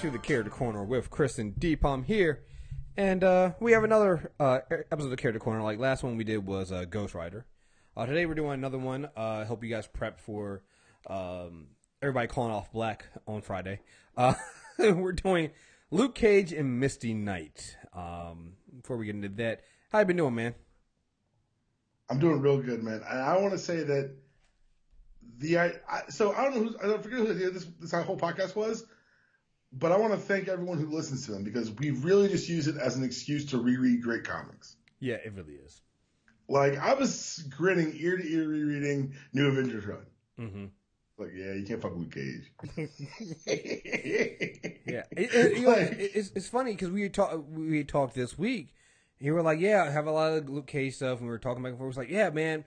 to 0.00 0.10
the 0.10 0.18
Character 0.18 0.50
Corner 0.50 0.82
with 0.82 1.10
Chris 1.10 1.38
and 1.38 1.54
Deepom 1.56 2.06
here. 2.06 2.42
And 2.96 3.22
uh, 3.22 3.52
we 3.60 3.72
have 3.72 3.84
another 3.84 4.32
uh, 4.40 4.60
episode 4.70 5.04
of 5.04 5.10
the 5.10 5.16
Character 5.18 5.38
Corner. 5.38 5.62
Like 5.62 5.78
last 5.78 6.02
one 6.02 6.16
we 6.16 6.24
did 6.24 6.46
was 6.46 6.72
uh, 6.72 6.86
Ghost 6.86 7.14
Rider. 7.14 7.44
Uh, 7.94 8.06
today 8.06 8.24
we're 8.24 8.32
doing 8.32 8.54
another 8.54 8.78
one. 8.78 9.10
Uh, 9.14 9.44
help 9.44 9.62
you 9.62 9.68
guys 9.68 9.86
prep 9.86 10.18
for 10.18 10.62
um, 11.06 11.66
everybody 12.00 12.28
calling 12.28 12.50
off 12.50 12.72
Black 12.72 13.04
on 13.26 13.42
Friday. 13.42 13.80
Uh, 14.16 14.32
we're 14.78 15.12
doing 15.12 15.50
Luke 15.90 16.14
Cage 16.14 16.54
and 16.54 16.80
Misty 16.80 17.12
Knight. 17.12 17.76
Um, 17.92 18.54
before 18.80 18.96
we 18.96 19.04
get 19.04 19.16
into 19.16 19.28
that, 19.28 19.60
how 19.92 19.98
you 19.98 20.06
been 20.06 20.16
doing, 20.16 20.34
man? 20.34 20.54
I'm 22.08 22.18
doing 22.18 22.40
real 22.40 22.62
good, 22.62 22.82
man. 22.82 23.02
And 23.06 23.20
I 23.20 23.36
want 23.36 23.52
to 23.52 23.58
say 23.58 23.82
that 23.82 24.14
the 25.36 25.58
I, 25.58 25.72
I 25.86 26.02
so 26.08 26.32
I 26.32 26.44
don't 26.44 26.54
know 26.54 26.62
who's 26.62 26.76
I 26.82 26.86
don't 26.86 27.02
forget 27.02 27.18
who 27.18 27.34
this 27.50 27.66
this 27.78 27.92
whole 27.92 28.16
podcast 28.16 28.56
was, 28.56 28.86
but 29.72 29.92
I 29.92 29.96
want 29.96 30.12
to 30.12 30.18
thank 30.18 30.48
everyone 30.48 30.78
who 30.78 30.86
listens 30.86 31.26
to 31.26 31.32
them 31.32 31.44
because 31.44 31.70
we 31.70 31.90
really 31.90 32.28
just 32.28 32.48
use 32.48 32.66
it 32.66 32.76
as 32.76 32.96
an 32.96 33.04
excuse 33.04 33.46
to 33.46 33.58
reread 33.58 34.02
great 34.02 34.24
comics. 34.24 34.76
Yeah, 34.98 35.16
it 35.16 35.32
really 35.34 35.54
is. 35.54 35.80
Like 36.48 36.76
I 36.78 36.94
was 36.94 37.44
grinning 37.56 37.92
ear 37.96 38.16
to 38.16 38.26
ear 38.26 38.48
rereading 38.48 39.14
New 39.32 39.48
Avengers 39.48 39.86
Run. 39.86 40.06
Mm-hmm. 40.38 40.66
Like, 41.18 41.30
yeah, 41.34 41.52
you 41.52 41.66
can't 41.66 41.82
fuck 41.82 41.94
Luke 41.94 42.12
Cage. 42.14 42.50
yeah, 42.76 42.86
it, 45.12 45.34
it, 45.34 45.58
you 45.58 45.66
know, 45.66 45.72
it, 45.72 46.10
it's 46.14 46.32
it's 46.34 46.48
funny 46.48 46.72
because 46.72 46.90
we 46.90 47.08
talked 47.08 47.36
we 47.50 47.84
talked 47.84 48.14
this 48.14 48.38
week. 48.38 48.74
You 49.18 49.34
were 49.34 49.42
like, 49.42 49.60
"Yeah, 49.60 49.84
I 49.86 49.90
have 49.90 50.06
a 50.06 50.10
lot 50.10 50.32
of 50.32 50.48
Luke 50.48 50.66
Cage 50.66 50.96
stuff," 50.96 51.18
and 51.18 51.26
we 51.26 51.30
were 51.30 51.38
talking 51.38 51.62
back 51.62 51.70
and 51.70 51.78
forth. 51.78 51.88
It 51.88 51.88
was 51.88 51.96
like, 51.98 52.10
"Yeah, 52.10 52.30
man, 52.30 52.64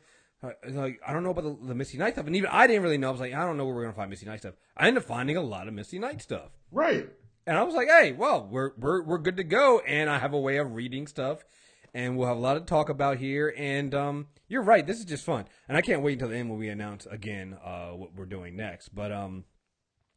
like 0.65 0.99
I 1.05 1.13
don't 1.13 1.23
know 1.23 1.29
about 1.31 1.43
the, 1.43 1.67
the 1.67 1.75
Misty 1.75 1.97
Knight 1.97 2.13
stuff," 2.13 2.27
and 2.27 2.35
even 2.35 2.49
I 2.51 2.67
didn't 2.67 2.83
really 2.83 2.97
know. 2.97 3.09
I 3.09 3.11
was 3.11 3.21
like, 3.21 3.33
"I 3.33 3.45
don't 3.45 3.57
know 3.57 3.65
where 3.65 3.75
we're 3.75 3.83
gonna 3.83 3.93
find 3.93 4.09
Misty 4.09 4.25
Knight 4.25 4.39
stuff." 4.39 4.55
I 4.75 4.87
ended 4.87 5.03
up 5.03 5.07
finding 5.07 5.37
a 5.37 5.41
lot 5.41 5.67
of 5.67 5.73
Misty 5.73 5.99
Knight 5.99 6.21
stuff, 6.21 6.51
right? 6.71 7.09
And 7.45 7.57
I 7.57 7.63
was 7.63 7.75
like, 7.75 7.87
"Hey, 7.87 8.11
well, 8.11 8.47
we're 8.49 8.71
we're 8.77 9.03
we're 9.03 9.17
good 9.17 9.37
to 9.37 9.43
go," 9.43 9.79
and 9.79 10.09
I 10.09 10.19
have 10.19 10.33
a 10.33 10.39
way 10.39 10.57
of 10.57 10.73
reading 10.73 11.07
stuff, 11.07 11.45
and 11.93 12.17
we'll 12.17 12.27
have 12.27 12.37
a 12.37 12.41
lot 12.41 12.55
to 12.55 12.61
talk 12.61 12.89
about 12.89 13.17
here. 13.17 13.53
And 13.57 13.93
um, 13.95 14.27
you're 14.47 14.63
right, 14.63 14.85
this 14.85 14.99
is 14.99 15.05
just 15.05 15.25
fun, 15.25 15.45
and 15.67 15.77
I 15.77 15.81
can't 15.81 16.01
wait 16.01 16.13
until 16.13 16.29
the 16.29 16.37
end 16.37 16.49
when 16.49 16.59
we 16.59 16.69
announce 16.69 17.05
again 17.05 17.57
uh, 17.63 17.91
what 17.91 18.15
we're 18.15 18.25
doing 18.25 18.55
next. 18.55 18.89
But 18.89 19.11
um, 19.11 19.45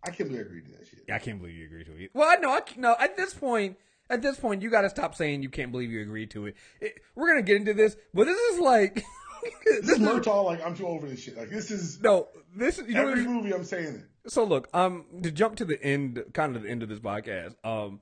I 0.04 0.10
can't 0.10 0.28
believe 0.28 0.44
I 0.44 0.48
agreed 0.48 0.66
to 0.66 0.72
that 0.72 0.86
shit. 0.88 1.04
I 1.12 1.18
can't 1.18 1.38
believe 1.38 1.54
you 1.54 1.66
agreed 1.66 1.86
to 1.86 1.96
it. 1.96 2.10
Well, 2.14 2.28
I 2.28 2.36
know, 2.36 2.50
I 2.50 2.60
no. 2.76 2.96
At 2.98 3.16
this 3.16 3.34
point, 3.34 3.76
at 4.10 4.22
this 4.22 4.38
point, 4.38 4.62
you 4.62 4.70
got 4.70 4.82
to 4.82 4.90
stop 4.90 5.14
saying 5.14 5.42
you 5.42 5.50
can't 5.50 5.70
believe 5.70 5.90
you 5.90 6.02
agreed 6.02 6.30
to 6.32 6.46
it. 6.46 6.56
it. 6.80 7.00
We're 7.14 7.28
gonna 7.28 7.42
get 7.42 7.56
into 7.56 7.74
this, 7.74 7.96
but 8.12 8.24
this 8.24 8.38
is 8.52 8.58
like. 8.58 9.04
this 9.64 9.90
is 9.90 9.98
Murtaugh, 9.98 10.44
like 10.44 10.64
I'm 10.64 10.74
too 10.74 10.86
over 10.86 11.06
this 11.06 11.22
shit. 11.22 11.36
Like 11.36 11.50
this 11.50 11.70
is 11.70 12.00
no, 12.00 12.28
this 12.54 12.78
is 12.78 12.88
you 12.88 12.96
every 12.96 13.24
know, 13.24 13.30
movie 13.30 13.54
I'm 13.54 13.64
saying 13.64 14.02
it. 14.24 14.30
So 14.30 14.44
look, 14.44 14.68
um, 14.74 15.04
to 15.22 15.30
jump 15.30 15.56
to 15.56 15.64
the 15.64 15.82
end, 15.82 16.22
kind 16.32 16.56
of 16.56 16.62
the 16.62 16.70
end 16.70 16.82
of 16.82 16.88
this 16.88 16.98
podcast, 16.98 17.54
um, 17.64 18.00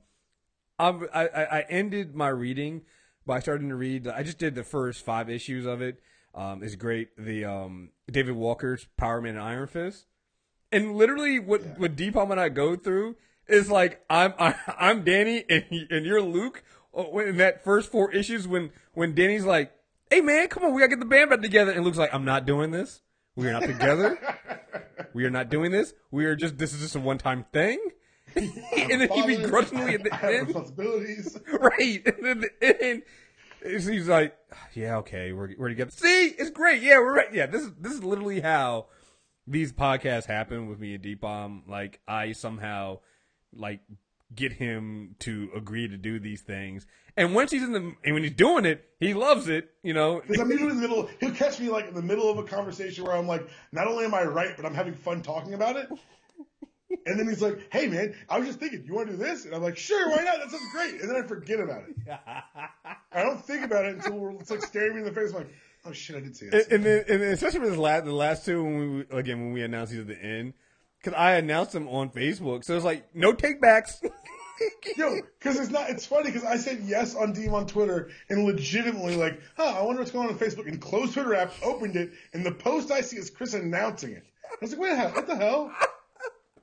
I'm, 0.79 1.07
I 1.13 1.27
I 1.27 1.65
ended 1.69 2.15
my 2.15 2.29
reading 2.29 2.83
by 3.25 3.39
starting 3.39 3.69
to 3.69 3.75
read. 3.75 4.07
I 4.07 4.23
just 4.23 4.37
did 4.37 4.55
the 4.55 4.63
first 4.63 5.03
five 5.03 5.29
issues 5.29 5.65
of 5.65 5.81
it. 5.81 5.99
Um, 6.33 6.63
it's 6.63 6.75
great. 6.75 7.09
The 7.17 7.45
um 7.45 7.91
David 8.11 8.35
Walker's 8.35 8.87
Power 8.97 9.21
Man 9.21 9.35
and 9.35 9.43
Iron 9.43 9.67
Fist, 9.67 10.05
and 10.71 10.95
literally 10.95 11.39
what 11.39 11.61
yeah. 11.61 11.73
what 11.77 11.95
Deepom 11.95 12.31
and 12.31 12.39
I 12.39 12.49
go 12.49 12.75
through 12.75 13.15
is 13.47 13.69
like 13.69 14.03
I'm 14.09 14.33
I, 14.39 14.55
I'm 14.79 15.03
Danny 15.03 15.43
and 15.49 15.65
and 15.89 16.05
you're 16.05 16.21
Luke. 16.21 16.63
Oh, 16.93 17.19
in 17.19 17.37
that 17.37 17.63
first 17.63 17.91
four 17.91 18.11
issues, 18.13 18.47
when 18.47 18.71
when 18.93 19.13
Danny's 19.15 19.45
like, 19.45 19.71
"Hey 20.09 20.21
man, 20.21 20.47
come 20.47 20.63
on, 20.63 20.73
we 20.73 20.81
gotta 20.81 20.89
get 20.89 20.99
the 20.99 21.05
band 21.05 21.29
back 21.29 21.41
together," 21.41 21.71
and 21.71 21.83
Luke's 21.83 21.97
like, 21.97 22.13
"I'm 22.13 22.25
not 22.25 22.45
doing 22.45 22.71
this. 22.71 23.01
We 23.35 23.47
are 23.47 23.53
not 23.53 23.63
together. 23.63 24.17
we 25.13 25.25
are 25.25 25.29
not 25.29 25.49
doing 25.49 25.71
this. 25.71 25.93
We 26.11 26.25
are 26.25 26.35
just 26.35 26.57
this 26.57 26.73
is 26.73 26.81
just 26.81 26.95
a 26.95 26.99
one 26.99 27.17
time 27.17 27.45
thing." 27.51 27.79
and 28.35 29.01
then 29.01 29.09
he 29.09 29.37
begrudgingly 29.37 29.95
at 29.95 30.03
the 30.03 30.13
end, 30.25 30.47
responsibilities, 30.47 31.37
right? 31.47 32.01
And 32.05 32.25
then 32.25 32.39
the 32.41 32.83
end, 32.83 33.03
he's 33.63 34.09
like, 34.09 34.35
"Yeah, 34.73 34.97
okay, 34.97 35.31
we're 35.31 35.51
we're 35.57 35.69
together." 35.69 35.91
See, 35.91 36.27
it's 36.37 36.49
great. 36.49 36.81
Yeah, 36.81 36.99
we're 36.99 37.15
right. 37.15 37.33
Yeah, 37.33 37.45
this 37.45 37.61
is 37.61 37.71
this 37.79 37.93
is 37.93 38.03
literally 38.03 38.41
how 38.41 38.87
these 39.47 39.71
podcasts 39.71 40.25
happen 40.25 40.67
with 40.67 40.79
me 40.79 40.95
and 40.95 41.03
Deepom. 41.03 41.67
Like 41.67 42.01
I 42.07 42.33
somehow 42.33 42.99
like 43.53 43.79
get 44.33 44.53
him 44.53 45.15
to 45.19 45.49
agree 45.55 45.87
to 45.87 45.97
do 45.97 46.19
these 46.19 46.41
things. 46.41 46.85
And 47.17 47.33
once 47.33 47.51
he's 47.51 47.63
in 47.63 47.71
the 47.71 47.95
and 48.03 48.13
when 48.13 48.23
he's 48.23 48.33
doing 48.33 48.65
it, 48.65 48.89
he 48.99 49.13
loves 49.13 49.47
it, 49.47 49.69
you 49.83 49.93
know. 49.93 50.21
Because 50.21 50.41
I'm 50.41 50.51
usually 50.51 50.71
in 50.71 50.81
the 50.81 50.87
middle. 50.87 51.09
He'll 51.19 51.31
catch 51.31 51.59
me 51.59 51.69
like 51.69 51.87
in 51.87 51.93
the 51.93 52.01
middle 52.01 52.29
of 52.29 52.37
a 52.37 52.43
conversation 52.43 53.05
where 53.05 53.15
I'm 53.15 53.27
like, 53.27 53.47
not 53.71 53.87
only 53.87 54.05
am 54.05 54.13
I 54.13 54.23
right, 54.23 54.55
but 54.55 54.65
I'm 54.65 54.73
having 54.73 54.93
fun 54.93 55.21
talking 55.21 55.53
about 55.53 55.77
it. 55.77 55.89
And 57.05 57.19
then 57.19 57.27
he's 57.27 57.41
like, 57.41 57.59
"Hey 57.71 57.87
man, 57.87 58.15
I 58.29 58.39
was 58.39 58.47
just 58.47 58.59
thinking, 58.59 58.83
you 58.85 58.93
want 58.93 59.07
to 59.07 59.17
do 59.17 59.23
this?" 59.23 59.45
And 59.45 59.53
I'm 59.53 59.61
like, 59.61 59.77
"Sure, 59.77 60.09
why 60.09 60.23
not? 60.23 60.39
That 60.39 60.51
sounds 60.51 60.71
great." 60.71 61.01
And 61.01 61.09
then 61.09 61.15
I 61.23 61.27
forget 61.27 61.59
about 61.59 61.83
it. 61.87 61.95
I 63.11 63.23
don't 63.23 63.43
think 63.43 63.63
about 63.63 63.85
it 63.85 63.95
until 63.95 64.13
we're, 64.13 64.31
it's 64.31 64.49
like 64.49 64.63
staring 64.63 64.93
me 64.93 64.99
in 65.01 65.05
the 65.05 65.11
face. 65.13 65.31
I'm 65.31 65.37
like, 65.37 65.53
"Oh 65.85 65.91
shit, 65.91 66.15
I 66.15 66.19
did 66.19 66.35
say 66.35 66.49
that." 66.49 66.65
And, 66.65 66.73
and 66.73 66.85
then, 66.85 67.05
and 67.07 67.23
especially 67.23 67.59
with 67.59 67.73
the 67.73 67.81
last, 67.81 68.05
the 68.05 68.13
last 68.13 68.45
two, 68.45 68.63
when 68.63 68.95
we 68.95 69.17
again 69.17 69.39
when 69.41 69.53
we 69.53 69.61
announced 69.61 69.91
these 69.91 70.01
at 70.01 70.07
the 70.07 70.21
end, 70.21 70.53
because 70.99 71.13
I 71.17 71.35
announced 71.35 71.73
them 71.73 71.87
on 71.87 72.09
Facebook. 72.09 72.63
So 72.63 72.75
it's 72.75 72.85
like 72.85 73.13
no 73.15 73.33
takebacks. 73.33 74.03
Yo, 74.97 75.19
because 75.39 75.59
it's 75.59 75.69
not. 75.69 75.89
It's 75.89 76.05
funny 76.05 76.31
because 76.31 76.43
I 76.43 76.57
said 76.57 76.83
yes 76.85 77.15
on 77.15 77.33
DM 77.33 77.53
on 77.53 77.67
Twitter 77.67 78.09
and 78.29 78.45
legitimately 78.45 79.15
like, 79.15 79.39
huh, 79.57 79.75
I 79.77 79.83
wonder 79.83 80.01
what's 80.01 80.11
going 80.11 80.27
on 80.27 80.33
on 80.33 80.39
Facebook. 80.39 80.67
And 80.67 80.79
closed 80.79 81.13
Twitter 81.13 81.35
app, 81.35 81.53
opened 81.63 81.95
it, 81.95 82.11
and 82.33 82.45
the 82.45 82.51
post 82.51 82.91
I 82.91 83.01
see 83.01 83.17
is 83.17 83.29
Chris 83.29 83.53
announcing 83.53 84.11
it. 84.11 84.23
I 84.51 84.55
was 84.61 84.71
like, 84.71 84.79
wait, 84.79 84.97
what 85.13 85.27
the 85.27 85.35
hell? 85.35 85.71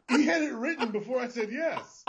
He 0.08 0.26
had 0.26 0.42
it 0.42 0.52
written 0.52 0.90
before 0.90 1.20
I 1.20 1.28
said 1.28 1.50
yes. 1.50 2.04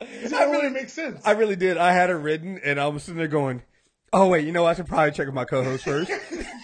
It 0.00 0.32
really 0.32 0.70
makes 0.70 0.92
sense. 0.92 1.22
I 1.24 1.32
really 1.32 1.56
did. 1.56 1.76
I 1.76 1.92
had 1.92 2.10
it 2.10 2.14
written, 2.14 2.60
and 2.64 2.80
I 2.80 2.88
was 2.88 3.02
sitting 3.04 3.18
there 3.18 3.28
going, 3.28 3.62
"Oh 4.12 4.28
wait, 4.28 4.46
you 4.46 4.52
know, 4.52 4.64
I 4.64 4.74
should 4.74 4.86
probably 4.86 5.12
check 5.12 5.26
with 5.26 5.34
my 5.34 5.44
co-host 5.44 5.84
first. 5.86 6.10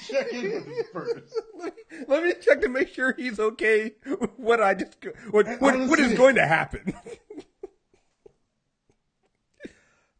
check 0.08 0.32
in 0.32 0.44
with 0.44 0.66
him 0.66 0.84
first." 0.92 1.34
Let 2.08 2.24
me 2.24 2.32
check 2.40 2.62
to 2.62 2.68
make 2.68 2.88
sure 2.88 3.14
he's 3.16 3.38
okay. 3.38 3.92
What 4.36 4.62
I 4.62 4.74
just 4.74 4.96
what 5.30 5.46
what, 5.60 5.78
what 5.88 6.00
is 6.00 6.16
going 6.16 6.36
to 6.36 6.46
happen? 6.46 6.94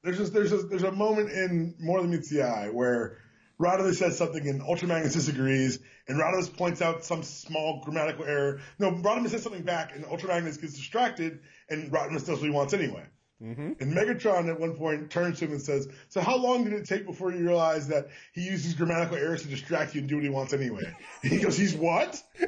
There's 0.02 0.18
just 0.18 0.32
there's 0.32 0.52
a, 0.52 0.58
there's 0.58 0.82
a 0.82 0.92
moment 0.92 1.30
in 1.30 1.74
More 1.78 2.00
Than 2.00 2.10
Meets 2.10 2.30
the 2.30 2.42
Eye 2.42 2.68
where 2.70 3.18
Rodimus 3.60 3.96
says 3.96 4.16
something 4.16 4.48
and 4.48 4.62
Ultra 4.62 4.88
Magnus 4.88 5.12
disagrees, 5.12 5.78
and 6.08 6.18
Rodimus 6.18 6.56
points 6.56 6.80
out 6.80 7.04
some 7.04 7.22
small 7.22 7.82
grammatical 7.84 8.24
error. 8.24 8.60
No, 8.78 8.90
Rodimus 8.90 9.30
says 9.30 9.42
something 9.42 9.62
back, 9.62 9.94
and 9.94 10.06
Ultra 10.06 10.28
Magnus 10.28 10.56
gets 10.56 10.74
distracted, 10.74 11.40
and 11.68 11.92
Rodimus 11.92 12.26
does 12.26 12.40
what 12.40 12.44
he 12.44 12.50
wants 12.50 12.72
anyway. 12.72 13.04
Mm-hmm. 13.42 13.72
And 13.80 13.94
Megatron 13.94 14.48
at 14.50 14.60
one 14.60 14.76
point 14.76 15.10
turns 15.10 15.38
to 15.38 15.46
him 15.46 15.52
and 15.52 15.62
says, 15.62 15.88
"So 16.08 16.20
how 16.20 16.36
long 16.36 16.64
did 16.64 16.74
it 16.74 16.86
take 16.86 17.06
before 17.06 17.32
you 17.32 17.42
realized 17.42 17.88
that 17.88 18.08
he 18.32 18.42
uses 18.42 18.74
grammatical 18.74 19.16
errors 19.16 19.42
to 19.42 19.48
distract 19.48 19.94
you 19.94 20.00
and 20.00 20.08
do 20.08 20.16
what 20.16 20.24
he 20.24 20.30
wants 20.30 20.52
anyway?" 20.52 20.94
And 21.22 21.32
he 21.32 21.38
goes, 21.38 21.56
"He's 21.56 21.74
what?" 21.74 22.22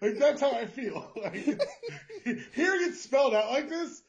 like 0.00 0.18
that's 0.18 0.40
how 0.40 0.52
I 0.52 0.66
feel. 0.66 1.12
Like, 1.22 2.42
hearing 2.54 2.82
it 2.82 2.94
spelled 2.94 3.34
out 3.34 3.50
like 3.50 3.70
this, 3.70 4.02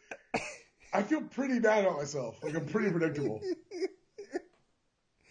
I 0.94 1.03
feel 1.03 1.22
pretty 1.22 1.59
bad 1.59 1.85
about 1.85 1.97
myself. 1.97 2.44
Like 2.44 2.56
I'm 2.56 2.66
pretty 2.66 2.91
predictable. 2.91 3.41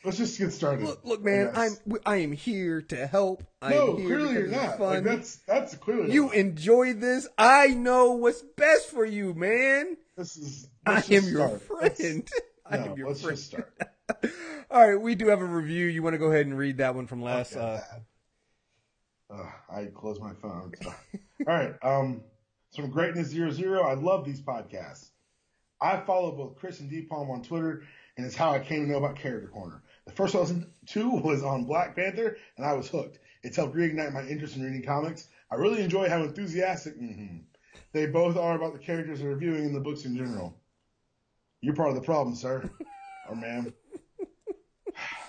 Let's 0.02 0.16
just 0.16 0.38
get 0.38 0.50
started. 0.52 0.86
Look, 0.86 1.04
look 1.04 1.22
man, 1.22 1.50
I'm 1.54 1.72
I 2.06 2.16
am 2.16 2.32
here 2.32 2.80
to 2.82 3.06
help. 3.06 3.44
I'm 3.60 3.70
no, 3.70 3.96
here 3.96 4.06
clearly 4.06 4.32
you're 4.32 4.46
not. 4.46 4.80
Like 4.80 5.04
that's 5.04 5.36
that's 5.46 5.74
clearly 5.76 6.12
you 6.12 6.30
enjoy 6.30 6.94
this. 6.94 7.28
I 7.36 7.68
know 7.68 8.12
what's 8.12 8.40
best 8.40 8.90
for 8.90 9.04
you, 9.04 9.34
man. 9.34 9.98
This 10.16 10.38
is. 10.38 10.68
I 10.86 11.02
am 11.10 11.28
your 11.28 11.58
friend. 11.58 12.26
I 12.66 12.78
no, 12.78 12.84
am 12.84 12.96
your 12.96 13.08
let's 13.08 13.20
friend. 13.20 13.36
Just 13.36 13.48
start. 13.48 13.74
All 14.70 14.88
right, 14.88 15.00
we 15.00 15.14
do 15.14 15.28
have 15.28 15.40
a 15.42 15.44
review. 15.44 15.86
You 15.86 16.02
want 16.02 16.14
to 16.14 16.18
go 16.18 16.26
ahead 16.26 16.46
and 16.46 16.56
read 16.56 16.78
that 16.78 16.94
one 16.94 17.06
from 17.06 17.20
last? 17.20 17.54
Okay, 17.54 17.80
uh... 19.28 19.34
uh, 19.34 19.50
I 19.70 19.84
closed 19.94 20.22
my 20.22 20.32
phone. 20.32 20.72
All 20.86 20.94
right, 21.46 21.74
um, 21.82 22.22
from 22.74 22.90
Greatness 22.90 23.28
Zero 23.28 23.50
Zero. 23.50 23.82
I 23.82 23.94
love 23.94 24.24
these 24.24 24.40
podcasts. 24.40 25.09
I 25.80 25.98
follow 25.98 26.32
both 26.32 26.56
Chris 26.56 26.80
and 26.80 26.90
Deepom 26.90 27.30
on 27.30 27.42
Twitter, 27.42 27.82
and 28.16 28.26
it's 28.26 28.36
how 28.36 28.50
I 28.50 28.58
came 28.58 28.84
to 28.84 28.92
know 28.92 28.98
about 28.98 29.16
Character 29.16 29.48
Corner. 29.48 29.82
The 30.06 30.12
first 30.12 30.34
one 30.34 30.70
two 30.86 31.10
was 31.24 31.42
on 31.42 31.64
Black 31.64 31.96
Panther, 31.96 32.36
and 32.56 32.66
I 32.66 32.74
was 32.74 32.88
hooked. 32.88 33.18
It's 33.42 33.56
helped 33.56 33.74
reignite 33.74 34.12
my 34.12 34.22
interest 34.22 34.56
in 34.56 34.62
reading 34.62 34.82
comics. 34.82 35.28
I 35.50 35.54
really 35.54 35.82
enjoy 35.82 36.08
how 36.08 36.22
enthusiastic 36.22 37.00
mm-hmm, 37.00 37.38
they 37.92 38.06
both 38.06 38.36
are 38.36 38.56
about 38.56 38.74
the 38.74 38.78
characters 38.78 39.20
they're 39.20 39.30
reviewing 39.30 39.64
in 39.64 39.72
the 39.72 39.80
books 39.80 40.04
in 40.04 40.16
general. 40.16 40.54
You're 41.60 41.74
part 41.74 41.90
of 41.90 41.94
the 41.94 42.02
problem, 42.02 42.34
sir, 42.36 42.70
or 43.28 43.36
ma'am. 43.36 43.72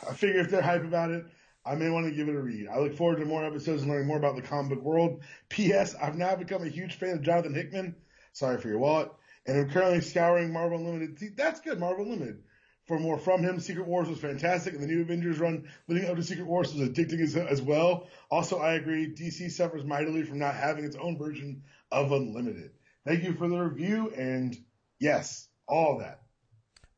I 0.09 0.13
figure 0.13 0.41
if 0.41 0.49
they're 0.49 0.61
hype 0.61 0.83
about 0.83 1.11
it, 1.11 1.25
I 1.65 1.75
may 1.75 1.89
want 1.89 2.07
to 2.07 2.11
give 2.11 2.27
it 2.27 2.35
a 2.35 2.41
read. 2.41 2.67
I 2.67 2.79
look 2.79 2.95
forward 2.95 3.19
to 3.19 3.25
more 3.25 3.45
episodes 3.45 3.83
and 3.83 3.91
learning 3.91 4.07
more 4.07 4.17
about 4.17 4.35
the 4.35 4.41
comic 4.41 4.71
book 4.71 4.83
world. 4.83 5.21
P.S. 5.49 5.95
I've 5.95 6.17
now 6.17 6.35
become 6.35 6.63
a 6.63 6.69
huge 6.69 6.95
fan 6.95 7.11
of 7.11 7.21
Jonathan 7.21 7.53
Hickman. 7.53 7.95
Sorry 8.33 8.57
for 8.59 8.67
your 8.67 8.79
wallet. 8.79 9.11
And 9.47 9.57
I'm 9.59 9.69
currently 9.69 10.01
scouring 10.01 10.53
Marvel 10.53 10.77
Unlimited. 10.77 11.17
See, 11.19 11.29
that's 11.35 11.59
good, 11.61 11.79
Marvel 11.79 12.05
Unlimited 12.05 12.43
for 12.87 12.99
more 12.99 13.17
from 13.17 13.41
him. 13.43 13.59
Secret 13.59 13.87
Wars 13.87 14.07
was 14.09 14.19
fantastic, 14.19 14.73
and 14.73 14.83
the 14.83 14.87
new 14.87 15.01
Avengers 15.01 15.39
run 15.39 15.67
leading 15.87 16.09
up 16.09 16.15
to 16.15 16.23
Secret 16.23 16.47
Wars 16.47 16.73
was 16.73 16.87
addicting 16.89 17.21
as, 17.21 17.35
as 17.35 17.61
well. 17.61 18.07
Also, 18.29 18.59
I 18.59 18.73
agree, 18.73 19.07
DC 19.07 19.49
suffers 19.51 19.83
mightily 19.83 20.23
from 20.23 20.39
not 20.39 20.55
having 20.55 20.83
its 20.85 20.95
own 20.95 21.17
version 21.17 21.63
of 21.91 22.11
Unlimited. 22.11 22.71
Thank 23.05 23.23
you 23.23 23.33
for 23.33 23.47
the 23.47 23.57
review 23.59 24.11
and 24.15 24.55
yes, 24.99 25.47
all 25.67 25.97
that. 25.99 26.21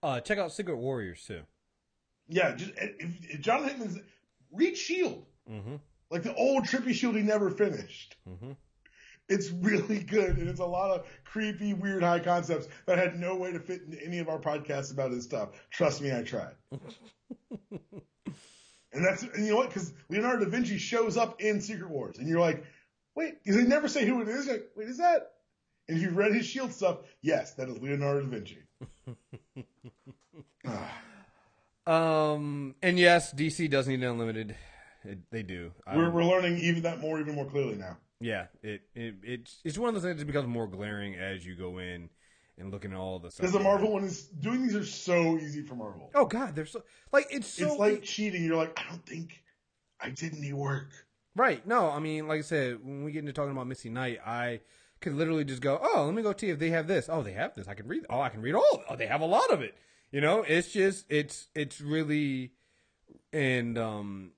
Uh, 0.02 0.20
check 0.20 0.38
out 0.38 0.52
Secret 0.52 0.78
Warriors 0.78 1.24
too. 1.26 1.42
Yeah, 2.28 2.56
just 2.56 2.72
if, 2.78 3.16
if 3.30 3.42
John 3.42 3.64
Hickman's 3.64 4.00
read 4.52 4.78
Shield, 4.78 5.26
Mm-hmm. 5.50 5.76
like 6.10 6.24
the 6.24 6.34
old 6.36 6.64
trippy 6.64 6.94
Shield 6.94 7.16
he 7.18 7.22
never 7.22 7.50
finished. 7.50 8.16
Mm-hmm. 8.30 8.52
It's 9.34 9.50
really 9.50 10.00
good, 10.00 10.38
and 10.38 10.48
it's 10.48 10.60
a 10.60 10.66
lot 10.66 10.92
of 10.92 11.08
creepy, 11.24 11.74
weird, 11.74 12.04
high 12.04 12.20
concepts 12.20 12.68
that 12.86 12.98
had 13.00 13.20
no 13.20 13.36
way 13.36 13.52
to 13.52 13.60
fit 13.60 13.82
into 13.82 14.06
any 14.06 14.20
of 14.20 14.30
our 14.30 14.40
podcasts 14.40 14.92
about 14.92 15.12
his 15.12 15.24
stuff. 15.24 15.50
Trust 15.72 16.02
me, 16.02 16.14
I 16.16 16.22
tried. 16.22 16.54
and 18.94 19.04
that's 19.04 19.24
and 19.24 19.44
you 19.46 19.52
know 19.52 19.58
what? 19.58 19.70
Because 19.70 19.92
Leonardo 20.10 20.46
da 20.46 20.52
Vinci 20.52 20.78
shows 20.78 21.18
up 21.18 21.42
in 21.42 21.60
Secret 21.62 21.90
Wars, 21.90 22.20
and 22.20 22.28
you're 22.28 22.40
like, 22.40 22.64
wait, 23.16 23.44
they 23.44 23.64
never 23.64 23.88
say 23.88 24.06
who 24.06 24.22
it 24.22 24.28
is. 24.28 24.46
You're 24.46 24.56
like, 24.56 24.70
wait, 24.76 24.88
is 24.88 24.98
that? 25.00 25.32
And 25.88 25.98
if 25.98 26.04
you've 26.04 26.16
read 26.16 26.34
his 26.34 26.46
Shield 26.46 26.72
stuff, 26.72 27.00
yes, 27.22 27.56
that 27.56 27.70
is 27.70 27.80
Leonardo 27.80 28.22
da 28.22 28.28
Vinci. 28.28 28.60
Um, 31.86 32.76
and 32.82 32.98
yes, 32.98 33.34
DC 33.34 33.70
does 33.70 33.88
need 33.88 34.04
unlimited. 34.04 34.56
It, 35.04 35.20
they 35.32 35.44
do. 35.44 35.72
we're 35.94 36.06
Um, 36.06 36.14
we're 36.14 36.24
learning 36.24 36.60
even 36.60 36.84
that 36.84 37.00
more, 37.00 37.20
even 37.20 37.36
more 37.36 37.46
clearly 37.46 37.76
now. 37.76 37.98
Yeah, 38.20 38.48
it, 38.62 38.82
it 38.96 39.16
it's 39.24 39.62
it's 39.64 39.78
one 39.78 39.90
of 39.90 39.96
those 39.96 40.04
things 40.04 40.20
that 40.20 40.26
becomes 40.26 40.48
more 40.48 40.68
glaring 40.68 41.16
as 41.16 41.46
you 41.46 41.56
go 41.56 41.78
in 41.78 42.10
and 42.58 42.72
looking 42.72 42.92
at 42.92 42.98
all 42.98 43.20
the 43.20 43.32
stuff. 43.32 43.42
Because 43.42 43.54
the 43.54 43.60
Marvel 43.60 43.92
one 43.92 44.04
is 44.04 44.26
doing 44.28 44.64
these 44.64 44.76
are 44.76 44.86
so 44.86 45.38
easy 45.38 45.62
for 45.62 45.76
Marvel. 45.76 46.12
Oh 46.16 46.26
God, 46.26 46.56
they're 46.56 46.66
so 46.66 46.84
like 47.12 47.28
it's 47.32 47.48
so 47.48 47.68
it's 47.68 47.78
like 47.78 48.04
cheating. 48.04 48.44
You're 48.44 48.58
like, 48.58 48.80
I 48.80 48.90
don't 48.90 49.06
think 49.06 49.44
I 50.00 50.10
did 50.10 50.34
any 50.36 50.54
work. 50.54 50.90
Right. 51.36 51.66
No, 51.66 51.90
I 51.90 52.00
mean, 52.00 52.28
like 52.28 52.40
I 52.40 52.44
said, 52.44 52.78
when 52.84 53.04
we 53.04 53.12
get 53.12 53.20
into 53.20 53.34
talking 53.34 53.52
about 53.52 53.66
Misty 53.68 53.90
Knight, 53.90 54.20
I 54.26 54.60
could 55.02 55.16
literally 55.16 55.44
just 55.44 55.62
go, 55.62 55.80
oh, 55.82 56.06
let 56.06 56.14
me 56.14 56.22
go 56.22 56.34
see 56.38 56.50
if 56.50 56.60
they 56.60 56.70
have 56.70 56.88
this. 56.88 57.10
Oh, 57.12 57.24
they 57.24 57.34
have 57.34 57.56
this. 57.56 57.68
I 57.68 57.74
can 57.74 57.88
read. 57.88 58.06
Oh, 58.10 58.22
I 58.22 58.30
can 58.30 58.42
read 58.42 58.54
all. 58.54 58.70
Of 58.74 58.80
it. 58.80 58.86
Oh, 58.90 58.96
they 58.96 59.08
have 59.08 59.22
a 59.22 59.26
lot 59.26 59.52
of 59.52 59.62
it. 59.62 59.76
You 60.12 60.22
know, 60.22 60.46
it's 60.48 60.72
just, 60.72 61.06
it's, 61.10 61.48
it's 61.56 61.82
really, 61.82 62.52
and 63.32 63.80
um, 63.80 64.34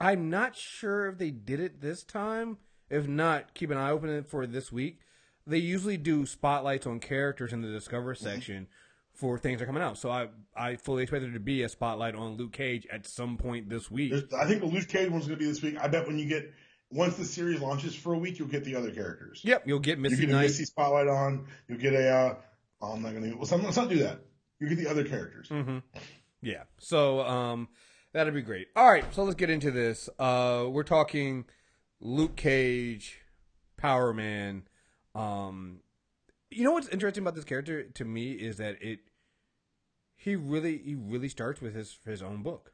I'm 0.00 0.28
not 0.28 0.56
sure 0.56 1.06
if 1.06 1.18
they 1.18 1.30
did 1.30 1.60
it 1.60 1.80
this 1.80 2.02
time. 2.02 2.58
If 2.90 3.08
not, 3.08 3.54
keep 3.54 3.70
an 3.70 3.78
eye 3.78 3.90
open 3.90 4.22
for 4.24 4.46
this 4.46 4.70
week. 4.70 5.00
They 5.46 5.58
usually 5.58 5.96
do 5.96 6.26
spotlights 6.26 6.86
on 6.86 7.00
characters 7.00 7.52
in 7.52 7.60
the 7.62 7.68
Discover 7.68 8.14
section 8.14 8.66
for 9.12 9.38
things 9.38 9.58
that 9.58 9.64
are 9.64 9.66
coming 9.66 9.82
out. 9.82 9.98
So 9.98 10.10
I, 10.10 10.28
I 10.56 10.76
fully 10.76 11.02
expect 11.02 11.22
there 11.22 11.32
to 11.32 11.40
be 11.40 11.62
a 11.62 11.68
spotlight 11.68 12.14
on 12.14 12.36
Luke 12.36 12.52
Cage 12.52 12.86
at 12.90 13.06
some 13.06 13.36
point 13.36 13.68
this 13.68 13.90
week. 13.90 14.10
There's, 14.10 14.32
I 14.32 14.46
think 14.46 14.60
the 14.60 14.66
Luke 14.66 14.88
Cage 14.88 15.10
one's 15.10 15.26
going 15.26 15.38
to 15.38 15.44
be 15.44 15.50
this 15.50 15.62
week. 15.62 15.76
I 15.80 15.88
bet 15.88 16.06
when 16.06 16.18
you 16.18 16.26
get 16.28 16.52
once 16.90 17.16
the 17.16 17.24
series 17.24 17.60
launches 17.60 17.94
for 17.94 18.14
a 18.14 18.18
week, 18.18 18.38
you'll 18.38 18.48
get 18.48 18.64
the 18.64 18.76
other 18.76 18.90
characters. 18.90 19.40
Yep, 19.44 19.64
you'll 19.66 19.78
get 19.80 19.98
You 19.98 20.02
Misty 20.02 20.26
get 20.26 20.34
a. 20.34 20.38
Misty 20.40 20.64
spotlight 20.64 21.08
on. 21.08 21.46
You'll 21.68 21.78
get 21.78 21.92
a. 21.92 22.08
Uh, 22.08 22.34
oh, 22.80 22.92
I'm 22.92 23.02
not 23.02 23.12
going 23.12 23.22
to. 23.24 23.30
Well, 23.30 23.38
let's 23.40 23.50
not- 23.50 23.62
let's 23.62 23.76
not 23.76 23.88
do 23.88 23.98
that. 24.00 24.20
You 24.60 24.68
get 24.68 24.78
the 24.78 24.88
other 24.88 25.04
characters. 25.04 25.48
Mm-hmm. 25.48 25.78
Yeah. 26.42 26.62
So 26.78 27.20
um, 27.20 27.68
that'd 28.12 28.32
be 28.34 28.42
great. 28.42 28.68
All 28.76 28.88
right. 28.90 29.04
So 29.14 29.24
let's 29.24 29.34
get 29.34 29.50
into 29.50 29.70
this. 29.70 30.08
Uh, 30.18 30.66
we're 30.70 30.84
talking 30.84 31.44
Luke 32.04 32.36
Cage, 32.36 33.18
Power 33.76 34.12
Man. 34.12 34.62
Um, 35.14 35.80
you 36.50 36.62
know 36.62 36.72
what's 36.72 36.88
interesting 36.88 37.24
about 37.24 37.34
this 37.34 37.44
character 37.44 37.82
to 37.82 38.04
me 38.04 38.32
is 38.32 38.58
that 38.58 38.80
it 38.80 39.00
he 40.14 40.36
really 40.36 40.78
he 40.78 40.94
really 40.94 41.28
starts 41.28 41.60
with 41.60 41.74
his 41.74 41.98
his 42.04 42.22
own 42.22 42.42
book. 42.42 42.72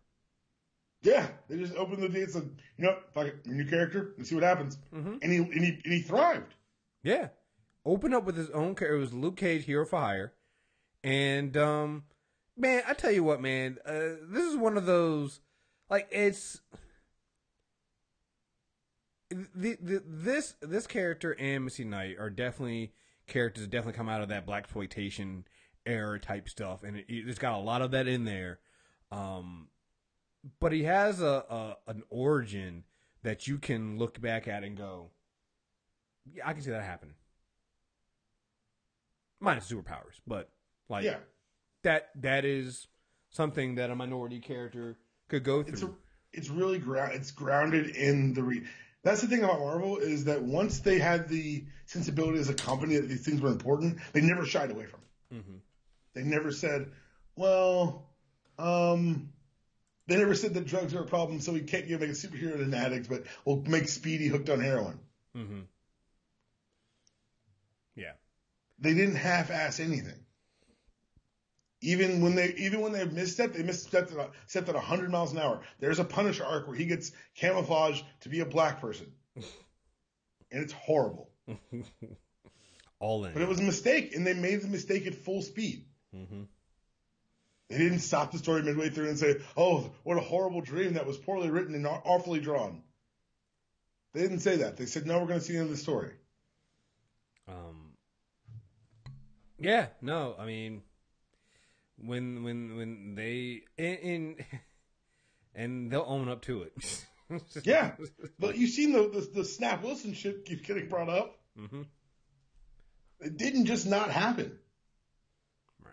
Yeah, 1.02 1.28
they 1.48 1.56
just 1.56 1.74
opened 1.76 2.02
the 2.02 2.08
day 2.10 2.24
and 2.24 2.58
you 2.76 2.84
know, 2.84 2.96
fuck 3.14 3.28
it, 3.28 3.46
new 3.46 3.64
character. 3.64 4.12
Let's 4.18 4.28
see 4.28 4.34
what 4.34 4.44
happens. 4.44 4.76
Mm-hmm. 4.94 5.14
And 5.22 5.32
he 5.32 5.38
and 5.38 5.64
he 5.64 5.80
and 5.82 5.94
he 5.94 6.02
thrived. 6.02 6.52
Yeah. 7.02 7.28
Open 7.86 8.12
up 8.12 8.24
with 8.24 8.36
his 8.36 8.50
own 8.50 8.74
character. 8.74 8.96
It 8.96 9.00
was 9.00 9.14
Luke 9.14 9.38
Cage, 9.38 9.64
Hero 9.64 9.86
for 9.86 9.98
Hire. 9.98 10.34
And, 11.02 11.56
um, 11.56 12.04
man, 12.56 12.82
I 12.86 12.92
tell 12.92 13.10
you 13.10 13.24
what, 13.24 13.40
man, 13.40 13.78
uh, 13.86 14.16
this 14.28 14.44
is 14.44 14.56
one 14.56 14.76
of 14.76 14.84
those, 14.84 15.40
like, 15.88 16.06
it's, 16.10 16.60
the, 19.30 19.76
the, 19.80 20.02
this, 20.06 20.54
this 20.60 20.86
character 20.86 21.36
and 21.38 21.64
Missy 21.64 21.84
Knight 21.84 22.16
are 22.18 22.30
definitely 22.30 22.92
characters 23.26 23.62
that 23.62 23.70
definitely 23.70 23.96
come 23.96 24.08
out 24.08 24.22
of 24.22 24.28
that 24.28 24.46
black 24.46 24.64
exploitation 24.64 25.44
era 25.86 26.18
type 26.18 26.48
stuff. 26.48 26.82
And 26.82 26.96
it, 26.96 27.06
it's 27.08 27.38
got 27.38 27.54
a 27.54 27.62
lot 27.62 27.82
of 27.82 27.92
that 27.92 28.06
in 28.08 28.24
there. 28.24 28.58
Um, 29.10 29.68
but 30.58 30.72
he 30.72 30.84
has 30.84 31.20
a, 31.20 31.44
a, 31.50 31.76
an 31.86 32.02
origin 32.10 32.84
that 33.22 33.46
you 33.46 33.58
can 33.58 33.98
look 33.98 34.20
back 34.20 34.48
at 34.48 34.64
and 34.64 34.76
go, 34.76 35.10
yeah, 36.32 36.48
I 36.48 36.52
can 36.52 36.62
see 36.62 36.70
that 36.70 36.82
happening. 36.82 37.14
Minus 39.40 39.70
superpowers, 39.70 40.20
but 40.26 40.50
like 40.88 41.04
Yeah, 41.04 41.16
that 41.82 42.10
that 42.16 42.44
is 42.44 42.88
something 43.30 43.76
that 43.76 43.90
a 43.90 43.94
minority 43.96 44.38
character 44.38 44.98
could 45.28 45.44
go 45.44 45.60
it's 45.60 45.82
a, 45.82 45.86
through. 45.86 45.96
it's 46.32 46.50
really 46.50 46.78
ground. 46.78 47.12
It's 47.14 47.30
grounded 47.30 47.96
in 47.96 48.34
the. 48.34 48.42
Re- 48.42 48.66
That's 49.02 49.22
the 49.22 49.28
thing 49.28 49.42
about 49.42 49.60
Marvel 49.60 49.96
is 49.96 50.24
that 50.24 50.42
once 50.42 50.80
they 50.80 50.98
had 50.98 51.28
the 51.28 51.64
sensibility 51.86 52.38
as 52.38 52.50
a 52.50 52.54
company 52.54 52.96
that 52.96 53.08
these 53.08 53.24
things 53.24 53.40
were 53.40 53.48
important, 53.48 53.98
they 54.12 54.20
never 54.20 54.44
shied 54.44 54.70
away 54.70 54.84
from. 54.86 55.00
it. 55.30 55.34
mm-hmm. 55.36 55.56
They 56.14 56.22
never 56.22 56.52
said, 56.52 56.90
well, 57.36 58.06
um, 58.58 59.30
they 60.06 60.16
never 60.16 60.34
said 60.34 60.54
that 60.54 60.66
drugs 60.66 60.94
are 60.94 61.00
a 61.00 61.06
problem, 61.06 61.40
so 61.40 61.52
we 61.52 61.60
can't 61.60 61.88
give 61.88 62.00
make 62.00 62.10
a 62.10 62.12
superhero 62.12 62.60
an 62.60 62.74
addict, 62.74 63.08
but 63.08 63.24
we'll 63.44 63.62
make 63.62 63.88
Speedy 63.88 64.28
hooked 64.28 64.50
on 64.50 64.60
heroin. 64.60 64.98
Mm-hmm. 65.36 65.60
Yeah. 67.96 68.12
They 68.80 68.94
didn't 68.94 69.16
half-ass 69.16 69.80
anything. 69.80 70.26
Even 71.82 72.20
when 72.20 72.34
they 72.34 72.54
even 72.58 72.80
when 72.80 72.92
they 72.92 73.04
misstepped, 73.06 73.54
they 73.54 73.62
misstepped 73.62 74.18
at, 74.18 74.30
stepped 74.46 74.68
at 74.68 74.74
100 74.74 75.10
miles 75.10 75.32
an 75.32 75.38
hour. 75.38 75.60
There's 75.78 75.98
a 75.98 76.04
Punisher 76.04 76.44
arc 76.44 76.66
where 76.66 76.76
he 76.76 76.84
gets 76.84 77.12
camouflaged 77.34 78.04
to 78.20 78.28
be 78.28 78.40
a 78.40 78.46
black 78.46 78.80
person, 78.80 79.10
and 79.36 79.44
it's 80.50 80.74
horrible. 80.74 81.30
All 83.00 83.24
in. 83.24 83.32
But 83.32 83.40
it 83.40 83.48
was 83.48 83.60
a 83.60 83.62
mistake, 83.62 84.14
and 84.14 84.26
they 84.26 84.34
made 84.34 84.60
the 84.60 84.68
mistake 84.68 85.06
at 85.06 85.14
full 85.14 85.40
speed. 85.40 85.86
mm-hmm. 86.14 86.42
They 87.70 87.78
didn't 87.78 88.00
stop 88.00 88.32
the 88.32 88.38
story 88.38 88.62
midway 88.62 88.90
through 88.90 89.08
and 89.08 89.18
say, 89.18 89.36
"Oh, 89.56 89.90
what 90.02 90.18
a 90.18 90.20
horrible 90.20 90.60
dream 90.60 90.94
that 90.94 91.06
was 91.06 91.16
poorly 91.16 91.50
written 91.50 91.74
and 91.74 91.86
awfully 91.86 92.40
drawn." 92.40 92.82
They 94.12 94.22
didn't 94.22 94.40
say 94.40 94.56
that. 94.56 94.76
They 94.76 94.86
said, 94.86 95.06
"No, 95.06 95.18
we're 95.18 95.28
going 95.28 95.38
to 95.38 95.44
see 95.44 95.54
the 95.54 95.60
end 95.60 95.70
of 95.70 95.76
the 95.76 95.82
story." 95.82 96.12
Um. 97.48 97.92
Yeah. 99.58 99.86
No. 100.02 100.34
I 100.38 100.46
mean, 100.46 100.82
when 102.04 102.42
when 102.42 102.76
when 102.76 103.14
they 103.14 103.62
in, 103.76 103.94
in 103.96 104.36
and 105.54 105.90
they'll 105.90 106.04
own 106.06 106.28
up 106.28 106.42
to 106.42 106.62
it. 106.62 106.72
Yeah, 107.62 107.92
but 108.40 108.58
you've 108.58 108.70
seen 108.70 108.90
the, 108.90 109.08
the 109.08 109.42
the 109.42 109.44
Snap 109.44 109.84
Wilson 109.84 110.14
shit 110.14 110.44
keeps 110.44 110.66
getting 110.66 110.88
brought 110.88 111.08
up. 111.08 111.38
Mm-hmm. 111.56 111.82
It 113.20 113.36
didn't 113.36 113.66
just 113.66 113.86
not 113.86 114.10
happen. 114.10 114.58
Right. 115.80 115.92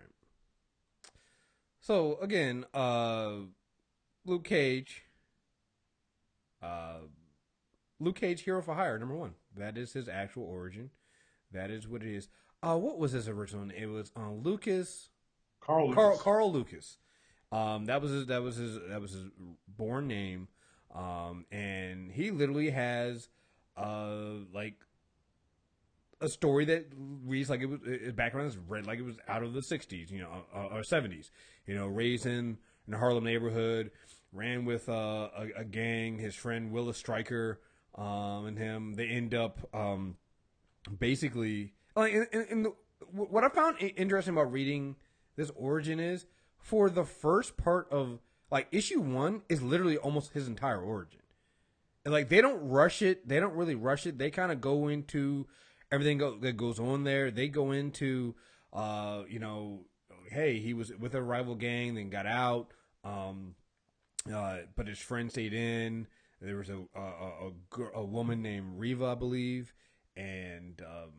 So 1.80 2.18
again, 2.22 2.66
uh, 2.74 3.34
Luke 4.26 4.46
Cage, 4.46 5.04
uh, 6.64 7.02
Luke 8.00 8.20
Cage, 8.20 8.42
Hero 8.42 8.64
for 8.64 8.74
Hire, 8.74 8.98
number 8.98 9.16
one. 9.16 9.36
That 9.56 9.78
is 9.78 9.94
his 9.94 10.10
actual 10.10 10.46
origin. 10.46 10.90
That 11.52 11.70
is 11.70 11.88
what 11.88 12.02
it 12.02 12.16
is. 12.16 12.30
Uh, 12.64 12.78
what 12.78 12.98
was 12.98 13.12
his 13.12 13.28
original? 13.28 13.66
name? 13.66 13.78
It 13.78 13.86
was 13.86 14.12
uh, 14.18 14.32
Lucas. 14.32 15.10
Carl. 15.68 15.94
Carl 15.94 16.10
Lucas. 16.10 16.24
Carl 16.24 16.52
Lucas. 16.52 16.98
Um, 17.52 17.86
that 17.86 18.02
was 18.02 18.12
his. 18.12 18.26
That 18.28 18.42
was 18.42 18.56
his. 18.56 18.80
That 18.90 19.02
was 19.02 19.12
his 19.12 19.26
born 19.68 20.08
name. 20.08 20.48
Um, 20.96 21.46
and 21.52 22.12
he 22.12 22.32
literally 22.32 22.72
has, 22.72 23.30
uh, 23.76 24.16
like 24.54 24.76
a 26.20 26.30
story 26.30 26.66
that 26.66 26.88
reads 27.26 27.50
like 27.50 27.62
it 27.62 27.68
was 27.68 27.80
his 27.86 28.14
background 28.14 28.48
is 28.48 28.58
read 28.58 28.88
like 28.88 28.98
it 28.98 29.04
was 29.04 29.18
out 29.28 29.44
of 29.44 29.54
the 29.54 29.60
'60s, 29.62 30.10
you 30.10 30.20
know, 30.20 30.30
uh, 30.56 30.76
or 30.76 30.82
'70s. 30.82 31.30
You 31.68 31.76
know, 31.76 31.88
raised 31.88 32.26
in 32.26 32.58
in 32.88 32.94
a 32.94 32.98
Harlem 32.98 33.26
neighborhood, 33.26 33.92
ran 34.34 34.66
with 34.66 34.90
uh, 34.90 35.30
a, 35.38 35.48
a 35.58 35.64
gang. 35.66 36.18
His 36.18 36.36
friend 36.36 36.72
Willis 36.72 36.98
Stryker 36.98 37.60
um, 37.96 38.46
and 38.46 38.58
him. 38.58 38.94
They 38.94 39.08
end 39.08 39.34
up 39.34 39.60
um, 39.74 40.16
basically 40.98 41.74
like 41.96 42.14
in, 42.14 42.28
in, 42.32 42.46
in 42.50 42.64
the, 42.64 42.74
what 43.12 43.44
I 43.44 43.50
found 43.50 43.78
interesting 43.80 44.34
about 44.34 44.52
reading 44.52 44.96
this 45.38 45.52
origin 45.56 46.00
is 46.00 46.26
for 46.60 46.90
the 46.90 47.06
first 47.06 47.56
part 47.56 47.88
of 47.92 48.20
like 48.52 48.68
issue 48.72 49.00
one 49.00 49.44
is 49.48 49.62
literally 49.62 49.98
almost 49.98 50.34
his 50.34 50.48
entire 50.48 50.82
origin. 50.82 51.22
And 52.04 52.14
like 52.14 52.28
they 52.30 52.42
don't 52.42 52.68
rush 52.68 53.02
it, 53.02 53.28
they 53.28 53.40
don't 53.40 53.56
really 53.56 53.76
rush 53.76 54.06
it. 54.06 54.18
They 54.18 54.32
kind 54.32 54.52
of 54.52 54.60
go 54.60 54.88
into 54.88 55.48
everything 55.92 56.18
go, 56.18 56.38
that 56.38 56.58
goes 56.58 56.80
on 56.80 57.04
there. 57.04 57.32
They 57.32 57.48
go 57.48 57.72
into 57.72 58.36
uh, 58.74 59.24
you 59.30 59.40
know, 59.40 59.86
hey, 60.30 60.60
he 60.60 60.74
was 60.74 60.92
with 60.94 61.16
a 61.16 61.22
rival 61.22 61.56
gang, 61.56 61.96
then 61.96 62.10
got 62.10 62.26
out. 62.26 62.72
Um, 63.04 63.56
uh, 64.32 64.58
but 64.76 64.88
his 64.88 65.00
friend 65.00 65.32
stayed 65.32 65.54
in. 65.54 66.08
There 66.42 66.58
was 66.58 66.70
a 66.70 66.80
a, 66.96 67.02
a, 67.02 67.84
a, 67.96 68.04
woman 68.06 68.42
named 68.42 68.78
Riva, 68.78 69.06
I 69.06 69.16
believe, 69.16 69.74
and 70.16 70.80
um, 70.82 71.12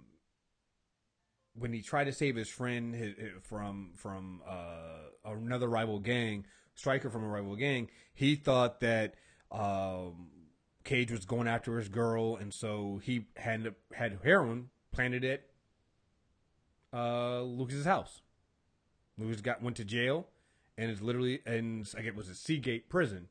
when 1.58 1.72
he 1.72 1.82
tried 1.82 2.04
to 2.04 2.12
save 2.12 2.36
his 2.36 2.48
friend 2.48 3.14
from 3.42 3.90
from 3.96 4.42
uh, 4.46 5.30
another 5.30 5.68
rival 5.68 5.98
gang, 5.98 6.46
Stryker 6.74 7.10
from 7.10 7.24
a 7.24 7.28
rival 7.28 7.56
gang, 7.56 7.88
he 8.14 8.34
thought 8.34 8.80
that 8.80 9.14
um, 9.50 10.28
Cage 10.84 11.10
was 11.10 11.24
going 11.24 11.48
after 11.48 11.78
his 11.78 11.88
girl, 11.88 12.36
and 12.36 12.52
so 12.52 13.00
he 13.02 13.26
had 13.36 13.74
had 13.92 14.18
heroin 14.22 14.70
planted 14.92 15.24
at 15.24 15.42
uh, 16.92 17.42
Lucas's 17.42 17.84
house. 17.84 18.22
Lucas 19.18 19.40
got 19.40 19.62
went 19.62 19.76
to 19.76 19.84
jail, 19.84 20.28
and 20.76 20.90
is 20.90 21.02
literally 21.02 21.40
in 21.46 21.84
I 21.96 22.02
guess 22.02 22.14
was 22.14 22.28
a 22.28 22.34
Seagate 22.34 22.88
prison. 22.88 23.28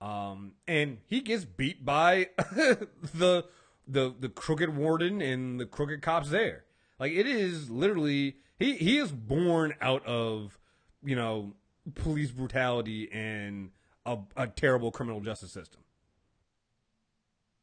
Um, 0.00 0.52
and 0.68 0.98
he 1.06 1.20
gets 1.20 1.44
beat 1.44 1.84
by 1.84 2.28
the 2.38 3.46
the 3.86 4.14
the 4.18 4.28
crooked 4.28 4.76
warden 4.76 5.20
and 5.20 5.58
the 5.58 5.66
crooked 5.66 6.02
cops 6.02 6.30
there. 6.30 6.64
Like 6.98 7.12
it 7.12 7.26
is 7.26 7.70
literally 7.70 8.36
he 8.58 8.74
he 8.74 8.98
is 8.98 9.12
born 9.12 9.74
out 9.80 10.04
of 10.06 10.58
you 11.02 11.16
know 11.16 11.54
police 11.94 12.30
brutality 12.30 13.08
and 13.12 13.70
a, 14.04 14.18
a 14.36 14.46
terrible 14.46 14.90
criminal 14.90 15.20
justice 15.20 15.52
system. 15.52 15.80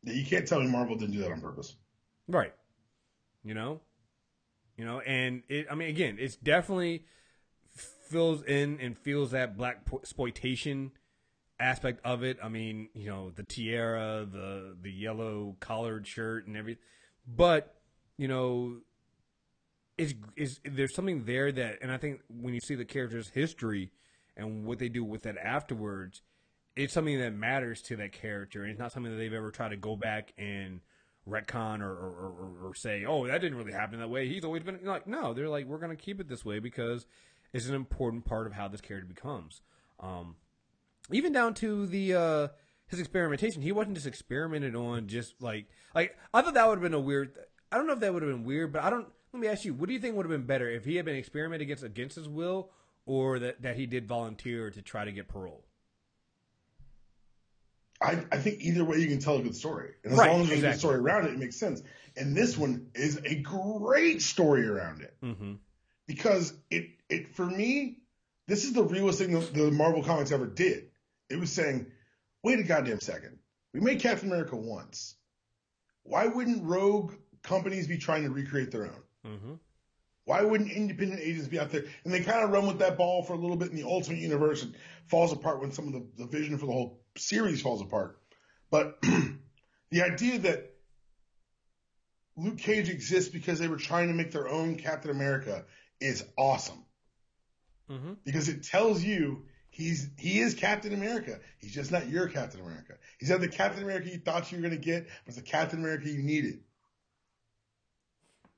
You 0.03 0.25
can't 0.25 0.47
tell 0.47 0.59
me 0.59 0.67
Marvel 0.67 0.95
didn't 0.95 1.13
do 1.13 1.19
that 1.19 1.31
on 1.31 1.41
purpose. 1.41 1.75
Right. 2.27 2.53
You 3.43 3.53
know? 3.53 3.81
You 4.77 4.85
know, 4.85 4.99
and 4.99 5.43
it 5.47 5.67
I 5.69 5.75
mean 5.75 5.89
again, 5.89 6.17
it's 6.19 6.35
definitely 6.35 7.05
fills 8.09 8.43
in 8.43 8.79
and 8.79 8.97
feels 8.97 9.31
that 9.31 9.57
black 9.57 9.81
exploitation 9.93 10.91
aspect 11.59 12.05
of 12.05 12.23
it. 12.23 12.37
I 12.43 12.49
mean, 12.49 12.89
you 12.93 13.09
know, 13.09 13.31
the 13.31 13.43
tiara, 13.43 14.27
the 14.29 14.75
the 14.81 14.91
yellow 14.91 15.55
collared 15.59 16.07
shirt 16.07 16.47
and 16.47 16.57
everything. 16.57 16.83
But, 17.27 17.73
you 18.17 18.27
know, 18.27 18.77
is 19.97 20.15
is 20.35 20.59
there's 20.63 20.93
something 20.93 21.25
there 21.25 21.51
that 21.51 21.79
and 21.81 21.91
I 21.91 21.97
think 21.97 22.21
when 22.29 22.53
you 22.53 22.59
see 22.59 22.75
the 22.75 22.85
character's 22.85 23.29
history 23.29 23.91
and 24.35 24.65
what 24.65 24.79
they 24.79 24.89
do 24.89 25.03
with 25.03 25.23
that 25.23 25.37
afterwards, 25.37 26.21
it's 26.75 26.93
something 26.93 27.19
that 27.19 27.33
matters 27.33 27.81
to 27.83 27.95
that 27.97 28.11
character 28.11 28.63
and 28.63 28.71
it's 28.71 28.79
not 28.79 28.91
something 28.91 29.11
that 29.11 29.17
they've 29.17 29.33
ever 29.33 29.51
tried 29.51 29.69
to 29.69 29.77
go 29.77 29.95
back 29.95 30.33
and 30.37 30.81
retcon 31.27 31.81
or, 31.81 31.91
or, 31.91 32.33
or, 32.61 32.69
or 32.69 32.75
say, 32.75 33.05
oh, 33.05 33.25
that 33.25 33.41
didn't 33.41 33.57
really 33.57 33.71
happen 33.71 33.99
that 33.99 34.09
way. 34.09 34.27
He's 34.27 34.45
always 34.45 34.63
been 34.63 34.79
like, 34.83 35.07
no, 35.07 35.33
they're 35.33 35.49
like, 35.49 35.65
we're 35.65 35.79
to 35.79 35.95
keep 35.95 36.19
it 36.19 36.27
this 36.27 36.45
way 36.45 36.59
because 36.59 37.05
it's 37.53 37.67
an 37.67 37.75
important 37.75 38.25
part 38.25 38.47
of 38.47 38.53
how 38.53 38.67
this 38.67 38.81
character 38.81 39.07
becomes. 39.07 39.61
Um, 39.99 40.35
even 41.11 41.31
down 41.31 41.53
to 41.55 41.85
the 41.87 42.13
uh, 42.13 42.47
his 42.87 42.99
experimentation, 42.99 43.61
he 43.61 43.71
wasn't 43.71 43.95
just 43.95 44.07
experimented 44.07 44.75
on 44.75 45.07
just 45.07 45.41
like 45.41 45.67
like 45.93 46.17
I 46.33 46.41
thought 46.41 46.55
that 46.55 46.67
would 46.67 46.75
have 46.75 46.83
been 46.83 46.93
a 46.93 46.99
weird. 46.99 47.33
I 47.71 47.77
don't 47.77 47.87
know 47.87 47.93
if 47.93 47.99
that 47.99 48.13
would 48.13 48.23
have 48.23 48.31
been 48.31 48.43
weird, 48.43 48.73
but 48.73 48.83
I 48.83 48.89
don't. 48.89 49.07
Let 49.35 49.41
me 49.41 49.47
ask 49.49 49.65
you, 49.65 49.73
what 49.73 49.87
do 49.87 49.93
you 49.93 49.99
think 49.99 50.15
would 50.15 50.25
have 50.25 50.31
been 50.31 50.45
better 50.45 50.69
if 50.69 50.85
he 50.85 50.95
had 50.95 51.03
been 51.03 51.17
experimented 51.17 51.63
against 51.63 51.83
against 51.83 52.15
his 52.15 52.29
will, 52.29 52.69
or 53.05 53.37
that 53.39 53.61
that 53.63 53.75
he 53.75 53.85
did 53.85 54.07
volunteer 54.07 54.71
to 54.71 54.81
try 54.81 55.03
to 55.03 55.11
get 55.11 55.27
parole? 55.27 55.65
I, 58.01 58.23
I 58.31 58.37
think 58.37 58.61
either 58.61 58.85
way 58.85 58.99
you 58.99 59.09
can 59.09 59.19
tell 59.19 59.35
a 59.35 59.41
good 59.41 59.57
story. 59.57 59.91
And 60.05 60.13
as 60.13 60.19
Right, 60.19 60.31
long 60.31 60.43
as 60.43 60.47
there's 60.47 60.63
a 60.63 60.67
good 60.67 60.79
story 60.79 60.99
around 60.99 61.25
it, 61.25 61.33
it 61.33 61.37
makes 61.37 61.57
sense. 61.57 61.83
And 62.15 62.33
this 62.33 62.57
one 62.57 62.91
is 62.95 63.19
a 63.25 63.35
great 63.35 64.21
story 64.21 64.65
around 64.65 65.01
it. 65.01 65.13
Mm-hmm. 65.21 65.55
Because 66.07 66.53
it 66.71 66.91
it 67.09 67.35
for 67.35 67.45
me, 67.45 67.97
this 68.47 68.63
is 68.63 68.71
the 68.71 68.83
realest 68.83 69.19
thing 69.19 69.33
the, 69.33 69.39
the 69.39 69.69
Marvel 69.69 70.01
comics 70.01 70.31
ever 70.31 70.47
did. 70.47 70.91
It 71.29 71.41
was 71.41 71.51
saying, 71.51 71.87
wait 72.41 72.59
a 72.59 72.63
goddamn 72.63 73.01
second. 73.01 73.37
We 73.73 73.81
made 73.81 73.99
Captain 73.99 74.29
America 74.29 74.55
once. 74.55 75.15
Why 76.03 76.27
wouldn't 76.27 76.63
rogue 76.63 77.15
companies 77.43 77.87
be 77.87 77.97
trying 77.97 78.23
to 78.23 78.29
recreate 78.29 78.71
their 78.71 78.85
own? 78.85 79.01
Mm-hmm. 79.25 79.53
Why 80.25 80.41
wouldn't 80.41 80.71
independent 80.71 81.21
agents 81.21 81.47
be 81.47 81.59
out 81.59 81.71
there? 81.71 81.83
And 82.03 82.13
they 82.13 82.21
kind 82.21 82.43
of 82.43 82.49
run 82.49 82.67
with 82.67 82.79
that 82.79 82.97
ball 82.97 83.23
for 83.23 83.33
a 83.33 83.37
little 83.37 83.57
bit 83.57 83.69
in 83.69 83.75
the 83.75 83.83
Ultimate 83.83 84.19
Universe 84.19 84.63
and 84.63 84.75
falls 85.07 85.31
apart 85.31 85.61
when 85.61 85.71
some 85.71 85.87
of 85.87 85.93
the, 85.93 86.05
the 86.17 86.25
vision 86.25 86.57
for 86.57 86.65
the 86.65 86.71
whole 86.71 87.01
series 87.17 87.61
falls 87.61 87.81
apart. 87.81 88.19
But 88.71 89.01
the 89.91 90.01
idea 90.01 90.39
that 90.39 90.71
Luke 92.37 92.57
Cage 92.57 92.89
exists 92.89 93.31
because 93.31 93.59
they 93.59 93.67
were 93.67 93.77
trying 93.77 94.07
to 94.07 94.13
make 94.13 94.31
their 94.31 94.47
own 94.47 94.75
Captain 94.75 95.11
America 95.11 95.65
is 95.99 96.23
awesome 96.37 96.85
Mm-hmm. 97.89 98.13
because 98.23 98.49
it 98.49 98.63
tells 98.63 99.03
you 99.03 99.43
he's 99.69 100.09
he 100.17 100.39
is 100.39 100.55
Captain 100.55 100.91
America. 100.91 101.39
He's 101.59 101.71
just 101.71 101.91
not 101.91 102.09
your 102.09 102.27
Captain 102.27 102.59
America. 102.59 102.95
He's 103.19 103.29
not 103.29 103.41
the 103.41 103.47
Captain 103.47 103.83
America 103.83 104.09
you 104.09 104.17
thought 104.17 104.51
you 104.51 104.57
were 104.57 104.63
going 104.63 104.73
to 104.73 104.83
get, 104.83 105.05
but 105.05 105.27
it's 105.27 105.35
the 105.35 105.43
Captain 105.43 105.77
America 105.77 106.09
you 106.09 106.23
needed. 106.23 106.61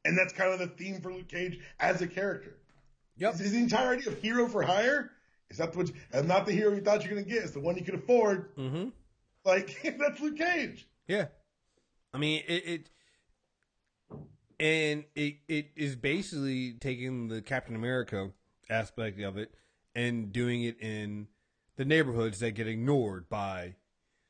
And 0.07 0.17
that's 0.17 0.31
kind 0.33 0.53
of 0.53 0.59
the 0.59 0.67
theme 0.67 1.01
for 1.01 1.11
Luke 1.11 1.27
Cage 1.27 1.59
as 1.79 2.01
a 2.01 2.07
character. 2.07 2.55
Yep. 3.17 3.33
His, 3.33 3.51
his 3.51 3.53
entire 3.55 3.93
idea 3.93 4.11
of 4.11 4.21
hero 4.21 4.47
for 4.47 4.61
hire 4.63 5.11
is 5.49 5.59
not 5.59 5.73
the 5.73 5.79
one, 5.79 5.93
and 6.13 6.27
not 6.27 6.45
the 6.45 6.53
hero 6.53 6.73
you 6.73 6.81
thought 6.81 7.03
you 7.03 7.09
were 7.09 7.15
going 7.15 7.25
to 7.25 7.29
get. 7.31 7.43
It's 7.43 7.51
the 7.51 7.59
one 7.59 7.75
you 7.75 7.83
could 7.83 7.95
afford. 7.95 8.55
Mm-hmm. 8.55 8.89
Like 9.43 9.77
that's 9.99 10.19
Luke 10.21 10.37
Cage. 10.37 10.87
Yeah. 11.07 11.25
I 12.13 12.19
mean, 12.19 12.41
it, 12.47 12.63
it 12.65 12.89
and 14.59 15.03
it 15.15 15.35
it 15.47 15.71
is 15.75 15.95
basically 15.95 16.73
taking 16.73 17.27
the 17.27 17.41
Captain 17.41 17.75
America 17.75 18.31
aspect 18.69 19.19
of 19.21 19.37
it 19.37 19.53
and 19.93 20.31
doing 20.31 20.63
it 20.63 20.79
in 20.79 21.27
the 21.75 21.85
neighborhoods 21.85 22.39
that 22.39 22.51
get 22.51 22.67
ignored 22.67 23.27
by. 23.29 23.75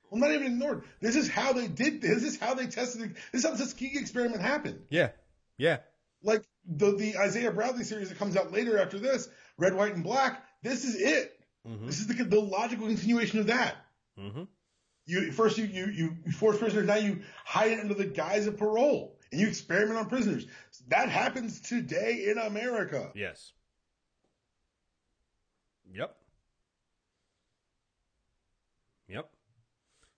Well, 0.10 0.22
not 0.22 0.32
even 0.32 0.48
ignored. 0.48 0.84
This 1.02 1.16
is 1.16 1.30
how 1.30 1.54
they 1.54 1.68
did. 1.68 2.02
This 2.02 2.22
This 2.22 2.34
is 2.34 2.40
how 2.40 2.54
they 2.54 2.68
tested. 2.68 3.02
it. 3.02 3.18
This 3.32 3.44
is 3.44 3.46
how 3.46 3.52
the 3.52 3.58
Tuskegee 3.64 4.00
experiment 4.00 4.42
happened. 4.42 4.80
Yeah. 4.90 5.10
Yeah. 5.58 5.78
like 6.24 6.44
the 6.66 6.92
the 6.92 7.18
Isaiah 7.18 7.52
Bradley 7.52 7.84
series 7.84 8.10
that 8.10 8.18
comes 8.18 8.36
out 8.36 8.52
later 8.52 8.78
after 8.78 9.00
this, 9.00 9.30
Red, 9.58 9.74
White, 9.74 9.96
and 9.96 10.04
Black. 10.04 10.44
This 10.64 10.84
is 10.86 10.96
it. 10.96 11.40
Mm-hmm. 11.68 11.86
This 11.86 12.00
is 12.00 12.08
the, 12.08 12.24
the 12.24 12.40
logical 12.40 12.88
continuation 12.88 13.40
of 13.40 13.48
that. 13.48 13.76
Mm-hmm. 14.20 14.44
You 15.06 15.32
first 15.32 15.58
you, 15.58 15.66
you 15.66 16.18
you 16.26 16.32
force 16.34 16.58
prisoners, 16.58 16.86
now 16.86 16.96
you 16.96 17.22
hide 17.46 17.72
it 17.72 17.80
under 17.80 17.94
the 17.94 18.06
guise 18.06 18.46
of 18.46 18.58
parole, 18.58 19.18
and 19.32 19.40
you 19.40 19.48
experiment 19.48 19.98
on 19.98 20.10
prisoners. 20.10 20.46
That 20.90 21.08
happens 21.10 21.62
today 21.62 22.26
in 22.30 22.38
America. 22.38 23.12
Yes. 23.16 23.54
Yep. 25.94 26.14
Yep. 29.08 29.30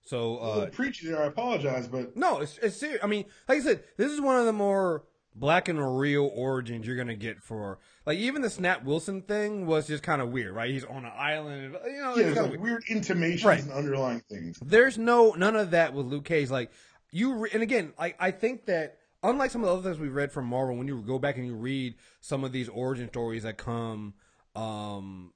So 0.01 0.37
uh 0.37 0.65
preachy 0.71 1.07
there. 1.07 1.21
I 1.21 1.27
apologize, 1.27 1.87
but 1.87 2.17
no, 2.17 2.39
it's 2.39 2.57
it's 2.57 2.77
serious. 2.77 2.99
I 3.03 3.07
mean, 3.07 3.25
like 3.47 3.59
I 3.59 3.61
said, 3.61 3.83
this 3.97 4.11
is 4.11 4.19
one 4.19 4.39
of 4.39 4.47
the 4.47 4.53
more 4.53 5.03
black 5.39 5.67
and 5.69 5.99
real 5.99 6.29
origins 6.35 6.85
you're 6.85 6.95
gonna 6.97 7.15
get 7.15 7.41
for 7.41 7.79
like 8.05 8.17
even 8.17 8.41
the 8.41 8.49
Snap 8.49 8.83
Wilson 8.83 9.21
thing 9.21 9.65
was 9.65 9.87
just 9.87 10.03
kind 10.03 10.21
of 10.21 10.29
weird, 10.29 10.53
right? 10.53 10.69
He's 10.69 10.83
on 10.83 11.05
an 11.05 11.11
island, 11.15 11.75
you 11.85 12.01
know. 12.01 12.15
yeah, 12.15 12.27
it's 12.27 12.37
like 12.37 12.49
weird. 12.51 12.61
weird 12.61 12.83
intimations 12.89 13.43
Right. 13.45 13.61
and 13.61 13.71
underlying 13.71 14.21
things. 14.29 14.59
There's 14.63 14.97
no 14.97 15.31
none 15.31 15.55
of 15.55 15.71
that 15.71 15.93
with 15.93 16.05
Luke 16.07 16.25
Cage. 16.25 16.49
Like 16.49 16.71
you, 17.11 17.33
re- 17.33 17.49
and 17.53 17.63
again, 17.63 17.93
like 17.97 18.15
I 18.19 18.31
think 18.31 18.65
that 18.65 18.97
unlike 19.23 19.51
some 19.51 19.61
of 19.63 19.67
the 19.67 19.73
other 19.73 19.83
things 19.83 19.99
we've 19.99 20.13
read 20.13 20.31
from 20.31 20.45
Marvel, 20.45 20.75
when 20.75 20.87
you 20.87 21.01
go 21.01 21.17
back 21.19 21.37
and 21.37 21.45
you 21.45 21.55
read 21.55 21.95
some 22.21 22.43
of 22.43 22.51
these 22.51 22.69
origin 22.69 23.07
stories 23.09 23.43
that 23.43 23.57
come 23.57 24.13
um, 24.55 25.33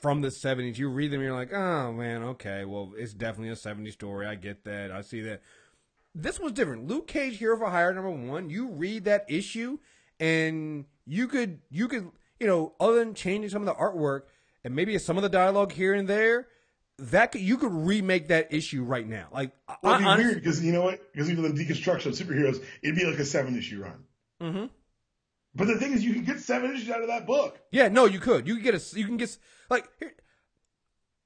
from 0.00 0.20
the 0.22 0.28
'70s, 0.28 0.78
you 0.78 0.88
read 0.88 1.10
them, 1.10 1.20
and 1.20 1.26
you're 1.28 1.36
like, 1.36 1.52
oh 1.52 1.92
man, 1.92 2.22
okay, 2.24 2.64
well, 2.64 2.92
it's 2.96 3.14
definitely 3.14 3.50
a 3.50 3.56
'70s 3.56 3.92
story. 3.92 4.26
I 4.26 4.34
get 4.34 4.64
that. 4.64 4.90
I 4.90 5.00
see 5.02 5.20
that. 5.22 5.42
This 6.14 6.40
was 6.40 6.52
different. 6.52 6.86
Luke 6.86 7.06
Cage, 7.06 7.38
Hero 7.38 7.56
for 7.58 7.70
Hire, 7.70 7.92
number 7.94 8.10
one. 8.10 8.50
You 8.50 8.68
read 8.68 9.04
that 9.04 9.24
issue, 9.28 9.78
and 10.18 10.84
you 11.06 11.28
could, 11.28 11.60
you 11.70 11.86
could, 11.88 12.10
you 12.40 12.46
know, 12.46 12.74
other 12.80 12.98
than 12.98 13.14
changing 13.14 13.50
some 13.50 13.62
of 13.62 13.66
the 13.66 13.74
artwork 13.74 14.22
and 14.64 14.74
maybe 14.74 14.98
some 14.98 15.16
of 15.16 15.22
the 15.22 15.28
dialogue 15.28 15.72
here 15.72 15.94
and 15.94 16.08
there, 16.08 16.48
that 16.98 17.30
could, 17.32 17.40
you 17.40 17.56
could 17.56 17.72
remake 17.72 18.28
that 18.28 18.52
issue 18.52 18.82
right 18.82 19.06
now. 19.06 19.28
Like, 19.32 19.52
Well, 19.82 19.94
it'd 19.94 20.04
be 20.04 20.10
I, 20.10 20.16
weird 20.16 20.34
because 20.36 20.64
you 20.64 20.72
know 20.72 20.82
what? 20.82 21.00
Because 21.12 21.30
even 21.30 21.44
the 21.44 21.64
deconstruction 21.64 22.06
of 22.06 22.14
superheroes, 22.14 22.64
it'd 22.82 22.96
be 22.96 23.04
like 23.04 23.18
a 23.18 23.24
seven 23.24 23.56
issue 23.56 23.82
run. 23.82 24.04
hmm 24.40 24.66
But 25.54 25.68
the 25.68 25.76
thing 25.78 25.92
is, 25.92 26.04
you 26.04 26.12
can 26.14 26.24
get 26.24 26.40
seven 26.40 26.74
issues 26.74 26.90
out 26.90 27.02
of 27.02 27.08
that 27.08 27.26
book. 27.26 27.60
Yeah, 27.70 27.86
no, 27.88 28.06
you 28.06 28.18
could. 28.18 28.48
You 28.48 28.54
can 28.56 28.64
get 28.64 28.74
a. 28.74 28.98
You 28.98 29.06
can 29.06 29.16
get 29.16 29.36
like. 29.70 29.88
Here, 30.00 30.12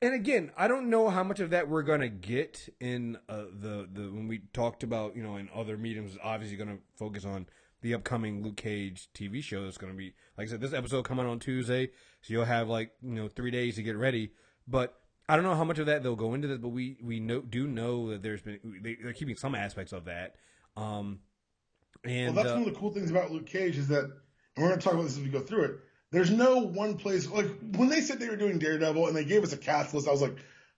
and 0.02 0.14
again, 0.14 0.50
I 0.56 0.66
don't 0.66 0.90
know 0.90 1.08
how 1.08 1.22
much 1.22 1.38
of 1.38 1.50
that 1.50 1.68
we're 1.68 1.82
gonna 1.82 2.08
get 2.08 2.68
in 2.80 3.16
uh, 3.28 3.44
the 3.58 3.88
the 3.90 4.02
when 4.02 4.26
we 4.26 4.40
talked 4.52 4.82
about 4.82 5.16
you 5.16 5.22
know 5.22 5.36
in 5.36 5.48
other 5.54 5.78
mediums. 5.78 6.18
Obviously, 6.22 6.56
going 6.56 6.76
to 6.76 6.82
focus 6.96 7.24
on 7.24 7.46
the 7.82 7.94
upcoming 7.94 8.42
Luke 8.42 8.56
Cage 8.56 9.08
TV 9.14 9.42
show. 9.42 9.64
That's 9.64 9.78
going 9.78 9.92
to 9.92 9.96
be 9.96 10.14
like 10.36 10.48
I 10.48 10.50
said, 10.50 10.60
this 10.60 10.72
episode 10.72 11.04
coming 11.04 11.26
on 11.26 11.38
Tuesday, 11.38 11.86
so 12.20 12.34
you'll 12.34 12.44
have 12.44 12.68
like 12.68 12.90
you 13.00 13.14
know 13.14 13.28
three 13.28 13.52
days 13.52 13.76
to 13.76 13.82
get 13.82 13.96
ready. 13.96 14.32
But 14.66 14.98
I 15.28 15.36
don't 15.36 15.44
know 15.44 15.54
how 15.54 15.64
much 15.64 15.78
of 15.78 15.86
that 15.86 16.02
they'll 16.02 16.16
go 16.16 16.34
into 16.34 16.48
this. 16.48 16.58
But 16.58 16.70
we 16.70 16.98
we 17.00 17.20
know 17.20 17.40
do 17.40 17.68
know 17.68 18.10
that 18.10 18.22
there's 18.22 18.42
been 18.42 18.80
they, 18.82 18.96
they're 19.00 19.12
keeping 19.12 19.36
some 19.36 19.54
aspects 19.54 19.92
of 19.92 20.06
that. 20.06 20.34
Um, 20.76 21.20
and 22.04 22.34
well, 22.34 22.42
that's 22.42 22.52
uh, 22.52 22.58
one 22.58 22.68
of 22.68 22.74
the 22.74 22.80
cool 22.80 22.90
things 22.90 23.10
about 23.10 23.30
Luke 23.30 23.46
Cage 23.46 23.78
is 23.78 23.86
that, 23.88 24.04
and 24.04 24.12
we're 24.56 24.68
going 24.68 24.80
to 24.80 24.84
talk 24.84 24.94
about 24.94 25.04
this 25.04 25.16
as 25.16 25.22
we 25.22 25.28
go 25.28 25.40
through 25.40 25.64
it. 25.64 25.70
There's 26.12 26.30
no 26.30 26.58
one 26.58 26.96
place 26.98 27.28
like 27.28 27.46
when 27.76 27.88
they 27.88 28.00
said 28.00 28.20
they 28.20 28.28
were 28.28 28.36
doing 28.36 28.58
Daredevil 28.60 29.08
and 29.08 29.16
they 29.16 29.24
gave 29.24 29.42
us 29.42 29.52
a 29.52 29.56
cast 29.56 29.92
list. 29.94 30.06
I 30.06 30.12
was 30.12 30.22
like, 30.22 30.36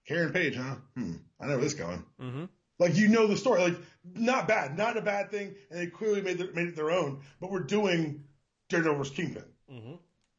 Karen 0.09 0.33
Page, 0.33 0.57
huh? 0.57 0.77
Hmm, 0.97 1.15
I 1.41 1.45
know 1.47 1.53
where 1.55 1.61
this 1.65 1.75
is 1.75 1.79
going. 1.79 2.03
mhm. 2.21 2.49
Like 2.79 2.97
you 2.97 3.09
know 3.09 3.27
the 3.27 3.37
story, 3.37 3.61
like 3.63 3.77
not 4.15 4.49
bad, 4.49 4.77
not 4.79 4.97
a 4.97 5.01
bad 5.03 5.31
thing, 5.31 5.55
and 5.71 5.79
they 5.81 5.87
clearly 5.89 6.23
made 6.23 6.39
the, 6.39 6.51
made 6.55 6.69
it 6.69 6.77
their 6.77 6.91
own. 6.91 7.21
But 7.41 7.51
we're 7.51 7.61
doing 7.61 8.25
Daredevil 8.69 8.97
vs. 8.99 9.15
Kingpin. 9.15 9.45
Mm-hmm. 9.71 9.95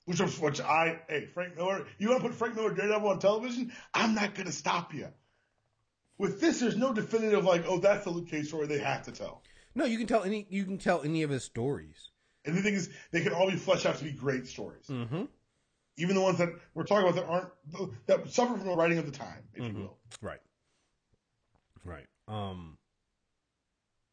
Which, 0.05 0.19
was- 0.19 0.39
which 0.39 0.59
I, 0.61 0.99
hey, 1.09 1.25
Frank 1.27 1.55
Miller, 1.55 1.85
you 1.97 2.09
want 2.09 2.21
to 2.23 2.27
put 2.29 2.37
Frank 2.37 2.55
Miller 2.55 2.73
Daredevil 2.73 3.07
on 3.07 3.19
television? 3.19 3.71
I'm 3.93 4.13
not 4.15 4.33
going 4.35 4.47
to 4.47 4.51
stop 4.53 4.93
you. 4.93 5.07
With 6.17 6.39
this, 6.39 6.59
there's 6.59 6.77
no 6.77 6.93
definitive 6.93 7.43
like, 7.43 7.65
oh, 7.67 7.79
that's 7.79 8.03
the 8.05 8.09
Luke 8.11 8.29
Cage 8.29 8.47
story 8.47 8.67
they 8.67 8.79
have 8.79 9.03
to 9.03 9.11
tell. 9.11 9.41
No, 9.73 9.83
you 9.85 9.97
can 9.97 10.07
tell 10.07 10.23
any 10.23 10.45
you 10.49 10.63
can 10.63 10.77
tell 10.77 11.01
any 11.03 11.23
of 11.23 11.29
his 11.29 11.43
stories. 11.43 12.11
And 12.45 12.55
the 12.55 12.61
thing 12.61 12.73
is, 12.75 12.89
they 13.11 13.21
can 13.21 13.33
all 13.33 13.49
be 13.49 13.57
fleshed 13.57 13.85
out 13.85 13.97
to 13.97 14.03
be 14.03 14.11
great 14.11 14.45
stories. 14.47 14.85
Mm-hmm. 14.87 15.23
Even 15.97 16.15
the 16.15 16.21
ones 16.21 16.37
that 16.37 16.49
we're 16.73 16.83
talking 16.83 17.07
about 17.07 17.15
that 17.15 17.25
aren't, 17.27 18.05
that 18.07 18.29
suffer 18.29 18.57
from 18.57 18.67
the 18.67 18.75
writing 18.75 18.97
of 18.97 19.05
the 19.05 19.11
time, 19.11 19.43
if 19.53 19.63
Mhm. 19.63 19.67
you 19.73 19.79
will. 19.79 19.97
Right. 20.21 20.41
Right. 21.83 22.07
Um 22.27 22.77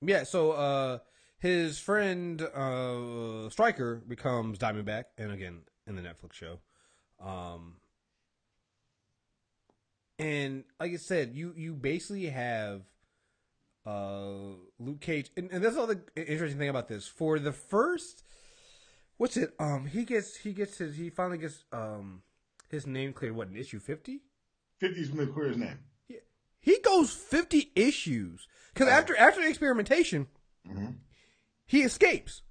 Yeah, 0.00 0.24
so 0.24 0.52
uh 0.52 0.98
his 1.38 1.78
friend 1.78 2.40
uh 2.42 3.48
Stryker 3.50 3.96
becomes 4.06 4.58
Diamondback 4.58 5.04
and 5.18 5.32
again 5.32 5.62
in 5.86 5.96
the 5.96 6.02
Netflix 6.02 6.34
show. 6.34 6.60
Um 7.18 7.78
and 10.18 10.64
like 10.78 10.92
I 10.92 10.96
said, 10.96 11.34
you 11.34 11.52
you 11.56 11.74
basically 11.74 12.26
have 12.26 12.82
uh 13.84 14.54
Luke 14.78 15.00
Cage 15.00 15.30
and, 15.36 15.50
and 15.50 15.62
that's 15.64 15.76
all 15.76 15.86
the 15.86 16.00
interesting 16.16 16.58
thing 16.58 16.68
about 16.68 16.88
this. 16.88 17.06
For 17.08 17.38
the 17.38 17.52
first 17.52 18.22
what's 19.16 19.36
it? 19.36 19.54
Um 19.58 19.86
he 19.86 20.04
gets 20.04 20.36
he 20.36 20.52
gets 20.52 20.78
his 20.78 20.96
he 20.96 21.10
finally 21.10 21.38
gets 21.38 21.64
um 21.72 22.22
his 22.68 22.86
name 22.86 23.12
cleared 23.12 23.34
what 23.36 23.48
in 23.48 23.56
issue 23.56 23.80
fifty? 23.80 24.22
50's 24.80 25.10
when 25.10 25.26
they 25.26 25.32
clear 25.32 25.48
his 25.48 25.56
name. 25.58 25.78
He 26.60 26.78
goes 26.84 27.12
50 27.12 27.72
issues 27.74 28.46
because 28.72 28.86
Oh. 28.88 28.92
after 28.92 29.16
after 29.16 29.40
the 29.40 29.48
experimentation, 29.48 30.28
Mhm. 30.68 30.98
he 31.66 31.82
escapes. 31.82 32.42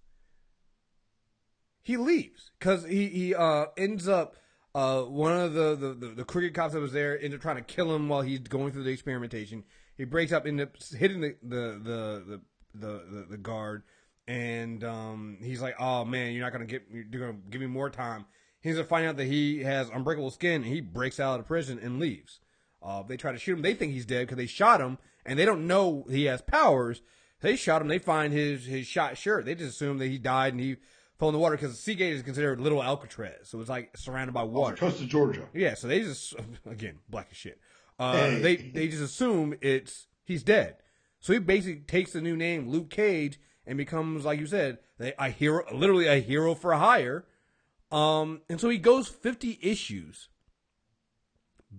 He 1.81 1.97
leaves 1.97 2.51
because 2.59 2.85
he 2.85 3.07
he 3.07 3.33
uh 3.35 3.67
ends 3.77 4.07
up 4.07 4.35
uh 4.75 5.03
one 5.03 5.33
of 5.39 5.53
the, 5.53 5.75
the 5.75 5.93
the 5.93 6.07
the 6.15 6.23
cricket 6.25 6.53
cops 6.53 6.73
that 6.73 6.79
was 6.81 6.93
there 6.93 7.15
ended 7.15 7.35
up 7.35 7.41
trying 7.41 7.55
to 7.55 7.61
kill 7.63 7.93
him 7.95 8.07
while 8.09 8.21
he's 8.21 8.39
going 8.41 8.71
through 8.71 8.83
the 8.83 8.91
experimentation. 8.91 9.63
He 9.97 10.05
breaks 10.05 10.31
up, 10.31 10.45
ends 10.45 10.63
up 10.63 10.77
hitting 10.97 11.21
the 11.21 11.35
the 11.43 11.81
the 11.83 12.41
the 12.73 12.87
the, 13.09 13.25
the, 13.31 13.37
guard, 13.37 13.83
and 14.27 14.83
um 14.83 15.37
he's 15.41 15.61
like, 15.61 15.75
"Oh 15.79 16.05
man, 16.05 16.33
you're 16.33 16.43
not 16.43 16.53
gonna 16.53 16.65
get 16.65 16.83
you're 16.91 17.03
gonna 17.03 17.39
give 17.49 17.61
me 17.61 17.67
more 17.67 17.89
time." 17.89 18.25
He 18.61 18.69
ends 18.69 18.79
up 18.79 18.87
finding 18.87 19.09
out 19.09 19.17
that 19.17 19.25
he 19.25 19.63
has 19.63 19.89
unbreakable 19.89 20.31
skin, 20.31 20.63
and 20.63 20.71
he 20.71 20.81
breaks 20.81 21.19
out 21.19 21.39
of 21.39 21.47
prison 21.47 21.79
and 21.81 21.99
leaves. 21.99 22.39
Uh, 22.81 23.03
they 23.03 23.17
try 23.17 23.31
to 23.31 23.37
shoot 23.37 23.53
him. 23.53 23.61
They 23.61 23.73
think 23.73 23.93
he's 23.93 24.05
dead 24.05 24.21
because 24.21 24.37
they 24.37 24.45
shot 24.47 24.81
him, 24.81 24.97
and 25.25 25.37
they 25.37 25.45
don't 25.45 25.67
know 25.67 26.05
he 26.09 26.25
has 26.25 26.41
powers. 26.41 27.01
They 27.41 27.55
shot 27.55 27.81
him. 27.81 27.87
They 27.87 27.99
find 27.99 28.31
his 28.33 28.65
his 28.65 28.87
shot 28.87 29.17
shirt. 29.17 29.45
They 29.45 29.55
just 29.55 29.71
assume 29.75 29.97
that 29.97 30.07
he 30.07 30.17
died 30.17 30.53
and 30.53 30.61
he 30.61 30.77
fell 31.19 31.29
in 31.29 31.33
the 31.33 31.39
water 31.39 31.55
because 31.55 31.79
Seagate 31.79 32.13
is 32.13 32.23
considered 32.23 32.59
little 32.59 32.81
Alcatraz, 32.81 33.49
so 33.49 33.59
it's 33.59 33.69
like 33.69 33.95
surrounded 33.97 34.33
by 34.33 34.41
Off 34.41 34.49
water. 34.49 34.75
the 34.75 34.79
coast 34.79 35.01
of 35.01 35.07
Georgia. 35.07 35.47
Yeah, 35.53 35.75
so 35.75 35.87
they 35.87 35.99
just 36.01 36.35
again 36.65 36.99
black 37.09 37.27
as 37.31 37.37
shit. 37.37 37.59
Uh, 38.01 38.13
Hey. 38.13 38.39
They 38.41 38.55
they 38.55 38.87
just 38.87 39.03
assume 39.03 39.53
it's 39.61 40.07
he's 40.23 40.43
dead. 40.43 40.77
So 41.19 41.33
he 41.33 41.39
basically 41.39 41.81
takes 41.81 42.13
the 42.13 42.21
new 42.21 42.35
name 42.35 42.67
Luke 42.67 42.89
Cage 42.89 43.39
and 43.67 43.77
becomes, 43.77 44.25
like 44.25 44.39
you 44.39 44.47
said, 44.47 44.79
a, 44.99 45.29
hero, 45.29 45.63
literally 45.71 46.07
a 46.07 46.15
hero 46.15 46.55
for 46.55 46.73
hire. 46.73 47.25
Um, 47.91 48.41
and 48.49 48.59
so 48.59 48.69
he 48.69 48.79
goes 48.79 49.07
fifty 49.07 49.59
issues, 49.61 50.29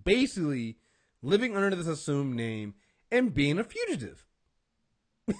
basically 0.03 0.77
living 1.21 1.57
under 1.57 1.75
this 1.75 1.87
assumed 1.87 2.35
name 2.35 2.75
and 3.11 3.33
being 3.33 3.59
a 3.59 3.63
fugitive. 3.63 4.25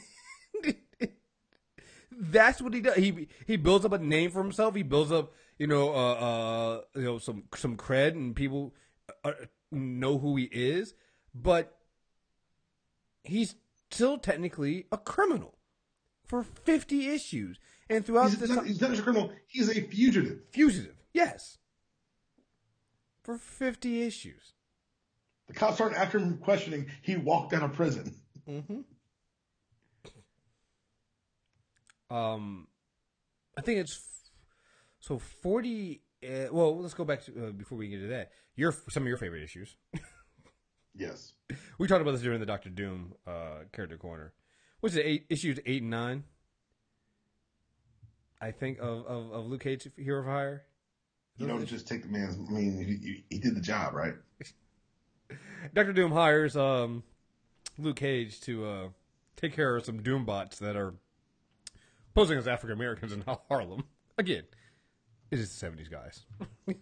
That's 2.12 2.62
what 2.62 2.74
he 2.74 2.82
does. 2.82 2.96
He 2.96 3.28
he 3.46 3.56
builds 3.56 3.86
up 3.86 3.94
a 3.94 4.00
name 4.00 4.32
for 4.32 4.42
himself. 4.42 4.76
He 4.76 4.84
builds 4.84 5.12
up, 5.12 5.34
you 5.58 5.68
know, 5.68 5.94
uh, 5.94 6.14
uh, 6.14 6.82
you 6.96 7.04
know, 7.04 7.18
some 7.20 7.44
some 7.56 7.78
cred, 7.78 8.12
and 8.12 8.36
people 8.36 8.74
uh, 9.24 9.32
know 9.74 10.18
who 10.20 10.36
he 10.38 10.46
is. 10.46 10.94
But 11.36 11.76
he's 13.24 13.56
still 13.90 14.18
technically 14.18 14.86
a 14.92 14.98
criminal 14.98 15.58
for 16.26 16.44
fifty 16.44 17.10
issues, 17.10 17.60
and 17.90 18.06
throughout 18.06 18.30
He's 18.30 18.40
this 18.40 18.50
not, 18.50 18.58
time, 18.60 18.66
he's 18.66 18.82
not 18.82 18.90
just 18.92 19.02
a 19.02 19.04
criminal, 19.04 19.32
he's 19.48 19.70
a 19.70 19.82
fugitive. 19.82 20.40
fugitive, 20.52 20.96
yes, 21.14 21.58
for 23.24 23.38
fifty 23.38 24.04
issues. 24.04 24.54
The 25.48 25.54
cops 25.54 25.82
aren't 25.82 25.96
after 25.96 26.18
him 26.20 26.38
questioning, 26.38 26.88
he 27.02 27.18
walked 27.18 27.54
out 27.54 27.64
of 27.64 27.74
prison. 27.74 28.16
Mm-hmm. 28.48 28.82
Um, 32.16 32.68
I 33.58 33.62
think 33.62 33.80
it's 33.80 33.96
f- 33.96 34.32
so 35.00 35.18
forty. 35.20 36.02
Uh, 36.24 36.48
well, 36.52 36.80
let's 36.80 36.94
go 36.94 37.04
back 37.04 37.24
to 37.26 37.48
uh, 37.48 37.52
before 37.52 37.78
we 37.78 37.88
get 37.90 38.00
to 38.02 38.08
that. 38.08 38.32
Your 38.56 38.74
some 38.90 39.04
of 39.04 39.08
your 39.08 39.18
favorite 39.18 39.44
issues. 39.44 39.76
Yes. 40.96 41.34
We 41.78 41.88
talked 41.88 42.02
about 42.02 42.12
this 42.12 42.22
during 42.22 42.40
the 42.40 42.46
Doctor 42.46 42.70
Doom 42.70 43.14
uh, 43.28 43.66
character 43.74 43.98
corner. 43.98 44.34
What's 44.80 44.96
it? 44.96 45.06
Eight 45.06 45.26
issues 45.30 45.60
eight 45.66 45.82
and 45.82 45.92
nine. 45.92 46.24
I 48.40 48.52
think 48.52 48.80
of 48.80 49.06
of, 49.06 49.32
of 49.32 49.46
Luke 49.48 49.62
Cage 49.62 49.88
Hero 49.98 50.22
of 50.22 50.26
Hire. 50.26 50.64
You 51.38 51.48
don't 51.48 51.66
just 51.66 51.88
take 51.88 52.04
the 52.04 52.10
man's, 52.10 52.38
I 52.38 52.52
mean, 52.54 52.78
he, 52.78 53.08
he, 53.08 53.24
he 53.30 53.40
did 53.40 53.56
the 53.56 53.62
job, 53.62 53.96
right? 53.96 54.14
Doctor 55.74 55.94
Doom 55.94 56.12
hires 56.12 56.56
um, 56.56 57.04
Luke 57.80 57.96
Cage 57.96 58.40
to 58.42 58.66
uh, 58.66 58.88
take 59.36 59.56
care 59.56 59.76
of 59.76 59.86
some 59.86 60.04
Doom 60.04 60.26
bots 60.26 60.60
that 60.60 60.76
are 60.76 60.94
posing 62.14 62.38
as 62.38 62.48
African 62.48 62.78
Americans 62.78 63.14
in 63.14 63.24
Harlem. 63.50 63.86
Again, 64.18 64.44
it 65.34 65.40
is 65.40 65.50
the 65.50 65.58
seventies, 65.58 65.88
guys. 65.88 66.26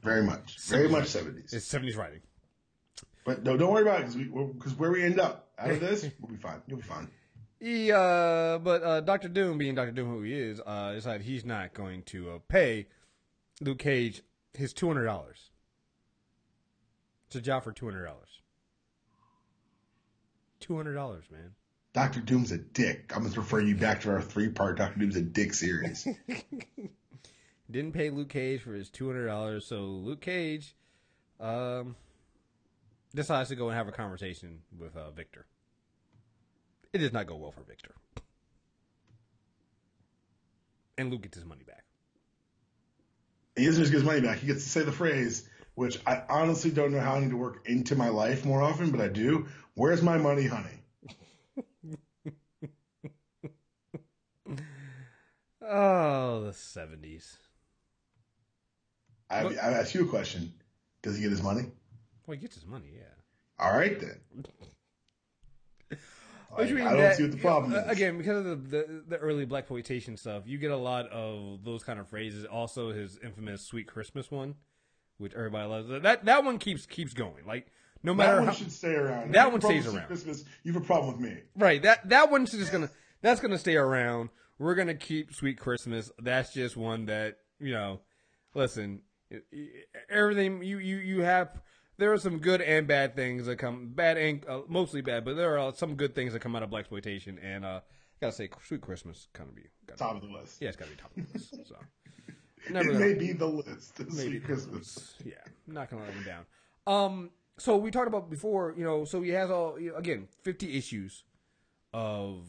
Very 0.03 0.23
much. 0.23 0.59
Very 0.67 0.89
much 0.89 1.05
70s. 1.05 1.53
It's 1.53 1.65
seventies 1.65 1.95
writing. 1.95 2.19
But 3.23 3.43
no, 3.43 3.55
don't 3.55 3.71
worry 3.71 3.83
about 3.83 4.01
it 4.01 4.53
because 4.57 4.73
where 4.77 4.91
we 4.91 5.03
end 5.03 5.19
up 5.19 5.49
out 5.57 5.71
of 5.71 5.79
this, 5.79 6.05
we'll 6.19 6.31
be 6.31 6.37
fine. 6.37 6.61
You'll 6.67 6.79
be 6.79 6.83
fine. 6.83 7.07
He, 7.59 7.91
uh, 7.91 8.57
but 8.57 8.83
uh, 8.83 9.01
Doctor 9.01 9.29
Doom, 9.29 9.57
being 9.59 9.75
Doctor 9.75 9.91
Doom, 9.91 10.09
who 10.09 10.23
he 10.23 10.33
is, 10.33 10.59
uh, 10.65 10.93
decided 10.93 11.21
he's 11.21 11.45
not 11.45 11.73
going 11.73 12.01
to 12.03 12.31
uh, 12.31 12.39
pay 12.47 12.87
Luke 13.61 13.79
Cage 13.79 14.23
his 14.53 14.73
two 14.73 14.87
hundred 14.87 15.05
dollars. 15.05 15.51
It's 17.27 17.35
a 17.37 17.41
job 17.41 17.63
for 17.63 17.71
two 17.71 17.85
hundred 17.85 18.05
dollars. 18.05 18.41
Two 20.59 20.75
hundred 20.75 20.95
dollars, 20.95 21.25
man. 21.31 21.51
Doctor 21.93 22.21
Doom's 22.21 22.51
a 22.51 22.57
dick. 22.57 23.11
I'm 23.13 23.21
going 23.21 23.33
to 23.33 23.39
refer 23.41 23.59
you 23.59 23.75
back 23.75 24.01
to 24.01 24.11
our 24.11 24.21
three 24.21 24.49
part 24.49 24.77
Doctor 24.77 24.99
Doom's 24.99 25.15
a 25.15 25.21
dick 25.21 25.53
series. 25.53 26.07
Didn't 27.71 27.93
pay 27.93 28.09
Luke 28.09 28.29
Cage 28.29 28.61
for 28.61 28.73
his 28.73 28.89
two 28.89 29.07
hundred 29.07 29.27
dollars, 29.27 29.65
so 29.65 29.81
Luke 29.81 30.19
Cage, 30.21 30.75
um, 31.39 31.95
decides 33.15 33.49
to 33.49 33.55
go 33.55 33.69
and 33.69 33.77
have 33.77 33.87
a 33.87 33.91
conversation 33.93 34.61
with 34.77 34.95
uh, 34.97 35.11
Victor. 35.11 35.45
It 36.91 36.97
does 36.99 37.13
not 37.13 37.27
go 37.27 37.37
well 37.37 37.51
for 37.51 37.61
Victor, 37.63 37.93
and 40.97 41.09
Luke 41.11 41.21
gets 41.21 41.35
his 41.37 41.45
money 41.45 41.63
back. 41.63 41.83
he 43.55 43.65
doesn't 43.65 43.81
just 43.83 43.91
get 43.91 43.99
his 43.99 44.05
money 44.05 44.21
back. 44.21 44.39
He 44.39 44.47
gets 44.47 44.63
to 44.63 44.69
say 44.69 44.81
the 44.83 44.91
phrase, 44.91 45.47
which 45.75 45.99
I 46.05 46.23
honestly 46.29 46.71
don't 46.71 46.91
know 46.91 46.99
how 46.99 47.15
I 47.15 47.19
need 47.21 47.29
to 47.29 47.37
work 47.37 47.67
into 47.67 47.95
my 47.95 48.09
life 48.09 48.43
more 48.45 48.61
often, 48.61 48.91
but 48.91 48.99
I 48.99 49.07
do. 49.07 49.47
Where's 49.75 50.01
my 50.01 50.17
money, 50.17 50.47
honey? 50.47 50.83
Oh, 55.61 56.43
the 56.45 56.53
seventies. 56.53 57.37
I, 59.31 59.43
I 59.55 59.71
ask 59.73 59.93
you 59.93 60.03
a 60.03 60.07
question. 60.07 60.53
Does 61.01 61.15
he 61.15 61.21
get 61.23 61.31
his 61.31 61.41
money? 61.41 61.63
Well, 62.27 62.35
he 62.35 62.41
gets 62.41 62.55
his 62.55 62.65
money, 62.65 62.91
yeah. 62.95 63.03
All 63.59 63.73
right 63.77 63.99
then. 63.99 64.45
Like, 66.57 66.69
means 66.69 66.81
I 66.81 66.89
don't 66.91 66.97
that- 66.99 67.15
see 67.15 67.23
what 67.23 67.31
the 67.31 67.37
problem 67.37 67.73
uh, 67.73 67.77
is. 67.77 67.91
Again, 67.91 68.17
because 68.17 68.45
of 68.45 68.69
the, 68.69 68.77
the 68.77 69.03
the 69.09 69.17
early 69.17 69.45
black 69.45 69.61
exploitation 69.61 70.17
stuff, 70.17 70.43
you 70.45 70.57
get 70.57 70.71
a 70.71 70.77
lot 70.77 71.07
of 71.07 71.63
those 71.63 71.81
kind 71.83 71.99
of 71.99 72.09
phrases. 72.09 72.45
Also, 72.45 72.91
his 72.91 73.17
infamous 73.23 73.65
"Sweet 73.65 73.87
Christmas" 73.87 74.29
one, 74.29 74.55
which 75.17 75.33
everybody 75.33 75.69
loves. 75.69 75.87
That 76.03 76.25
that 76.25 76.43
one 76.43 76.57
keeps 76.57 76.85
keeps 76.85 77.13
going. 77.13 77.45
Like 77.47 77.67
no 78.03 78.13
matter 78.13 78.33
that 78.33 78.37
one 78.39 78.47
how 78.47 78.53
should 78.53 78.71
stay 78.71 78.95
around. 78.95 79.33
That 79.33 79.51
one 79.51 79.61
stays 79.61 79.87
around. 79.87 80.07
Christmas, 80.07 80.43
you 80.63 80.73
have 80.73 80.81
a 80.81 80.85
problem 80.85 81.13
with 81.13 81.21
me. 81.21 81.37
right 81.55 81.81
that 81.83 82.09
that 82.09 82.29
one's 82.29 82.51
just 82.51 82.71
gonna 82.71 82.89
that's 83.21 83.39
gonna 83.39 83.57
stay 83.57 83.77
around. 83.77 84.29
We're 84.59 84.75
gonna 84.75 84.95
keep 84.95 85.33
"Sweet 85.33 85.57
Christmas." 85.57 86.11
That's 86.19 86.53
just 86.53 86.75
one 86.75 87.05
that 87.05 87.37
you 87.61 87.71
know. 87.71 88.01
Listen, 88.53 89.03
everything 90.09 90.63
you 90.63 90.77
you 90.77 90.97
you 90.97 91.21
have. 91.21 91.61
There 91.97 92.11
are 92.11 92.17
some 92.17 92.39
good 92.39 92.61
and 92.61 92.87
bad 92.87 93.15
things 93.15 93.45
that 93.45 93.57
come 93.57 93.91
bad 93.93 94.17
and 94.17 94.43
uh, 94.47 94.61
mostly 94.67 95.01
bad, 95.01 95.23
but 95.23 95.35
there 95.35 95.59
are 95.59 95.73
some 95.75 95.95
good 95.95 96.15
things 96.15 96.33
that 96.33 96.39
come 96.39 96.55
out 96.55 96.63
of 96.63 96.71
black 96.71 96.81
exploitation. 96.81 97.37
And 97.37 97.63
uh, 97.63 97.81
gotta 98.19 98.33
say, 98.33 98.49
"Sweet 98.65 98.81
Christmas" 98.81 99.27
kind 99.33 99.49
of 99.49 99.55
be 99.55 99.63
gotta 99.85 99.99
Top 99.99 100.15
of 100.15 100.21
the 100.21 100.27
list. 100.27 100.61
Yeah, 100.61 100.69
it's 100.69 100.77
got 100.77 100.85
to 100.85 100.91
be 100.91 100.97
top 100.97 101.11
of 101.15 101.27
the 101.27 101.33
list. 101.33 101.67
So 101.67 101.75
it 102.65 102.71
never 102.71 102.93
may 102.93 103.13
gonna, 103.13 103.15
be 103.15 103.33
the 103.33 103.45
list. 103.45 103.99
maybe 103.99 104.11
Sweet 104.11 104.43
Christmas. 104.43 105.13
Yeah, 105.23 105.33
not 105.67 105.89
gonna 105.89 106.03
let 106.03 106.13
him 106.13 106.23
down. 106.23 106.45
Um, 106.87 107.29
so 107.57 107.77
we 107.77 107.91
talked 107.91 108.07
about 108.07 108.29
before, 108.29 108.73
you 108.75 108.83
know. 108.83 109.05
So 109.05 109.21
he 109.21 109.29
has 109.31 109.51
all 109.51 109.79
you 109.79 109.91
know, 109.91 109.97
again 109.97 110.27
fifty 110.43 110.77
issues 110.77 111.23
of 111.93 112.47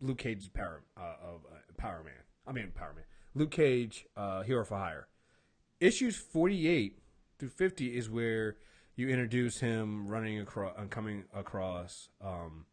Luke 0.00 0.18
Cage's 0.18 0.48
power 0.48 0.82
uh, 0.96 1.14
of 1.22 1.40
uh, 1.46 1.58
Power 1.76 2.02
Man. 2.04 2.14
I 2.46 2.52
mean 2.52 2.72
Power 2.74 2.94
Man. 2.94 3.04
Luke 3.34 3.50
Cage, 3.50 4.06
uh, 4.16 4.42
Hero 4.42 4.64
for 4.64 4.78
Hire. 4.78 5.06
Issues 5.80 6.16
48 6.16 6.98
through 7.38 7.48
50 7.50 7.96
is 7.96 8.10
where 8.10 8.56
you 8.96 9.08
introduce 9.08 9.60
him 9.60 10.08
running 10.08 10.40
across, 10.40 10.74
uh, 10.76 10.84
coming 10.90 11.24
across 11.32 12.08
um, 12.20 12.66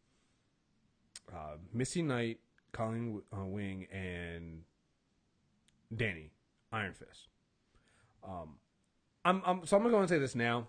uh, 1.32 1.56
Missy 1.72 2.02
Knight, 2.02 2.40
Colleen 2.72 3.22
uh, 3.32 3.44
Wing, 3.44 3.86
and 3.92 4.62
Danny 5.94 6.30
Iron 6.72 6.94
Fist. 6.94 7.28
Um, 8.26 8.56
I'm, 9.24 9.40
I'm 9.46 9.66
so 9.66 9.76
I'm 9.76 9.82
gonna 9.82 9.94
go 9.94 10.00
and 10.00 10.08
say 10.08 10.18
this 10.18 10.34
now. 10.34 10.66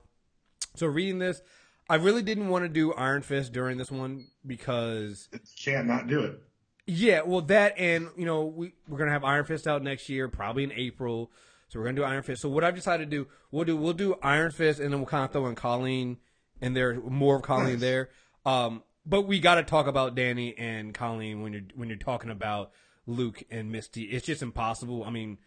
So 0.76 0.86
reading 0.86 1.18
this, 1.18 1.42
I 1.90 1.96
really 1.96 2.22
didn't 2.22 2.50
want 2.50 2.66
to 2.66 2.70
do 2.70 2.94
Iron 2.94 3.24
Fist 3.24 3.52
during 3.52 3.78
this 3.78 3.92
one 3.92 4.28
because 4.46 5.28
can't 5.60 5.88
not 5.88 6.08
do 6.08 6.20
it. 6.22 6.40
Yeah, 6.86 7.22
well, 7.26 7.42
that 7.42 7.78
and 7.78 8.10
you 8.16 8.26
know 8.26 8.46
we 8.46 8.74
we're 8.88 9.00
gonna 9.00 9.12
have 9.12 9.24
Iron 9.24 9.46
Fist 9.46 9.68
out 9.68 9.82
next 9.82 10.08
year, 10.08 10.28
probably 10.28 10.64
in 10.64 10.72
April. 10.74 11.32
So 11.68 11.80
we're 11.80 11.86
gonna 11.86 11.98
do 11.98 12.04
Iron 12.04 12.24
Fist. 12.24 12.42
So 12.42 12.50
what 12.50 12.64
I've 12.64 12.76
decided 12.76 13.10
to 13.10 13.18
do, 13.18 13.28
we'll 13.52 13.66
do 13.66 13.76
we'll 13.76 13.94
do 13.94 14.16
Iron 14.22 14.52
Fist, 14.52 14.80
and 14.80 14.92
then 14.92 15.00
we'll 15.00 15.08
kind 15.08 15.26
of 15.26 15.32
throw 15.32 15.48
in 15.48 15.56
Colleen 15.56 16.18
and 16.62 16.76
there 16.76 17.00
more 17.00 17.38
of 17.38 17.42
Colleen 17.42 17.74
Nice. 17.74 17.80
there. 17.82 18.10
Um, 18.46 18.84
but 19.06 19.24
we 19.24 19.40
got 19.40 19.56
to 19.56 19.64
talk 19.64 19.88
about 19.88 20.16
Danny 20.16 20.58
and 20.58 20.94
Colleen 20.94 21.42
when 21.42 21.54
you're 21.54 21.64
when 21.76 21.90
you're 21.90 21.98
talking 21.98 22.30
about 22.30 22.72
Luke 23.06 23.44
and 23.50 23.72
Misty. 23.72 24.04
It's 24.04 24.26
just 24.26 24.42
impossible. 24.42 25.04
I 25.04 25.10
mean, 25.10 25.38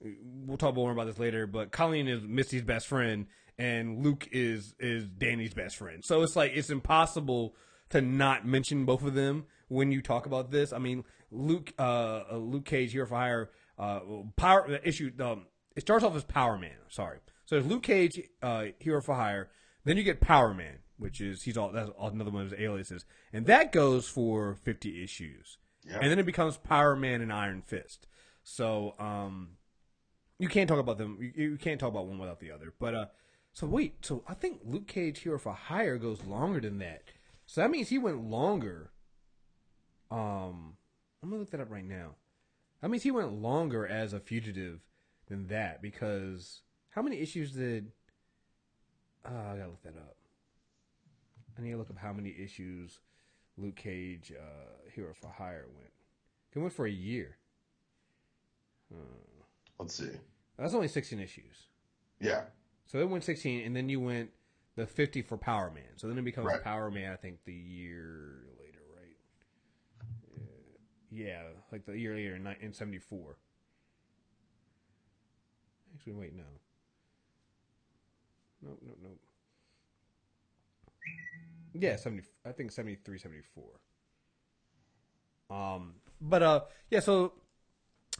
we'll 0.00 0.56
talk 0.56 0.74
more 0.74 0.92
about 0.92 1.06
this 1.06 1.18
later. 1.18 1.46
But 1.46 1.70
Colleen 1.72 2.08
is 2.08 2.22
Misty's 2.22 2.62
best 2.62 2.86
friend, 2.86 3.26
and 3.58 4.04
Luke 4.04 4.28
is 4.32 4.74
is 4.78 5.06
Danny's 5.06 5.54
best 5.54 5.76
friend. 5.76 6.04
So 6.04 6.22
it's 6.22 6.36
like 6.36 6.52
it's 6.54 6.70
impossible 6.70 7.54
to 7.90 8.00
not 8.00 8.46
mention 8.46 8.84
both 8.84 9.04
of 9.04 9.14
them 9.14 9.44
when 9.68 9.92
you 9.92 10.02
talk 10.02 10.26
about 10.26 10.50
this. 10.50 10.72
I 10.72 10.78
mean, 10.78 11.04
Luke 11.30 11.72
uh, 11.78 12.22
Luke 12.32 12.64
Cage 12.64 12.92
here 12.92 13.06
for 13.06 13.14
hire 13.16 13.50
uh, 13.78 14.00
power 14.36 14.80
issue. 14.82 15.12
Um, 15.20 15.46
it 15.76 15.82
starts 15.82 16.04
off 16.04 16.16
as 16.16 16.24
Power 16.24 16.58
Man. 16.58 16.76
Sorry, 16.88 17.18
so 17.46 17.56
there's 17.56 17.66
Luke 17.66 17.82
Cage 17.82 18.20
uh, 18.42 18.66
Hero 18.78 19.00
for 19.00 19.14
Hire. 19.14 19.50
Then 19.84 19.96
you 19.96 20.02
get 20.02 20.20
Power 20.20 20.54
Man, 20.54 20.78
which 20.98 21.20
is 21.20 21.42
he's 21.42 21.56
all 21.56 21.70
that's 21.70 21.90
another 22.00 22.30
one 22.30 22.42
of 22.42 22.50
his 22.50 22.60
aliases, 22.60 23.04
and 23.32 23.46
that 23.46 23.72
goes 23.72 24.08
for 24.08 24.54
50 24.54 25.02
issues. 25.02 25.58
Yeah. 25.86 25.98
And 26.00 26.10
then 26.10 26.18
it 26.18 26.26
becomes 26.26 26.56
Power 26.56 26.96
Man 26.96 27.20
and 27.20 27.32
Iron 27.32 27.62
Fist. 27.62 28.06
So 28.42 28.94
um, 28.98 29.56
you 30.38 30.48
can't 30.48 30.68
talk 30.68 30.78
about 30.78 30.98
them. 30.98 31.18
You, 31.20 31.50
you 31.50 31.56
can't 31.56 31.78
talk 31.78 31.90
about 31.90 32.06
one 32.06 32.18
without 32.18 32.40
the 32.40 32.50
other. 32.50 32.72
But 32.78 32.94
uh, 32.94 33.06
so 33.52 33.66
wait, 33.66 34.04
so 34.04 34.24
I 34.26 34.34
think 34.34 34.60
Luke 34.64 34.86
Cage 34.86 35.20
Hero 35.20 35.38
for 35.38 35.52
Hire 35.52 35.98
goes 35.98 36.24
longer 36.24 36.60
than 36.60 36.78
that. 36.78 37.02
So 37.46 37.60
that 37.60 37.70
means 37.70 37.88
he 37.88 37.98
went 37.98 38.24
longer. 38.24 38.92
Um, 40.10 40.76
I'm 41.22 41.30
gonna 41.30 41.40
look 41.40 41.50
that 41.50 41.60
up 41.60 41.70
right 41.70 41.84
now. 41.84 42.16
That 42.80 42.88
means 42.88 43.02
he 43.02 43.10
went 43.10 43.32
longer 43.32 43.86
as 43.86 44.12
a 44.12 44.20
fugitive 44.20 44.80
than 45.28 45.46
that 45.48 45.82
because 45.82 46.62
how 46.90 47.02
many 47.02 47.20
issues 47.20 47.52
did? 47.52 47.92
Uh, 49.24 49.30
I 49.30 49.56
gotta 49.56 49.70
look 49.70 49.82
that 49.82 49.96
up. 49.96 50.16
I 51.58 51.62
need 51.62 51.70
to 51.72 51.76
look 51.76 51.90
up 51.90 51.98
how 51.98 52.12
many 52.12 52.34
issues 52.38 52.98
Luke 53.56 53.76
Cage 53.76 54.32
uh, 54.36 54.90
Hero 54.94 55.14
for 55.14 55.28
Hire 55.28 55.66
went. 55.76 55.90
He 56.52 56.58
went 56.58 56.72
for 56.72 56.86
a 56.86 56.90
year. 56.90 57.36
Let's 59.78 59.94
see. 59.94 60.10
That's 60.58 60.74
only 60.74 60.88
16 60.88 61.18
issues. 61.18 61.66
Yeah. 62.20 62.42
So 62.86 62.98
it 62.98 63.08
went 63.08 63.24
16, 63.24 63.64
and 63.66 63.74
then 63.74 63.88
you 63.88 64.00
went 64.00 64.30
the 64.76 64.86
50 64.86 65.22
for 65.22 65.36
Power 65.36 65.70
Man. 65.70 65.96
So 65.96 66.06
then 66.06 66.18
it 66.18 66.24
becomes 66.24 66.46
Right. 66.46 66.62
Power 66.62 66.90
Man, 66.90 67.12
I 67.12 67.16
think, 67.16 67.38
the 67.44 67.52
year 67.52 68.44
later, 68.58 68.78
right? 68.96 69.16
Uh, 70.36 70.78
yeah, 71.10 71.42
like 71.72 71.86
the 71.86 71.98
year 71.98 72.14
later 72.14 72.36
in, 72.36 72.46
in 72.60 72.72
74. 72.72 73.36
Actually, 75.94 76.12
wait, 76.14 76.34
no. 76.36 76.42
Nope, 78.62 78.78
nope, 78.84 78.98
nope. 79.02 79.20
Yeah, 81.74 81.96
70, 81.96 82.22
I 82.46 82.52
think 82.52 82.72
73, 82.72 83.18
74. 83.18 83.64
Um, 85.50 85.94
but, 86.20 86.42
uh, 86.42 86.60
yeah, 86.90 87.00
so 87.00 87.32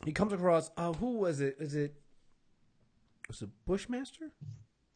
he 0.04 0.12
comes 0.12 0.32
across, 0.32 0.70
uh, 0.76 0.92
who 0.92 1.18
was 1.18 1.40
it? 1.40 1.56
Is 1.58 1.74
it, 1.74 1.94
was 3.28 3.42
it 3.42 3.50
Bushmaster? 3.64 4.32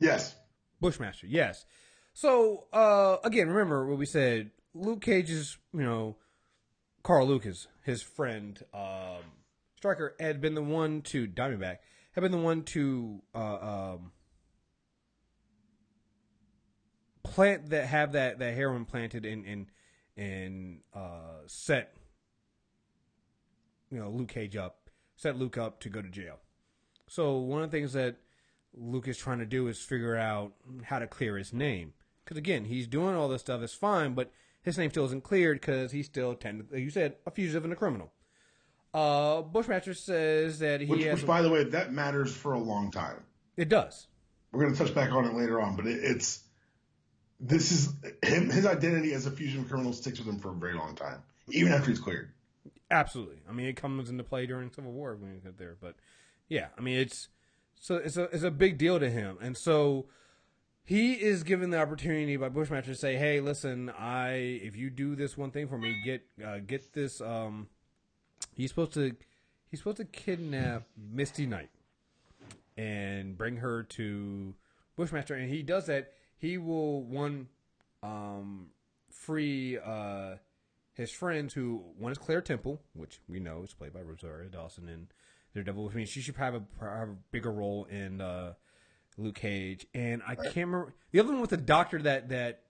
Yes. 0.01 0.37
Bushmaster, 0.81 1.27
yes. 1.27 1.65
So 2.13 2.67
uh, 2.73 3.19
again, 3.23 3.49
remember 3.49 3.87
what 3.87 3.99
we 3.99 4.07
said. 4.07 4.51
Luke 4.75 5.03
Cage's, 5.03 5.57
you 5.73 5.83
know, 5.83 6.17
Carl 7.03 7.27
Lucas, 7.29 7.69
his 7.85 8.03
friend, 8.03 8.61
um, 8.75 9.23
Stryker 9.77 10.17
had 10.19 10.41
been 10.41 10.55
the 10.55 10.63
one 10.63 11.03
to 11.03 11.29
Diamondback 11.29 11.79
had 12.19 12.31
been 12.31 12.41
the 12.41 12.45
one 12.45 12.63
to 12.65 13.23
uh, 13.35 13.95
um, 13.95 14.13
plant 17.23 17.71
that 17.71 17.87
have 17.87 18.13
that 18.13 18.39
that 18.39 18.55
heroin 18.55 18.85
planted 18.85 19.25
and 19.25 19.45
and 19.47 19.67
and 20.17 20.81
uh, 20.95 21.43
set 21.47 21.95
you 23.91 23.99
know 23.99 24.11
Luke 24.11 24.29
Cage 24.29 24.57
up, 24.57 24.91
set 25.17 25.37
Luke 25.37 25.57
up 25.57 25.81
to 25.81 25.89
go 25.89 26.03
to 26.03 26.09
jail. 26.09 26.39
So 27.07 27.39
one 27.39 27.63
of 27.63 27.71
the 27.71 27.77
things 27.77 27.93
that 27.93 28.17
Luke 28.75 29.09
is 29.09 29.17
trying 29.17 29.39
to 29.39 29.47
do 29.47 29.69
is 29.69 29.79
figure 29.79 30.17
out 30.17 30.53
how 30.85 30.99
to 30.99 31.07
clear 31.07 31.39
his 31.39 31.53
name. 31.53 31.95
Because 32.25 32.37
again, 32.37 32.65
he's 32.65 32.87
doing 32.87 33.15
all 33.15 33.29
this 33.29 33.41
stuff. 33.41 33.63
It's 33.63 33.73
fine, 33.73 34.15
but 34.15 34.31
his 34.61 34.77
name 34.77 34.91
still 34.91 35.07
isn't 35.07 35.25
cleared 35.25 35.61
because 35.61 35.93
he's 35.93 36.07
still, 36.07 36.35
technically, 36.35 36.83
you 36.83 36.91
said, 36.91 37.17
a 37.25 37.31
fugitive 37.31 37.65
and 37.65 37.73
a 37.73 37.77
criminal. 37.77 38.13
Uh, 38.99 39.43
Bushmaster 39.43 39.95
says 39.95 40.59
that 40.59 40.81
he 40.81 40.87
Which, 40.87 41.05
has. 41.05 41.19
which, 41.21 41.27
by 41.27 41.43
the 41.43 41.51
way, 41.51 41.65
that 41.65 41.93
matters 41.93 42.35
for 42.35 42.55
a 42.55 42.59
long 42.59 42.91
time. 42.91 43.23
it 43.57 43.69
does. 43.69 44.07
We're 44.51 44.63
going 44.63 44.75
to 44.75 44.85
touch 44.85 44.95
back 44.95 45.13
on 45.13 45.25
it 45.27 45.35
later 45.35 45.61
on, 45.61 45.77
but 45.77 45.87
it, 45.87 45.99
it's 46.03 46.43
this 47.39 47.71
is 47.71 47.93
him. 48.23 48.49
His 48.51 48.65
identity 48.67 49.13
as 49.13 49.27
a 49.27 49.31
fusion 49.31 49.65
criminal 49.67 49.93
sticks 49.93 50.19
with 50.19 50.27
him 50.27 50.39
for 50.41 50.51
a 50.51 50.55
very 50.55 50.75
long 50.75 50.95
time, 50.97 51.23
even 51.51 51.73
after 51.73 51.91
he's 51.91 52.01
cleared. 52.01 52.31
Absolutely. 52.91 53.37
I 53.49 53.53
mean, 53.53 53.67
it 53.67 53.77
comes 53.77 54.09
into 54.09 54.25
play 54.25 54.47
during 54.47 54.71
Civil 54.73 54.93
War 54.93 55.15
when 55.17 55.35
you 55.35 55.39
get 55.41 55.59
there. 55.59 55.77
But 55.79 55.97
yeah, 56.49 56.69
I 56.77 56.81
mean, 56.81 56.97
it's 56.99 57.29
so 57.79 57.97
it's 57.97 58.17
a 58.17 58.25
it's 58.35 58.43
a 58.43 58.51
big 58.51 58.79
deal 58.79 58.99
to 58.99 59.11
him, 59.11 59.37
and 59.43 59.55
so 59.57 60.07
he 60.83 61.13
is 61.13 61.43
given 61.43 61.69
the 61.69 61.79
opportunity 61.79 62.37
by 62.39 62.49
Bushmaster 62.49 62.93
to 62.93 62.99
say, 62.99 63.17
"Hey, 63.17 63.41
listen, 63.41 63.91
I 63.91 64.31
if 64.63 64.75
you 64.77 64.89
do 64.89 65.15
this 65.15 65.37
one 65.37 65.51
thing 65.51 65.69
for 65.69 65.77
me, 65.77 66.01
get 66.05 66.23
uh, 66.45 66.59
get 66.67 66.95
this. 66.95 67.21
Um, 67.21 67.69
he's 68.59 68.71
supposed 68.71 68.93
to 68.93 69.15
he's 69.71 69.81
supposed 69.81 69.97
to 69.97 70.05
kidnap 70.05 70.83
Misty 70.97 71.47
Knight 71.47 71.71
and 72.77 73.39
bring 73.39 73.57
her 73.57 73.85
to 73.85 74.55
Bushmaster, 74.97 75.35
and 75.35 75.49
he 75.49 75.63
does 75.63 75.87
that. 75.87 76.13
He 76.37 76.59
will 76.59 77.03
one 77.03 77.49
um, 78.03 78.67
free 79.11 79.79
uh, 79.79 80.35
his 80.93 81.11
friends 81.11 81.55
who 81.55 81.83
one 81.97 82.13
is 82.13 82.19
Claire 82.19 82.43
Temple, 82.43 82.83
which 82.93 83.21
we 83.29 83.41
know 83.41 83.63
is 83.63 83.73
played 83.73 83.95
by 83.95 84.01
Rosario 84.01 84.49
Dawson 84.49 84.89
in 84.89 85.09
Daredevil, 85.55 85.85
which 85.85 85.95
means 85.95 86.09
she 86.09 86.21
should 86.21 86.37
have 86.37 86.55
a, 86.55 86.63
have 86.81 87.09
a 87.09 87.17
bigger 87.31 87.53
role 87.53 87.87
in 87.87 88.21
uh, 88.21 88.55
Luke 89.17 89.37
Cage. 89.37 89.87
And 89.95 90.23
I 90.27 90.35
can't 90.35 90.57
remember 90.57 90.95
the 91.13 91.21
other 91.21 91.33
one 91.33 91.41
with 91.41 91.51
the 91.51 91.57
doctor 91.57 92.03
that 92.03 92.29
that 92.29 92.63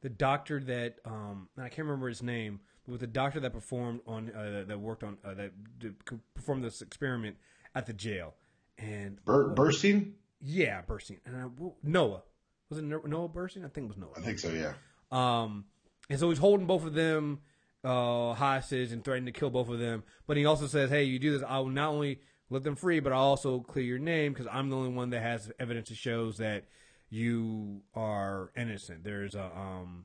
the 0.00 0.08
doctor 0.08 0.60
that 0.60 0.96
um 1.04 1.48
I 1.58 1.68
can't 1.68 1.86
remember 1.86 2.08
his 2.08 2.22
name, 2.22 2.60
with 2.88 3.00
the 3.00 3.06
doctor 3.06 3.38
that 3.40 3.52
performed 3.52 4.00
on 4.06 4.32
uh, 4.34 4.64
that 4.66 4.80
worked 4.80 5.04
on 5.04 5.18
uh, 5.24 5.34
that 5.34 5.52
did, 5.78 5.94
performed 6.34 6.64
this 6.64 6.82
experiment 6.82 7.36
at 7.74 7.86
the 7.86 7.92
jail. 7.92 8.34
And 8.78 9.22
Bur- 9.24 9.54
Burstein? 9.54 10.12
yeah, 10.40 10.82
Burstein 10.82 11.18
and 11.26 11.36
I, 11.36 11.46
Noah 11.82 12.22
was 12.68 12.78
it 12.78 12.84
Noah 12.84 13.28
Burstein? 13.28 13.64
I 13.64 13.68
think 13.68 13.84
it 13.86 13.88
was 13.88 13.96
Noah. 13.96 14.12
I 14.16 14.20
think 14.20 14.38
so. 14.38 14.50
Yeah. 14.50 14.74
Um, 15.10 15.64
and 16.10 16.18
so 16.18 16.28
he's 16.28 16.38
holding 16.38 16.66
both 16.66 16.84
of 16.84 16.94
them 16.94 17.40
uh, 17.82 18.34
hostage 18.34 18.92
and 18.92 19.02
threatening 19.02 19.32
to 19.32 19.38
kill 19.38 19.50
both 19.50 19.68
of 19.68 19.78
them. 19.78 20.02
But 20.26 20.36
he 20.36 20.44
also 20.44 20.66
says, 20.66 20.90
"Hey, 20.90 21.04
you 21.04 21.18
do 21.18 21.32
this, 21.32 21.42
I 21.46 21.58
will 21.58 21.70
not 21.70 21.88
only 21.88 22.20
let 22.50 22.64
them 22.64 22.76
free, 22.76 23.00
but 23.00 23.12
I'll 23.12 23.20
also 23.20 23.60
clear 23.60 23.84
your 23.84 23.98
name 23.98 24.32
because 24.32 24.46
I'm 24.50 24.68
the 24.68 24.76
only 24.76 24.90
one 24.90 25.10
that 25.10 25.22
has 25.22 25.50
evidence 25.58 25.88
that 25.88 25.96
shows 25.96 26.38
that 26.38 26.64
you 27.08 27.82
are 27.94 28.50
innocent." 28.56 29.04
There's 29.04 29.34
a 29.34 29.44
um, 29.44 30.04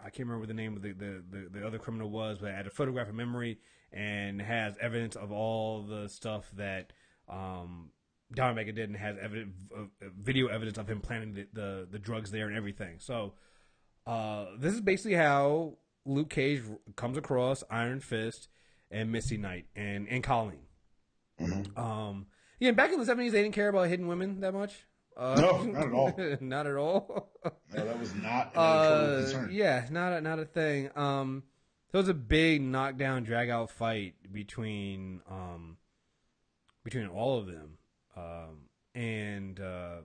I 0.00 0.10
can't 0.10 0.20
remember 0.28 0.40
what 0.40 0.48
the 0.48 0.54
name 0.54 0.76
of 0.76 0.82
the, 0.82 0.92
the, 0.92 1.22
the, 1.30 1.48
the 1.60 1.66
other 1.66 1.78
criminal 1.78 2.10
was, 2.10 2.38
but 2.38 2.50
I 2.50 2.56
had 2.56 2.66
a 2.66 2.70
photographic 2.70 3.14
memory 3.14 3.58
and 3.92 4.40
has 4.40 4.74
evidence 4.80 5.16
of 5.16 5.32
all 5.32 5.82
the 5.82 6.08
stuff 6.08 6.50
that 6.56 6.92
um, 7.28 7.90
Diamondback 8.34 8.66
did 8.74 8.90
and 8.90 8.96
has 8.96 9.16
evidence, 9.20 9.54
uh, 9.76 9.84
video 10.18 10.48
evidence 10.48 10.78
of 10.78 10.88
him 10.88 11.00
planting 11.00 11.34
the, 11.34 11.46
the, 11.52 11.88
the 11.90 11.98
drugs 11.98 12.30
there 12.30 12.46
and 12.48 12.56
everything. 12.56 12.96
So 12.98 13.34
uh, 14.06 14.46
this 14.58 14.74
is 14.74 14.80
basically 14.80 15.14
how 15.14 15.78
Luke 16.04 16.30
Cage 16.30 16.62
comes 16.96 17.16
across 17.16 17.62
Iron 17.70 18.00
Fist 18.00 18.48
and 18.90 19.12
Misty 19.12 19.36
Knight 19.36 19.66
and, 19.76 20.08
and 20.08 20.22
Colleen. 20.22 20.66
Mhm. 21.40 21.78
Um, 21.78 22.26
yeah, 22.58 22.72
back 22.72 22.92
in 22.92 22.98
the 22.98 23.04
70s, 23.04 23.30
they 23.30 23.42
didn't 23.42 23.54
care 23.54 23.68
about 23.68 23.88
hidden 23.88 24.08
women 24.08 24.40
that 24.40 24.52
much. 24.52 24.84
Uh, 25.18 25.34
No, 25.40 25.62
not 25.64 25.86
at 25.86 25.92
all. 25.92 26.14
not 26.40 26.66
at 26.68 26.76
all. 26.76 27.28
No, 27.74 27.84
that 27.84 27.98
was 27.98 28.14
not 28.14 28.52
Uh, 28.56 29.16
concern. 29.22 29.48
yeah, 29.52 29.86
not 29.90 30.12
a, 30.12 30.20
not 30.20 30.38
a 30.38 30.44
thing. 30.44 30.90
Um, 30.96 31.42
there 31.90 31.98
was 32.00 32.08
a 32.08 32.14
big 32.14 32.62
knockdown, 32.62 33.24
drag 33.24 33.50
out 33.50 33.70
fight 33.70 34.14
between 34.32 35.20
um, 35.28 35.76
between 36.84 37.08
all 37.08 37.38
of 37.38 37.46
them, 37.46 37.78
um, 38.16 38.68
and 38.94 39.58
uh, 39.58 39.96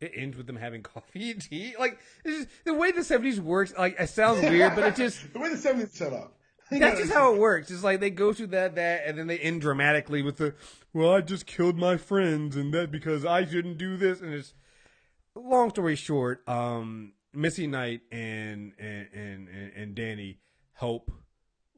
it 0.00 0.12
ends 0.14 0.36
with 0.36 0.46
them 0.46 0.56
having 0.56 0.82
coffee 0.84 1.30
and 1.32 1.40
tea. 1.42 1.74
Like 1.78 1.98
just, 2.24 2.48
the 2.64 2.74
way 2.74 2.92
the 2.92 3.04
seventies 3.04 3.40
works, 3.40 3.74
like 3.76 3.96
it 3.98 4.08
sounds 4.08 4.40
weird, 4.42 4.74
but 4.74 4.84
it 4.84 4.96
just 4.96 5.32
the 5.32 5.38
way 5.40 5.48
the 5.50 5.56
seventies 5.58 5.92
set 5.92 6.12
up. 6.12 6.32
that's 6.70 7.00
just 7.00 7.12
how 7.12 7.34
it 7.34 7.40
works. 7.40 7.70
It's 7.70 7.84
like 7.84 8.00
they 8.00 8.10
go 8.10 8.32
through 8.32 8.48
that, 8.48 8.74
that, 8.74 9.06
and 9.06 9.18
then 9.18 9.26
they 9.26 9.38
end 9.38 9.60
dramatically 9.60 10.22
with 10.22 10.38
the, 10.38 10.54
well, 10.92 11.14
I 11.14 11.20
just 11.20 11.46
killed 11.46 11.76
my 11.76 11.96
friends, 11.96 12.56
and 12.56 12.74
that 12.74 12.90
because 12.90 13.24
I 13.24 13.44
shouldn't 13.44 13.78
do 13.78 13.96
this. 13.96 14.20
And 14.20 14.34
it's, 14.34 14.52
long 15.34 15.70
story 15.70 15.94
short, 15.94 16.46
um, 16.48 17.12
Missy 17.32 17.66
Knight 17.66 18.00
and, 18.10 18.72
and, 18.78 19.08
and, 19.12 19.48
and 19.76 19.94
Danny 19.94 20.38
help 20.72 21.10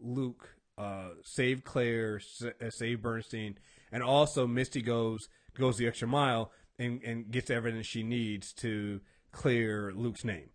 Luke, 0.00 0.56
uh, 0.78 1.10
save 1.22 1.64
Claire, 1.64 2.20
uh, 2.42 2.70
save 2.70 3.02
Bernstein, 3.02 3.58
and 3.92 4.02
also 4.02 4.46
Misty 4.46 4.80
goes, 4.80 5.28
goes 5.54 5.76
the 5.76 5.86
extra 5.86 6.08
mile 6.08 6.52
and, 6.78 7.02
and 7.02 7.30
gets 7.30 7.50
everything 7.50 7.82
she 7.82 8.02
needs 8.02 8.52
to 8.54 9.00
clear 9.32 9.92
Luke's 9.94 10.24
name. 10.24 10.50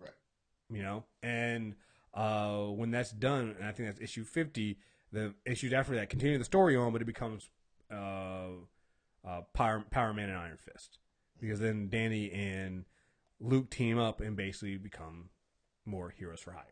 Right. 0.00 0.10
You 0.70 0.82
know, 0.82 1.04
and, 1.22 1.76
uh, 2.14 2.58
when 2.58 2.90
that's 2.90 3.10
done, 3.10 3.56
and 3.58 3.68
I 3.68 3.72
think 3.72 3.88
that's 3.88 4.00
issue 4.00 4.24
50, 4.24 4.78
the 5.12 5.34
issues 5.44 5.72
after 5.72 5.94
that 5.96 6.08
continue 6.10 6.38
the 6.38 6.44
story 6.44 6.76
on, 6.76 6.92
but 6.92 7.02
it 7.02 7.06
becomes 7.06 7.50
uh, 7.92 8.48
uh, 9.26 9.40
Power, 9.52 9.84
Power 9.90 10.14
Man 10.14 10.28
and 10.28 10.38
Iron 10.38 10.58
Fist. 10.58 10.98
Because 11.40 11.60
then 11.60 11.88
Danny 11.88 12.30
and 12.32 12.84
Luke 13.40 13.68
team 13.70 13.98
up 13.98 14.20
and 14.20 14.36
basically 14.36 14.76
become 14.76 15.30
more 15.84 16.10
heroes 16.10 16.40
for 16.40 16.52
hire. 16.52 16.62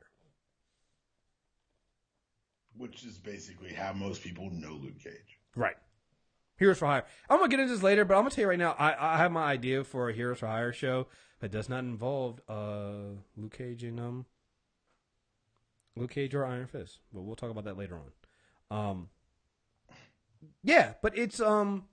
Which 2.77 3.05
is 3.05 3.19
basically 3.19 3.73
how 3.75 3.93
most 3.93 4.23
people 4.23 4.49
know 4.51 4.79
Luke 4.81 4.99
Cage. 5.03 5.39
Right. 5.55 5.77
Heroes 6.57 6.79
for 6.79 6.87
Hire. 6.87 7.05
I'm 7.29 7.39
gonna 7.39 7.51
get 7.51 7.61
into 7.61 7.75
this 7.75 7.83
later, 7.83 8.05
but 8.05 8.15
I'm 8.15 8.21
gonna 8.21 8.31
tell 8.31 8.43
you 8.43 8.49
right 8.49 8.59
now. 8.59 8.75
I, 8.79 9.15
I 9.15 9.19
have 9.19 9.33
my 9.33 9.45
idea 9.45 9.85
for 9.85 10.09
a 10.09 10.13
Heroes 10.13 10.39
for 10.39 10.47
Hire 10.47 10.73
show 10.73 11.09
that 11.41 11.51
does 11.51 11.69
not 11.69 11.81
involve 11.81 12.41
uh, 12.49 13.17
Luke 13.37 13.57
Cage 13.57 13.83
and 13.83 13.99
um, 13.99 14.27
Luke 15.97 16.11
Cage 16.11 16.35
or 16.35 16.45
Iron 16.45 16.67
Fist, 16.67 16.99
but 17.13 17.23
we'll 17.23 17.37
talk 17.37 17.51
about 17.51 17.65
that 17.65 17.77
later 17.77 17.99
on. 18.71 18.77
Um, 18.77 19.09
yeah, 20.63 20.95
but 21.03 21.17
it's 21.17 21.41
um, 21.41 21.85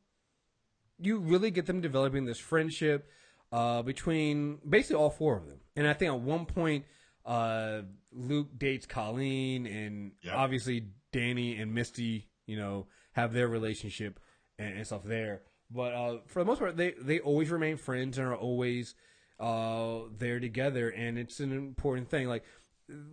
you 1.00 1.20
really 1.20 1.52
get 1.52 1.66
them 1.66 1.82
developing 1.82 2.26
this 2.26 2.40
friendship 2.40 3.10
uh, 3.52 3.82
between 3.82 4.60
basically 4.68 4.96
all 4.98 5.10
four 5.10 5.38
of 5.38 5.46
them, 5.46 5.60
and 5.76 5.88
I 5.88 5.94
think 5.94 6.12
at 6.12 6.20
one 6.20 6.46
point, 6.46 6.86
uh, 7.26 7.82
Luke 8.12 8.48
dates 8.58 8.86
Colleen, 8.86 9.66
and 9.66 10.12
Yep. 10.24 10.36
obviously 10.36 10.88
Danny 11.12 11.58
and 11.58 11.74
Misty, 11.74 12.30
you 12.46 12.58
know, 12.58 12.88
have 13.14 13.34
their 13.34 13.48
relationship 13.48 14.20
and, 14.58 14.78
and 14.78 14.86
stuff 14.86 15.04
there. 15.04 15.42
But 15.72 15.94
uh, 15.94 16.18
for 16.28 16.40
the 16.40 16.46
most 16.46 16.60
part, 16.60 16.78
they 16.78 16.92
they 17.00 17.20
always 17.20 17.50
remain 17.52 17.78
friends 17.78 18.18
and 18.18 18.28
are 18.28 18.36
always 18.36 18.96
uh, 19.40 20.00
there 20.18 20.40
together, 20.40 20.90
and 20.90 21.18
it's 21.20 21.40
an 21.40 21.52
important 21.52 22.10
thing. 22.10 22.28
Like 22.28 22.44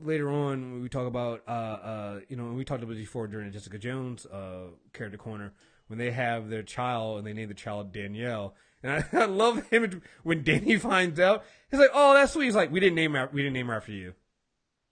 later 0.02 0.30
on, 0.30 0.72
when 0.72 0.82
we 0.82 0.88
talk 0.88 1.06
about 1.06 1.42
uh, 1.46 1.50
uh, 1.50 2.20
you 2.28 2.36
know, 2.36 2.52
we 2.52 2.64
talked 2.64 2.82
about 2.82 2.96
before 2.96 3.26
during 3.26 3.50
Jessica 3.52 3.78
Jones 3.78 4.26
uh, 4.26 4.68
character 4.92 5.18
corner 5.18 5.52
when 5.88 5.98
they 5.98 6.10
have 6.10 6.48
their 6.48 6.62
child 6.62 7.18
and 7.18 7.26
they 7.26 7.32
name 7.32 7.48
the 7.48 7.54
child 7.54 7.92
Danielle. 7.92 8.54
And 8.82 8.92
I, 8.92 9.04
I 9.22 9.24
love 9.26 9.68
him 9.70 10.02
when 10.22 10.42
Danny 10.42 10.76
finds 10.78 11.20
out. 11.20 11.44
He's 11.70 11.80
like, 11.80 11.90
"Oh, 11.92 12.14
that's 12.14 12.32
sweet." 12.32 12.46
He's 12.46 12.54
like, 12.54 12.70
"We 12.70 12.80
didn't 12.80 12.96
name 12.96 13.14
her. 13.14 13.28
We 13.32 13.42
didn't 13.42 13.54
name 13.54 13.68
her 13.68 13.74
after 13.74 13.92
you." 13.92 14.14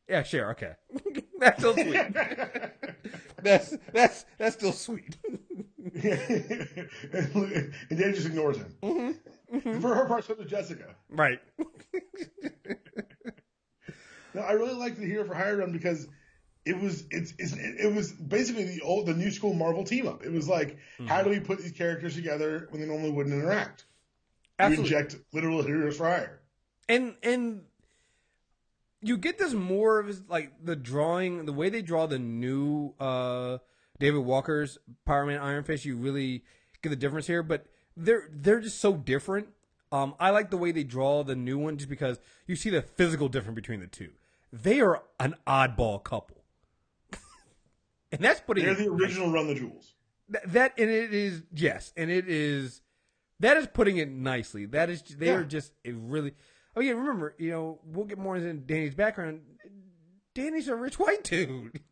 Yeah, 0.08 0.22
sure, 0.22 0.50
okay. 0.50 0.72
that's 1.38 1.58
still 1.58 1.74
sweet. 1.74 2.14
that's 3.42 3.76
that's 3.92 4.26
that's 4.38 4.54
still 4.56 4.72
sweet. 4.72 5.16
and 5.94 6.88
Danny 7.90 8.12
just 8.12 8.26
ignores 8.26 8.58
him. 8.58 8.76
Mm-hmm. 8.82 9.80
For 9.80 9.94
her 9.94 10.06
part, 10.06 10.24
so 10.24 10.34
does 10.34 10.50
Jessica. 10.50 10.94
right. 11.08 11.40
No, 14.34 14.40
I 14.42 14.52
really 14.52 14.74
like 14.74 14.96
the 14.96 15.06
Hero 15.06 15.24
for 15.24 15.34
Hire 15.34 15.58
run 15.58 15.72
because 15.72 16.08
it 16.64 16.80
was 16.80 17.04
it's, 17.10 17.34
it's 17.38 17.54
it 17.54 17.92
was 17.94 18.12
basically 18.12 18.64
the 18.64 18.80
old 18.82 19.06
the 19.06 19.14
new 19.14 19.30
school 19.30 19.54
Marvel 19.54 19.84
team 19.84 20.06
up. 20.08 20.24
It 20.24 20.32
was 20.32 20.48
like 20.48 20.78
how 21.06 21.22
do 21.22 21.30
we 21.30 21.40
put 21.40 21.58
these 21.58 21.72
characters 21.72 22.14
together 22.14 22.68
when 22.70 22.80
they 22.80 22.86
normally 22.86 23.10
wouldn't 23.10 23.34
interact? 23.34 23.84
You 24.58 24.66
inject 24.84 25.16
literal 25.32 25.62
Heroes 25.62 25.96
for 25.96 26.06
Hire. 26.08 26.40
and 26.88 27.14
and 27.22 27.62
you 29.02 29.18
get 29.18 29.38
this 29.38 29.52
more 29.52 29.98
of 30.00 30.30
like 30.30 30.52
the 30.64 30.74
drawing, 30.76 31.44
the 31.44 31.52
way 31.52 31.68
they 31.68 31.82
draw 31.82 32.06
the 32.06 32.18
new 32.18 32.94
uh, 32.98 33.58
David 33.98 34.20
Walker's 34.20 34.78
Power 35.04 35.26
Man 35.26 35.38
Iron 35.40 35.64
Fist. 35.64 35.84
You 35.84 35.96
really 35.96 36.44
get 36.82 36.88
the 36.88 36.96
difference 36.96 37.26
here, 37.26 37.42
but 37.42 37.66
they're 37.96 38.28
they're 38.32 38.60
just 38.60 38.80
so 38.80 38.94
different. 38.94 39.48
Um, 39.92 40.14
I 40.18 40.30
like 40.30 40.50
the 40.50 40.56
way 40.56 40.72
they 40.72 40.84
draw 40.84 41.22
the 41.22 41.36
new 41.36 41.58
one 41.58 41.76
just 41.76 41.90
because 41.90 42.18
you 42.46 42.56
see 42.56 42.70
the 42.70 42.82
physical 42.82 43.28
difference 43.28 43.54
between 43.56 43.80
the 43.80 43.86
two. 43.86 44.10
They 44.62 44.80
are 44.80 45.02
an 45.18 45.34
oddball 45.48 46.02
couple, 46.04 46.44
and 48.12 48.20
that's 48.20 48.38
putting 48.40 48.64
They're 48.64 48.74
the 48.76 48.88
original 48.88 49.32
Run 49.32 49.48
the 49.48 49.54
Jewels. 49.56 49.94
Th- 50.32 50.44
that 50.46 50.74
and 50.78 50.88
it 50.88 51.12
is 51.12 51.42
yes, 51.52 51.92
and 51.96 52.08
it 52.10 52.28
is 52.28 52.80
that 53.40 53.56
is 53.56 53.66
putting 53.66 53.96
it 53.96 54.08
nicely. 54.08 54.66
That 54.66 54.90
is 54.90 55.02
they 55.02 55.26
Yeah. 55.26 55.32
are 55.38 55.44
just 55.44 55.72
a 55.84 55.90
really. 55.90 56.34
Oh 56.76 56.80
yeah, 56.80 56.92
remember 56.92 57.34
you 57.38 57.50
know 57.50 57.80
we'll 57.84 58.04
get 58.06 58.18
more 58.18 58.36
into 58.36 58.52
Danny's 58.54 58.94
background. 58.94 59.40
Danny's 60.34 60.68
a 60.68 60.76
rich 60.76 60.98
white 61.00 61.24
dude. 61.24 61.80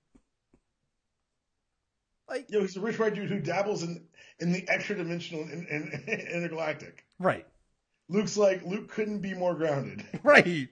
like 2.29 2.49
You 2.51 2.59
know, 2.59 2.63
he's 2.65 2.77
a 2.77 2.81
rich 2.81 2.99
white 2.99 3.15
dude 3.15 3.29
who 3.29 3.41
dabbles 3.41 3.83
in 3.83 4.05
in 4.39 4.53
the 4.53 4.65
extra 4.69 4.97
dimensional 4.97 5.43
and 5.45 5.67
in, 5.69 6.03
in, 6.07 6.21
intergalactic. 6.35 7.05
right, 7.19 7.47
Luke's 8.09 8.37
like 8.37 8.63
Luke 8.65 8.89
couldn't 8.89 9.19
be 9.21 9.35
more 9.35 9.55
grounded. 9.55 10.05
right. 10.23 10.69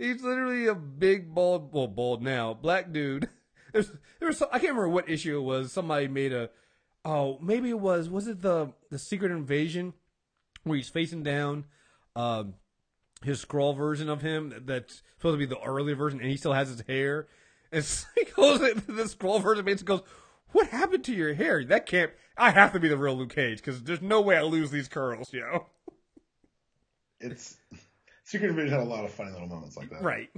He's 0.00 0.22
literally 0.22 0.66
a 0.66 0.74
big 0.74 1.34
bald, 1.34 1.74
well, 1.74 1.86
bald 1.86 2.22
now, 2.22 2.54
black 2.54 2.90
dude. 2.90 3.28
There's, 3.74 3.92
there 4.18 4.28
was, 4.28 4.38
some, 4.38 4.48
I 4.50 4.58
can't 4.58 4.70
remember 4.70 4.88
what 4.88 5.10
issue 5.10 5.36
it 5.36 5.42
was. 5.42 5.72
Somebody 5.72 6.08
made 6.08 6.32
a, 6.32 6.48
oh, 7.04 7.38
maybe 7.42 7.68
it 7.68 7.78
was, 7.78 8.08
was 8.08 8.26
it 8.26 8.40
the 8.40 8.72
the 8.88 8.98
Secret 8.98 9.30
Invasion, 9.30 9.92
where 10.64 10.78
he's 10.78 10.88
facing 10.88 11.22
down, 11.22 11.66
um, 12.16 12.54
his 13.22 13.44
Skrull 13.44 13.76
version 13.76 14.08
of 14.08 14.22
him 14.22 14.54
that's 14.64 15.02
supposed 15.18 15.34
to 15.34 15.38
be 15.38 15.44
the 15.44 15.60
early 15.60 15.92
version, 15.92 16.18
and 16.18 16.30
he 16.30 16.38
still 16.38 16.54
has 16.54 16.70
his 16.70 16.80
hair. 16.88 17.28
And 17.70 17.84
he 18.16 18.24
goes, 18.24 18.58
the 18.86 19.04
Skrull 19.04 19.42
version 19.42 19.66
basically 19.66 19.98
goes, 19.98 20.06
"What 20.52 20.68
happened 20.68 21.04
to 21.04 21.14
your 21.14 21.34
hair? 21.34 21.62
That 21.62 21.84
can't. 21.84 22.10
I 22.38 22.52
have 22.52 22.72
to 22.72 22.80
be 22.80 22.88
the 22.88 22.96
real 22.96 23.18
Luke 23.18 23.34
Cage 23.34 23.58
because 23.58 23.82
there's 23.82 24.00
no 24.00 24.22
way 24.22 24.38
I 24.38 24.42
lose 24.44 24.70
these 24.70 24.88
curls, 24.88 25.30
yo." 25.30 25.66
It's 27.20 27.58
Secret 28.30 28.50
Invasion 28.50 28.70
had 28.70 28.80
a 28.80 28.84
lot 28.84 29.04
of 29.04 29.10
funny 29.10 29.32
little 29.32 29.48
moments 29.48 29.76
like 29.76 29.90
that. 29.90 30.02
Right. 30.04 30.30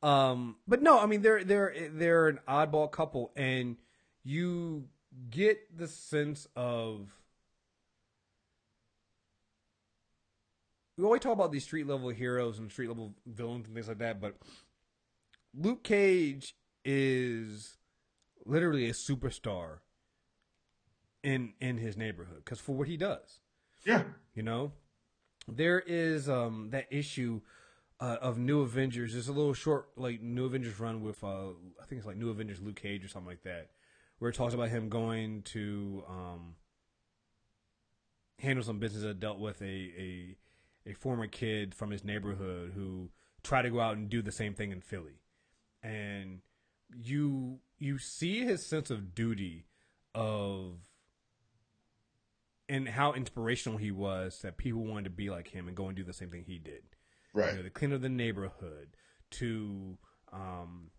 um, 0.02 0.54
but 0.68 0.82
no, 0.82 1.00
I 1.00 1.06
mean 1.06 1.20
they're 1.20 1.42
they're 1.42 1.74
they're 1.90 2.28
an 2.28 2.38
oddball 2.48 2.92
couple, 2.92 3.32
and 3.34 3.76
you 4.22 4.84
get 5.28 5.76
the 5.76 5.88
sense 5.88 6.46
of. 6.54 7.10
We 10.96 11.04
always 11.04 11.22
talk 11.22 11.32
about 11.32 11.50
these 11.50 11.64
street 11.64 11.88
level 11.88 12.08
heroes 12.10 12.60
and 12.60 12.70
street 12.70 12.86
level 12.86 13.12
villains 13.26 13.66
and 13.66 13.74
things 13.74 13.88
like 13.88 13.98
that, 13.98 14.20
but 14.20 14.36
Luke 15.52 15.82
Cage 15.82 16.54
is 16.84 17.78
literally 18.44 18.88
a 18.88 18.92
superstar 18.92 19.78
in 21.24 21.54
in 21.60 21.78
his 21.78 21.96
neighborhood 21.96 22.44
because 22.44 22.60
for 22.60 22.76
what 22.76 22.86
he 22.86 22.96
does. 22.96 23.40
Yeah. 23.84 24.04
You 24.32 24.44
know, 24.44 24.72
there 25.48 25.80
is 25.80 26.28
um 26.28 26.70
that 26.70 26.86
issue 26.90 27.40
uh, 27.98 28.16
of 28.20 28.38
New 28.38 28.60
Avengers. 28.60 29.12
There's 29.12 29.28
a 29.28 29.32
little 29.32 29.54
short 29.54 29.88
like 29.96 30.20
New 30.20 30.44
Avengers 30.44 30.78
run 30.78 31.02
with 31.02 31.22
uh 31.24 31.50
I 31.80 31.86
think 31.86 31.98
it's 31.98 32.06
like 32.06 32.16
New 32.16 32.30
Avengers 32.30 32.60
Luke 32.60 32.76
Cage 32.76 33.04
or 33.04 33.08
something 33.08 33.28
like 33.28 33.42
that, 33.44 33.70
where 34.18 34.30
it 34.30 34.34
talks 34.34 34.54
about 34.54 34.68
him 34.68 34.88
going 34.88 35.42
to 35.42 36.04
um 36.08 36.54
handle 38.38 38.64
some 38.64 38.78
business 38.78 39.02
that 39.02 39.20
dealt 39.20 39.38
with 39.38 39.60
a 39.62 39.64
a 39.64 40.36
a 40.86 40.92
former 40.94 41.26
kid 41.26 41.74
from 41.74 41.90
his 41.90 42.04
neighborhood 42.04 42.72
who 42.74 43.10
tried 43.42 43.62
to 43.62 43.70
go 43.70 43.80
out 43.80 43.96
and 43.96 44.08
do 44.08 44.22
the 44.22 44.32
same 44.32 44.54
thing 44.54 44.72
in 44.72 44.80
Philly, 44.80 45.20
and 45.82 46.40
you 46.94 47.60
you 47.78 47.98
see 47.98 48.44
his 48.44 48.64
sense 48.64 48.90
of 48.90 49.14
duty 49.14 49.66
of 50.14 50.78
and 52.68 52.88
how 52.88 53.12
inspirational 53.12 53.78
he 53.78 53.90
was 53.90 54.40
that 54.42 54.56
people 54.56 54.84
wanted 54.84 55.04
to 55.04 55.10
be 55.10 55.30
like 55.30 55.48
him 55.48 55.68
and 55.68 55.76
go 55.76 55.86
and 55.86 55.96
do 55.96 56.04
the 56.04 56.12
same 56.12 56.30
thing 56.30 56.44
he 56.46 56.58
did. 56.58 56.82
Right. 57.32 57.52
You 57.52 57.58
know, 57.58 57.62
to 57.62 57.70
clean 57.70 57.92
up 57.92 58.00
the 58.00 58.08
neighborhood, 58.08 58.96
to 59.32 59.98
um, 60.32 60.90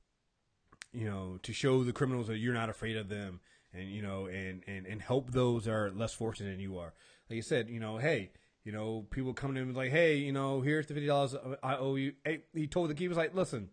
you 0.93 1.05
know, 1.05 1.39
to 1.43 1.53
show 1.53 1.83
the 1.83 1.93
criminals 1.93 2.27
that 2.27 2.37
you're 2.37 2.53
not 2.53 2.69
afraid 2.69 2.97
of 2.97 3.09
them, 3.09 3.39
and 3.73 3.89
you 3.89 4.01
know, 4.01 4.27
and 4.27 4.63
and 4.67 4.85
and 4.85 5.01
help 5.01 5.31
those 5.31 5.65
that 5.65 5.71
are 5.71 5.91
less 5.91 6.13
fortunate 6.13 6.51
than 6.51 6.59
you 6.59 6.77
are. 6.77 6.93
Like 7.29 7.35
you 7.35 7.41
said, 7.41 7.69
you 7.69 7.79
know, 7.79 7.97
hey, 7.97 8.31
you 8.63 8.71
know, 8.71 9.05
people 9.09 9.33
come 9.33 9.53
to 9.55 9.61
in 9.61 9.73
like, 9.73 9.91
hey, 9.91 10.17
you 10.17 10.31
know, 10.31 10.61
here's 10.61 10.87
the 10.87 10.93
fifty 10.93 11.07
dollars 11.07 11.35
I 11.63 11.75
owe 11.75 11.95
you. 11.95 12.13
Hey, 12.23 12.43
he 12.53 12.67
told 12.67 12.89
the 12.89 12.93
kid 12.93 13.01
he 13.01 13.07
was 13.07 13.17
like, 13.17 13.35
listen, 13.35 13.69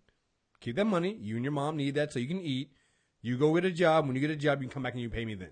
keep 0.61 0.77
that 0.77 0.87
money. 0.87 1.17
You 1.21 1.37
and 1.37 1.45
your 1.45 1.53
mom 1.53 1.77
need 1.77 1.95
that 1.95 2.13
so 2.13 2.19
you 2.19 2.29
can 2.29 2.41
eat. 2.41 2.73
You 3.23 3.39
go 3.39 3.55
get 3.55 3.65
a 3.65 3.71
job. 3.71 4.07
When 4.07 4.15
you 4.15 4.21
get 4.21 4.31
a 4.31 4.37
job, 4.37 4.61
you 4.61 4.69
can 4.69 4.75
come 4.75 4.83
back 4.83 4.93
and 4.93 5.03
you 5.03 5.11
pay 5.11 5.25
me 5.25 5.35
then. 5.35 5.51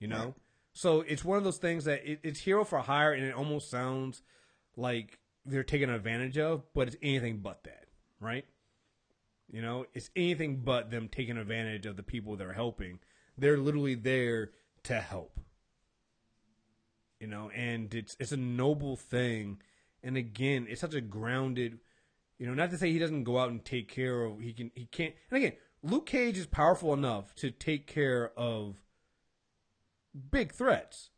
You 0.00 0.08
know? 0.08 0.24
Right. 0.24 0.34
So 0.78 1.00
it's 1.00 1.24
one 1.24 1.38
of 1.38 1.42
those 1.42 1.56
things 1.56 1.86
that 1.86 2.08
it, 2.08 2.20
it's 2.22 2.38
hero 2.38 2.62
for 2.62 2.78
hire, 2.78 3.12
and 3.12 3.24
it 3.24 3.34
almost 3.34 3.68
sounds 3.68 4.22
like 4.76 5.18
they're 5.44 5.64
taken 5.64 5.90
advantage 5.90 6.38
of, 6.38 6.72
but 6.72 6.86
it's 6.86 6.96
anything 7.02 7.38
but 7.38 7.64
that, 7.64 7.86
right? 8.20 8.44
You 9.50 9.60
know, 9.60 9.86
it's 9.92 10.08
anything 10.14 10.58
but 10.58 10.92
them 10.92 11.08
taking 11.08 11.36
advantage 11.36 11.84
of 11.84 11.96
the 11.96 12.04
people 12.04 12.36
they're 12.36 12.52
helping. 12.52 13.00
They're 13.36 13.58
literally 13.58 13.96
there 13.96 14.52
to 14.84 15.00
help. 15.00 15.40
You 17.18 17.26
know, 17.26 17.50
and 17.56 17.92
it's 17.92 18.16
it's 18.20 18.30
a 18.30 18.36
noble 18.36 18.94
thing. 18.94 19.60
And 20.04 20.16
again, 20.16 20.68
it's 20.70 20.80
such 20.80 20.94
a 20.94 21.00
grounded, 21.00 21.80
you 22.38 22.46
know, 22.46 22.54
not 22.54 22.70
to 22.70 22.78
say 22.78 22.92
he 22.92 23.00
doesn't 23.00 23.24
go 23.24 23.38
out 23.38 23.50
and 23.50 23.64
take 23.64 23.88
care 23.88 24.22
of 24.22 24.38
he 24.38 24.52
can 24.52 24.70
he 24.76 24.84
can't. 24.84 25.14
And 25.28 25.38
again, 25.38 25.54
Luke 25.82 26.06
Cage 26.06 26.38
is 26.38 26.46
powerful 26.46 26.94
enough 26.94 27.34
to 27.34 27.50
take 27.50 27.88
care 27.88 28.30
of 28.36 28.76
big 30.30 30.52
threats, 30.52 31.10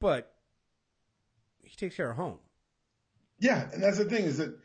but 0.00 0.34
he 1.62 1.76
takes 1.76 1.96
care 1.96 2.10
of 2.10 2.16
home. 2.16 2.38
Yeah, 3.38 3.68
and 3.72 3.82
that's 3.82 3.98
the 3.98 4.04
thing 4.04 4.24
is 4.24 4.38
that, 4.38 4.56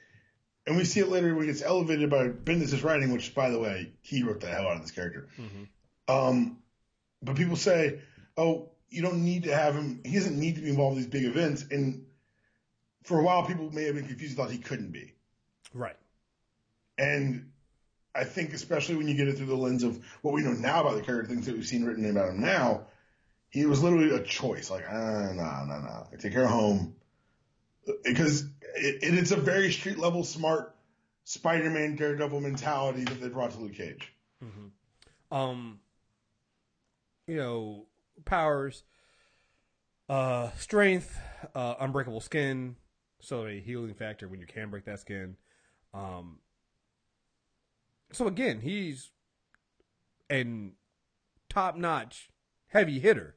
and 0.65 0.77
we 0.77 0.83
see 0.83 0.99
it 0.99 1.09
later 1.09 1.33
when 1.33 1.45
it 1.45 1.47
gets 1.47 1.61
elevated 1.61 2.09
by 2.09 2.27
Bendis' 2.27 2.83
writing, 2.83 3.11
which, 3.11 3.33
by 3.33 3.49
the 3.49 3.59
way, 3.59 3.93
he 4.01 4.23
wrote 4.23 4.41
the 4.41 4.47
hell 4.47 4.67
out 4.67 4.75
of 4.75 4.81
this 4.81 4.91
character. 4.91 5.29
Um, 6.07 6.57
but 7.21 7.35
people 7.35 7.55
say, 7.55 7.99
oh, 8.37 8.69
you 8.89 9.01
don't 9.01 9.23
need 9.23 9.43
to 9.43 9.55
have 9.55 9.75
him. 9.75 10.01
He 10.05 10.13
doesn't 10.13 10.39
need 10.39 10.55
to 10.55 10.61
be 10.61 10.69
involved 10.69 10.97
in 10.97 11.03
these 11.03 11.11
big 11.11 11.23
events. 11.23 11.65
And 11.71 12.05
for 13.03 13.19
a 13.19 13.23
while, 13.23 13.45
people 13.45 13.71
may 13.71 13.83
have 13.83 13.95
been 13.95 14.07
confused, 14.07 14.37
thought 14.37 14.51
he 14.51 14.57
couldn't 14.57 14.91
be. 14.91 15.15
Right. 15.73 15.97
And 16.97 17.51
I 18.13 18.23
think, 18.23 18.53
especially 18.53 18.95
when 18.95 19.07
you 19.07 19.15
get 19.15 19.27
it 19.27 19.37
through 19.37 19.47
the 19.47 19.55
lens 19.55 19.83
of 19.83 20.03
what 20.21 20.33
we 20.33 20.41
know 20.41 20.53
now 20.53 20.81
about 20.81 20.95
the 20.95 21.01
character, 21.01 21.33
things 21.33 21.45
that 21.45 21.55
we've 21.55 21.65
seen 21.65 21.85
written 21.85 22.09
about 22.09 22.29
him 22.29 22.41
now, 22.41 22.87
he 23.49 23.65
was 23.65 23.81
literally 23.81 24.15
a 24.15 24.23
choice. 24.23 24.69
Like, 24.69 24.85
ah, 24.89 25.31
nah, 25.33 25.65
nah, 25.65 25.79
nah. 25.79 26.03
I 26.11 26.15
take 26.17 26.35
of 26.35 26.49
home. 26.49 26.95
Because 28.03 28.41
it, 28.75 29.03
it, 29.03 29.13
it's 29.17 29.31
a 29.31 29.37
very 29.37 29.71
street 29.71 29.97
level 29.97 30.23
smart 30.23 30.75
Spider-Man 31.23 31.95
Daredevil 31.95 32.41
mentality 32.41 33.03
that 33.05 33.21
they 33.21 33.29
brought 33.29 33.51
to 33.51 33.59
Luke 33.59 33.75
Cage. 33.75 34.13
um, 35.31 35.79
you 37.27 37.37
know, 37.37 37.85
powers, 38.25 38.83
uh, 40.09 40.49
strength, 40.57 41.17
uh, 41.55 41.75
unbreakable 41.79 42.21
skin, 42.21 42.75
so 43.21 43.45
a 43.45 43.59
healing 43.59 43.93
factor 43.93 44.27
when 44.27 44.39
you 44.39 44.45
can 44.45 44.69
break 44.69 44.85
that 44.85 44.99
skin. 44.99 45.37
Um, 45.93 46.39
so 48.11 48.27
again, 48.27 48.61
he's 48.61 49.11
an 50.29 50.73
top 51.49 51.75
notch 51.75 52.29
heavy 52.67 52.99
hitter. 52.99 53.36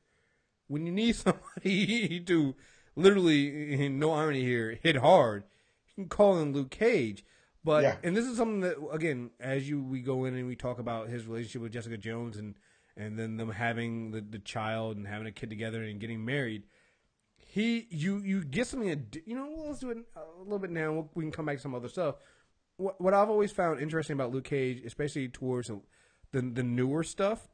When 0.70 0.86
you 0.86 0.92
need 0.92 1.16
somebody 1.26 2.20
to 2.20 2.54
literally, 2.94 3.88
no 3.88 4.12
irony 4.12 4.42
here, 4.42 4.78
hit 4.82 4.96
hard, 4.96 5.42
you 5.88 6.04
can 6.04 6.08
call 6.08 6.38
in 6.38 6.52
Luke 6.52 6.70
Cage. 6.70 7.24
But 7.64 7.82
Yeah. 7.82 7.96
and 8.04 8.16
this 8.16 8.24
is 8.24 8.36
something 8.36 8.60
that 8.60 8.76
again, 8.92 9.30
as 9.40 9.68
you 9.68 9.82
we 9.82 10.00
go 10.00 10.24
in 10.24 10.34
and 10.34 10.46
we 10.46 10.54
talk 10.56 10.78
about 10.78 11.08
his 11.08 11.26
relationship 11.26 11.62
with 11.62 11.72
Jessica 11.72 11.98
Jones 11.98 12.36
and 12.36 12.54
and 12.96 13.18
then 13.18 13.36
them 13.36 13.50
having 13.50 14.12
the, 14.12 14.20
the 14.20 14.38
child 14.38 14.96
and 14.96 15.06
having 15.06 15.26
a 15.26 15.32
kid 15.32 15.50
together 15.50 15.82
and 15.82 16.00
getting 16.00 16.24
married. 16.24 16.62
He 17.36 17.86
you 17.90 18.18
you 18.18 18.44
get 18.44 18.66
something 18.68 18.88
that 18.88 19.22
you 19.26 19.34
know. 19.34 19.46
well, 19.54 19.66
Let's 19.68 19.80
do 19.80 19.90
it 19.90 19.98
a 20.16 20.42
little 20.42 20.58
bit 20.60 20.70
now. 20.70 21.08
We 21.14 21.24
can 21.24 21.32
come 21.32 21.46
back 21.46 21.56
to 21.56 21.62
some 21.62 21.74
other 21.74 21.88
stuff. 21.88 22.14
What 22.76 23.00
what 23.00 23.12
I've 23.12 23.28
always 23.28 23.50
found 23.52 23.80
interesting 23.80 24.14
about 24.14 24.30
Luke 24.32 24.44
Cage, 24.44 24.82
especially 24.86 25.28
towards 25.28 25.68
the 25.68 25.80
the, 26.32 26.40
the 26.42 26.62
newer 26.62 27.02
stuff, 27.02 27.48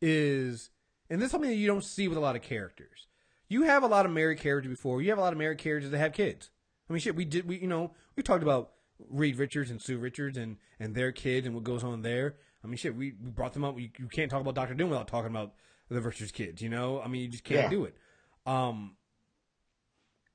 is 0.00 0.70
and 1.10 1.20
this 1.20 1.26
is 1.26 1.32
something 1.32 1.50
that 1.50 1.56
you 1.56 1.66
don't 1.66 1.84
see 1.84 2.08
with 2.08 2.18
a 2.18 2.20
lot 2.20 2.36
of 2.36 2.42
characters. 2.42 3.06
You 3.48 3.62
have 3.62 3.82
a 3.82 3.86
lot 3.86 4.06
of 4.06 4.12
married 4.12 4.38
characters 4.40 4.70
before. 4.70 5.02
You 5.02 5.10
have 5.10 5.18
a 5.18 5.22
lot 5.22 5.32
of 5.32 5.38
married 5.38 5.58
characters 5.58 5.90
that 5.90 5.98
have 5.98 6.12
kids. 6.12 6.50
I 6.88 6.92
mean, 6.92 7.00
shit. 7.00 7.14
We 7.16 7.24
did. 7.24 7.46
We 7.48 7.58
you 7.58 7.68
know 7.68 7.92
we 8.16 8.22
talked 8.22 8.42
about 8.42 8.72
Reed 9.10 9.36
Richards 9.36 9.70
and 9.70 9.80
Sue 9.80 9.98
Richards 9.98 10.36
and 10.38 10.56
and 10.80 10.94
their 10.94 11.12
kids 11.12 11.46
and 11.46 11.54
what 11.54 11.64
goes 11.64 11.84
on 11.84 12.02
there. 12.02 12.36
I 12.62 12.66
mean, 12.66 12.76
shit. 12.76 12.96
We, 12.96 13.12
we 13.22 13.30
brought 13.30 13.52
them 13.52 13.64
up. 13.64 13.78
You, 13.78 13.90
you 13.98 14.08
can't 14.08 14.30
talk 14.30 14.40
about 14.40 14.54
Doctor 14.54 14.74
Doom 14.74 14.88
without 14.88 15.06
talking 15.08 15.30
about 15.30 15.54
the 15.90 16.00
Richards 16.00 16.32
kids. 16.32 16.62
You 16.62 16.70
know. 16.70 17.00
I 17.02 17.08
mean, 17.08 17.22
you 17.22 17.28
just 17.28 17.44
can't 17.44 17.62
Yeah. 17.64 17.70
do 17.70 17.84
it. 17.84 17.94
Um. 18.46 18.96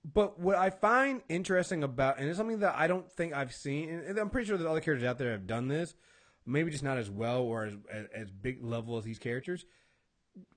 But 0.05 0.39
what 0.39 0.55
I 0.55 0.69
find 0.69 1.21
interesting 1.27 1.83
about, 1.83 2.19
and 2.19 2.29
it's 2.29 2.37
something 2.37 2.59
that 2.59 2.75
I 2.77 2.87
don't 2.87 3.11
think 3.11 3.33
I've 3.33 3.53
seen, 3.53 3.89
and 3.89 4.17
I'm 4.17 4.29
pretty 4.29 4.47
sure 4.47 4.57
that 4.57 4.67
other 4.67 4.79
characters 4.79 5.05
out 5.07 5.17
there 5.17 5.31
have 5.31 5.45
done 5.45 5.67
this, 5.67 5.93
maybe 6.45 6.71
just 6.71 6.83
not 6.85 6.97
as 6.97 7.09
well 7.09 7.41
or 7.41 7.65
as, 7.65 7.73
as, 7.91 8.05
as 8.15 8.31
big 8.31 8.63
level 8.63 8.97
as 8.97 9.03
these 9.03 9.19
characters. 9.19 9.65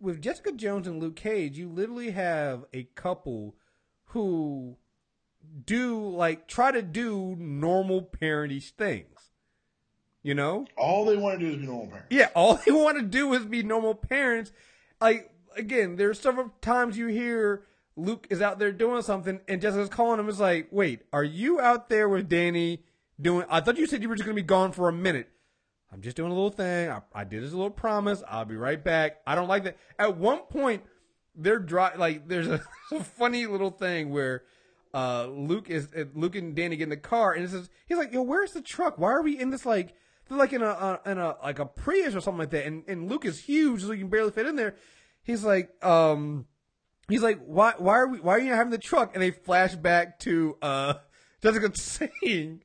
With 0.01 0.23
Jessica 0.23 0.53
Jones 0.53 0.87
and 0.87 1.01
Luke 1.01 1.17
Cage, 1.17 1.59
you 1.59 1.69
literally 1.69 2.11
have 2.11 2.65
a 2.73 2.85
couple 2.95 3.57
who 4.07 4.77
do 5.65 6.09
like 6.09 6.47
try 6.49 6.71
to 6.71 6.83
do 6.83 7.37
normal 7.39 8.03
parentish 8.03 8.73
things. 8.73 9.31
You 10.23 10.35
know? 10.35 10.67
All 10.77 11.05
they 11.05 11.17
want 11.17 11.41
to 11.41 11.47
do 11.47 11.53
is 11.53 11.59
be 11.59 11.67
normal 11.67 11.89
parents. 11.89 12.07
Yeah, 12.11 12.29
all 12.35 12.55
they 12.55 12.73
want 12.73 12.99
to 12.99 13.03
do 13.03 13.33
is 13.35 13.45
be 13.45 13.63
normal 13.63 13.95
parents. 13.95 14.53
Like 15.01 15.31
again, 15.57 15.97
there's 15.97 16.21
several 16.21 16.53
times 16.61 16.97
you 16.97 17.09
hear 17.09 17.65
Luke 17.97 18.27
is 18.31 18.41
out 18.41 18.59
there 18.59 18.73
doing 18.73 19.03
something, 19.03 19.41
and 19.49 19.61
Jessica's 19.61 19.89
calling 19.89 20.19
him. 20.19 20.29
It's 20.29 20.41
like, 20.41 20.69
wait, 20.71 21.03
are 21.13 21.25
you 21.25 21.61
out 21.61 21.89
there 21.89 22.09
with 22.09 22.29
Danny 22.29 22.85
doing? 23.21 23.47
I 23.51 23.61
thought 23.61 23.77
you 23.77 23.87
said 23.87 24.03
you 24.03 24.09
were 24.09 24.15
just 24.15 24.25
gonna 24.25 24.35
be 24.35 24.43
gone 24.43 24.73
for 24.73 24.89
a 24.89 24.93
minute. 24.93 25.29
I'm 25.93 26.01
just 26.01 26.17
doing 26.17 26.33
a 26.33 26.35
little 26.35 26.51
thing. 26.51 26.89
I, 26.89 27.03
I 27.15 27.25
did 27.25 27.43
this 27.43 27.53
little 27.53 27.71
promise. 27.71 28.23
I'll 28.27 28.47
be 28.47 28.57
right 28.57 28.83
back. 28.83 29.19
I 29.27 29.35
don't 29.35 29.49
like 29.49 29.65
that. 29.65 29.77
At 29.99 30.17
one 30.17 30.39
point, 30.41 30.83
they're 31.35 31.59
dry. 31.59 31.95
Like 31.97 32.29
there's 32.29 32.49
a, 32.49 32.63
a 32.93 33.05
funny 33.05 33.47
little 33.47 33.71
thing 33.71 34.11
where 34.11 34.45
uh, 34.95 35.27
Luke 35.27 35.69
is 35.69 35.89
uh, 35.97 36.05
Luke 36.15 36.35
and 36.35 36.55
Danny 36.55 36.77
get 36.77 36.85
in 36.85 36.91
the 36.91 36.97
car, 36.97 37.33
and 37.33 37.45
it 37.45 37.51
says 37.51 37.69
he's 37.87 37.99
like, 37.99 38.13
"Yo, 38.13 38.23
where's 38.23 38.53
the 38.53 38.63
truck? 38.63 38.99
Why 38.99 39.11
are 39.11 39.23
we 39.23 39.39
in 39.39 39.51
this 39.51 39.67
like 39.67 39.95
they're 40.29 40.39
like 40.39 40.53
in 40.53 40.63
a, 40.63 40.67
a 40.67 41.01
in 41.11 41.19
a 41.19 41.37
like 41.43 41.59
a 41.59 41.67
Prius 41.67 42.15
or 42.15 42.21
something 42.21 42.39
like 42.39 42.51
that?" 42.51 42.67
And 42.67 42.85
and 42.89 43.11
Luke 43.11 43.25
is 43.25 43.41
huge, 43.41 43.83
so 43.83 43.93
you 43.93 43.99
can 43.99 44.09
barely 44.09 44.31
fit 44.31 44.47
in 44.47 44.57
there. 44.57 44.77
He's 45.23 45.45
like, 45.45 45.71
um, 45.85 46.47
he's 47.09 47.23
like, 47.23 47.41
"Why 47.45 47.75
why 47.77 47.95
are 47.95 48.09
we 48.09 48.21
why 48.21 48.35
are 48.35 48.39
you 48.39 48.51
not 48.51 48.57
having 48.57 48.71
the 48.71 48.79
truck?" 48.79 49.15
And 49.15 49.23
they 49.23 49.31
flash 49.31 49.75
back 49.75 50.19
to 50.21 50.57
uh, 50.63 50.95
Jessica 51.43 51.71
saying, 51.75 52.63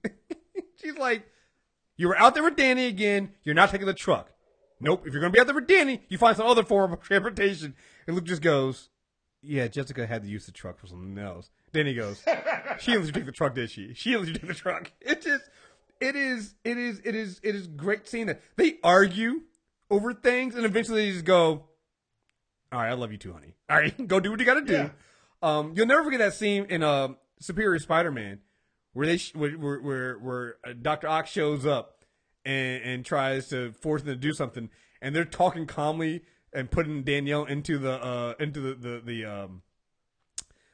she's 0.82 0.98
like, 0.98 1.28
"You 1.98 2.08
were 2.08 2.18
out 2.18 2.34
there 2.34 2.44
with 2.44 2.56
Danny 2.56 2.86
again. 2.86 3.32
You're 3.44 3.56
not 3.56 3.70
taking 3.70 3.88
the 3.88 3.94
truck." 3.94 4.32
Nope. 4.80 5.04
If 5.06 5.14
you're 5.14 5.22
gonna 5.22 5.34
be 5.34 5.40
out 5.40 5.48
there 5.48 5.56
with 5.56 5.68
Danny, 5.68 6.02
you 6.08 6.18
find 6.18 6.38
some 6.38 6.48
other 6.48 6.64
form 6.64 6.94
of 6.94 7.02
transportation. 7.02 7.76
And 8.06 8.16
Luke 8.16 8.26
just 8.26 8.42
goes, 8.42 8.90
"Yeah, 9.42 9.68
Jessica 9.68 10.06
had 10.06 10.22
to 10.24 10.30
use 10.30 10.46
the 10.46 10.52
truck 10.52 10.80
for 10.80 10.88
something 10.88 11.18
else." 11.18 11.50
Danny 11.74 11.94
goes, 11.94 12.24
"She 12.80 12.92
didn't 12.92 13.06
let 13.06 13.08
you 13.08 13.12
take 13.14 13.26
the 13.26 13.32
truck, 13.32 13.56
did 13.56 13.72
she? 13.72 13.94
She 13.94 14.12
didn't 14.12 14.26
let 14.26 14.28
you 14.30 14.40
take 14.40 14.48
the 14.48 14.54
truck." 14.54 14.92
It 15.02 15.22
just, 15.22 15.44
it 16.00 16.16
is, 16.16 16.54
it 16.64 16.78
is, 16.78 17.02
it 17.04 17.16
is, 17.16 17.40
it 17.44 17.56
is 17.56 17.68
great 17.68 18.08
seeing 18.08 18.28
that 18.28 18.42
they 18.56 18.78
argue 18.84 19.42
over 19.90 20.14
things, 20.14 20.56
and 20.56 20.66
eventually 20.66 21.06
they 21.06 21.12
just 21.12 21.26
go, 21.26 21.66
"All 22.72 22.80
right, 22.80 22.90
I 22.90 22.94
love 22.94 23.12
you 23.12 23.18
too, 23.18 23.34
honey. 23.34 23.56
All 23.70 23.78
right, 23.78 24.08
go 24.08 24.20
do 24.20 24.30
what 24.30 24.40
you 24.40 24.46
got 24.46 24.56
to 24.56 24.62
do." 24.62 24.74
Yeah. 24.74 24.90
Um, 25.42 25.74
you'll 25.76 25.88
never 25.88 26.04
forget 26.04 26.20
that 26.20 26.34
scene 26.34 26.66
in 26.70 26.84
uh, 26.84 27.10
Superior 27.40 27.80
Spider-Man 27.80 28.40
where 28.98 29.06
they 29.06 29.18
sh- 29.18 29.36
where 29.36 29.52
where 29.52 29.80
where, 29.80 30.18
where 30.18 30.56
uh, 30.66 30.74
Doctor 30.82 31.08
Ock 31.08 31.28
shows 31.28 31.68
up 31.68 32.04
and 32.44 32.82
and 32.84 33.06
tries 33.06 33.48
to 33.50 33.72
force 33.74 34.02
them 34.02 34.16
to 34.16 34.20
do 34.20 34.34
something, 34.34 34.72
and 35.04 35.16
they're 35.16 35.24
talking 35.24 35.68
calmly 35.68 36.24
and 36.52 36.72
putting 36.72 37.04
Danielle 37.04 37.46
into 37.46 37.78
the 37.78 37.92
uh 37.92 38.34
into 38.40 38.60
the 38.60 38.74
the 38.74 39.02
the 39.06 39.26
um 39.26 39.62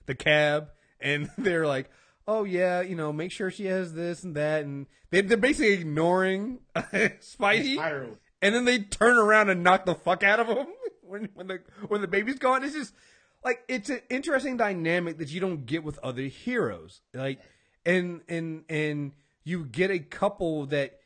the 0.05 0.15
cab, 0.15 0.69
and 1.01 1.29
they're 1.37 1.67
like, 1.67 1.89
"Oh 2.25 2.45
yeah, 2.45 2.79
you 2.79 2.95
know, 2.95 3.11
make 3.11 3.33
sure 3.33 3.51
she 3.51 3.65
has 3.65 3.93
this 3.93 4.23
and 4.23 4.35
that," 4.37 4.63
and 4.63 4.85
they 5.09 5.19
they're 5.19 5.35
basically 5.35 5.73
ignoring 5.73 6.59
Spidey, 6.77 7.71
Entirely. 7.73 8.11
and 8.41 8.55
then 8.55 8.63
they 8.63 8.79
turn 8.79 9.17
around 9.17 9.49
and 9.49 9.63
knock 9.65 9.83
the 9.85 9.95
fuck 9.95 10.23
out 10.23 10.39
of 10.39 10.47
him 10.47 10.67
when 11.01 11.27
when 11.33 11.47
the 11.47 11.59
when 11.89 11.99
the 11.99 12.07
baby's 12.07 12.39
gone. 12.39 12.63
It's 12.63 12.73
just 12.73 12.93
like 13.43 13.65
it's 13.67 13.89
an 13.89 13.99
interesting 14.09 14.55
dynamic 14.55 15.17
that 15.17 15.27
you 15.29 15.41
don't 15.41 15.65
get 15.65 15.83
with 15.83 15.99
other 15.99 16.21
heroes. 16.21 17.01
Like 17.13 17.39
and 17.85 18.21
and 18.27 18.63
and 18.69 19.13
you 19.43 19.65
get 19.65 19.91
a 19.91 19.99
couple 19.99 20.65
that 20.67 20.99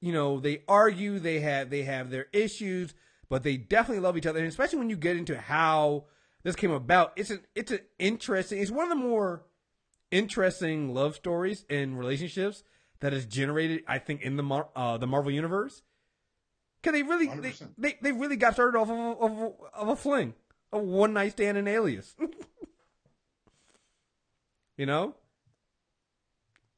you 0.00 0.12
know 0.12 0.40
they 0.40 0.62
argue, 0.68 1.18
they 1.18 1.40
have 1.40 1.70
they 1.70 1.82
have 1.82 2.10
their 2.10 2.28
issues, 2.32 2.94
but 3.28 3.42
they 3.42 3.56
definitely 3.56 4.02
love 4.02 4.16
each 4.16 4.26
other. 4.26 4.38
And 4.38 4.48
especially 4.48 4.78
when 4.78 4.90
you 4.90 4.96
get 4.96 5.16
into 5.16 5.38
how 5.38 6.04
this 6.42 6.56
came 6.56 6.70
about, 6.70 7.12
it's 7.16 7.30
an 7.30 7.40
it's 7.54 7.72
an 7.72 7.80
interesting. 7.98 8.60
It's 8.60 8.70
one 8.70 8.84
of 8.84 8.90
the 8.90 9.04
more 9.04 9.44
interesting 10.10 10.94
love 10.94 11.16
stories 11.16 11.64
and 11.70 11.98
relationships 11.98 12.64
that 13.00 13.12
is 13.12 13.26
generated, 13.26 13.82
I 13.86 13.98
think, 13.98 14.22
in 14.22 14.36
the 14.36 14.42
Mar- 14.42 14.68
uh, 14.74 14.98
the 14.98 15.06
Marvel 15.06 15.32
universe. 15.32 15.82
Cause 16.82 16.92
they 16.92 17.02
really 17.02 17.28
they, 17.28 17.52
they 17.78 17.98
they 18.02 18.12
really 18.12 18.36
got 18.36 18.54
started 18.54 18.76
off 18.76 18.90
of 18.90 18.98
a, 18.98 19.02
of 19.02 19.38
a, 19.38 19.52
of 19.74 19.88
a 19.88 19.96
fling, 19.96 20.34
a 20.72 20.78
one 20.78 21.12
night 21.12 21.32
stand 21.32 21.56
in 21.56 21.68
Alias. 21.68 22.16
you 24.76 24.86
know, 24.86 25.14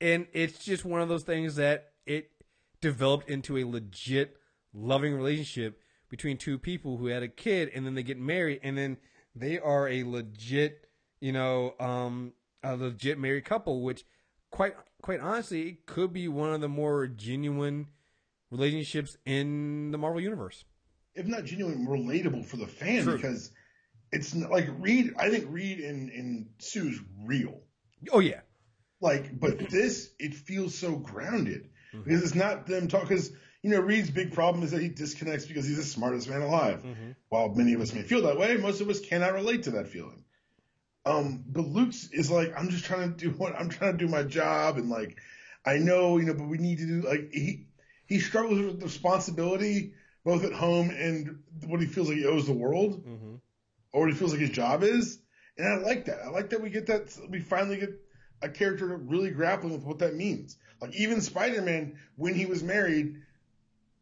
and 0.04 0.26
it's 0.34 0.62
just 0.62 0.84
one 0.84 1.00
of 1.00 1.08
those 1.08 1.22
things 1.22 1.56
that 1.56 1.92
it 2.04 2.30
developed 2.82 3.30
into 3.30 3.56
a 3.56 3.64
legit 3.64 4.36
loving 4.74 5.14
relationship 5.14 5.80
between 6.10 6.36
two 6.36 6.58
people 6.58 6.98
who 6.98 7.06
had 7.06 7.22
a 7.22 7.28
kid 7.28 7.70
and 7.74 7.86
then 7.86 7.94
they 7.94 8.02
get 8.02 8.18
married 8.18 8.60
and 8.62 8.76
then 8.76 8.98
they 9.34 9.58
are 9.58 9.88
a 9.88 10.04
legit, 10.04 10.86
you 11.20 11.32
know, 11.32 11.74
um, 11.80 12.34
a 12.62 12.76
legit 12.76 13.18
married 13.18 13.46
couple, 13.46 13.82
which 13.82 14.04
quite 14.50 14.74
quite 15.00 15.20
honestly 15.20 15.78
could 15.86 16.12
be 16.12 16.28
one 16.28 16.52
of 16.52 16.60
the 16.60 16.68
more 16.68 17.06
genuine 17.06 17.86
relationships 18.50 19.16
in 19.24 19.90
the 19.90 19.96
Marvel 19.98 20.20
universe. 20.20 20.64
If 21.14 21.24
not 21.26 21.46
genuinely 21.46 21.86
relatable 21.86 22.44
for 22.44 22.58
the 22.58 22.66
fan, 22.66 23.04
True. 23.04 23.16
because 23.16 23.52
it's 24.12 24.34
n- 24.34 24.50
like 24.50 24.68
Reed. 24.78 25.14
I 25.18 25.30
think 25.30 25.46
Reed 25.48 25.80
and 25.80 26.10
and 26.10 26.46
Sue's 26.58 27.00
real. 27.24 27.60
Oh 28.12 28.20
yeah, 28.20 28.40
Like, 29.00 29.38
but 29.38 29.58
this 29.70 30.10
it 30.18 30.34
feels 30.34 30.74
so 30.76 30.96
grounded 30.96 31.68
Mhm. 31.94 32.04
because 32.04 32.22
it's 32.22 32.34
not 32.34 32.66
them 32.66 32.88
talk. 32.88 33.02
Because 33.02 33.32
you 33.62 33.70
know 33.70 33.80
Reed's 33.80 34.10
big 34.10 34.32
problem 34.32 34.64
is 34.64 34.70
that 34.72 34.82
he 34.82 34.88
disconnects 34.88 35.46
because 35.46 35.66
he's 35.66 35.76
the 35.76 35.84
smartest 35.84 36.28
man 36.28 36.42
alive. 36.42 36.82
Mhm. 36.82 37.14
While 37.28 37.54
many 37.54 37.72
of 37.74 37.80
us 37.80 37.92
may 37.92 38.02
feel 38.02 38.22
that 38.22 38.38
way, 38.38 38.56
most 38.56 38.80
of 38.80 38.88
us 38.88 39.00
cannot 39.00 39.32
relate 39.34 39.64
to 39.64 39.72
that 39.72 39.88
feeling. 39.88 40.24
Um, 41.06 41.44
but 41.46 41.66
Luke's 41.66 42.08
is 42.12 42.30
like, 42.30 42.54
I'm 42.58 42.70
just 42.70 42.84
trying 42.86 43.12
to 43.12 43.16
do 43.18 43.30
what 43.36 43.54
I'm 43.58 43.68
trying 43.68 43.92
to 43.92 43.98
do 43.98 44.08
my 44.08 44.22
job, 44.22 44.78
and 44.78 44.88
like, 44.88 45.18
I 45.64 45.76
know, 45.78 46.16
you 46.18 46.24
know, 46.24 46.34
but 46.34 46.48
we 46.48 46.58
need 46.58 46.78
to 46.78 46.86
do 46.86 47.02
like 47.02 47.30
he 47.32 47.66
he 48.06 48.20
struggles 48.20 48.58
with 48.60 48.82
responsibility 48.82 49.94
both 50.24 50.44
at 50.44 50.52
home 50.54 50.88
and 50.90 51.42
what 51.66 51.80
he 51.80 51.86
feels 51.86 52.08
like 52.08 52.16
he 52.16 52.24
owes 52.24 52.46
the 52.46 52.52
world, 52.54 53.04
Mhm. 53.06 53.40
or 53.92 54.00
what 54.02 54.10
he 54.10 54.16
feels 54.16 54.32
like 54.32 54.40
his 54.40 54.50
job 54.50 54.82
is. 54.82 55.18
And 55.58 55.68
I 55.68 55.76
like 55.76 56.06
that. 56.06 56.20
I 56.24 56.30
like 56.30 56.50
that 56.50 56.62
we 56.62 56.70
get 56.70 56.86
that. 56.86 57.14
We 57.28 57.40
finally 57.40 57.76
get 57.78 57.90
a 58.44 58.48
character 58.48 58.96
really 58.96 59.30
grappling 59.30 59.72
with 59.72 59.84
what 59.84 59.98
that 60.00 60.14
means. 60.14 60.56
Like 60.80 60.94
even 60.94 61.20
Spider-Man, 61.20 61.98
when 62.16 62.34
he 62.34 62.46
was 62.46 62.62
married, 62.62 63.22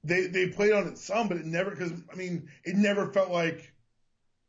they 0.05 0.27
they 0.27 0.49
played 0.49 0.73
on 0.73 0.89
it 0.89 0.99
some, 0.99 1.29
but 1.29 1.37
it 1.37 1.47
never 1.47 1.71
because 1.71 1.93
I 2.13 2.17
mean 2.17 2.49
it 2.65 2.77
never 2.77 3.13
felt 3.13 3.31
like. 3.31 3.73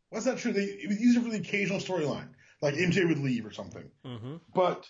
Well, 0.10 0.22
that's 0.22 0.26
not 0.26 0.38
true. 0.38 0.54
They 0.54 0.64
it 0.64 0.89
was 0.89 1.00
used 1.00 1.22
for 1.22 1.30
the 1.30 1.38
occasional 1.38 1.80
storyline, 1.80 2.30
like 2.62 2.74
MJ 2.76 3.08
would 3.08 3.20
leave 3.20 3.46
or 3.46 3.52
something. 3.52 3.89
Mhm. 4.06 4.41
But 4.54 4.89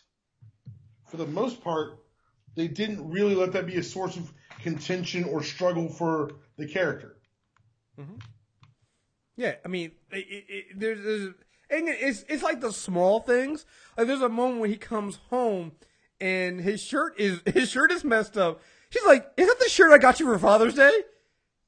for 1.09 1.17
the 1.17 1.27
most 1.27 1.61
part, 1.61 1.99
they 2.55 2.67
didn't 2.67 3.09
really 3.09 3.35
let 3.35 3.51
that 3.53 3.67
be 3.67 3.75
a 3.75 3.83
source 3.83 4.15
of 4.15 4.31
contention 4.61 5.25
or 5.25 5.43
struggle 5.43 5.89
for 5.89 6.31
the 6.57 6.67
character. 6.67 7.17
Yeah, 9.35 9.55
I 9.65 9.67
mean, 9.67 9.91
it, 10.11 10.45
it, 10.47 10.79
there's, 10.79 11.03
there's, 11.03 11.33
and 11.69 11.87
it's 11.87 12.23
it's 12.29 12.43
like 12.43 12.61
the 12.61 12.71
small 12.71 13.19
things. 13.19 13.65
Like 13.97 14.07
there's 14.07 14.21
a 14.21 14.29
moment 14.29 14.61
when 14.61 14.69
he 14.69 14.77
comes 14.77 15.19
home 15.29 15.73
and 16.19 16.61
his 16.61 16.81
shirt 16.81 17.19
is 17.19 17.41
his 17.45 17.69
shirt 17.69 17.91
is 17.91 18.03
messed 18.03 18.37
up. 18.37 18.61
She's 18.89 19.05
like, 19.05 19.31
"Is 19.37 19.47
that 19.47 19.59
the 19.59 19.69
shirt 19.69 19.91
I 19.91 19.97
got 19.97 20.19
you 20.19 20.25
for 20.27 20.37
Father's 20.37 20.75
Day?" 20.75 20.91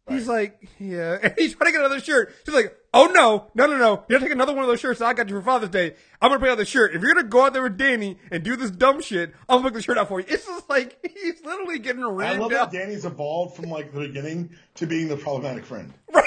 He's 0.08 0.28
like, 0.28 0.70
"Yeah," 0.80 1.18
and 1.24 1.34
he's 1.38 1.56
trying 1.56 1.72
to 1.72 1.72
get 1.72 1.80
another 1.80 2.00
shirt. 2.00 2.32
She's 2.46 2.54
like, 2.54 2.76
"Oh 2.93 3.08
no, 3.08 3.48
no, 3.56 3.66
no, 3.66 3.78
no! 3.78 4.04
You 4.08 4.16
gotta 4.16 4.26
take 4.26 4.34
another 4.34 4.54
one 4.54 4.64
of 4.64 4.68
those 4.68 4.80
shirts 4.80 5.00
that 5.00 5.08
I 5.08 5.14
got 5.14 5.28
you 5.30 5.36
for 5.36 5.41
Father's 5.41 5.70
Day. 5.70 5.96
I'm 6.22 6.30
gonna 6.30 6.39
pay 6.43 6.52
out 6.52 6.60
the 6.60 6.66
shirt. 6.66 6.93
If 6.93 7.02
you're 7.02 7.12
gonna 7.12 7.28
go 7.28 7.46
out 7.46 7.54
there 7.54 7.64
with 7.64 7.78
Danny 7.78 8.20
and 8.30 8.43
do 8.43 8.56
this 8.56 8.70
dumb 8.70 9.02
shit, 9.02 9.34
I'll 9.50 9.64
pick 9.64 9.74
the 9.74 9.82
shirt 9.82 9.98
out 9.98 10.08
for 10.08 10.20
you." 10.20 10.28
It's 10.30 10.46
just 10.46 10.70
like 10.70 11.00
he's 11.04 11.43
literally 11.43 11.80
getting 11.80 12.04
around. 12.04 12.36
I 12.36 12.38
love 12.38 12.52
down. 12.52 12.70
that 12.70 12.72
Danny's 12.72 13.06
evolved 13.06 13.56
from 13.56 13.72
like 13.72 13.91
the 13.93 14.02
beginning 14.02 14.52
to 14.76 14.86
being 14.86 15.08
the 15.08 15.18
problematic 15.18 15.66
friend. 15.66 15.91
Right. 16.14 16.24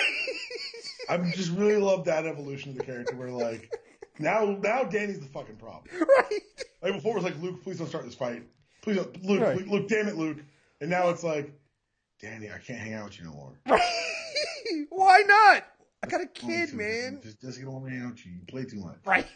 I 1.09 1.17
just 1.35 1.51
really 1.53 1.77
love 1.81 2.05
that 2.07 2.27
evolution 2.27 2.71
of 2.73 2.77
the 2.79 2.85
character 2.85 3.17
where 3.17 3.31
like 3.31 3.73
now 4.19 4.57
now 4.63 4.85
Danny's 4.85 5.21
the 5.21 5.27
fucking 5.27 5.57
problem. 5.57 5.85
right. 6.01 6.41
Like 6.83 6.93
before 6.95 7.13
it 7.13 7.23
was 7.23 7.25
like 7.25 7.41
Luke, 7.43 7.63
please 7.63 7.79
don't 7.79 7.89
start 7.89 8.05
this 8.05 8.15
fight. 8.15 8.43
Please 8.83 8.97
don't 8.97 9.25
Luke, 9.25 9.41
Right. 9.41 9.57
Luke, 9.59 9.69
Luke, 9.69 9.89
damn 9.89 10.09
it, 10.09 10.17
Luke. 10.17 10.39
And 10.81 10.89
now 10.91 11.09
it's 11.11 11.25
like, 11.25 11.53
Danny, 12.21 12.51
I 12.51 12.59
can't 12.59 12.79
hang 12.79 12.95
out 12.95 13.07
with 13.07 13.19
you 13.19 13.25
no 13.27 13.33
more. 13.33 13.59
Why 14.91 15.23
not? 15.27 15.65
I 16.03 16.07
got 16.07 16.21
a 16.21 16.27
kid, 16.27 16.73
man. 16.75 17.21
Just 17.23 17.41
just 17.41 17.61
don't 17.61 17.73
want 17.73 17.87
to 17.87 17.91
hang 17.91 18.03
out 18.05 18.11
with 18.13 18.27
you. 18.27 18.33
You 18.33 18.41
play 18.47 18.65
too 18.65 18.79
much. 18.81 18.99
Right. 19.05 19.27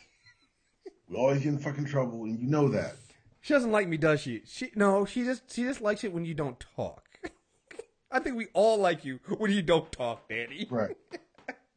We 1.08 1.16
always 1.16 1.38
get 1.42 1.48
in 1.48 1.58
fucking 1.58 1.86
trouble, 1.86 2.22
and 2.24 2.38
you 2.38 2.46
know 2.48 2.68
that. 2.68 2.94
She 3.40 3.52
doesn't 3.54 3.72
like 3.72 3.88
me, 3.88 3.96
does 3.96 4.20
she? 4.20 4.42
She 4.46 4.70
no, 4.76 5.04
she 5.04 5.24
just 5.24 5.52
she 5.52 5.64
just 5.64 5.80
likes 5.80 6.04
it 6.04 6.12
when 6.12 6.24
you 6.24 6.34
don't 6.34 6.64
talk. 6.76 7.04
I 8.12 8.20
think 8.20 8.36
we 8.36 8.46
all 8.54 8.78
like 8.78 9.04
you 9.04 9.18
when 9.38 9.50
you 9.50 9.62
don't 9.62 9.90
talk, 9.90 10.28
Danny. 10.28 10.66
Right. 10.70 10.96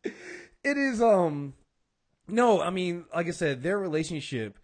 It 0.63 0.77
is 0.77 0.99
um 0.99 1.53
no, 2.27 2.59
I 2.59 2.71
mean, 2.71 3.05
like 3.13 3.27
I 3.27 3.31
said, 3.31 3.61
their 3.61 3.77
relationship 3.77 4.57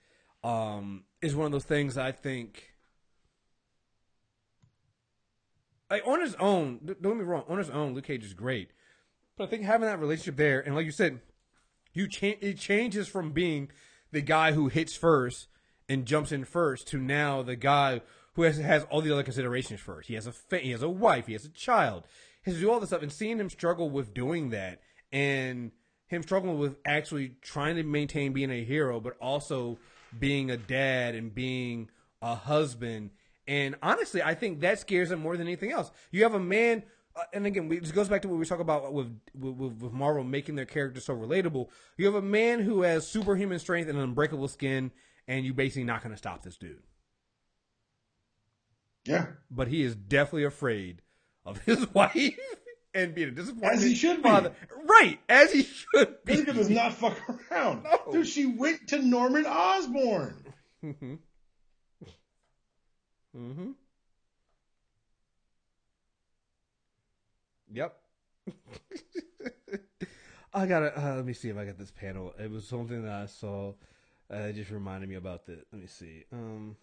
um 0.43 1.03
is 1.21 1.35
one 1.35 1.45
of 1.45 1.51
those 1.51 1.63
things 1.63 1.97
I 1.97 2.11
think 2.11 2.71
like 5.91 6.07
on 6.07 6.21
his 6.21 6.35
own, 6.35 6.79
don't 6.85 7.01
get 7.01 7.17
me 7.17 7.23
wrong, 7.23 7.43
on 7.49 7.57
his 7.57 7.69
own, 7.69 7.93
Luke 7.93 8.05
Cage 8.05 8.23
is 8.23 8.33
great. 8.33 8.71
But 9.37 9.43
I 9.43 9.47
think 9.47 9.63
having 9.63 9.87
that 9.87 9.99
relationship 9.99 10.37
there, 10.37 10.61
and 10.61 10.73
like 10.73 10.85
you 10.85 10.91
said, 10.91 11.19
you 11.93 12.07
change 12.07 12.37
it 12.41 12.57
changes 12.57 13.07
from 13.07 13.31
being 13.31 13.69
the 14.11 14.21
guy 14.21 14.53
who 14.53 14.69
hits 14.69 14.95
first 14.95 15.47
and 15.89 16.05
jumps 16.05 16.31
in 16.31 16.45
first 16.45 16.87
to 16.87 16.97
now 16.97 17.41
the 17.41 17.57
guy 17.57 18.01
who 18.33 18.43
has 18.43 18.57
has 18.57 18.85
all 18.85 19.01
the 19.01 19.11
other 19.11 19.23
considerations 19.23 19.81
first. 19.81 20.07
He 20.07 20.15
has 20.15 20.25
a 20.25 20.31
fa- 20.31 20.59
he 20.59 20.71
has 20.71 20.81
a 20.81 20.89
wife, 20.89 21.27
he 21.27 21.33
has 21.33 21.45
a 21.45 21.49
child, 21.49 22.05
he 22.43 22.51
has 22.51 22.57
to 22.57 22.61
do 22.61 22.71
all 22.71 22.79
this 22.79 22.89
stuff, 22.89 23.01
and 23.01 23.11
seeing 23.11 23.39
him 23.39 23.49
struggle 23.49 23.89
with 23.89 24.13
doing 24.13 24.49
that, 24.51 24.79
and 25.11 25.71
him 26.07 26.23
struggling 26.23 26.59
with 26.59 26.75
actually 26.85 27.35
trying 27.41 27.77
to 27.77 27.83
maintain 27.83 28.33
being 28.33 28.51
a 28.51 28.63
hero, 28.63 28.99
but 28.99 29.15
also 29.21 29.77
being 30.17 30.51
a 30.51 30.57
dad 30.57 31.15
and 31.15 31.33
being 31.33 31.89
a 32.21 32.35
husband. 32.35 33.11
And 33.47 33.75
honestly, 33.81 34.21
I 34.21 34.35
think 34.35 34.59
that 34.61 34.79
scares 34.79 35.11
him 35.11 35.19
more 35.19 35.37
than 35.37 35.47
anything 35.47 35.71
else. 35.71 35.91
You 36.11 36.23
have 36.23 36.33
a 36.33 36.39
man, 36.39 36.83
uh, 37.15 37.23
and 37.33 37.45
again, 37.45 37.67
we, 37.67 37.79
this 37.79 37.91
goes 37.91 38.09
back 38.09 38.21
to 38.23 38.27
what 38.27 38.37
we 38.37 38.45
talk 38.45 38.59
about 38.59 38.93
with, 38.93 39.17
with 39.33 39.55
with 39.55 39.93
Marvel 39.93 40.23
making 40.23 40.55
their 40.55 40.65
characters 40.65 41.05
so 41.05 41.15
relatable. 41.15 41.69
You 41.97 42.05
have 42.05 42.15
a 42.15 42.21
man 42.21 42.59
who 42.59 42.81
has 42.83 43.07
superhuman 43.07 43.59
strength 43.59 43.89
and 43.89 43.97
unbreakable 43.97 44.47
skin, 44.47 44.91
and 45.27 45.45
you're 45.45 45.53
basically 45.53 45.85
not 45.85 46.03
going 46.03 46.11
to 46.11 46.17
stop 46.17 46.43
this 46.43 46.57
dude. 46.57 46.83
Yeah. 49.05 49.27
But 49.49 49.69
he 49.69 49.81
is 49.81 49.95
definitely 49.95 50.43
afraid 50.43 51.01
of 51.45 51.59
his 51.59 51.87
wife 51.93 52.37
and 52.93 53.15
being 53.15 53.29
a 53.29 53.31
disappointment. 53.31 53.73
As 53.73 53.83
he 53.83 53.95
should 53.95 54.21
be. 54.21 54.29
Right, 54.29 55.19
as 55.29 55.51
he 55.51 55.63
should 55.63 56.23
be. 56.25 56.33
Jessica 56.33 56.53
does 56.53 56.69
not 56.69 56.93
fuck 56.93 57.17
around. 57.51 57.83
No. 57.83 58.11
Dude, 58.11 58.27
she 58.27 58.45
went 58.45 58.89
to 58.89 58.99
Norman 58.99 59.45
Osborn. 59.45 60.53
Mm-hmm. 60.83 61.15
Mm-hmm. 63.37 63.71
Yep. 67.73 67.97
I 70.53 70.65
gotta 70.65 70.99
uh, 70.99 71.15
let 71.15 71.25
me 71.25 71.33
see 71.33 71.49
if 71.49 71.57
I 71.57 71.63
got 71.63 71.77
this 71.77 71.91
panel. 71.91 72.33
It 72.37 72.51
was 72.51 72.67
something 72.67 73.03
that 73.03 73.13
I 73.13 73.25
saw. 73.27 73.73
Uh, 74.31 74.37
it 74.37 74.53
just 74.53 74.71
reminded 74.71 75.09
me 75.09 75.15
about 75.15 75.45
the. 75.45 75.63
Let 75.71 75.81
me 75.81 75.87
see. 75.87 76.25
Um. 76.33 76.75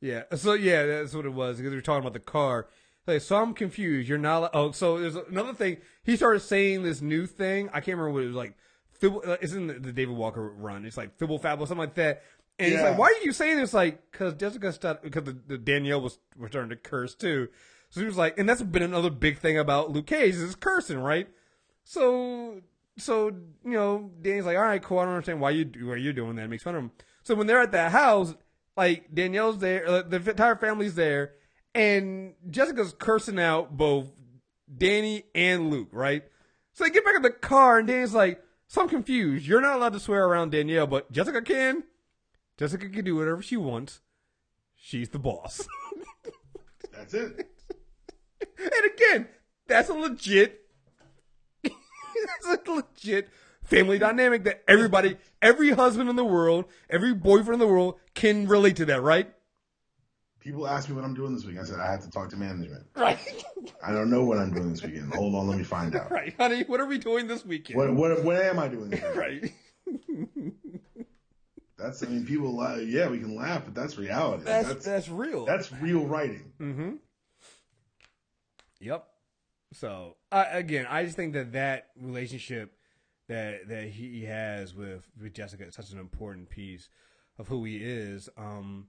Yeah. 0.00 0.22
So 0.34 0.52
yeah, 0.54 0.84
that's 0.86 1.14
what 1.14 1.26
it 1.26 1.32
was 1.32 1.56
because 1.56 1.70
we 1.70 1.76
were 1.76 1.82
talking 1.82 2.00
about 2.02 2.12
the 2.12 2.20
car. 2.20 2.68
Like, 3.06 3.20
so 3.20 3.36
I'm 3.36 3.52
confused. 3.54 4.08
You're 4.08 4.18
not. 4.18 4.50
Oh, 4.54 4.70
so 4.72 4.98
there's 4.98 5.14
another 5.16 5.52
thing. 5.54 5.78
He 6.04 6.16
started 6.16 6.40
saying 6.40 6.82
this 6.82 7.00
new 7.02 7.26
thing. 7.26 7.68
I 7.68 7.80
can't 7.80 7.98
remember 7.98 8.10
what 8.12 8.22
it 8.24 8.28
was 8.28 8.36
like. 8.36 8.54
Fibble, 8.92 9.22
uh, 9.26 9.36
it's 9.42 9.52
in 9.52 9.66
the, 9.66 9.92
David 9.92 10.16
Walker 10.16 10.48
run. 10.50 10.84
It's 10.86 10.96
like 10.96 11.18
Fibble 11.18 11.38
Fabble, 11.38 11.66
something 11.66 11.78
like 11.78 11.94
that. 11.96 12.22
And 12.58 12.70
he's 12.70 12.80
Yeah. 12.80 12.90
like, 12.90 12.98
"Why 12.98 13.06
are 13.06 13.24
you 13.24 13.32
saying 13.32 13.56
this?" 13.58 13.74
Like, 13.74 14.10
because 14.10 14.34
Jessica 14.34 14.72
started 14.72 15.02
because 15.02 15.24
the, 15.24 15.32
the 15.46 15.58
Danielle 15.58 16.00
was, 16.00 16.18
was 16.38 16.50
starting 16.50 16.70
to 16.70 16.76
curse 16.76 17.14
too. 17.14 17.48
So 17.90 18.00
he 18.00 18.06
was 18.06 18.16
like, 18.16 18.38
and 18.38 18.48
that's 18.48 18.62
been 18.62 18.82
another 18.82 19.10
big 19.10 19.38
thing 19.38 19.58
about 19.58 19.90
Luke 19.90 20.06
Cage 20.06 20.34
is 20.36 20.54
cursing, 20.54 20.98
right? 20.98 21.28
So, 21.84 22.60
so 22.96 23.26
you 23.64 23.72
know, 23.72 24.10
Danny's 24.22 24.46
like, 24.46 24.56
"All 24.56 24.62
right, 24.62 24.82
cool. 24.82 24.98
I 25.00 25.04
don't 25.04 25.14
understand 25.14 25.40
why 25.40 25.50
you 25.50 25.64
why 25.86 25.96
you're 25.96 26.12
doing 26.12 26.36
that." 26.36 26.48
Makes 26.48 26.62
fun 26.62 26.74
of 26.76 26.82
him. 26.84 26.90
So 27.24 27.34
when 27.34 27.46
they're 27.46 27.60
at 27.60 27.72
that 27.72 27.92
house, 27.92 28.34
like 28.76 29.14
Danielle's 29.14 29.58
there, 29.58 29.86
uh, 29.86 30.02
the 30.02 30.16
entire 30.16 30.56
family's 30.56 30.94
there, 30.94 31.32
and 31.74 32.34
Jessica's 32.50 32.94
cursing 32.98 33.38
out 33.38 33.76
both 33.76 34.10
Danny 34.76 35.24
and 35.34 35.70
Luke, 35.70 35.88
right? 35.92 36.24
So 36.72 36.84
they 36.84 36.90
get 36.90 37.04
back 37.04 37.16
in 37.16 37.22
the 37.22 37.30
car, 37.30 37.78
and 37.78 37.86
Danny's 37.88 38.14
like, 38.14 38.42
"So 38.66 38.82
I'm 38.82 38.88
confused. 38.88 39.46
You're 39.46 39.60
not 39.60 39.76
allowed 39.76 39.92
to 39.92 40.00
swear 40.00 40.24
around 40.24 40.50
Danielle, 40.50 40.86
but 40.86 41.10
Jessica 41.12 41.42
can. 41.42 41.84
Jessica 42.56 42.88
can 42.88 43.04
do 43.04 43.16
whatever 43.16 43.42
she 43.42 43.56
wants. 43.56 44.00
She's 44.74 45.10
the 45.10 45.18
boss." 45.18 45.66
That's 46.92 47.14
it. 47.14 47.50
and 48.40 48.92
again, 48.94 49.28
that's 49.66 49.88
a 49.88 49.94
legit, 49.94 50.60
that's 51.62 52.46
a 52.66 52.70
legit 52.70 53.28
family 53.64 53.98
dynamic 53.98 54.44
that 54.44 54.62
everybody, 54.68 55.16
every 55.42 55.70
husband 55.70 56.08
in 56.08 56.16
the 56.16 56.24
world, 56.24 56.66
every 56.88 57.14
boyfriend 57.14 57.54
in 57.54 57.66
the 57.66 57.72
world 57.72 57.96
can 58.14 58.46
relate 58.46 58.76
to 58.76 58.84
that, 58.86 59.02
right? 59.02 59.32
People 60.40 60.68
ask 60.68 60.90
me 60.90 60.94
what 60.94 61.04
I'm 61.04 61.14
doing 61.14 61.34
this 61.34 61.44
week. 61.44 61.58
I 61.58 61.64
said 61.64 61.80
I 61.80 61.90
have 61.90 62.02
to 62.02 62.10
talk 62.10 62.28
to 62.30 62.36
management. 62.36 62.84
Right. 62.94 63.18
I 63.82 63.92
don't 63.92 64.10
know 64.10 64.24
what 64.24 64.38
I'm 64.38 64.52
doing 64.52 64.70
this 64.70 64.82
weekend. 64.82 65.14
Hold 65.14 65.34
on, 65.34 65.48
let 65.48 65.56
me 65.56 65.64
find 65.64 65.96
out. 65.96 66.10
right, 66.10 66.34
honey. 66.36 66.64
What 66.64 66.80
are 66.80 66.86
we 66.86 66.98
doing 66.98 67.26
this 67.26 67.46
weekend? 67.46 67.78
What 67.78 67.94
what 67.94 68.22
what 68.22 68.36
am 68.36 68.58
I 68.58 68.68
doing 68.68 68.90
this 68.90 69.00
weekend? 69.00 69.16
right. 69.16 69.52
That's 71.78 72.02
I 72.02 72.06
mean, 72.06 72.24
people 72.24 72.54
laugh. 72.54 72.78
Yeah, 72.82 73.08
we 73.08 73.18
can 73.18 73.34
laugh, 73.34 73.62
but 73.64 73.74
that's 73.74 73.98
reality. 73.98 74.44
That's 74.44 74.68
that's 74.68 74.84
that's 74.84 75.08
real. 75.08 75.44
that's 75.44 75.72
real 75.72 76.06
writing. 76.06 76.52
Mm-hmm. 76.60 76.90
Yep. 78.80 79.06
So 79.72 80.16
again, 80.30 80.86
I 80.88 81.04
just 81.04 81.16
think 81.16 81.32
that 81.34 81.52
that 81.52 81.88
relationship 82.00 82.72
that 83.28 83.68
that 83.68 83.88
he 83.88 84.24
has 84.24 84.74
with 84.74 85.08
with 85.20 85.34
Jessica 85.34 85.66
is 85.66 85.74
such 85.74 85.90
an 85.90 85.98
important 85.98 86.50
piece 86.50 86.88
of 87.38 87.48
who 87.48 87.64
he 87.64 87.76
is. 87.76 88.28
Um, 88.36 88.88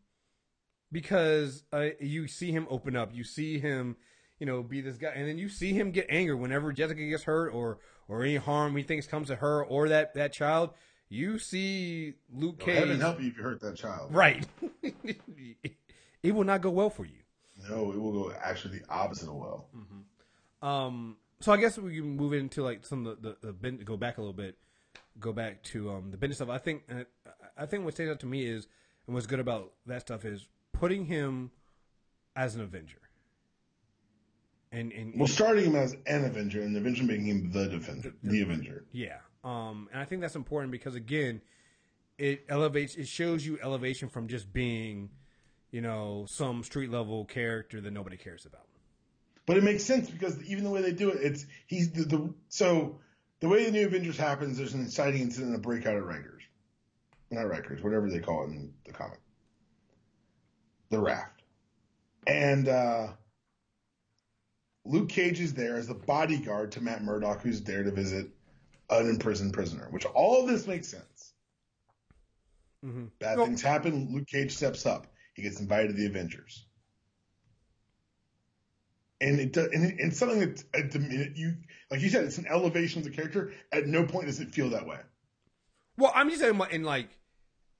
because 0.92 1.64
uh, 1.74 1.90
you 2.00 2.28
see 2.28 2.52
him 2.52 2.68
open 2.70 2.96
up, 2.96 3.14
you 3.14 3.24
see 3.24 3.60
him, 3.60 3.98
you 4.40 4.46
know, 4.46 4.64
be 4.64 4.82
this 4.82 4.98
guy, 4.98 5.10
and 5.10 5.28
then 5.28 5.38
you 5.38 5.50
see 5.50 5.74
him 5.74 5.92
get 5.92 6.06
angry 6.10 6.36
whenever 6.36 6.72
Jessica 6.72 7.06
gets 7.06 7.24
hurt 7.24 7.50
or 7.50 7.80
or 8.08 8.24
any 8.24 8.36
harm 8.36 8.76
he 8.76 8.84
thinks 8.84 9.08
comes 9.08 9.28
to 9.28 9.36
her 9.38 9.64
or 9.64 9.90
that 9.90 10.14
that 10.16 10.34
child. 10.34 10.72
You 11.08 11.38
see 11.38 12.16
Luke 12.34 12.60
Cage, 12.60 12.80
heaven 12.80 13.00
help 13.00 13.22
you 13.22 13.28
if 13.28 13.38
you 13.38 13.44
hurt 13.44 13.62
that 13.62 13.76
child. 13.78 14.14
right? 14.14 14.46
it 16.24 16.34
will 16.34 16.44
not 16.44 16.62
go 16.62 16.72
well 16.72 16.90
for 16.90 17.06
you. 17.06 17.20
No, 17.70 17.92
it 17.92 18.00
will 18.00 18.12
go 18.12 18.34
actually 18.44 18.80
the 18.80 18.86
opposite 18.90 19.30
of 19.30 19.36
well. 19.36 19.68
Um, 20.62 21.18
so 21.46 21.52
I 21.52 21.58
guess 21.58 21.78
we 21.78 21.98
can 21.98 22.18
move 22.18 22.34
into 22.34 22.64
like 22.64 22.84
some 22.84 23.06
of 23.06 23.22
the, 23.22 23.38
the, 23.40 23.52
the 23.54 23.72
go 23.84 23.96
back 23.98 24.18
a 24.18 24.22
little 24.22 24.34
bit, 24.34 24.58
go 25.20 25.32
back 25.32 25.62
to 25.66 25.92
um 25.92 26.10
the 26.10 26.18
business 26.18 26.38
stuff. 26.38 26.50
I 26.50 26.58
think 26.58 26.82
I 27.56 27.68
think 27.68 27.86
what 27.86 27.94
stands 27.94 28.12
out 28.12 28.20
to 28.22 28.26
me 28.26 28.48
is 28.48 28.68
and 29.06 29.14
what's 29.14 29.28
good 29.28 29.40
about 29.40 29.74
that 29.86 30.02
stuff 30.02 30.26
is 30.26 30.48
putting 30.74 31.06
him 31.06 31.52
as 32.36 32.56
an 32.56 32.62
Avenger. 32.62 32.98
And 34.72 34.92
and 34.92 35.14
Well, 35.16 35.28
starting 35.28 35.66
him 35.66 35.76
as 35.76 35.96
an 36.08 36.26
Avenger 36.26 36.62
and 36.64 36.76
the 36.76 36.80
Avenger 36.80 37.04
making 37.04 37.28
him 37.28 37.52
the 37.52 37.68
Defender, 37.68 38.14
the 38.24 38.42
Avenger. 38.42 38.84
yeah, 38.92 39.18
um, 39.44 39.88
and 39.92 40.02
I 40.02 40.06
think 40.06 40.22
that's 40.22 40.36
important 40.36 40.72
because 40.72 40.96
again, 40.96 41.42
it 42.18 42.44
elevates, 42.50 42.96
it 42.96 43.08
shows 43.08 43.46
you 43.46 43.60
elevation 43.62 44.10
from 44.10 44.28
just 44.28 44.52
being, 44.52 45.12
you 45.70 45.82
know, 45.82 46.26
some 46.28 46.64
street 46.64 46.90
level 46.90 47.24
character 47.26 47.80
that 47.82 47.92
nobody 47.94 48.18
cares 48.18 48.48
about. 48.48 48.68
But 49.46 49.58
it 49.58 49.64
makes 49.64 49.84
sense 49.84 50.10
because 50.10 50.42
even 50.44 50.64
the 50.64 50.70
way 50.70 50.82
they 50.82 50.92
do 50.92 51.10
it, 51.10 51.20
it's 51.22 51.46
he's 51.68 51.92
the, 51.92 52.04
the 52.04 52.34
so 52.50 53.00
the 53.42 53.48
way 53.48 53.66
the 53.66 53.72
new 53.72 53.86
Avengers 53.86 54.18
happens. 54.18 54.58
There's 54.58 54.74
an 54.74 54.82
inciting 54.82 55.22
incident, 55.22 55.56
a 55.56 55.60
breakout 55.60 55.98
at 55.98 56.04
Rikers, 56.04 56.42
not 57.30 57.46
Rikers, 57.46 57.84
whatever 57.84 58.10
they 58.10 58.20
call 58.20 58.44
it 58.44 58.48
in 58.48 58.74
the 58.86 58.92
comic, 58.92 59.20
the 60.90 61.00
Raft, 61.00 61.44
and 62.26 62.68
uh, 62.68 63.08
Luke 64.84 65.10
Cage 65.10 65.40
is 65.40 65.54
there 65.54 65.78
as 65.78 65.88
the 65.88 65.94
bodyguard 65.94 66.72
to 66.74 66.82
Matt 66.82 67.04
Murdock, 67.04 67.42
who's 67.42 67.62
there 67.62 67.84
to 67.84 67.92
visit 67.92 68.28
an 68.90 69.10
imprisoned 69.10 69.54
prisoner. 69.54 69.88
Which 69.92 70.06
all 70.06 70.42
of 70.42 70.48
this 70.48 70.66
makes 70.68 70.88
sense. 70.88 71.34
Mm-hmm. 72.84 73.06
Bad 73.20 73.38
Well- 73.38 73.48
things 73.48 73.62
happen. 73.62 74.10
Luke 74.12 74.28
Cage 74.28 74.56
steps 74.56 74.86
up. 74.86 75.08
He 75.34 75.42
gets 75.42 75.60
invited 75.60 75.88
to 75.90 75.94
the 75.94 76.06
Avengers. 76.06 76.65
And 79.22 79.40
it 79.40 79.54
does, 79.54 79.70
and, 79.72 79.86
it, 79.86 79.96
and 80.00 80.14
something 80.14 80.40
that 80.42 80.64
at 80.74 80.92
the 80.92 81.00
minute 81.00 81.34
you 81.36 81.56
like 81.90 82.02
you 82.02 82.10
said, 82.10 82.26
it's 82.26 82.38
an 82.38 82.48
elevation 82.48 83.00
of 83.00 83.06
the 83.06 83.12
character. 83.12 83.54
At 83.72 83.88
no 83.88 84.06
point 84.06 84.26
does 84.28 84.40
it 84.40 84.54
feel 84.54 84.70
that 84.72 84.86
way. 84.86 85.00
Well, 85.98 86.12
I'm 86.14 86.30
just 86.30 86.42
saying 86.42 86.60
in 86.72 86.84
like, 86.84 87.10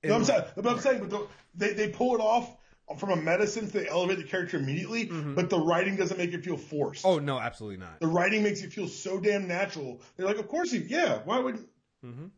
in 0.02 0.08
No, 0.10 0.16
I'm 0.16 0.24
saying, 0.24 0.44
but 0.56 0.66
I'm 0.66 0.80
saying, 0.80 1.00
but 1.00 1.10
the, 1.10 1.26
they 1.54 1.72
they 1.74 1.88
pull 1.90 2.14
it 2.14 2.20
off 2.20 2.56
from 2.98 3.10
a 3.10 3.16
medicine. 3.16 3.68
They 3.68 3.86
elevate 3.88 4.16
the 4.18 4.24
character 4.24 4.56
immediately, 4.56 5.04
but 5.34 5.50
the 5.50 5.58
writing 5.58 5.96
doesn't 5.96 6.16
make 6.16 6.32
it 6.32 6.42
feel 6.44 6.56
forced. 6.56 7.04
oh 7.04 7.18
no, 7.18 7.38
absolutely 7.38 7.78
not. 7.78 8.00
The 8.00 8.06
writing 8.06 8.42
makes 8.42 8.62
it 8.62 8.72
feel 8.72 8.88
so 8.88 9.20
damn 9.20 9.46
natural. 9.46 10.00
They're 10.16 10.26
like, 10.26 10.38
of 10.38 10.48
course 10.48 10.70
he, 10.70 10.78
yeah. 10.78 11.18
Why 11.24 11.38
would 11.38 11.58
Mhm. 12.04 12.30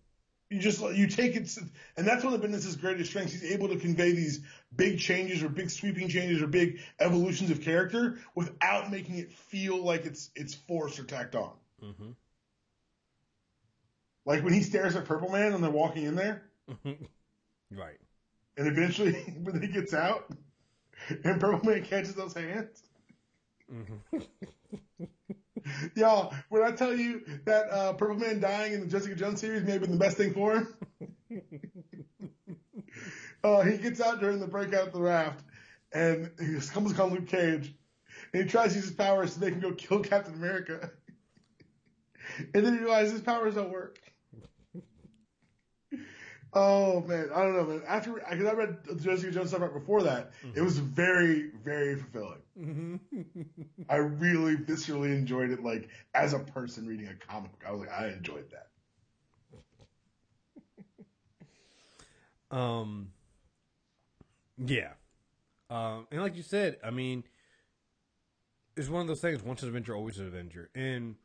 You 0.50 0.58
just 0.60 0.80
you 0.80 1.06
take 1.06 1.36
it? 1.36 1.54
And 1.96 2.06
that's 2.06 2.24
one 2.24 2.32
of 2.32 2.40
Bendis' 2.40 2.80
greatest 2.80 3.10
strengths. 3.10 3.32
He's 3.32 3.52
able 3.52 3.68
to 3.68 3.76
convey 3.76 4.12
these 4.12 4.40
big 4.74 4.98
changes 4.98 5.42
or 5.42 5.48
big 5.48 5.70
sweeping 5.70 6.08
changes 6.08 6.42
or 6.42 6.46
big 6.46 6.80
evolutions 7.00 7.50
of 7.50 7.60
character 7.60 8.18
without 8.34 8.90
making 8.90 9.18
it 9.18 9.32
feel 9.32 9.82
like 9.82 10.06
it's 10.06 10.30
it's 10.34 10.54
forced 10.54 10.98
or 10.98 11.04
tacked 11.04 11.34
on. 11.34 11.52
Mhm. 11.82 12.14
Like 14.24 14.42
when 14.44 14.52
he 14.52 14.62
stares 14.62 14.96
at 14.96 15.04
Purple 15.04 15.30
Man 15.30 15.52
and 15.52 15.62
they're 15.62 15.70
walking 15.70 16.04
in 16.04 16.14
there, 16.14 16.42
right. 17.70 17.98
and 18.56 18.68
eventually 18.68 19.12
when 19.42 19.60
he 19.60 19.68
gets 19.68 19.94
out, 19.94 20.30
and 21.24 21.40
Purple 21.40 21.70
Man 21.70 21.82
catches 21.84 22.14
those 22.14 22.34
hands. 22.34 22.82
Mhm. 23.70 24.00
Y'all, 25.94 26.34
when 26.48 26.62
I 26.62 26.72
tell 26.72 26.94
you 26.94 27.22
that 27.44 27.70
uh, 27.70 27.92
Purple 27.94 28.16
Man 28.16 28.40
dying 28.40 28.72
in 28.72 28.80
the 28.80 28.86
Jessica 28.86 29.14
Jones 29.14 29.40
series 29.40 29.62
may 29.64 29.72
have 29.72 29.82
been 29.82 29.92
the 29.92 29.98
best 29.98 30.16
thing 30.16 30.32
for 30.32 30.56
him, 30.56 30.74
uh, 33.44 33.62
he 33.62 33.78
gets 33.78 34.00
out 34.00 34.20
during 34.20 34.40
the 34.40 34.46
breakout 34.46 34.88
of 34.88 34.92
the 34.92 35.00
raft, 35.00 35.44
and 35.92 36.30
he 36.38 36.58
comes 36.68 36.92
upon 36.92 37.10
Luke 37.12 37.28
Cage, 37.28 37.74
and 38.32 38.42
he 38.44 38.48
tries 38.48 38.70
to 38.70 38.76
use 38.76 38.86
his 38.86 38.94
powers 38.94 39.34
to 39.34 39.40
make 39.40 39.54
him 39.54 39.60
go 39.60 39.72
kill 39.72 40.00
Captain 40.00 40.34
America, 40.34 40.90
and 42.54 42.66
then 42.66 42.74
he 42.74 42.80
realizes 42.80 43.12
his 43.12 43.22
powers 43.22 43.54
don't 43.54 43.70
work. 43.70 43.98
Oh 46.54 47.02
man, 47.02 47.28
I 47.34 47.42
don't 47.42 47.56
know, 47.56 47.64
man. 47.64 47.82
After 47.86 48.14
because 48.14 48.46
I 48.46 48.52
read 48.52 48.78
the 48.84 48.94
Jessica 48.94 49.32
Jones 49.32 49.50
stuff 49.50 49.60
right 49.60 49.72
before 49.72 50.02
that, 50.04 50.30
it 50.54 50.62
was 50.62 50.78
very, 50.78 51.50
very 51.62 51.96
fulfilling. 51.96 53.00
I 53.88 53.96
really 53.96 54.56
viscerally 54.56 55.14
enjoyed 55.14 55.50
it, 55.50 55.62
like 55.62 55.88
as 56.14 56.32
a 56.32 56.38
person 56.38 56.86
reading 56.86 57.08
a 57.08 57.14
comic 57.14 57.50
book. 57.52 57.62
I 57.66 57.72
was 57.72 57.80
like, 57.80 57.92
I 57.92 58.08
enjoyed 58.08 58.50
that. 58.50 58.68
Um. 62.50 63.12
Yeah. 64.56 64.92
Um, 65.70 66.06
and 66.10 66.22
like 66.22 66.34
you 66.34 66.42
said, 66.42 66.78
I 66.82 66.90
mean, 66.90 67.24
it's 68.76 68.88
one 68.88 69.02
of 69.02 69.08
those 69.08 69.20
things. 69.20 69.42
Once 69.42 69.62
an 69.62 69.68
Avenger, 69.68 69.94
always 69.94 70.18
an 70.18 70.26
Avenger. 70.28 70.70
And 70.74 71.16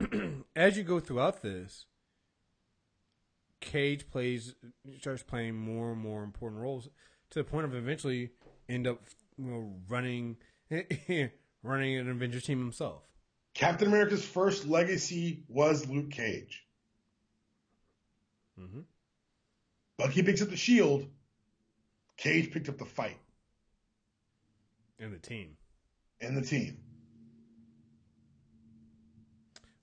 as 0.56 0.76
you 0.76 0.84
go 0.84 1.00
throughout 1.00 1.42
this, 1.42 1.86
Cage 3.62 4.10
plays 4.10 4.54
starts 5.00 5.22
playing 5.22 5.54
more 5.56 5.92
and 5.92 6.00
more 6.00 6.22
important 6.22 6.60
roles 6.60 6.88
to 7.30 7.38
the 7.38 7.44
point 7.44 7.64
of 7.64 7.74
eventually 7.74 8.30
end 8.68 8.86
up 8.86 9.00
you 9.38 9.44
know, 9.46 9.72
running 9.88 10.36
running 11.62 11.96
an 11.96 12.10
Avengers 12.10 12.44
team 12.44 12.58
himself. 12.58 13.02
Captain 13.54 13.88
America's 13.88 14.24
first 14.24 14.66
legacy 14.66 15.44
was 15.48 15.88
Luke 15.88 16.10
Cage. 16.10 16.66
Mm-hmm. 18.60 18.80
Bucky 19.98 20.22
picks 20.22 20.42
up 20.42 20.48
the 20.50 20.56
shield. 20.56 21.06
Cage 22.16 22.50
picked 22.52 22.68
up 22.68 22.78
the 22.78 22.84
fight 22.84 23.18
And 24.98 25.12
the 25.12 25.18
team. 25.18 25.56
and 26.20 26.36
the 26.36 26.42
team. 26.42 26.78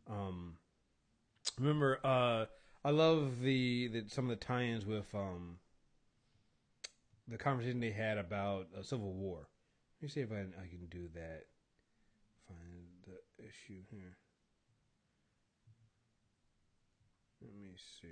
Um, 0.09 0.57
remember, 1.59 1.99
uh, 2.03 2.45
I 2.83 2.91
love 2.91 3.41
the, 3.41 3.87
the 3.87 4.03
some 4.07 4.29
of 4.29 4.39
the 4.39 4.45
tie-ins 4.45 4.85
with 4.85 5.13
um 5.13 5.57
the 7.27 7.37
conversation 7.37 7.79
they 7.79 7.91
had 7.91 8.17
about 8.17 8.67
Civil 8.81 9.13
War. 9.13 9.49
Let 10.01 10.03
me 10.03 10.09
see 10.09 10.21
if 10.21 10.31
I, 10.31 10.39
I 10.39 10.67
can 10.67 10.87
do 10.89 11.09
that. 11.13 11.43
Find 12.47 12.87
the 13.05 13.43
issue 13.43 13.81
here. 13.91 14.17
Let 17.41 17.51
me 17.61 17.75
see. 18.01 18.07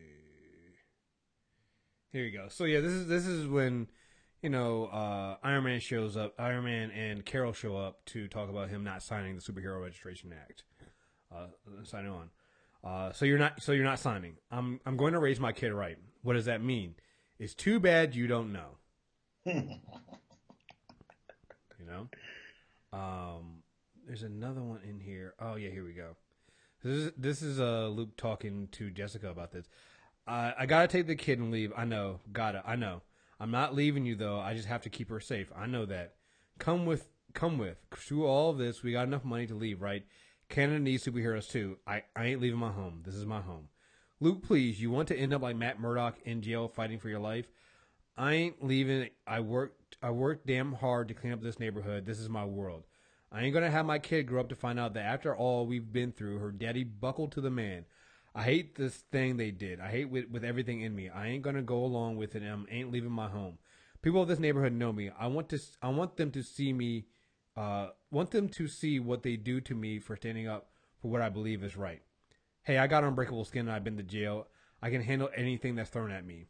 Here 2.11 2.23
you 2.23 2.37
go. 2.37 2.47
So 2.49 2.65
yeah, 2.65 2.79
this 2.79 2.91
is 2.91 3.07
this 3.07 3.25
is 3.25 3.47
when 3.47 3.87
you 4.41 4.49
know 4.49 4.85
uh, 4.85 5.37
Iron 5.43 5.63
Man 5.63 5.79
shows 5.79 6.15
up. 6.15 6.33
Iron 6.37 6.65
Man 6.65 6.91
and 6.91 7.25
Carol 7.25 7.53
show 7.53 7.77
up 7.77 8.05
to 8.07 8.27
talk 8.27 8.49
about 8.49 8.69
him 8.69 8.83
not 8.83 9.01
signing 9.01 9.35
the 9.35 9.41
Superhero 9.41 9.81
Registration 9.81 10.33
Act. 10.33 10.63
Uh, 11.33 11.47
signing 11.83 12.11
on. 12.11 12.29
Uh, 12.83 13.11
so 13.11 13.25
you're 13.25 13.37
not. 13.37 13.61
So 13.61 13.71
you're 13.71 13.83
not 13.83 13.99
signing. 13.99 14.35
I'm. 14.51 14.79
I'm 14.85 14.97
going 14.97 15.13
to 15.13 15.19
raise 15.19 15.39
my 15.39 15.51
kid 15.51 15.73
right. 15.73 15.97
What 16.21 16.33
does 16.33 16.45
that 16.45 16.63
mean? 16.63 16.95
It's 17.39 17.53
too 17.53 17.79
bad 17.79 18.15
you 18.15 18.27
don't 18.27 18.51
know. 18.51 18.77
you 19.45 19.79
know. 21.85 22.07
Um. 22.93 23.63
There's 24.07 24.23
another 24.23 24.61
one 24.61 24.79
in 24.87 25.01
here. 25.01 25.33
Oh 25.39 25.55
yeah, 25.55 25.69
here 25.69 25.83
we 25.83 25.91
go. 25.91 26.15
This 26.81 26.95
is 26.95 27.11
this 27.17 27.41
is 27.41 27.59
uh 27.59 27.87
Luke 27.89 28.15
talking 28.15 28.69
to 28.73 28.89
Jessica 28.89 29.29
about 29.29 29.51
this. 29.51 29.67
I 30.25 30.53
I 30.59 30.65
gotta 30.65 30.87
take 30.87 31.07
the 31.07 31.15
kid 31.15 31.39
and 31.39 31.51
leave. 31.51 31.73
I 31.75 31.83
know. 31.83 32.21
Gotta. 32.31 32.63
I 32.65 32.77
know. 32.77 33.01
I'm 33.39 33.51
not 33.51 33.75
leaving 33.75 34.05
you 34.05 34.15
though. 34.15 34.39
I 34.39 34.53
just 34.53 34.67
have 34.67 34.81
to 34.83 34.89
keep 34.89 35.09
her 35.09 35.19
safe. 35.19 35.51
I 35.55 35.65
know 35.65 35.85
that. 35.85 36.15
Come 36.57 36.85
with. 36.85 37.09
Come 37.33 37.57
with. 37.57 37.77
Through 37.93 38.25
all 38.25 38.49
of 38.51 38.57
this, 38.57 38.81
we 38.81 38.93
got 38.93 39.07
enough 39.07 39.25
money 39.25 39.45
to 39.47 39.55
leave, 39.55 39.81
right? 39.81 40.05
Canada 40.49 40.79
needs 40.79 41.05
superheroes 41.05 41.49
too. 41.49 41.77
I, 41.85 42.03
I 42.15 42.25
ain't 42.25 42.41
leaving 42.41 42.59
my 42.59 42.71
home. 42.71 43.01
This 43.05 43.15
is 43.15 43.25
my 43.25 43.41
home. 43.41 43.69
Luke, 44.19 44.43
please, 44.43 44.81
you 44.81 44.89
want 44.89 45.07
to 45.09 45.17
end 45.17 45.33
up 45.33 45.41
like 45.41 45.55
Matt 45.55 45.79
Murdock 45.79 46.15
in 46.23 46.41
jail 46.41 46.67
fighting 46.67 46.99
for 46.99 47.09
your 47.09 47.19
life? 47.19 47.51
I 48.17 48.33
ain't 48.33 48.65
leaving. 48.65 49.09
I 49.27 49.41
worked 49.41 49.97
I 50.01 50.09
worked 50.09 50.47
damn 50.47 50.73
hard 50.73 51.07
to 51.07 51.13
clean 51.13 51.33
up 51.33 51.41
this 51.41 51.59
neighborhood. 51.59 52.05
This 52.05 52.19
is 52.19 52.29
my 52.29 52.45
world. 52.45 52.83
I 53.31 53.43
ain't 53.43 53.53
gonna 53.53 53.69
have 53.69 53.85
my 53.85 53.99
kid 53.99 54.23
grow 54.23 54.41
up 54.41 54.49
to 54.49 54.55
find 54.55 54.79
out 54.79 54.93
that 54.95 55.05
after 55.05 55.35
all 55.35 55.65
we've 55.65 55.91
been 55.91 56.11
through, 56.11 56.39
her 56.39 56.51
daddy 56.51 56.83
buckled 56.83 57.31
to 57.33 57.41
the 57.41 57.51
man. 57.51 57.85
I 58.33 58.43
hate 58.43 58.75
this 58.75 58.95
thing 58.95 59.37
they 59.37 59.51
did. 59.51 59.79
I 59.79 59.89
hate 59.89 60.09
with 60.09 60.29
with 60.31 60.43
everything 60.43 60.81
in 60.81 60.95
me. 60.95 61.09
I 61.09 61.27
ain't 61.27 61.43
gonna 61.43 61.61
go 61.61 61.83
along 61.83 62.17
with 62.17 62.35
it. 62.35 62.43
I 62.43 62.73
ain't 62.73 62.91
leaving 62.91 63.11
my 63.11 63.27
home. 63.27 63.59
People 64.01 64.21
of 64.21 64.27
this 64.27 64.39
neighborhood 64.39 64.73
know 64.73 64.93
me. 64.93 65.11
I 65.19 65.27
want 65.27 65.49
to. 65.49 65.59
I 65.81 65.89
want 65.89 66.17
them 66.17 66.31
to 66.31 66.41
see 66.41 66.73
me. 66.73 67.05
Uh, 67.57 67.89
want 68.11 68.29
them 68.29 68.47
to 68.47 68.67
see 68.67 68.99
what 68.99 69.23
they 69.23 69.35
do 69.35 69.59
to 69.59 69.73
me 69.73 69.97
for 69.97 70.15
standing 70.15 70.47
up 70.47 70.69
for 71.01 71.09
what 71.09 71.23
I 71.23 71.29
believe 71.29 71.63
is 71.63 71.75
right. 71.75 72.03
Hey, 72.61 72.77
I 72.77 72.85
got 72.85 73.03
unbreakable 73.03 73.45
skin 73.45 73.61
and 73.61 73.71
I've 73.71 73.83
been 73.83 73.97
to 73.97 74.03
jail. 74.03 74.47
I 74.79 74.91
can 74.91 75.01
handle 75.01 75.29
anything 75.35 75.73
that's 75.75 75.89
thrown 75.89 76.11
at 76.11 76.23
me, 76.23 76.45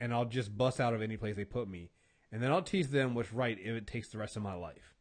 and 0.00 0.12
I'll 0.12 0.24
just 0.24 0.56
bust 0.58 0.80
out 0.80 0.92
of 0.92 1.02
any 1.02 1.16
place 1.16 1.36
they 1.36 1.44
put 1.44 1.68
me, 1.68 1.90
and 2.32 2.42
then 2.42 2.50
I'll 2.50 2.62
teach 2.62 2.88
them 2.88 3.14
what's 3.14 3.32
right 3.32 3.56
if 3.60 3.68
it 3.68 3.86
takes 3.86 4.08
the 4.08 4.18
rest 4.18 4.36
of 4.36 4.42
my 4.42 4.54
life. 4.54 4.96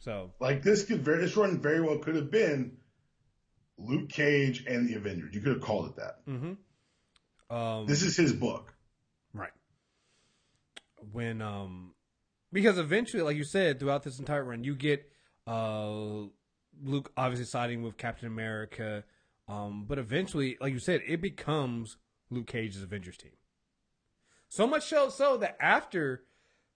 So 0.00 0.32
Like 0.38 0.62
this 0.62 0.84
could 0.84 1.02
very 1.02 1.18
this 1.24 1.36
run 1.36 1.60
very 1.60 1.80
well 1.80 1.98
could 1.98 2.16
have 2.16 2.30
been 2.30 2.76
Luke 3.78 4.10
Cage 4.10 4.64
and 4.66 4.86
the 4.86 4.94
Avengers. 4.94 5.34
You 5.34 5.40
could 5.40 5.54
have 5.54 5.62
called 5.62 5.88
it 5.88 5.96
that. 5.96 6.26
Mm-hmm. 6.26 7.56
Um, 7.56 7.86
This 7.86 8.02
is 8.02 8.14
his 8.14 8.34
book. 8.34 8.75
When 11.12 11.42
um 11.42 11.94
because 12.52 12.78
eventually, 12.78 13.22
like 13.22 13.36
you 13.36 13.44
said, 13.44 13.78
throughout 13.78 14.02
this 14.02 14.18
entire 14.18 14.44
run, 14.44 14.64
you 14.64 14.74
get 14.74 15.10
uh 15.46 16.24
Luke 16.82 17.12
obviously 17.16 17.46
siding 17.46 17.82
with 17.82 17.96
Captain 17.96 18.26
America, 18.28 19.04
um, 19.48 19.84
but 19.88 19.98
eventually, 19.98 20.56
like 20.60 20.72
you 20.72 20.78
said, 20.78 21.00
it 21.06 21.20
becomes 21.20 21.96
Luke 22.30 22.46
Cage's 22.46 22.82
Avengers 22.82 23.16
team. 23.16 23.32
So 24.48 24.66
much 24.66 24.84
so, 24.84 25.08
so 25.08 25.36
that 25.38 25.56
after 25.60 26.24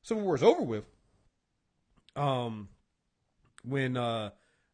Civil 0.02 0.24
War 0.24 0.34
is 0.34 0.42
over 0.42 0.62
with, 0.62 0.84
um, 2.16 2.68
when 3.64 3.96
uh, 3.96 4.30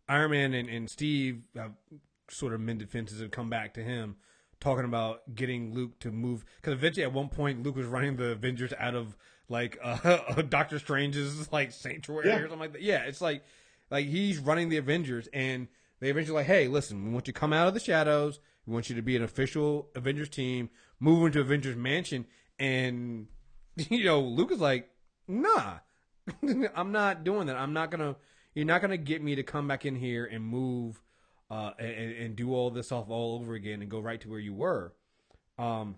Iron 0.09 0.31
Man 0.31 0.55
and, 0.55 0.69
and 0.69 0.91
Steve 0.91 1.43
have 1.55 1.73
sort 2.31 2.53
of 2.53 2.61
mended 2.61 2.91
fences 2.91 3.21
and 3.21 3.31
come 3.31 3.51
back 3.51 3.75
to 3.75 3.83
him, 3.83 4.17
talking 4.61 4.85
about 4.85 5.35
getting 5.35 5.75
Luke 5.75 5.99
to 6.01 6.11
move. 6.11 6.45
Because 6.57 6.75
eventually, 6.75 7.05
at 7.05 7.13
one 7.13 7.29
point, 7.29 7.63
Luke 7.63 7.77
was 7.77 7.87
running 7.87 8.17
the 8.17 8.31
Avengers 8.31 8.73
out 8.79 8.95
of 8.95 9.17
like 9.49 9.79
uh, 9.85 10.43
Doctor 10.49 10.79
Strange's 10.79 11.53
like 11.53 11.73
sanctuary 11.73 12.29
Yeah. 12.29 12.37
or 12.37 12.43
something 12.43 12.59
like 12.59 12.73
that. 12.73 12.83
Yeah, 12.83 13.05
it's 13.05 13.21
like 13.21 13.43
like 13.91 14.07
he's 14.07 14.39
running 14.39 14.69
the 14.69 14.77
Avengers, 14.79 15.29
and 15.33 15.69
they 16.01 16.11
eventually 16.11 16.37
like, 16.39 16.47
hey, 16.47 16.69
listen, 16.69 17.05
we 17.05 17.11
want 17.11 17.27
you 17.27 17.33
to 17.33 17.39
come 17.39 17.53
out 17.53 17.69
of 17.69 17.75
the 17.75 17.81
shadows. 17.81 18.41
We 18.67 18.73
want 18.73 18.91
you 18.91 18.97
to 18.97 19.03
be 19.03 19.15
an 19.17 19.23
official 19.23 19.89
Avengers 19.95 20.29
team, 20.29 20.71
move 20.99 21.25
into 21.27 21.41
Avengers 21.41 21.77
Mansion, 21.77 22.27
and 22.59 23.29
you 23.77 24.05
know, 24.05 24.21
Luke 24.21 24.51
is 24.51 24.61
like, 24.61 24.91
nah, 25.29 25.75
I'm 26.75 26.91
not 26.93 27.23
doing 27.25 27.47
that. 27.47 27.57
I'm 27.57 27.73
not 27.73 27.91
gonna. 27.91 28.17
You're 28.55 28.65
not 28.65 28.81
gonna 28.81 28.97
get 28.97 29.23
me 29.23 29.35
to 29.37 29.43
come 29.43 29.69
back 29.69 29.85
in 29.85 29.95
here 29.95 30.25
and 30.25 30.43
move, 30.43 31.01
uh, 31.51 31.73
and, 31.79 32.13
and 32.13 32.37
do 32.37 32.55
all 32.55 32.71
this 32.71 32.91
off 32.91 33.11
all 33.11 33.37
over 33.39 33.55
again 33.55 33.83
and 33.83 33.91
go 33.91 34.01
right 34.01 34.21
to 34.23 34.29
where 34.31 34.41
you 34.41 34.55
were. 34.55 34.95
Um, 35.59 35.97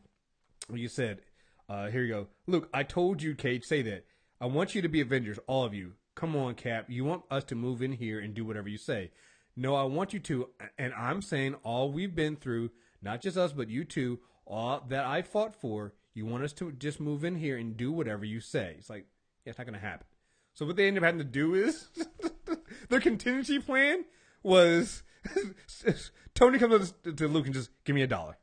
you 0.72 0.88
said, 0.88 1.20
uh, 1.68 1.88
here 1.88 2.02
you 2.02 2.12
go, 2.12 2.26
Luke. 2.46 2.68
I 2.72 2.82
told 2.82 3.22
you, 3.22 3.34
Cage, 3.34 3.64
say 3.64 3.82
that. 3.82 4.04
I 4.40 4.46
want 4.46 4.74
you 4.74 4.82
to 4.82 4.88
be 4.88 5.00
Avengers, 5.00 5.38
all 5.46 5.64
of 5.64 5.74
you. 5.74 5.94
Come 6.14 6.34
on, 6.36 6.54
Cap. 6.54 6.86
You 6.88 7.04
want 7.04 7.22
us 7.30 7.44
to 7.44 7.54
move 7.54 7.82
in 7.82 7.92
here 7.92 8.20
and 8.20 8.34
do 8.34 8.44
whatever 8.44 8.68
you 8.68 8.78
say. 8.78 9.10
No, 9.56 9.74
I 9.74 9.82
want 9.82 10.12
you 10.12 10.20
to, 10.20 10.50
and 10.78 10.94
I'm 10.94 11.20
saying 11.20 11.56
all 11.64 11.90
we've 11.90 12.14
been 12.14 12.36
through, 12.36 12.70
not 13.02 13.20
just 13.20 13.36
us, 13.36 13.52
but 13.52 13.68
you 13.68 13.84
too, 13.84 14.20
all 14.46 14.84
that 14.88 15.04
I 15.04 15.22
fought 15.22 15.54
for. 15.54 15.94
You 16.14 16.26
want 16.26 16.44
us 16.44 16.52
to 16.54 16.72
just 16.72 17.00
move 17.00 17.24
in 17.24 17.36
here 17.36 17.56
and 17.56 17.76
do 17.76 17.92
whatever 17.92 18.24
you 18.24 18.40
say. 18.40 18.76
It's 18.78 18.90
like, 18.90 19.06
yeah, 19.44 19.50
it's 19.50 19.58
not 19.58 19.66
going 19.66 19.78
to 19.78 19.86
happen. 19.86 20.06
So 20.54 20.66
what 20.66 20.76
they 20.76 20.88
end 20.88 20.96
up 20.96 21.04
having 21.04 21.18
to 21.18 21.24
do 21.24 21.54
is 21.54 21.88
their 22.88 23.00
contingency 23.00 23.58
plan 23.58 24.04
was 24.42 25.02
Tony 26.34 26.58
comes 26.58 26.92
up 27.06 27.16
to 27.16 27.28
Luke 27.28 27.46
and 27.46 27.54
just 27.54 27.70
give 27.84 27.94
me 27.94 28.02
a 28.02 28.06
dollar. 28.06 28.36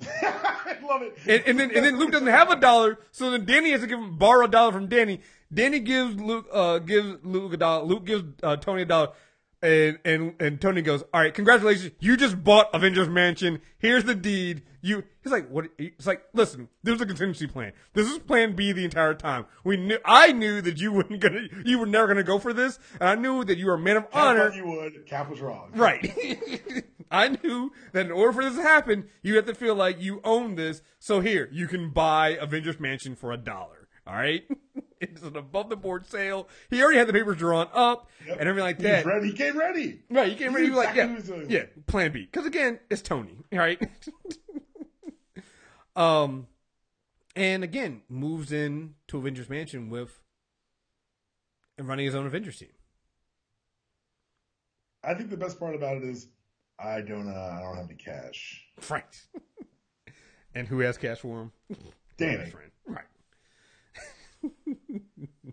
Love 0.88 1.02
it. 1.02 1.18
And, 1.26 1.42
and 1.46 1.60
then 1.60 1.76
and 1.76 1.84
then 1.84 1.98
Luke 1.98 2.12
doesn't 2.12 2.28
have 2.28 2.50
a 2.50 2.56
dollar, 2.56 2.98
so 3.10 3.30
then 3.30 3.44
Danny 3.44 3.72
has 3.72 3.82
to 3.82 3.86
give 3.86 3.98
him 3.98 4.16
borrow 4.16 4.46
a 4.46 4.48
dollar 4.48 4.72
from 4.72 4.86
Danny. 4.86 5.20
Danny 5.52 5.80
gives 5.80 6.20
Luke 6.20 6.46
uh 6.52 6.78
gives 6.78 7.18
Luke 7.22 7.52
a 7.52 7.56
dollar. 7.58 7.84
Luke 7.84 8.06
gives 8.06 8.24
uh, 8.42 8.56
Tony 8.56 8.82
a 8.82 8.84
dollar, 8.86 9.08
and 9.62 9.98
and 10.04 10.34
and 10.40 10.60
Tony 10.60 10.82
goes, 10.82 11.02
"All 11.12 11.20
right, 11.20 11.34
congratulations, 11.34 11.92
you 12.00 12.16
just 12.16 12.42
bought 12.42 12.70
Avengers 12.74 13.08
Mansion. 13.08 13.60
Here's 13.78 14.04
the 14.04 14.14
deed. 14.14 14.62
You." 14.80 15.04
He's 15.22 15.32
like, 15.32 15.48
"What?" 15.48 15.68
It's 15.78 16.06
like, 16.06 16.22
"Listen, 16.32 16.68
this 16.82 16.92
was 16.92 17.00
a 17.00 17.06
contingency 17.06 17.46
plan. 17.46 17.72
This 17.94 18.08
is 18.10 18.18
Plan 18.18 18.54
B 18.54 18.72
the 18.72 18.84
entire 18.84 19.14
time. 19.14 19.46
We 19.64 19.76
knew. 19.76 19.98
I 20.04 20.32
knew 20.32 20.60
that 20.60 20.80
you 20.80 20.92
weren't 20.94 21.20
gonna, 21.20 21.48
you 21.64 21.78
were 21.78 21.86
never 21.86 22.06
gonna 22.06 22.22
go 22.22 22.38
for 22.38 22.52
this, 22.52 22.78
and 23.00 23.08
I 23.08 23.14
knew 23.14 23.44
that 23.44 23.58
you 23.58 23.66
were 23.66 23.74
a 23.74 23.78
man 23.78 23.96
of 23.96 24.10
Cap 24.10 24.22
honor." 24.22 24.52
you 24.52 24.66
would. 24.66 25.06
Cap 25.06 25.30
was 25.30 25.40
wrong. 25.40 25.70
Right. 25.74 26.14
I 27.10 27.28
knew 27.42 27.72
that 27.92 28.06
in 28.06 28.12
order 28.12 28.32
for 28.32 28.44
this 28.44 28.56
to 28.56 28.62
happen, 28.62 29.08
you 29.22 29.36
have 29.36 29.46
to 29.46 29.54
feel 29.54 29.74
like 29.74 30.00
you 30.00 30.20
own 30.24 30.56
this. 30.56 30.82
So 30.98 31.20
here, 31.20 31.48
you 31.50 31.66
can 31.66 31.90
buy 31.90 32.30
Avengers 32.30 32.78
Mansion 32.78 33.16
for 33.16 33.32
a 33.32 33.38
dollar. 33.38 33.77
All 34.08 34.14
right. 34.14 34.44
it's 35.00 35.22
an 35.22 35.36
above 35.36 35.68
the 35.68 35.76
board 35.76 36.06
sale. 36.06 36.48
He 36.70 36.82
already 36.82 36.98
had 36.98 37.06
the 37.06 37.12
papers 37.12 37.36
drawn 37.36 37.68
up 37.74 38.08
Yep. 38.26 38.40
and 38.40 38.48
everything 38.48 38.64
like 38.66 38.78
that. 38.78 39.04
ready. 39.04 39.26
He 39.28 39.32
came 39.34 39.56
ready. 39.58 40.00
Right. 40.10 40.36
He 40.36 40.48
like, 40.70 40.96
yeah, 40.96 41.02
what 41.04 41.08
he 41.10 41.14
was 41.16 41.24
doing. 41.24 41.50
yeah, 41.50 41.64
plan 41.86 42.10
B. 42.12 42.22
Because 42.24 42.46
again, 42.46 42.80
it's 42.90 43.02
Tony. 43.02 43.36
All 43.52 43.58
right. 43.58 43.80
um, 45.96 46.46
and 47.36 47.62
again, 47.62 48.02
moves 48.08 48.50
in 48.50 48.94
to 49.08 49.18
Avengers 49.18 49.50
Mansion 49.50 49.90
with 49.90 50.20
and 51.76 51.86
running 51.86 52.06
his 52.06 52.14
own 52.14 52.26
Avengers 52.26 52.58
team. 52.58 52.70
I 55.04 55.14
think 55.14 55.30
the 55.30 55.36
best 55.36 55.60
part 55.60 55.74
about 55.74 55.98
it 55.98 56.02
is 56.04 56.28
I 56.78 57.02
don't. 57.02 57.28
Uh, 57.28 57.56
I 57.58 57.60
don't 57.62 57.76
have 57.76 57.86
any 57.86 57.94
cash. 57.96 58.64
Right. 58.88 59.04
and 60.54 60.66
who 60.66 60.80
has 60.80 60.96
cash 60.98 61.18
for 61.18 61.42
him? 61.42 61.52
Danny. 62.16 62.36
Right. 62.52 62.72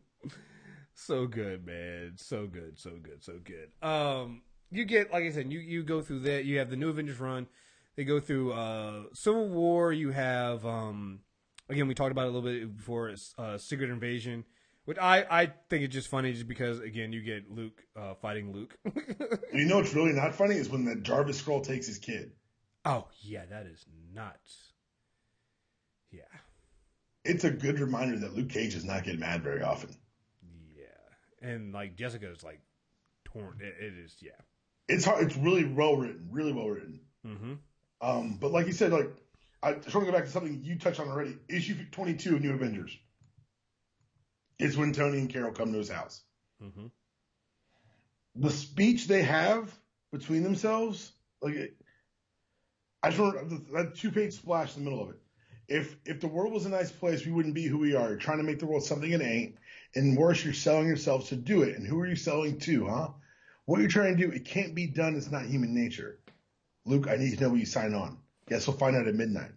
so 0.93 1.27
good, 1.27 1.65
man. 1.65 2.13
So 2.17 2.47
good, 2.47 2.79
so 2.79 2.91
good, 3.01 3.23
so 3.23 3.39
good. 3.43 3.71
Um 3.87 4.41
you 4.71 4.85
get 4.85 5.11
like 5.11 5.23
I 5.23 5.31
said, 5.31 5.51
you 5.51 5.59
you 5.59 5.83
go 5.83 6.01
through 6.01 6.19
that, 6.21 6.45
you 6.45 6.59
have 6.59 6.69
the 6.69 6.75
new 6.75 6.89
Avengers 6.89 7.19
run. 7.19 7.47
They 7.95 8.03
go 8.03 8.19
through 8.19 8.53
uh 8.53 9.03
Civil 9.13 9.49
War, 9.49 9.91
you 9.93 10.11
have 10.11 10.65
um 10.65 11.19
again 11.69 11.87
we 11.87 11.93
talked 11.95 12.11
about 12.11 12.25
it 12.27 12.29
a 12.29 12.31
little 12.31 12.49
bit 12.49 12.75
before 12.77 13.13
uh 13.37 13.57
Secret 13.57 13.89
Invasion. 13.89 14.43
Which 14.85 14.99
I, 14.99 15.25
I 15.31 15.45
think 15.67 15.83
it's 15.83 15.95
just 15.95 16.09
funny 16.09 16.31
just 16.31 16.47
because 16.47 16.79
again 16.79 17.11
you 17.11 17.21
get 17.23 17.49
Luke 17.49 17.81
uh, 17.99 18.13
fighting 18.13 18.53
Luke. 18.53 18.77
You 19.51 19.65
know 19.65 19.77
what's 19.77 19.95
really 19.95 20.13
not 20.13 20.35
funny 20.35 20.57
is 20.57 20.69
when 20.69 20.85
the 20.85 20.95
Jarvis 20.95 21.41
Skrull 21.41 21.63
takes 21.63 21.87
his 21.87 21.97
kid. 21.97 22.33
oh 22.85 23.07
yeah, 23.21 23.45
that 23.49 23.65
is 23.65 23.83
nuts. 24.13 24.73
Yeah. 26.11 26.21
It's 27.25 27.43
a 27.43 27.51
good 27.51 27.79
reminder 27.79 28.19
that 28.19 28.35
Luke 28.35 28.49
Cage 28.49 28.73
does 28.73 28.85
not 28.85 29.03
get 29.03 29.19
mad 29.19 29.43
very 29.43 29.63
often. 29.63 29.89
Yeah, 30.77 31.49
and 31.49 31.73
like 31.73 31.95
Jessica's 31.95 32.43
like 32.43 32.61
torn. 33.25 33.59
It, 33.59 33.75
it 33.83 33.93
is, 33.93 34.15
yeah. 34.21 34.31
It's 34.87 35.03
hard. 35.03 35.25
It's 35.25 35.35
really 35.35 35.65
well 35.65 35.97
written. 35.97 36.27
Really 36.29 36.53
well 36.53 36.69
written. 36.69 36.99
Mm-hmm. 37.25 37.53
Um, 38.01 38.37
but 38.39 38.51
like 38.51 38.67
you 38.67 38.73
said, 38.73 38.91
like 38.91 39.09
I 39.63 39.73
just 39.73 39.95
want 39.95 40.05
to 40.05 40.11
go 40.11 40.17
back 40.17 40.25
to 40.25 40.31
something 40.31 40.61
you 40.63 40.77
touched 40.77 40.99
on 40.99 41.09
already. 41.09 41.37
Issue 41.49 41.75
22 41.91 42.35
of 42.35 42.41
New 42.41 42.53
Avengers. 42.53 42.95
It's 44.59 44.77
when 44.77 44.93
Tony 44.93 45.17
and 45.17 45.29
Carol 45.29 45.51
come 45.51 45.71
to 45.71 45.79
his 45.79 45.89
house. 45.89 46.21
Mm-hmm. 46.63 46.85
The 48.35 48.49
speech 48.51 49.07
they 49.07 49.23
have 49.23 49.73
between 50.11 50.43
themselves, 50.43 51.11
like 51.41 51.73
I 53.01 53.09
just 53.09 53.19
want 53.19 53.73
that 53.73 53.95
two 53.95 54.11
page 54.11 54.33
splash 54.33 54.77
in 54.77 54.83
the 54.83 54.89
middle 54.89 55.03
of 55.03 55.09
it. 55.11 55.19
If 55.67 55.95
if 56.05 56.21
the 56.21 56.27
world 56.27 56.53
was 56.53 56.65
a 56.65 56.69
nice 56.69 56.91
place, 56.91 57.25
we 57.25 57.31
wouldn't 57.31 57.55
be 57.55 57.65
who 57.65 57.79
we 57.79 57.95
are. 57.95 58.09
You're 58.09 58.17
trying 58.17 58.37
to 58.37 58.43
make 58.43 58.59
the 58.59 58.65
world 58.65 58.83
something 58.83 59.11
it 59.11 59.21
ain't, 59.21 59.55
and 59.95 60.17
worse, 60.17 60.43
you're 60.43 60.53
selling 60.53 60.87
yourselves 60.87 61.29
to 61.29 61.35
do 61.35 61.63
it. 61.63 61.77
And 61.77 61.87
who 61.87 61.99
are 62.01 62.07
you 62.07 62.15
selling 62.15 62.59
to, 62.59 62.87
huh? 62.87 63.09
What 63.65 63.79
you're 63.79 63.89
trying 63.89 64.17
to 64.17 64.27
do, 64.27 64.31
it 64.31 64.45
can't 64.45 64.75
be 64.75 64.87
done. 64.87 65.15
It's 65.15 65.31
not 65.31 65.45
human 65.45 65.73
nature. 65.73 66.19
Luke, 66.85 67.07
I 67.09 67.15
need 67.15 67.35
to 67.35 67.41
know 67.41 67.49
what 67.49 67.59
you 67.59 67.65
sign 67.65 67.93
on. 67.93 68.19
Guess 68.47 68.67
we'll 68.67 68.77
find 68.77 68.95
out 68.95 69.07
at 69.07 69.15
midnight. 69.15 69.51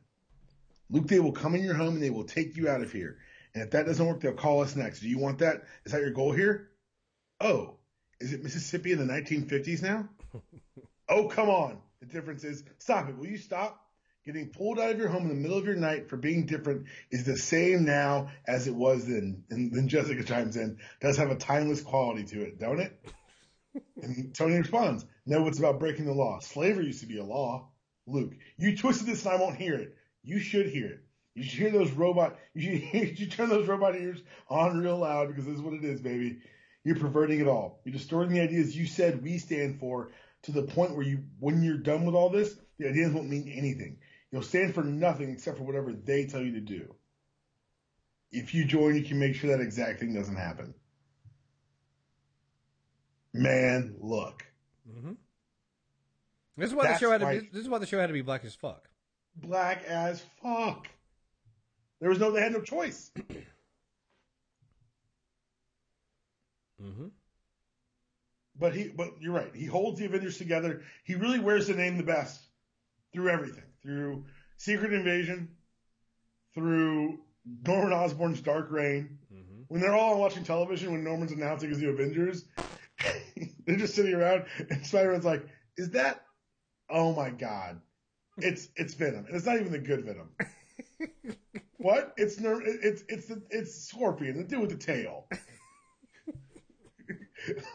Luke, 0.90 1.08
they 1.08 1.20
will 1.20 1.32
come 1.32 1.54
in 1.54 1.62
your 1.62 1.74
home 1.74 1.94
and 1.94 2.02
they 2.02 2.10
will 2.10 2.24
take 2.24 2.56
you 2.56 2.68
out 2.68 2.80
of 2.80 2.90
here. 2.90 3.18
And 3.52 3.62
if 3.62 3.70
that 3.72 3.86
doesn't 3.86 4.06
work, 4.06 4.20
they'll 4.20 4.32
call 4.32 4.62
us 4.62 4.76
next. 4.76 5.00
Do 5.00 5.08
you 5.08 5.18
want 5.18 5.40
that? 5.40 5.64
Is 5.84 5.92
that 5.92 6.00
your 6.00 6.12
goal 6.12 6.32
here? 6.32 6.70
Oh, 7.40 7.74
is 8.20 8.32
it 8.32 8.42
Mississippi 8.42 8.92
in 8.92 8.98
the 8.98 9.12
1950s 9.12 9.82
now? 9.82 10.08
oh, 11.08 11.28
come 11.28 11.50
on. 11.50 11.78
The 12.00 12.06
difference 12.06 12.44
is, 12.44 12.64
stop 12.78 13.08
it. 13.08 13.16
Will 13.16 13.26
you 13.26 13.38
stop? 13.38 13.84
Getting 14.28 14.50
pulled 14.50 14.78
out 14.78 14.90
of 14.90 14.98
your 14.98 15.08
home 15.08 15.22
in 15.22 15.28
the 15.30 15.34
middle 15.34 15.56
of 15.56 15.64
your 15.64 15.74
night 15.74 16.10
for 16.10 16.18
being 16.18 16.44
different 16.44 16.84
is 17.10 17.24
the 17.24 17.38
same 17.38 17.86
now 17.86 18.28
as 18.46 18.66
it 18.66 18.74
was 18.74 19.06
then. 19.06 19.42
And 19.48 19.72
then 19.72 19.88
Jessica 19.88 20.22
chimes 20.22 20.54
in, 20.54 20.76
does 21.00 21.16
have 21.16 21.30
a 21.30 21.34
timeless 21.34 21.80
quality 21.80 22.24
to 22.24 22.42
it, 22.42 22.60
don't 22.60 22.80
it? 22.80 22.92
And 24.02 24.34
Tony 24.34 24.56
responds, 24.56 25.06
No, 25.24 25.46
it's 25.46 25.58
about 25.58 25.80
breaking 25.80 26.04
the 26.04 26.12
law. 26.12 26.40
Slavery 26.40 26.84
used 26.84 27.00
to 27.00 27.06
be 27.06 27.16
a 27.16 27.24
law. 27.24 27.70
Luke, 28.06 28.34
you 28.58 28.76
twisted 28.76 29.06
this 29.06 29.24
and 29.24 29.34
I 29.34 29.40
won't 29.40 29.56
hear 29.56 29.76
it. 29.76 29.96
You 30.22 30.40
should 30.40 30.66
hear 30.66 30.88
it. 30.88 31.00
You 31.34 31.42
should 31.42 31.60
hear 31.60 31.70
those 31.70 31.92
robot, 31.92 32.38
you 32.54 32.80
should, 32.80 33.08
you 33.08 33.16
should 33.16 33.32
turn 33.32 33.48
those 33.48 33.66
robot 33.66 33.96
ears 33.96 34.20
on 34.50 34.76
real 34.76 34.98
loud 34.98 35.28
because 35.28 35.46
this 35.46 35.54
is 35.54 35.62
what 35.62 35.72
it 35.72 35.84
is, 35.84 36.02
baby. 36.02 36.40
You're 36.84 36.96
perverting 36.96 37.40
it 37.40 37.46
all. 37.46 37.80
You're 37.86 37.94
distorting 37.94 38.34
the 38.34 38.42
ideas 38.42 38.76
you 38.76 38.84
said 38.84 39.22
we 39.22 39.38
stand 39.38 39.80
for 39.80 40.10
to 40.42 40.52
the 40.52 40.64
point 40.64 40.94
where 40.94 41.06
you, 41.06 41.24
when 41.40 41.62
you're 41.62 41.78
done 41.78 42.04
with 42.04 42.14
all 42.14 42.28
this, 42.28 42.54
the 42.78 42.88
ideas 42.88 43.12
won't 43.12 43.30
mean 43.30 43.48
anything. 43.48 43.96
You'll 44.30 44.42
stand 44.42 44.74
for 44.74 44.82
nothing 44.82 45.30
except 45.30 45.58
for 45.58 45.64
whatever 45.64 45.92
they 45.92 46.26
tell 46.26 46.42
you 46.42 46.52
to 46.52 46.60
do. 46.60 46.94
If 48.30 48.54
you 48.54 48.64
join, 48.64 48.94
you 48.94 49.04
can 49.04 49.18
make 49.18 49.34
sure 49.34 49.50
that 49.50 49.62
exact 49.62 50.00
thing 50.00 50.12
doesn't 50.12 50.36
happen. 50.36 50.74
Man, 53.32 53.94
look. 54.00 54.44
Mm-hmm. 54.90 55.12
This 56.56 56.70
is 56.70 56.74
why 56.74 56.84
That's 56.84 57.00
the 57.00 57.06
show 57.06 57.12
had 57.12 57.20
to. 57.20 57.26
Be, 57.26 57.48
this 57.52 57.62
is 57.62 57.68
why 57.68 57.78
the 57.78 57.86
show 57.86 57.98
had 57.98 58.08
to 58.08 58.12
be 58.12 58.22
black 58.22 58.44
as 58.44 58.54
fuck. 58.54 58.88
Black 59.36 59.84
as 59.84 60.22
fuck. 60.42 60.88
There 62.00 62.10
was 62.10 62.18
no, 62.18 62.30
they 62.30 62.42
had 62.42 62.52
no 62.52 62.60
choice. 62.60 63.10
Mm-hmm. 66.80 67.08
But 68.56 68.74
he, 68.74 68.88
but 68.88 69.14
you're 69.20 69.32
right. 69.32 69.54
He 69.54 69.66
holds 69.66 69.98
the 69.98 70.06
Avengers 70.06 70.38
together. 70.38 70.82
He 71.04 71.14
really 71.14 71.38
wears 71.38 71.66
the 71.66 71.74
name 71.74 71.96
the 71.96 72.04
best 72.04 72.40
through 73.12 73.30
everything, 73.30 73.64
through 73.82 74.24
Secret 74.56 74.92
Invasion, 74.92 75.48
through 76.54 77.18
Norman 77.66 77.92
Osborn's 77.92 78.40
Dark 78.40 78.70
Reign. 78.70 79.18
Mm-hmm. 79.32 79.62
When 79.68 79.80
they're 79.80 79.94
all 79.94 80.18
watching 80.18 80.44
television, 80.44 80.92
when 80.92 81.04
Norman's 81.04 81.32
announcing 81.32 81.70
his 81.70 81.78
new 81.78 81.90
Avengers, 81.90 82.44
they're 83.66 83.76
just 83.76 83.94
sitting 83.94 84.14
around, 84.14 84.44
and 84.70 84.84
Spider-Man's 84.84 85.24
like, 85.24 85.46
"Is 85.76 85.90
that? 85.90 86.24
Oh 86.90 87.14
my 87.14 87.30
god, 87.30 87.80
it's 88.38 88.68
it's 88.76 88.94
Venom, 88.94 89.26
and 89.26 89.36
it's 89.36 89.46
not 89.46 89.56
even 89.56 89.72
the 89.72 89.78
good 89.78 90.04
Venom." 90.04 90.30
what? 91.76 92.14
It's 92.16 92.40
Ner- 92.40 92.62
it's 92.62 93.04
it's 93.08 93.26
the 93.26 93.42
it's 93.50 93.74
Scorpion, 93.74 94.36
the 94.38 94.44
dude 94.44 94.60
with 94.60 94.70
the 94.70 94.76
tail. 94.76 95.26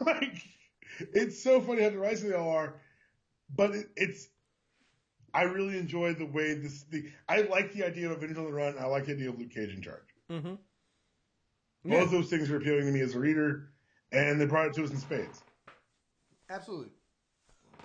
like, 0.05 0.41
it's 1.13 1.43
so 1.43 1.61
funny 1.61 1.83
how 1.83 1.89
derisive 1.89 2.29
they 2.29 2.35
all 2.35 2.49
are, 2.49 2.81
but 3.55 3.71
it, 3.75 3.87
it's. 3.95 4.27
I 5.33 5.43
really 5.43 5.77
enjoy 5.77 6.13
the 6.13 6.25
way 6.25 6.53
this. 6.53 6.83
The 6.83 7.05
I 7.27 7.41
like 7.41 7.73
the 7.73 7.83
idea 7.83 8.07
of 8.09 8.17
Avengers 8.17 8.37
on 8.37 8.45
the 8.45 8.53
Run. 8.53 8.75
I 8.79 8.85
like 8.85 9.05
the 9.05 9.13
idea 9.13 9.29
of 9.29 9.39
Luke 9.39 9.51
Cage 9.51 9.73
in 9.73 9.81
charge. 9.81 10.01
Mm-hmm. 10.29 10.55
Both 11.85 12.11
those 12.11 12.29
things 12.29 12.49
are 12.49 12.57
appealing 12.57 12.85
to 12.85 12.91
me 12.91 13.01
as 13.01 13.15
a 13.15 13.19
reader, 13.19 13.69
and 14.11 14.39
they 14.39 14.45
brought 14.45 14.67
it 14.67 14.73
to 14.75 14.83
us 14.83 14.91
in 14.91 14.97
spades. 14.97 15.41
Absolutely. 16.49 16.91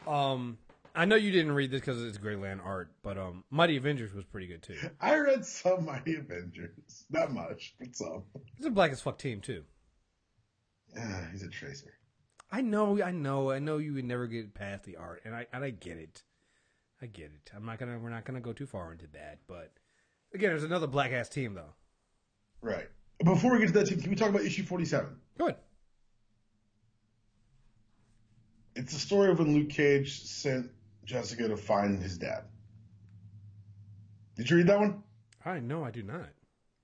Um, 0.06 0.58
I 0.94 1.04
know 1.04 1.16
you 1.16 1.30
didn't 1.30 1.52
read 1.52 1.70
this 1.70 1.80
because 1.80 2.02
it's 2.02 2.18
Greg 2.18 2.38
Land 2.38 2.60
art, 2.64 2.92
but 3.02 3.18
um, 3.18 3.44
Mighty 3.50 3.76
Avengers 3.76 4.12
was 4.12 4.24
pretty 4.24 4.46
good 4.46 4.62
too. 4.62 4.76
I 5.00 5.16
read 5.18 5.44
some 5.44 5.84
Mighty 5.84 6.16
Avengers, 6.16 7.04
not 7.10 7.32
much, 7.32 7.74
but 7.78 7.94
some. 7.96 8.24
It's 8.56 8.66
a 8.66 8.70
black 8.70 8.92
as 8.92 9.00
fuck 9.00 9.18
team 9.18 9.40
too. 9.40 9.64
Ah, 10.98 11.26
he's 11.32 11.42
a 11.42 11.48
tracer. 11.48 11.94
I 12.50 12.62
know, 12.62 13.02
I 13.02 13.10
know, 13.10 13.50
I 13.50 13.58
know. 13.58 13.78
You 13.78 13.94
would 13.94 14.04
never 14.04 14.26
get 14.26 14.54
past 14.54 14.84
the 14.84 14.96
art, 14.96 15.22
and 15.24 15.34
I 15.34 15.46
and 15.52 15.62
I 15.62 15.70
get 15.70 15.98
it. 15.98 16.22
I 17.00 17.06
get 17.06 17.26
it. 17.26 17.50
I'm 17.54 17.64
not 17.64 17.78
gonna. 17.78 17.98
We're 17.98 18.10
not 18.10 18.24
gonna 18.24 18.40
go 18.40 18.52
too 18.52 18.66
far 18.66 18.92
into 18.92 19.06
that, 19.12 19.38
but 19.46 19.72
again, 20.34 20.50
there's 20.50 20.64
another 20.64 20.86
black 20.86 21.12
ass 21.12 21.28
team 21.28 21.54
though. 21.54 21.74
Right. 22.60 22.88
Before 23.24 23.52
we 23.52 23.60
get 23.60 23.68
to 23.68 23.72
that 23.74 23.86
team, 23.86 24.00
can 24.00 24.10
we 24.10 24.16
talk 24.16 24.30
about 24.30 24.42
issue 24.42 24.64
forty-seven? 24.64 25.16
Go 25.38 25.46
ahead. 25.46 25.58
It's 28.74 28.92
the 28.92 28.98
story 28.98 29.30
of 29.30 29.38
when 29.38 29.54
Luke 29.54 29.70
Cage 29.70 30.22
sent 30.22 30.70
Jessica 31.04 31.48
to 31.48 31.56
find 31.56 32.00
his 32.00 32.18
dad. 32.18 32.44
Did 34.36 34.50
you 34.50 34.56
read 34.58 34.68
that 34.68 34.78
one? 34.78 35.02
I 35.44 35.58
no, 35.60 35.84
I 35.84 35.90
do 35.90 36.02
not. 36.02 36.28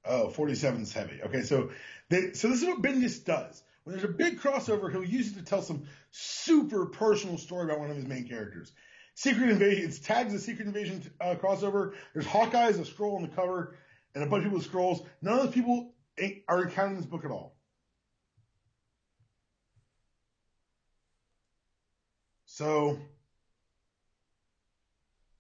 Oh, 0.05 0.29
47 0.29 0.83
is 0.83 0.93
heavy. 0.93 1.23
Okay, 1.23 1.43
so 1.43 1.71
they 2.09 2.33
so 2.33 2.49
this 2.49 2.63
is 2.63 2.67
what 2.67 2.83
Bendis 2.83 3.25
does. 3.25 3.63
When 3.85 3.97
there's 3.97 4.09
a 4.09 4.13
big 4.13 4.41
crossover, 4.41 4.91
he'll 4.91 5.05
use 5.05 5.33
it 5.33 5.35
to 5.37 5.45
tell 5.45 5.63
some 5.63 5.85
super 6.11 6.87
personal 6.87 7.39
story 7.39 7.65
about 7.65 7.81
one 7.81 7.91
of 7.91 7.97
his 7.97 8.07
main 8.07 8.27
characters. 8.29 8.73
Secret 9.15 9.51
Invasion, 9.51 9.85
it's 9.85 10.01
tagged 10.01 10.29
as 10.29 10.35
a 10.35 10.41
Secret 10.41 10.67
Invasion 10.67 11.03
uh, 11.21 11.37
crossover. 11.37 11.95
There's 12.13 12.27
Hawkeye 12.27 12.67
as 12.69 12.79
a 12.79 12.83
Skrull 12.83 13.17
on 13.17 13.23
the 13.23 13.29
cover, 13.29 13.77
and 14.15 14.25
a 14.25 14.27
bunch 14.27 14.45
of 14.45 14.51
people 14.51 14.59
with 14.59 14.71
Skrulls. 14.71 15.07
None 15.23 15.35
of 15.39 15.45
those 15.45 15.55
people 15.55 15.95
are 16.49 16.61
accounted 16.61 16.93
in 16.93 16.97
this 16.99 17.07
book 17.07 17.25
at 17.25 17.31
all. 17.31 17.57
So 22.47 22.99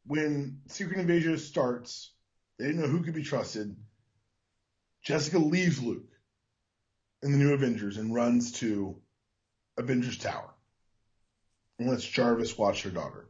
when 0.06 0.60
Secret 0.68 0.98
Invasion 0.98 1.38
starts, 1.38 2.10
they 2.58 2.66
didn't 2.66 2.80
know 2.80 2.88
who 2.88 3.02
could 3.02 3.14
be 3.14 3.22
trusted. 3.22 3.76
Jessica 5.02 5.38
leaves 5.38 5.82
Luke 5.82 6.10
in 7.22 7.32
the 7.32 7.38
new 7.38 7.52
Avengers 7.52 7.96
and 7.98 8.14
runs 8.14 8.52
to 8.52 9.00
Avengers 9.76 10.18
Tower 10.18 10.54
and 11.78 11.88
lets 11.88 12.04
Jarvis 12.04 12.56
watch 12.58 12.82
her 12.82 12.90
daughter. 12.90 13.28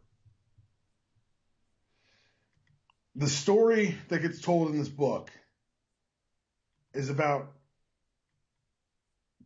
The 3.16 3.28
story 3.28 3.96
that 4.08 4.22
gets 4.22 4.40
told 4.40 4.70
in 4.70 4.78
this 4.78 4.88
book 4.88 5.30
is 6.92 7.10
about 7.10 7.52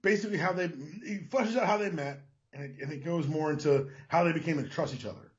basically 0.03 0.39
how 0.39 0.53
they, 0.53 0.65
it 0.65 1.31
fleshes 1.31 1.57
out 1.57 1.67
how 1.67 1.77
they 1.77 1.91
met 1.91 2.21
and 2.53 2.65
it, 2.65 2.77
and 2.83 2.93
it 2.93 3.05
goes 3.05 3.27
more 3.27 3.51
into 3.51 3.89
how 4.09 4.25
they 4.25 4.33
became 4.33 4.57
to 4.63 4.69
trust 4.69 4.95
each 4.95 5.05
other. 5.05 5.33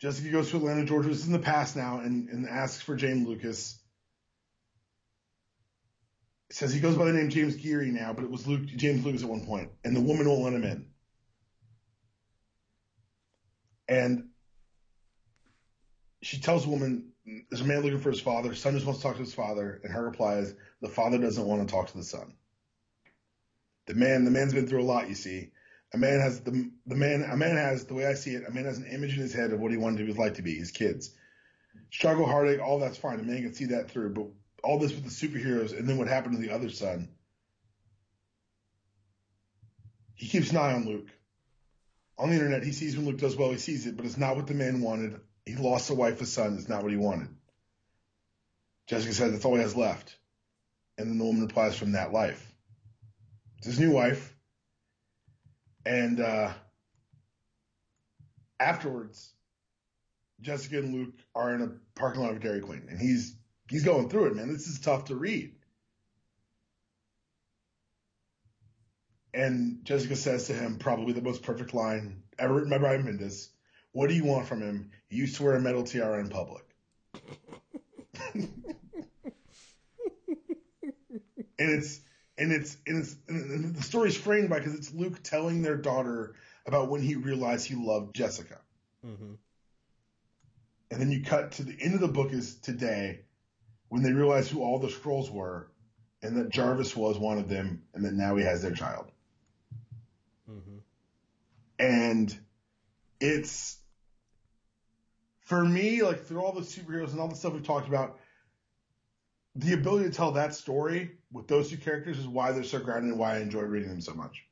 Jessica 0.00 0.28
goes 0.28 0.50
to 0.50 0.58
Atlanta, 0.58 0.84
Georgia. 0.84 1.08
This 1.08 1.20
is 1.20 1.26
in 1.26 1.32
the 1.32 1.38
past 1.38 1.76
now, 1.76 2.00
and, 2.00 2.28
and 2.28 2.46
asks 2.46 2.82
for 2.82 2.94
James 2.94 3.26
Lucas. 3.26 3.78
It 6.50 6.56
says 6.56 6.74
he 6.74 6.80
goes 6.80 6.96
by 6.96 7.06
the 7.06 7.12
name 7.14 7.30
James 7.30 7.56
Geary 7.56 7.90
now, 7.90 8.12
but 8.12 8.24
it 8.24 8.30
was 8.30 8.46
Luke, 8.46 8.66
James 8.66 9.04
Lucas 9.04 9.22
at 9.22 9.28
one 9.30 9.46
point, 9.46 9.70
and 9.82 9.96
the 9.96 10.02
woman 10.02 10.28
won't 10.28 10.42
let 10.42 10.52
him 10.52 10.64
in. 10.64 10.86
And 13.88 14.28
she 16.24 16.40
tells 16.40 16.66
a 16.66 16.70
woman, 16.70 17.12
"There's 17.50 17.60
a 17.60 17.66
man 17.66 17.80
looking 17.80 18.00
for 18.00 18.10
his 18.10 18.20
father. 18.20 18.54
Son 18.54 18.74
just 18.74 18.86
wants 18.86 19.00
to 19.00 19.06
talk 19.06 19.16
to 19.16 19.22
his 19.22 19.34
father." 19.34 19.80
And 19.82 19.92
her 19.92 20.04
reply 20.04 20.38
is, 20.38 20.54
"The 20.80 20.88
father 20.88 21.18
doesn't 21.18 21.46
want 21.46 21.66
to 21.66 21.72
talk 21.72 21.88
to 21.88 21.96
the 21.96 22.04
son." 22.04 22.34
The 23.86 23.94
man, 23.94 24.24
the 24.24 24.30
man's 24.30 24.54
been 24.54 24.66
through 24.66 24.82
a 24.82 24.84
lot. 24.84 25.08
You 25.08 25.14
see, 25.14 25.52
a 25.92 25.98
man 25.98 26.20
has 26.20 26.40
the 26.40 26.70
the 26.86 26.96
man 26.96 27.22
a 27.22 27.36
man 27.36 27.56
has 27.56 27.84
the 27.84 27.94
way 27.94 28.06
I 28.06 28.14
see 28.14 28.34
it. 28.34 28.48
A 28.48 28.50
man 28.50 28.64
has 28.64 28.78
an 28.78 28.86
image 28.86 29.14
in 29.14 29.20
his 29.20 29.34
head 29.34 29.52
of 29.52 29.60
what 29.60 29.70
he 29.70 29.76
wanted 29.76 30.08
his 30.08 30.18
life 30.18 30.34
to 30.34 30.42
be. 30.42 30.54
His 30.54 30.70
kids, 30.70 31.14
struggle, 31.90 32.26
heartache, 32.26 32.60
all 32.60 32.78
that's 32.78 32.96
fine. 32.96 33.20
A 33.20 33.22
man 33.22 33.42
can 33.42 33.54
see 33.54 33.66
that 33.66 33.90
through. 33.90 34.14
But 34.14 34.26
all 34.62 34.78
this 34.78 34.94
with 34.94 35.04
the 35.04 35.10
superheroes, 35.10 35.76
and 35.76 35.88
then 35.88 35.98
what 35.98 36.08
happened 36.08 36.36
to 36.36 36.42
the 36.42 36.54
other 36.54 36.70
son? 36.70 37.10
He 40.14 40.28
keeps 40.28 40.50
an 40.50 40.56
eye 40.56 40.72
on 40.72 40.86
Luke. 40.86 41.08
On 42.16 42.30
the 42.30 42.36
internet, 42.36 42.62
he 42.62 42.72
sees 42.72 42.96
when 42.96 43.06
Luke 43.06 43.18
does 43.18 43.36
well. 43.36 43.50
He 43.50 43.58
sees 43.58 43.86
it, 43.86 43.96
but 43.96 44.06
it's 44.06 44.16
not 44.16 44.36
what 44.36 44.46
the 44.46 44.54
man 44.54 44.80
wanted. 44.80 45.20
He 45.46 45.56
lost 45.56 45.90
a 45.90 45.94
wife, 45.94 46.20
a 46.20 46.26
son. 46.26 46.56
It's 46.58 46.68
not 46.68 46.82
what 46.82 46.92
he 46.92 46.98
wanted. 46.98 47.28
Jessica 48.86 49.12
says 49.12 49.32
that's 49.32 49.44
all 49.44 49.56
he 49.56 49.62
has 49.62 49.76
left. 49.76 50.16
And 50.96 51.10
then 51.10 51.18
the 51.18 51.24
woman 51.24 51.42
replies 51.42 51.76
from 51.76 51.92
that 51.92 52.12
life. 52.12 52.52
It's 53.58 53.66
his 53.66 53.80
new 53.80 53.92
wife. 53.92 54.34
And 55.86 56.20
uh, 56.20 56.52
afterwards, 58.58 59.32
Jessica 60.40 60.78
and 60.78 60.94
Luke 60.94 61.14
are 61.34 61.54
in 61.54 61.62
a 61.62 61.98
parking 61.98 62.22
lot 62.22 62.32
of 62.32 62.40
Dairy 62.40 62.60
Queen, 62.60 62.86
and 62.88 62.98
he's 62.98 63.36
he's 63.68 63.84
going 63.84 64.08
through 64.08 64.26
it, 64.26 64.36
man. 64.36 64.52
This 64.52 64.66
is 64.66 64.80
tough 64.80 65.06
to 65.06 65.14
read. 65.14 65.54
And 69.32 69.84
Jessica 69.84 70.14
says 70.14 70.46
to 70.46 70.52
him, 70.52 70.78
probably 70.78 71.12
the 71.12 71.20
most 71.20 71.42
perfect 71.42 71.74
line 71.74 72.22
ever 72.38 72.54
written 72.54 72.70
by 72.70 72.78
Brian 72.78 73.02
Bendis. 73.02 73.48
What 73.94 74.08
do 74.08 74.16
you 74.16 74.24
want 74.24 74.46
from 74.46 74.60
him? 74.60 74.90
He 75.08 75.16
used 75.16 75.36
to 75.36 75.44
wear 75.44 75.54
a 75.54 75.60
metal 75.60 75.84
tiara 75.84 76.18
in 76.18 76.28
public. 76.28 76.64
and 78.34 78.50
it's 81.58 82.00
and 82.36 82.50
it's 82.50 82.76
and 82.88 82.98
it's 82.98 83.16
and 83.28 83.72
the 83.72 83.82
story's 83.82 84.16
framed 84.16 84.50
by 84.50 84.58
because 84.58 84.74
it's 84.74 84.92
Luke 84.92 85.22
telling 85.22 85.62
their 85.62 85.76
daughter 85.76 86.34
about 86.66 86.90
when 86.90 87.02
he 87.02 87.14
realized 87.14 87.68
he 87.68 87.76
loved 87.76 88.16
Jessica. 88.16 88.58
Mm-hmm. 89.06 89.34
And 90.90 91.00
then 91.00 91.12
you 91.12 91.22
cut 91.22 91.52
to 91.52 91.62
the 91.62 91.76
end 91.80 91.94
of 91.94 92.00
the 92.00 92.08
book 92.08 92.32
is 92.32 92.56
today 92.56 93.20
when 93.90 94.02
they 94.02 94.10
realize 94.10 94.50
who 94.50 94.60
all 94.60 94.80
the 94.80 94.88
Skrulls 94.88 95.30
were 95.30 95.68
and 96.20 96.36
that 96.36 96.50
Jarvis 96.50 96.96
was 96.96 97.16
one 97.16 97.38
of 97.38 97.48
them 97.48 97.84
and 97.94 98.04
that 98.04 98.14
now 98.14 98.34
he 98.34 98.42
has 98.42 98.60
their 98.60 98.72
child. 98.72 99.06
Mm-hmm. 100.50 100.78
And 101.78 102.36
it's 103.20 103.78
for 105.44 105.64
me, 105.64 106.02
like 106.02 106.24
through 106.24 106.42
all 106.42 106.52
the 106.52 106.62
superheroes 106.62 107.12
and 107.12 107.20
all 107.20 107.28
the 107.28 107.36
stuff 107.36 107.52
we've 107.52 107.62
talked 107.62 107.88
about, 107.88 108.18
the 109.54 109.74
ability 109.74 110.08
to 110.08 110.14
tell 110.14 110.32
that 110.32 110.54
story 110.54 111.12
with 111.32 111.46
those 111.46 111.70
two 111.70 111.76
characters 111.76 112.18
is 112.18 112.26
why 112.26 112.50
they're 112.52 112.64
so 112.64 112.80
grounded 112.80 113.10
and 113.10 113.18
why 113.18 113.36
I 113.36 113.40
enjoy 113.40 113.62
reading 113.62 113.88
them 113.90 114.00
so 114.00 114.14
much. 114.14 114.44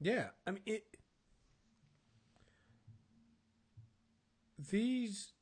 Yeah, 0.00 0.28
I 0.46 0.52
mean 0.52 0.62
it. 0.66 0.84
These 4.70 5.32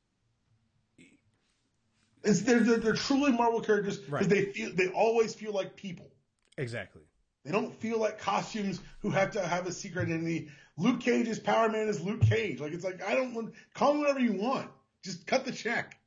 It's 2.23 2.41
they're 2.41 2.59
they're, 2.59 2.77
they're 2.77 2.93
truly 2.93 3.31
Marvel 3.31 3.61
characters 3.61 3.97
because 3.97 4.27
Right. 4.27 4.29
they 4.29 4.45
feel 4.45 4.71
they 4.73 4.89
always 4.89 5.33
feel 5.33 5.53
like 5.53 5.75
people. 5.75 6.11
exactly. 6.57 7.03
They 7.45 7.51
don't 7.51 7.73
feel 7.73 7.99
like 7.99 8.19
costumes 8.19 8.81
who 8.99 9.09
have 9.11 9.31
to 9.31 9.41
have 9.47 9.67
a 9.67 9.71
secret 9.71 10.07
identity. 10.07 10.49
Luke 10.77 10.99
Cage 10.99 11.27
is 11.27 11.39
Power 11.39 11.69
Man 11.69 11.87
is 11.87 12.01
Luke 12.01 12.21
Cage. 12.21 12.59
Like 12.59 12.73
it's 12.73 12.83
like 12.83 13.03
I 13.03 13.15
don't 13.15 13.33
want 13.33 13.53
call 13.73 13.93
him 13.93 13.99
whatever 13.99 14.19
you 14.19 14.33
want. 14.33 14.69
Just 15.03 15.25
cut 15.25 15.45
the 15.45 15.51
check. 15.51 15.97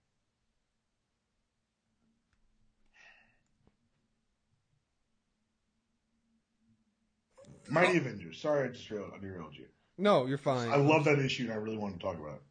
Mighty 7.68 7.99
oh. 7.99 8.01
Avengers. 8.01 8.41
Sorry, 8.41 8.68
I 8.68 8.73
just 8.73 8.89
derailed 8.89 9.55
you. 9.55 9.66
No, 9.97 10.27
you're 10.27 10.39
fine. 10.39 10.71
I 10.71 10.77
love 10.77 11.05
that 11.05 11.18
issue, 11.18 11.45
and 11.45 11.53
I 11.53 11.57
really 11.57 11.77
want 11.77 11.99
to 11.99 12.03
talk 12.05 12.18
about 12.18 12.35
it. 12.35 12.43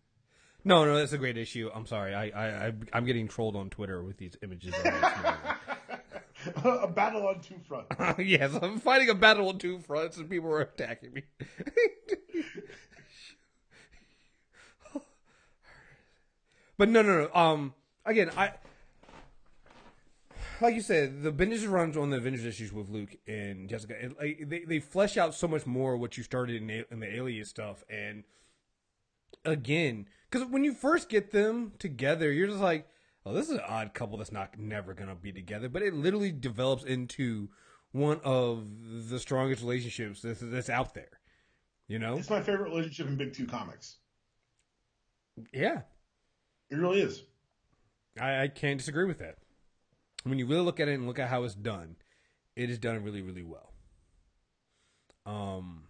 No, 0.64 0.86
no, 0.86 0.98
that's 0.98 1.14
a 1.14 1.18
great 1.18 1.38
issue. 1.38 1.70
I'm 1.74 1.86
sorry. 1.86 2.14
I, 2.14 2.28
I, 2.28 2.68
I 2.68 2.74
I'm 2.94 3.06
getting 3.06 3.28
trolled 3.28 3.56
on 3.56 3.70
Twitter 3.70 4.04
with 4.04 4.18
these 4.18 4.36
images. 4.44 4.76
A 6.64 6.88
battle 6.88 7.28
on 7.28 7.42
two 7.42 7.60
fronts. 7.68 7.94
yes, 8.20 8.58
I'm 8.62 8.80
fighting 8.80 9.10
a 9.10 9.16
battle 9.16 9.50
on 9.50 9.58
two 9.58 9.80
fronts, 9.80 10.18
and 10.18 10.30
people 10.30 10.50
are 10.50 10.62
attacking 10.62 11.12
me. 11.14 11.24
but 16.78 16.90
no, 16.90 17.02
no, 17.02 17.24
no. 17.24 17.30
Um, 17.34 17.74
again, 18.06 18.30
I 18.38 18.54
like 20.62 20.76
you 20.76 20.82
said, 20.82 21.24
the 21.24 21.32
Bendis 21.32 21.70
runs 21.70 21.98
on 21.98 22.10
the 22.10 22.18
Avengers 22.18 22.46
issues 22.46 22.74
with 22.74 22.90
Luke 22.90 23.16
and 23.28 23.70
Jessica. 23.70 23.96
And, 24.00 24.16
like, 24.20 24.48
they 24.48 24.66
they 24.66 24.80
flesh 24.80 25.18
out 25.18 25.34
so 25.34 25.48
much 25.48 25.66
more 25.66 25.98
what 25.98 26.18
you 26.18 26.24
started 26.24 26.62
in, 26.62 26.86
in 26.90 27.00
the 27.00 27.16
Alias 27.16 27.50
stuff, 27.50 27.84
and 27.90 28.24
again, 29.46 30.08
because 30.30 30.48
when 30.48 30.64
you 30.64 30.74
first 30.74 31.10
get 31.10 31.32
them 31.32 31.74
together, 31.80 32.32
you're 32.32 32.48
just 32.48 32.60
like, 32.60 32.88
oh, 33.26 33.34
this 33.34 33.50
is 33.50 33.56
an 33.56 33.62
odd 33.68 33.94
couple 33.94 34.18
that's 34.18 34.32
not 34.32 34.58
never 34.58 34.94
gonna 34.94 35.16
be 35.16 35.32
together. 35.32 35.70
But 35.70 35.82
it 35.82 35.94
literally 35.94 36.32
develops 36.32 36.84
into 36.84 37.50
one 37.92 38.20
of 38.24 38.66
the 39.10 39.20
strongest 39.20 39.62
relationships 39.62 40.22
that's, 40.22 40.42
that's 40.42 40.70
out 40.70 40.94
there. 40.94 41.20
You 41.88 42.00
know? 42.00 42.18
It's 42.18 42.30
my 42.30 42.42
favorite 42.42 42.70
relationship 42.70 43.08
in 43.08 43.18
Big 43.18 43.34
Two 43.34 43.48
comics. 43.48 43.98
Yeah, 45.54 45.82
It 46.70 46.76
really 46.76 47.02
is. 47.02 47.24
I, 48.20 48.44
I 48.44 48.48
can't 48.50 48.78
disagree 48.78 49.06
with 49.06 49.20
that. 49.20 49.38
When 50.24 50.38
you 50.38 50.46
really 50.46 50.62
look 50.64 50.80
at 50.80 50.90
it 50.90 50.96
and 50.96 51.08
look 51.08 51.18
at 51.20 51.30
how 51.30 51.44
it's 51.46 51.56
done, 51.56 51.96
it 52.56 52.70
is 52.70 52.78
done 52.78 53.04
really, 53.04 53.22
really 53.22 53.44
well. 53.44 53.74
Um, 55.26 55.84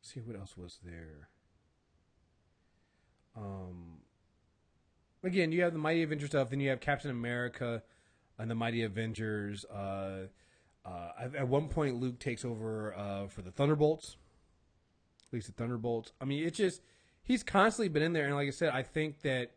let's 0.00 0.12
see 0.12 0.20
what 0.20 0.36
else 0.36 0.56
was 0.56 0.78
there. 0.84 1.28
Um, 3.36 3.98
again, 5.22 5.52
you 5.52 5.62
have 5.62 5.72
the 5.72 5.78
Mighty 5.78 6.02
Avengers 6.02 6.30
stuff. 6.30 6.50
Then 6.50 6.60
you 6.60 6.70
have 6.70 6.80
Captain 6.80 7.10
America 7.10 7.82
and 8.38 8.50
the 8.50 8.54
Mighty 8.54 8.82
Avengers. 8.82 9.64
Uh, 9.64 10.26
uh, 10.84 11.08
at, 11.20 11.34
at 11.34 11.48
one 11.48 11.68
point, 11.68 11.96
Luke 11.96 12.18
takes 12.18 12.44
over 12.44 12.94
uh, 12.94 13.28
for 13.28 13.42
the 13.42 13.50
Thunderbolts. 13.50 14.16
At 15.28 15.32
least 15.34 15.46
the 15.46 15.52
Thunderbolts. 15.52 16.12
I 16.20 16.24
mean, 16.24 16.44
it's 16.44 16.58
just 16.58 16.82
he's 17.22 17.42
constantly 17.42 17.88
been 17.88 18.02
in 18.02 18.12
there, 18.12 18.26
and 18.26 18.34
like 18.34 18.48
I 18.48 18.50
said, 18.50 18.70
I 18.70 18.82
think 18.82 19.22
that 19.22 19.52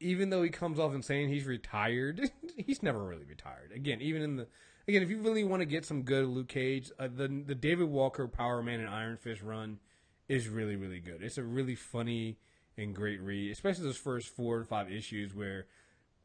even 0.00 0.30
though 0.30 0.42
he 0.42 0.48
comes 0.48 0.78
off 0.78 0.94
and 0.94 1.04
saying 1.04 1.28
he's 1.28 1.44
retired, 1.44 2.30
he's 2.56 2.82
never 2.82 3.04
really 3.04 3.24
retired. 3.24 3.72
Again, 3.74 4.00
even 4.00 4.22
in 4.22 4.36
the 4.36 4.46
again, 4.88 5.02
if 5.02 5.10
you 5.10 5.20
really 5.20 5.44
want 5.44 5.60
to 5.60 5.66
get 5.66 5.84
some 5.84 6.02
good 6.02 6.26
Luke 6.26 6.48
Cage, 6.48 6.90
uh, 6.98 7.08
the 7.14 7.28
the 7.46 7.54
David 7.54 7.88
Walker 7.88 8.26
Power 8.26 8.62
Man 8.62 8.80
and 8.80 8.88
Iron 8.88 9.16
Fist 9.16 9.42
run 9.42 9.78
is 10.28 10.48
really 10.48 10.76
really 10.76 11.00
good. 11.00 11.22
It's 11.22 11.38
a 11.38 11.44
really 11.44 11.74
funny 11.74 12.38
and 12.80 12.94
great 12.94 13.20
read, 13.20 13.50
especially 13.52 13.84
those 13.84 13.96
first 13.96 14.28
four 14.28 14.56
or 14.56 14.64
five 14.64 14.90
issues 14.90 15.34
where 15.34 15.66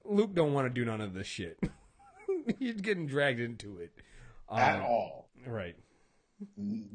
Luke 0.04 0.34
don't 0.34 0.54
want 0.54 0.68
to 0.68 0.74
do 0.74 0.86
none 0.86 1.02
of 1.02 1.14
this 1.14 1.28
shit. 1.28 1.60
he's 2.60 2.82
getting 2.82 3.08
dragged 3.08 3.40
into 3.40 3.78
it 3.78 3.92
At 4.52 4.80
Um, 4.80 4.86
all. 4.86 5.30
Right. 5.46 5.76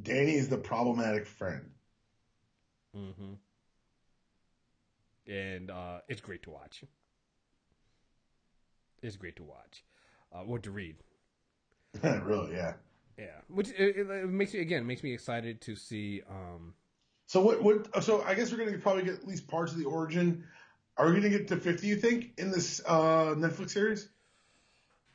Danny 0.02 0.34
is 0.34 0.48
the 0.48 0.58
problematic 0.58 1.26
friend. 1.26 1.70
Mm-hmm. 2.96 3.32
And 5.32 5.70
uh, 5.70 5.98
it's 6.08 6.20
great 6.20 6.42
to 6.44 6.50
watch. 6.50 6.84
It's 9.02 9.16
great 9.16 9.36
to 9.36 9.44
watch. 9.44 9.84
Uh, 10.32 10.40
what 10.40 10.62
to 10.64 10.70
read. 10.70 10.96
really, 12.02 12.54
yeah. 12.54 12.74
Yeah, 13.18 13.26
which 13.48 13.70
it, 13.70 13.96
it, 13.96 14.10
it 14.10 14.28
makes 14.28 14.54
me 14.54 14.60
again 14.60 14.86
makes 14.86 15.02
me 15.02 15.12
excited 15.12 15.60
to 15.62 15.76
see. 15.76 16.22
Um, 16.28 16.72
So 17.30 17.40
what? 17.40 17.62
What? 17.62 18.02
So 18.02 18.22
I 18.22 18.34
guess 18.34 18.50
we're 18.50 18.58
gonna 18.58 18.76
probably 18.76 19.04
get 19.04 19.14
at 19.14 19.24
least 19.24 19.46
parts 19.46 19.70
of 19.70 19.78
the 19.78 19.84
origin. 19.84 20.42
Are 20.96 21.06
we 21.06 21.14
gonna 21.14 21.28
get 21.28 21.46
to 21.46 21.56
fifty? 21.58 21.86
You 21.86 21.94
think 21.94 22.32
in 22.38 22.50
this 22.50 22.80
uh, 22.84 23.36
Netflix 23.36 23.70
series? 23.70 24.08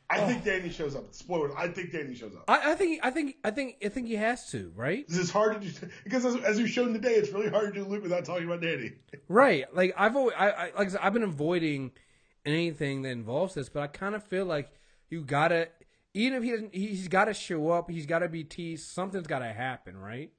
I 0.09 0.21
think 0.21 0.45
Danny 0.45 0.69
shows 0.69 0.95
up. 0.95 1.13
Spoiler. 1.13 1.57
I 1.57 1.67
think 1.67 1.91
Danny 1.91 2.15
shows 2.15 2.33
up. 2.33 2.45
I, 2.47 2.71
I 2.71 2.75
think 2.75 3.01
I 3.03 3.09
think 3.11 3.35
I 3.43 3.51
think 3.51 3.75
I 3.83 3.89
think 3.89 4.07
he 4.07 4.15
has 4.15 4.49
to 4.51 4.71
right. 4.77 5.05
This 5.09 5.17
is 5.17 5.29
hard 5.29 5.61
to 5.61 5.67
do 5.67 5.89
because 6.05 6.23
as, 6.23 6.37
as 6.37 6.57
we've 6.57 6.69
shown 6.69 6.93
today, 6.93 7.15
it's 7.15 7.33
really 7.33 7.49
hard 7.49 7.73
to 7.73 7.83
do 7.83 7.85
Luke 7.85 8.03
without 8.03 8.23
talking 8.23 8.45
about 8.45 8.61
Danny. 8.61 8.93
Right. 9.27 9.65
Like 9.75 9.93
I've 9.97 10.15
always, 10.15 10.35
I, 10.37 10.51
I 10.51 10.63
like 10.77 10.87
I 10.87 10.91
said, 10.91 11.01
I've 11.03 11.11
been 11.11 11.23
avoiding 11.23 11.91
anything 12.45 13.01
that 13.01 13.09
involves 13.09 13.55
this, 13.55 13.67
but 13.67 13.83
I 13.83 13.87
kind 13.87 14.15
of 14.15 14.23
feel 14.23 14.45
like 14.45 14.71
you 15.09 15.21
gotta, 15.21 15.67
even 16.13 16.37
if 16.37 16.43
he 16.43 16.51
doesn't, 16.51 16.73
he's 16.73 17.09
got 17.09 17.25
to 17.25 17.33
show 17.33 17.71
up. 17.71 17.91
He's 17.91 18.05
got 18.05 18.19
to 18.19 18.29
be 18.29 18.45
teased. 18.45 18.87
Something's 18.87 19.27
got 19.27 19.39
to 19.39 19.51
happen, 19.51 19.97
right? 19.97 20.31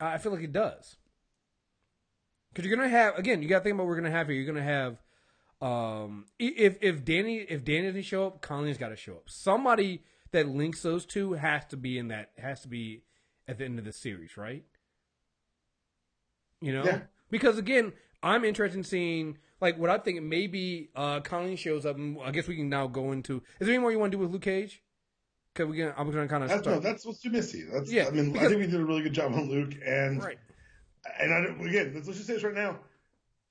I 0.00 0.18
feel 0.18 0.32
like 0.32 0.42
it 0.42 0.52
does. 0.52 0.96
Because 2.52 2.66
you're 2.68 2.76
gonna 2.76 2.88
have 2.88 3.16
again, 3.18 3.42
you 3.42 3.48
got 3.48 3.58
to 3.58 3.64
think 3.64 3.74
about 3.74 3.84
what 3.84 3.90
we're 3.90 3.96
gonna 4.00 4.10
have 4.10 4.26
here. 4.28 4.36
You're 4.36 4.52
gonna 4.52 4.64
have, 4.64 5.00
um, 5.60 6.26
if 6.38 6.78
if 6.80 7.04
Danny 7.04 7.38
if 7.38 7.64
Danny 7.64 7.86
doesn't 7.86 8.02
show 8.02 8.26
up, 8.26 8.40
Colleen's 8.40 8.78
got 8.78 8.88
to 8.88 8.96
show 8.96 9.12
up. 9.14 9.24
Somebody 9.30 10.02
that 10.32 10.48
links 10.48 10.82
those 10.82 11.04
two 11.06 11.34
has 11.34 11.64
to 11.66 11.76
be 11.76 11.98
in 11.98 12.08
that 12.08 12.30
has 12.38 12.60
to 12.62 12.68
be 12.68 13.02
at 13.46 13.58
the 13.58 13.64
end 13.64 13.78
of 13.78 13.84
the 13.84 13.92
series, 13.92 14.36
right? 14.36 14.64
You 16.60 16.72
know, 16.72 16.84
Yeah. 16.84 17.00
because 17.30 17.58
again, 17.58 17.92
I'm 18.22 18.44
interested 18.44 18.76
in 18.78 18.84
seeing 18.84 19.38
like 19.60 19.78
what 19.78 19.90
I 19.90 19.98
think 19.98 20.22
maybe 20.22 20.90
uh 20.96 21.20
Colleen 21.20 21.56
shows 21.56 21.86
up. 21.86 21.96
And 21.96 22.18
I 22.22 22.30
guess 22.32 22.48
we 22.48 22.56
can 22.56 22.68
now 22.68 22.86
go 22.86 23.12
into. 23.12 23.42
Is 23.60 23.66
there 23.66 23.74
any 23.74 23.78
more 23.78 23.92
you 23.92 23.98
want 23.98 24.12
to 24.12 24.18
do 24.18 24.22
with 24.22 24.32
Luke 24.32 24.42
Cage? 24.42 24.82
Cause 25.54 25.66
we 25.66 25.76
can. 25.76 25.92
I'm 25.96 26.10
gonna 26.10 26.28
kind 26.28 26.44
of 26.44 26.48
That's 26.48 26.64
no, 26.64 26.72
start. 26.72 26.82
that's 26.82 27.04
what's 27.04 27.20
too 27.20 27.30
missy. 27.30 27.64
That's 27.72 27.90
Yeah, 27.90 28.06
I 28.06 28.10
mean, 28.10 28.32
because- 28.32 28.46
I 28.46 28.50
think 28.50 28.60
we 28.60 28.66
did 28.68 28.80
a 28.80 28.84
really 28.84 29.02
good 29.02 29.12
job 29.12 29.34
on 29.34 29.48
Luke, 29.50 29.74
and 29.84 30.22
right. 30.22 30.38
and 31.18 31.34
I 31.34 31.40
don't- 31.42 31.66
again, 31.66 31.92
let's, 31.94 32.06
let's 32.06 32.18
just 32.18 32.26
say 32.28 32.34
this 32.34 32.44
right 32.44 32.54
now. 32.54 32.78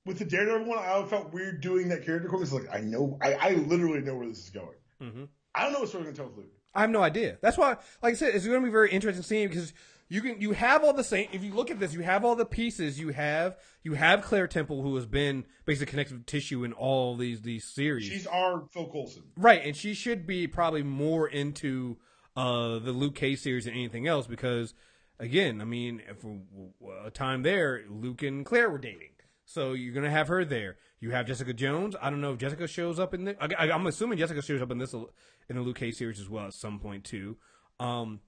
With 0.06 0.18
the 0.18 0.24
Daredevil 0.24 0.66
one, 0.66 0.78
I 0.78 1.04
felt 1.04 1.32
weird 1.32 1.60
doing 1.60 1.88
that 1.90 2.04
character 2.06 2.28
because 2.30 2.52
like 2.54 2.72
I 2.72 2.80
know, 2.80 3.18
I, 3.20 3.34
I 3.34 3.50
literally 3.54 4.00
know 4.00 4.16
where 4.16 4.26
this 4.28 4.38
is 4.38 4.50
going. 4.50 4.76
hmm 5.00 5.24
I 5.54 5.64
don't 5.64 5.72
know 5.72 5.80
what 5.80 5.88
story 5.88 6.04
we're 6.04 6.12
gonna 6.12 6.16
tell 6.16 6.26
with 6.28 6.36
Luke. 6.38 6.52
I 6.74 6.80
have 6.82 6.90
no 6.90 7.02
idea. 7.02 7.36
That's 7.42 7.58
why, 7.58 7.76
like 8.02 8.12
I 8.12 8.14
said, 8.14 8.34
it's 8.34 8.46
going 8.46 8.60
to 8.60 8.64
be 8.64 8.70
very 8.70 8.90
interesting 8.92 9.24
seeing 9.24 9.48
because 9.48 9.74
you 10.10 10.20
can 10.20 10.40
you 10.40 10.52
have 10.52 10.82
all 10.82 10.92
the 10.92 11.04
same. 11.04 11.28
If 11.32 11.44
you 11.44 11.54
look 11.54 11.70
at 11.70 11.78
this, 11.78 11.94
you 11.94 12.00
have 12.00 12.24
all 12.24 12.34
the 12.34 12.44
pieces. 12.44 12.98
You 12.98 13.10
have 13.10 13.56
you 13.84 13.94
have 13.94 14.22
Claire 14.22 14.48
Temple, 14.48 14.82
who 14.82 14.96
has 14.96 15.06
been 15.06 15.44
basically 15.64 15.86
connective 15.86 16.26
tissue 16.26 16.64
in 16.64 16.72
all 16.72 17.16
these 17.16 17.42
these 17.42 17.64
series. 17.64 18.06
She's 18.06 18.26
our 18.26 18.66
Phil 18.72 18.90
Coulson. 18.90 19.22
Right, 19.36 19.64
and 19.64 19.76
she 19.76 19.94
should 19.94 20.26
be 20.26 20.48
probably 20.48 20.82
more 20.82 21.28
into 21.28 21.96
uh, 22.36 22.80
the 22.80 22.90
Luke 22.90 23.14
Cage 23.14 23.38
series 23.38 23.66
than 23.66 23.74
anything 23.74 24.08
else 24.08 24.26
because, 24.26 24.74
again, 25.20 25.60
I 25.60 25.64
mean, 25.64 26.02
for 26.18 26.40
a 27.06 27.10
time 27.10 27.42
there, 27.44 27.84
Luke 27.88 28.22
and 28.22 28.44
Claire 28.44 28.68
were 28.68 28.78
dating, 28.78 29.12
so 29.44 29.74
you're 29.74 29.94
gonna 29.94 30.10
have 30.10 30.26
her 30.26 30.44
there. 30.44 30.76
You 30.98 31.12
have 31.12 31.26
Jessica 31.26 31.54
Jones. 31.54 31.94
I 32.02 32.10
don't 32.10 32.20
know 32.20 32.32
if 32.32 32.38
Jessica 32.38 32.66
shows 32.66 32.98
up 32.98 33.14
in 33.14 33.26
the. 33.26 33.36
I, 33.40 33.70
I'm 33.70 33.86
assuming 33.86 34.18
Jessica 34.18 34.42
shows 34.42 34.60
up 34.60 34.72
in 34.72 34.78
this 34.78 34.92
in 34.92 35.54
the 35.54 35.62
Luke 35.62 35.78
Cage 35.78 35.94
series 35.94 36.18
as 36.18 36.28
well 36.28 36.46
at 36.46 36.54
some 36.54 36.80
point 36.80 37.04
too. 37.04 37.36
Um, 37.78 38.20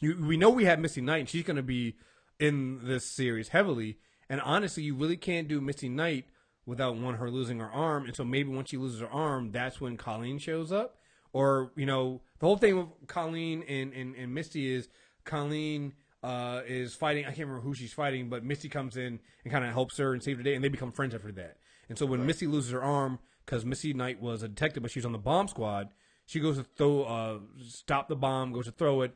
you, 0.00 0.24
we 0.24 0.36
know 0.36 0.50
we 0.50 0.64
have 0.64 0.78
Misty 0.78 1.00
Knight, 1.00 1.20
and 1.20 1.28
she's 1.28 1.44
gonna 1.44 1.62
be 1.62 1.96
in 2.38 2.86
this 2.86 3.04
series 3.04 3.48
heavily. 3.48 3.98
And 4.28 4.40
honestly, 4.40 4.82
you 4.82 4.94
really 4.94 5.16
can't 5.16 5.48
do 5.48 5.60
Misty 5.60 5.88
Knight 5.88 6.26
without 6.66 6.96
one 6.96 7.16
her 7.16 7.30
losing 7.30 7.60
her 7.60 7.70
arm. 7.70 8.06
And 8.06 8.16
so 8.16 8.24
maybe 8.24 8.48
once 8.48 8.70
she 8.70 8.76
loses 8.76 9.00
her 9.00 9.10
arm, 9.10 9.52
that's 9.52 9.80
when 9.80 9.96
Colleen 9.96 10.38
shows 10.38 10.72
up. 10.72 10.96
Or 11.32 11.72
you 11.76 11.86
know, 11.86 12.22
the 12.38 12.46
whole 12.46 12.56
thing 12.56 12.76
with 12.76 12.88
Colleen 13.06 13.62
and 13.68 13.92
and, 13.92 14.14
and 14.14 14.34
Misty 14.34 14.72
is 14.72 14.88
Colleen 15.24 15.92
uh, 16.22 16.62
is 16.66 16.94
fighting. 16.94 17.24
I 17.24 17.28
can't 17.28 17.48
remember 17.48 17.60
who 17.60 17.74
she's 17.74 17.92
fighting, 17.92 18.28
but 18.28 18.44
Misty 18.44 18.68
comes 18.68 18.96
in 18.96 19.20
and 19.44 19.52
kind 19.52 19.64
of 19.64 19.72
helps 19.72 19.98
her 19.98 20.14
and 20.14 20.22
saves 20.22 20.38
the 20.38 20.44
day, 20.44 20.54
and 20.54 20.64
they 20.64 20.68
become 20.68 20.92
friends 20.92 21.14
after 21.14 21.32
that. 21.32 21.58
And 21.88 21.98
so 21.98 22.06
when 22.06 22.24
Misty 22.24 22.46
loses 22.46 22.72
her 22.72 22.82
arm, 22.82 23.18
because 23.44 23.64
Misty 23.64 23.92
Knight 23.92 24.22
was 24.22 24.42
a 24.42 24.48
detective, 24.48 24.82
but 24.82 24.90
she 24.90 25.00
was 25.00 25.06
on 25.06 25.12
the 25.12 25.18
bomb 25.18 25.48
squad, 25.48 25.90
she 26.24 26.40
goes 26.40 26.56
to 26.56 26.64
throw, 26.64 27.02
uh, 27.04 27.38
stop 27.68 28.08
the 28.08 28.16
bomb, 28.16 28.52
goes 28.52 28.64
to 28.64 28.72
throw 28.72 29.02
it, 29.02 29.14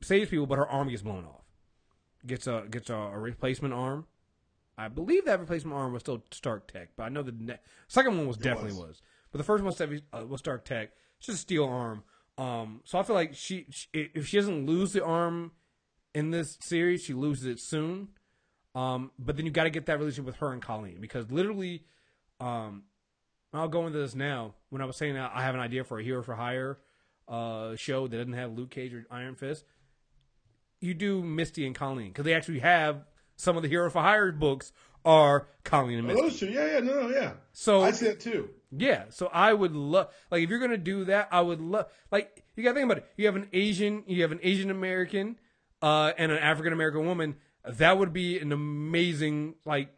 saves 0.00 0.30
people, 0.30 0.46
but 0.46 0.58
her 0.58 0.68
arm 0.68 0.88
gets 0.88 1.02
blown 1.02 1.24
off. 1.24 1.44
Gets 2.26 2.46
a 2.46 2.64
gets 2.70 2.90
a, 2.90 2.94
a 2.94 3.18
replacement 3.18 3.74
arm. 3.74 4.06
I 4.76 4.88
believe 4.88 5.24
that 5.24 5.40
replacement 5.40 5.76
arm 5.76 5.92
was 5.92 6.02
still 6.02 6.22
Stark 6.30 6.70
Tech, 6.70 6.90
but 6.96 7.04
I 7.04 7.08
know 7.08 7.22
the 7.22 7.34
ne- 7.36 7.58
second 7.88 8.16
one 8.16 8.26
was 8.26 8.36
definitely 8.36 8.72
was. 8.72 8.88
was. 8.88 9.02
But 9.32 9.38
the 9.38 9.44
first 9.44 9.62
one 9.62 9.66
was, 9.66 9.74
Stark- 9.76 10.02
uh, 10.12 10.26
was 10.26 10.40
Stark 10.40 10.64
Tech. 10.64 10.90
It's 11.18 11.26
just 11.26 11.38
a 11.38 11.40
steel 11.40 11.64
arm. 11.64 12.04
Um, 12.38 12.80
so 12.84 12.98
I 12.98 13.02
feel 13.02 13.16
like 13.16 13.34
she, 13.34 13.66
she 13.70 13.88
if 13.92 14.26
she 14.26 14.36
doesn't 14.36 14.66
lose 14.66 14.92
the 14.92 15.04
arm 15.04 15.52
in 16.14 16.30
this 16.30 16.56
series, 16.60 17.02
she 17.02 17.12
loses 17.12 17.46
it 17.46 17.60
soon. 17.60 18.08
Um, 18.74 19.10
but 19.18 19.36
then 19.36 19.46
you 19.46 19.50
got 19.50 19.64
to 19.64 19.70
get 19.70 19.86
that 19.86 19.98
relationship 19.98 20.26
with 20.26 20.36
her 20.36 20.52
and 20.52 20.62
Colleen 20.62 20.98
because 21.00 21.30
literally, 21.32 21.84
um, 22.38 22.84
I'll 23.52 23.68
go 23.68 23.86
into 23.86 23.98
this 23.98 24.14
now. 24.14 24.54
When 24.70 24.80
I 24.80 24.84
was 24.84 24.96
saying 24.96 25.14
that 25.14 25.32
I 25.34 25.42
have 25.42 25.54
an 25.54 25.60
idea 25.60 25.82
for 25.82 25.98
a 25.98 26.04
hero 26.04 26.22
for 26.22 26.34
hire, 26.34 26.78
uh, 27.26 27.74
show 27.76 28.06
that 28.06 28.16
doesn't 28.16 28.32
have 28.34 28.52
Luke 28.52 28.70
Cage 28.70 28.94
or 28.94 29.04
Iron 29.10 29.34
Fist, 29.34 29.64
you 30.80 30.94
do 30.94 31.22
Misty 31.22 31.66
and 31.66 31.74
Colleen 31.74 32.08
because 32.08 32.24
they 32.24 32.34
actually 32.34 32.60
have 32.60 33.04
some 33.36 33.56
of 33.56 33.62
the 33.62 33.68
Hero 33.68 33.90
for 33.90 34.02
Hire 34.02 34.32
books 34.32 34.72
are 35.04 35.48
Colleen 35.64 35.98
and 35.98 36.10
Oh, 36.10 36.14
Misty. 36.14 36.22
those 36.22 36.38
two, 36.40 36.46
yeah, 36.48 36.72
yeah, 36.74 36.80
no, 36.80 37.02
no, 37.02 37.08
yeah. 37.10 37.32
So 37.52 37.82
I 37.82 37.90
see 37.92 38.06
that 38.06 38.20
too. 38.20 38.50
yeah, 38.70 39.04
so 39.10 39.28
I 39.32 39.52
would 39.52 39.74
love 39.74 40.08
like 40.30 40.42
if 40.42 40.50
you're 40.50 40.58
gonna 40.60 40.76
do 40.76 41.04
that, 41.06 41.28
I 41.32 41.40
would 41.40 41.60
love 41.60 41.86
like 42.10 42.44
you 42.56 42.64
gotta 42.64 42.74
think 42.74 42.84
about 42.90 42.98
it. 42.98 43.06
You 43.16 43.26
have 43.26 43.36
an 43.36 43.48
Asian, 43.52 44.02
you 44.06 44.22
have 44.22 44.32
an 44.32 44.40
Asian 44.42 44.70
American, 44.70 45.36
uh, 45.82 46.12
and 46.18 46.32
an 46.32 46.38
African 46.38 46.72
American 46.72 47.06
woman. 47.06 47.36
That 47.64 47.98
would 47.98 48.12
be 48.12 48.38
an 48.38 48.50
amazing 48.52 49.54
like 49.64 49.90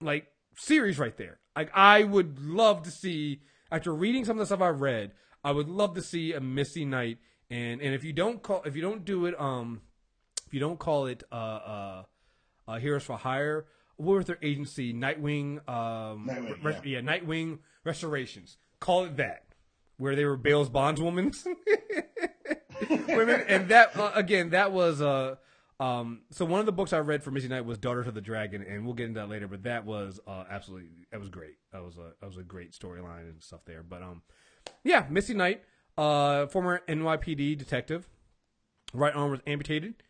like 0.00 0.26
series 0.56 0.98
right 0.98 1.16
there. 1.16 1.38
Like 1.56 1.70
I 1.74 2.04
would 2.04 2.40
love 2.40 2.82
to 2.84 2.90
see 2.90 3.42
after 3.70 3.94
reading 3.94 4.24
some 4.24 4.36
of 4.36 4.40
the 4.40 4.46
stuff 4.46 4.60
I've 4.60 4.80
read, 4.80 5.12
I 5.44 5.50
would 5.52 5.68
love 5.68 5.94
to 5.94 6.02
see 6.02 6.32
a 6.32 6.40
Misty 6.40 6.84
Knight 6.84 7.18
and 7.52 7.82
and 7.82 7.94
if 7.94 8.02
you 8.02 8.12
don't 8.12 8.42
call 8.42 8.62
if 8.64 8.74
you 8.74 8.82
don't 8.82 9.04
do 9.04 9.26
it 9.26 9.38
um 9.38 9.82
if 10.46 10.54
you 10.54 10.60
don't 10.60 10.78
call 10.78 11.06
it 11.06 11.22
uh 11.30 11.34
uh, 11.34 12.02
uh 12.66 12.78
Heroes 12.78 13.04
for 13.04 13.16
Hire, 13.16 13.66
what 13.96 14.16
was 14.16 14.26
their 14.26 14.38
agency? 14.42 14.92
Nightwing 14.92 15.68
um 15.68 16.28
Nightwing, 16.28 16.64
Res- 16.64 16.84
yeah. 16.84 17.00
Nightwing 17.00 17.58
Restorations. 17.84 18.56
Call 18.80 19.04
it 19.04 19.16
that. 19.18 19.44
Where 19.98 20.16
they 20.16 20.24
were 20.24 20.36
bail's 20.36 20.70
bondswomen. 20.70 21.36
Women 23.08 23.44
and 23.46 23.68
that 23.68 23.96
uh, 23.96 24.12
again 24.14 24.50
that 24.50 24.72
was 24.72 25.02
uh 25.02 25.36
um, 25.80 26.20
so 26.30 26.44
one 26.44 26.60
of 26.60 26.66
the 26.66 26.72
books 26.72 26.92
I 26.92 26.98
read 26.98 27.24
for 27.24 27.32
Misty 27.32 27.48
Knight 27.48 27.64
was 27.64 27.76
Daughters 27.76 28.06
of 28.06 28.14
the 28.14 28.20
Dragon, 28.20 28.62
and 28.62 28.84
we'll 28.84 28.94
get 28.94 29.08
into 29.08 29.18
that 29.18 29.28
later. 29.28 29.48
But 29.48 29.64
that 29.64 29.84
was 29.84 30.20
uh, 30.28 30.44
absolutely 30.48 30.90
that 31.10 31.18
was 31.18 31.28
great. 31.28 31.56
That 31.72 31.82
was 31.82 31.96
a 31.96 32.12
that 32.20 32.26
was 32.26 32.36
a 32.36 32.44
great 32.44 32.70
storyline 32.70 33.28
and 33.28 33.42
stuff 33.42 33.62
there. 33.64 33.82
But 33.82 34.00
um, 34.00 34.22
yeah, 34.84 35.06
Misty 35.10 35.34
Knight, 35.34 35.64
uh, 35.98 36.46
former 36.46 36.80
NYPD 36.88 37.56
detective, 37.58 38.08
right 38.92 39.14
arm 39.14 39.30
was 39.30 39.40
amputated, 39.46 40.02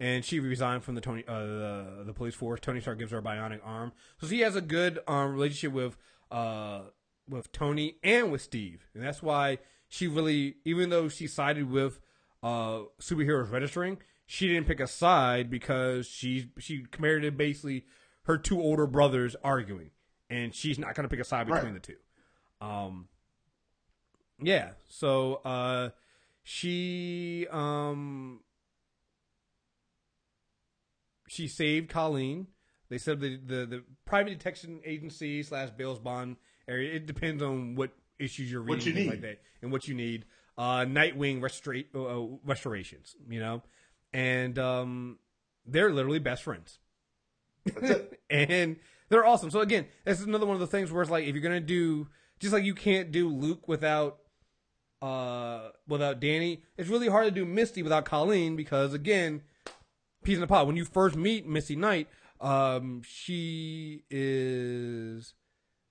and 0.00 0.24
she 0.24 0.40
resigned 0.40 0.84
from 0.84 0.94
the 0.94 1.00
Tony 1.00 1.24
uh, 1.26 1.38
the 1.40 2.02
the 2.06 2.12
police 2.12 2.34
force. 2.34 2.60
Tony 2.60 2.80
Stark 2.80 2.98
gives 2.98 3.12
her 3.12 3.18
a 3.18 3.22
bionic 3.22 3.60
arm, 3.64 3.92
so 4.20 4.26
she 4.26 4.40
has 4.40 4.56
a 4.56 4.60
good 4.60 4.98
um 5.06 5.32
relationship 5.32 5.72
with 5.72 5.96
uh 6.30 6.82
with 7.28 7.50
Tony 7.52 7.96
and 8.02 8.30
with 8.32 8.40
Steve, 8.42 8.86
and 8.94 9.02
that's 9.02 9.22
why 9.22 9.58
she 9.88 10.06
really, 10.08 10.56
even 10.64 10.90
though 10.90 11.08
she 11.08 11.26
sided 11.26 11.70
with 11.70 12.00
uh 12.42 12.80
superheroes 13.00 13.50
registering, 13.50 13.98
she 14.26 14.48
didn't 14.48 14.66
pick 14.66 14.80
a 14.80 14.86
side 14.86 15.50
because 15.50 16.06
she 16.06 16.50
she 16.58 16.84
compared 16.90 17.22
to 17.22 17.30
basically 17.30 17.84
her 18.24 18.36
two 18.38 18.60
older 18.60 18.86
brothers 18.86 19.36
arguing, 19.44 19.90
and 20.30 20.54
she's 20.54 20.78
not 20.78 20.94
going 20.94 21.04
to 21.04 21.08
pick 21.08 21.20
a 21.20 21.24
side 21.24 21.46
between 21.46 21.72
Right. 21.72 21.74
the 21.74 21.92
two. 21.92 21.96
Um, 22.66 23.08
yeah, 24.42 24.70
so 24.88 25.36
uh, 25.44 25.90
she 26.42 27.46
um 27.50 28.40
she 31.28 31.48
saved 31.48 31.88
Colleen. 31.90 32.48
They 32.88 32.98
said 32.98 33.20
the 33.20 33.36
the, 33.36 33.66
the 33.66 33.84
private 34.04 34.30
detection 34.30 34.80
agency 34.84 35.42
slash 35.42 35.70
bail's 35.70 35.98
bond 35.98 36.36
area. 36.68 36.94
It 36.94 37.06
depends 37.06 37.42
on 37.42 37.74
what 37.74 37.90
issues 38.18 38.50
you're 38.50 38.60
reading, 38.60 38.76
What 38.78 38.86
you 38.86 38.94
need. 38.94 39.10
like 39.10 39.20
that, 39.22 39.40
and 39.62 39.72
what 39.72 39.88
you 39.88 39.94
need. 39.94 40.24
Uh, 40.58 40.86
Nightwing 40.86 41.40
restora- 41.42 41.84
uh, 41.94 42.38
restorations, 42.44 43.14
you 43.28 43.38
know, 43.40 43.62
and 44.14 44.58
um, 44.58 45.18
they're 45.66 45.92
literally 45.92 46.18
best 46.18 46.42
friends 46.44 46.78
and 48.30 48.76
they're 49.10 49.26
awesome. 49.26 49.50
So 49.50 49.60
again, 49.60 49.86
this 50.06 50.18
is 50.18 50.26
another 50.26 50.46
one 50.46 50.54
of 50.54 50.60
the 50.60 50.66
things 50.66 50.90
where 50.90 51.02
it's 51.02 51.10
like 51.10 51.26
if 51.26 51.34
you're 51.34 51.42
gonna 51.42 51.60
do 51.60 52.08
just 52.40 52.54
like 52.54 52.64
you 52.64 52.74
can't 52.74 53.12
do 53.12 53.28
Luke 53.28 53.68
without 53.68 54.18
uh 55.02 55.68
without 55.86 56.20
Danny, 56.20 56.62
it's 56.76 56.88
really 56.88 57.08
hard 57.08 57.26
to 57.26 57.30
do 57.30 57.44
Misty 57.44 57.82
without 57.82 58.04
Colleen 58.04 58.56
because 58.56 58.94
again, 58.94 59.42
peas 60.24 60.38
in 60.38 60.42
a 60.42 60.46
pod. 60.46 60.66
When 60.66 60.76
you 60.76 60.84
first 60.84 61.16
meet 61.16 61.46
Misty 61.46 61.76
Knight, 61.76 62.08
um, 62.40 63.02
she 63.04 64.04
is 64.10 65.34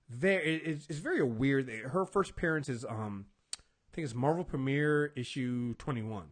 very 0.08 0.56
it's, 0.56 0.86
it's 0.88 0.98
very 0.98 1.22
weird. 1.22 1.68
Her 1.68 2.04
first 2.04 2.30
appearance 2.30 2.68
is 2.68 2.84
um 2.84 3.26
I 3.54 3.94
think 3.94 4.04
it's 4.04 4.14
Marvel 4.14 4.44
Premiere 4.44 5.12
issue 5.16 5.74
twenty 5.74 6.02
one. 6.02 6.26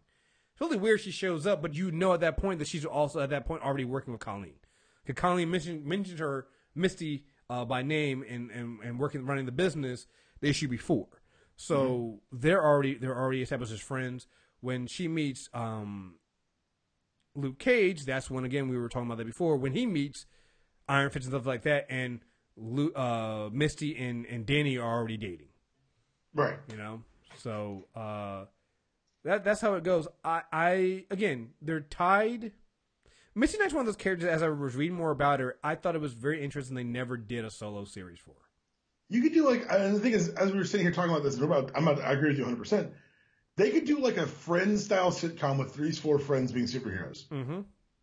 It's 0.52 0.60
really 0.60 0.76
weird 0.76 1.00
she 1.00 1.10
shows 1.10 1.46
up, 1.46 1.62
but 1.62 1.74
you 1.74 1.90
know 1.90 2.12
at 2.12 2.20
that 2.20 2.36
point 2.36 2.60
that 2.60 2.68
she's 2.68 2.84
also 2.84 3.20
at 3.20 3.30
that 3.30 3.46
point 3.46 3.62
already 3.62 3.84
working 3.84 4.12
with 4.12 4.20
Colleen. 4.20 4.54
Because 5.04 5.20
Colleen 5.20 5.50
mentioned 5.50 5.84
mentioned 5.84 6.20
her 6.20 6.46
Misty 6.74 7.24
uh, 7.50 7.64
by 7.64 7.82
name 7.82 8.24
and, 8.28 8.50
and, 8.50 8.80
and 8.80 8.98
working 8.98 9.26
running 9.26 9.46
the 9.46 9.52
business 9.52 10.06
the 10.40 10.48
issue 10.48 10.68
before. 10.68 11.08
So 11.56 12.20
they're 12.32 12.62
already 12.64 12.94
they're 12.94 13.16
already 13.16 13.42
established 13.42 13.72
as 13.72 13.80
friends. 13.80 14.26
When 14.60 14.86
she 14.86 15.08
meets 15.08 15.48
um, 15.54 16.14
Luke 17.34 17.58
Cage, 17.58 18.04
that's 18.04 18.30
when 18.30 18.44
again 18.44 18.68
we 18.68 18.78
were 18.78 18.88
talking 18.88 19.06
about 19.06 19.18
that 19.18 19.26
before. 19.26 19.56
When 19.56 19.72
he 19.72 19.86
meets 19.86 20.26
Iron 20.88 21.10
Fist 21.10 21.26
and 21.26 21.32
stuff 21.32 21.46
like 21.46 21.62
that, 21.62 21.86
and 21.88 22.20
Lu 22.56 22.92
uh, 22.92 23.50
Misty 23.52 23.96
and, 23.96 24.26
and 24.26 24.46
Danny 24.46 24.78
are 24.78 24.90
already 24.90 25.16
dating 25.16 25.48
Right. 26.34 26.58
you 26.70 26.76
know 26.76 27.02
so 27.36 27.86
uh 27.96 28.44
that 29.24 29.42
that's 29.44 29.60
how 29.60 29.74
it 29.74 29.82
goes 29.84 30.06
i 30.24 30.42
i 30.52 31.04
again 31.10 31.50
they're 31.62 31.80
tied 31.80 32.52
Misty 33.34 33.58
knight's 33.58 33.72
one 33.74 33.80
of 33.80 33.86
those 33.86 33.96
characters 33.96 34.28
as 34.28 34.42
i 34.42 34.48
was 34.48 34.74
reading 34.76 34.96
more 34.96 35.10
about 35.10 35.40
her 35.40 35.56
i 35.64 35.74
thought 35.74 35.94
it 35.96 36.00
was 36.00 36.12
very 36.14 36.42
interesting 36.44 36.76
they 36.76 36.84
never 36.84 37.16
did 37.16 37.44
a 37.44 37.50
solo 37.50 37.84
series 37.84 38.18
for 38.20 38.30
her 38.30 38.43
You 39.14 39.22
could 39.22 39.32
do 39.32 39.48
like, 39.48 39.66
and 39.70 39.94
the 39.94 40.00
thing 40.00 40.12
is, 40.12 40.28
as 40.30 40.50
we 40.52 40.58
were 40.58 40.64
sitting 40.64 40.84
here 40.84 40.92
talking 40.92 41.10
about 41.12 41.22
this, 41.22 41.36
I'm 41.36 41.44
about, 41.44 41.70
I'm 41.74 41.86
about, 41.86 42.04
I 42.04 42.12
agree 42.12 42.28
with 42.30 42.38
you 42.38 42.44
100. 42.44 42.58
percent 42.58 42.92
They 43.56 43.70
could 43.70 43.84
do 43.84 44.00
like 44.00 44.16
a 44.16 44.26
friends 44.26 44.84
style 44.84 45.10
sitcom 45.12 45.58
with 45.58 45.72
three, 45.74 45.92
four 45.92 46.18
friends 46.18 46.50
being 46.52 46.66
superheroes. 46.66 47.28
mm-hmm 47.28 47.60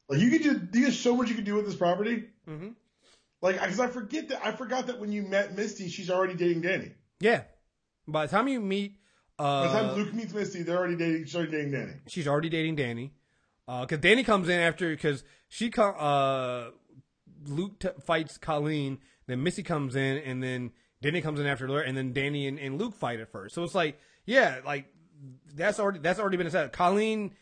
Like 0.09 0.19
you 0.19 0.29
could 0.31 0.43
do, 0.43 0.67
there's 0.71 0.97
so 0.99 1.15
much 1.15 1.29
you 1.29 1.35
could 1.35 1.43
do 1.45 1.55
with 1.55 1.65
this 1.65 1.75
property. 1.75 2.25
mm-hmm 2.47 2.69
Like, 3.41 3.59
because 3.59 3.79
I 3.79 3.87
forget 3.87 4.29
that, 4.29 4.45
I 4.45 4.51
forgot 4.53 4.87
that 4.87 4.99
when 4.99 5.11
you 5.11 5.23
met 5.23 5.55
Misty, 5.55 5.89
she's 5.89 6.09
already 6.09 6.35
dating 6.35 6.61
Danny. 6.61 6.91
yeah 7.19 7.43
by 8.07 8.25
the 8.25 8.31
time 8.31 8.47
you 8.47 8.59
meet 8.61 8.95
By 9.37 9.67
the 9.67 9.69
uh 9.69 9.81
time 9.81 9.95
Luke 9.97 10.13
meets 10.13 10.33
Misty, 10.33 10.63
they're 10.63 10.77
already 10.77 10.95
dating, 10.95 11.25
she's 11.25 11.35
already 11.35 11.51
dating 11.51 11.71
Danny. 11.71 11.93
she's 12.07 12.27
already 12.27 12.49
dating 12.49 12.75
danny 12.77 13.13
because 13.67 13.99
danny 13.99 14.23
comes 14.23 14.49
in 14.49 14.59
after 14.59 14.89
because 14.89 15.23
she 15.49 15.71
uh 15.77 16.69
luke 17.47 17.79
t- 17.79 17.89
fights 18.05 18.37
colleen 18.37 18.99
then 19.27 19.41
misty 19.43 19.63
comes 19.63 19.95
in 19.95 20.17
and 20.17 20.41
then 20.43 20.71
danny 21.01 21.21
comes 21.21 21.39
in 21.39 21.45
after 21.45 21.67
her 21.67 21.81
and 21.81 21.97
then 21.97 22.13
danny 22.13 22.47
and, 22.47 22.59
and 22.59 22.79
luke 22.79 22.93
fight 22.93 23.19
at 23.19 23.31
first 23.31 23.53
so 23.55 23.63
it's 23.63 23.75
like 23.75 23.99
yeah 24.25 24.59
like 24.65 24.85
that's 25.53 25.79
already 25.79 25.99
that's 25.99 26.19
already 26.19 26.37
been 26.37 26.47
established. 26.47 26.73
Colleen, 26.73 27.35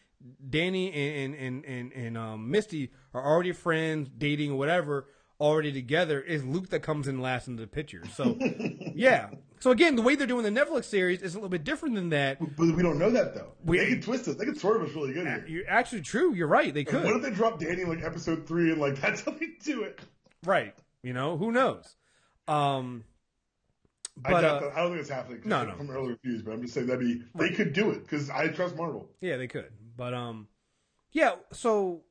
Danny, 0.50 0.92
and 0.92 1.34
and 1.34 1.66
and 1.66 1.94
and 1.94 2.18
um, 2.18 2.52
Misty 2.52 2.92
are 3.14 3.24
already 3.26 3.52
friends, 3.54 4.10
dating, 4.18 4.58
whatever, 4.58 5.08
already 5.40 5.72
together. 5.72 6.22
It's 6.26 6.44
Luke 6.44 6.70
that 6.70 6.82
comes 6.82 7.08
in 7.08 7.22
last 7.22 7.48
in 7.48 7.56
the 7.56 7.68
picture. 7.68 8.04
So 8.16 8.38
yeah. 8.96 9.30
So 9.62 9.72
again, 9.72 9.96
the 9.96 10.02
way 10.02 10.16
they're 10.16 10.28
doing 10.28 10.44
the 10.44 10.60
Netflix 10.62 10.86
series 10.86 11.22
is 11.22 11.36
a 11.36 11.38
little 11.38 11.50
bit 11.50 11.64
different 11.64 11.96
than 11.96 12.10
that. 12.10 12.40
But 12.40 12.76
we 12.76 12.82
don't 12.84 13.00
know 13.00 13.12
that 13.12 13.34
though. 13.34 13.54
We- 13.64 13.78
they 13.78 13.88
could 13.88 14.04
twist 14.04 14.28
us. 14.28 14.36
They 14.36 14.46
could 14.46 14.60
swerve 14.60 14.82
us 14.82 14.94
really 14.96 15.14
good 15.14 15.28
here. 15.28 15.46
You're 15.48 15.70
actually 15.70 16.02
true. 16.02 16.34
You're 16.34 16.48
right. 16.48 16.74
They 16.74 16.84
could 16.84 17.04
What 17.04 17.16
if 17.16 17.22
they 17.22 17.32
drop 17.32 17.60
Danny 17.60 17.86
like 17.86 18.04
episode 18.04 18.46
three 18.48 18.72
and 18.72 18.82
like 18.82 18.96
that's 19.02 19.22
how 19.22 19.32
they 19.32 19.48
do 19.64 19.84
it? 19.84 20.00
Right. 20.46 20.76
You 21.02 21.14
know 21.14 21.38
who 21.38 21.52
knows. 21.52 21.96
Um. 22.48 23.06
I, 24.26 24.42
doubt 24.42 24.64
uh. 24.64 24.72
I 24.76 24.82
don't 24.82 24.90
think 24.90 25.02
it's 25.02 25.10
happening. 25.10 25.42
no, 25.46 25.64
no. 25.66 26.02
Reviews, 26.02 26.42
but 26.42 26.52
I'm 26.54 26.62
just 26.62 26.74
saying 26.74 26.88
that'd 26.88 27.00
be 27.00 27.24
they 27.36 27.50
could 27.50 27.74
do 27.74 27.92
it 27.92 28.04
because 28.04 28.30
I 28.30 28.48
trust 28.50 28.76
Marvel. 28.76 29.10
Yeah, 29.22 29.38
they 29.38 29.48
could. 29.48 29.72
But 29.96 30.14
um 30.14 30.48
yeah, 31.12 31.36
so 31.52 32.02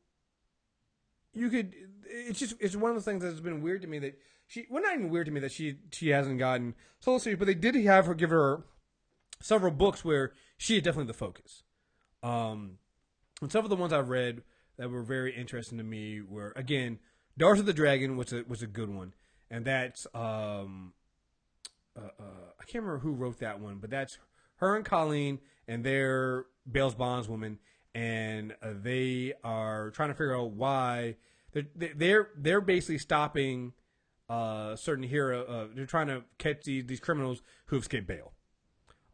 you 1.32 1.50
could 1.50 1.74
it's 2.04 2.38
just 2.38 2.54
it's 2.60 2.76
one 2.76 2.90
of 2.90 2.96
those 2.96 3.04
things 3.04 3.22
that's 3.22 3.40
been 3.40 3.62
weird 3.62 3.82
to 3.82 3.88
me 3.88 3.98
that 4.00 4.18
she 4.46 4.66
well 4.70 4.82
not 4.82 4.94
even 4.94 5.10
weird 5.10 5.26
to 5.26 5.32
me 5.32 5.40
that 5.40 5.52
she 5.52 5.76
she 5.92 6.08
hasn't 6.10 6.38
gotten 6.38 6.74
solo 7.00 7.18
series, 7.18 7.38
but 7.38 7.46
they 7.46 7.54
did 7.54 7.74
have 7.76 8.06
her 8.06 8.14
give 8.14 8.30
her 8.30 8.64
several 9.40 9.72
books 9.72 10.04
where 10.04 10.32
she 10.56 10.76
is 10.76 10.82
definitely 10.82 11.08
the 11.08 11.14
focus. 11.14 11.62
Um 12.22 12.78
and 13.40 13.52
some 13.52 13.64
of 13.64 13.70
the 13.70 13.76
ones 13.76 13.92
I've 13.92 14.08
read 14.08 14.42
that 14.78 14.90
were 14.90 15.02
very 15.02 15.34
interesting 15.36 15.78
to 15.78 15.84
me 15.84 16.20
were 16.20 16.52
again, 16.56 16.98
Daughters 17.36 17.60
of 17.60 17.66
the 17.66 17.72
Dragon 17.72 18.16
was 18.16 18.32
a 18.32 18.44
was 18.48 18.62
a 18.62 18.66
good 18.66 18.88
one. 18.88 19.14
And 19.50 19.64
that's 19.64 20.06
um 20.14 20.92
uh, 21.98 22.22
uh, 22.22 22.50
I 22.60 22.64
can't 22.64 22.84
remember 22.84 22.98
who 23.00 23.12
wrote 23.12 23.38
that 23.40 23.60
one, 23.60 23.78
but 23.78 23.90
that's 23.90 24.18
her 24.56 24.76
and 24.76 24.84
Colleen, 24.84 25.40
and 25.66 25.84
they're 25.84 26.46
bail's 26.70 26.94
bondswoman, 26.94 27.58
and 27.94 28.54
uh, 28.62 28.72
they 28.80 29.34
are 29.42 29.90
trying 29.90 30.10
to 30.10 30.14
figure 30.14 30.36
out 30.36 30.52
why 30.52 31.16
they're 31.52 31.66
they're 31.74 32.28
they're 32.36 32.60
basically 32.60 32.98
stopping 32.98 33.72
uh, 34.28 34.76
certain 34.76 35.04
hero. 35.04 35.44
Uh, 35.44 35.66
they're 35.74 35.86
trying 35.86 36.08
to 36.08 36.22
catch 36.38 36.62
these 36.64 36.84
these 36.86 37.00
criminals 37.00 37.42
who 37.66 37.76
have 37.76 37.82
escaped 37.82 38.06
bail, 38.06 38.32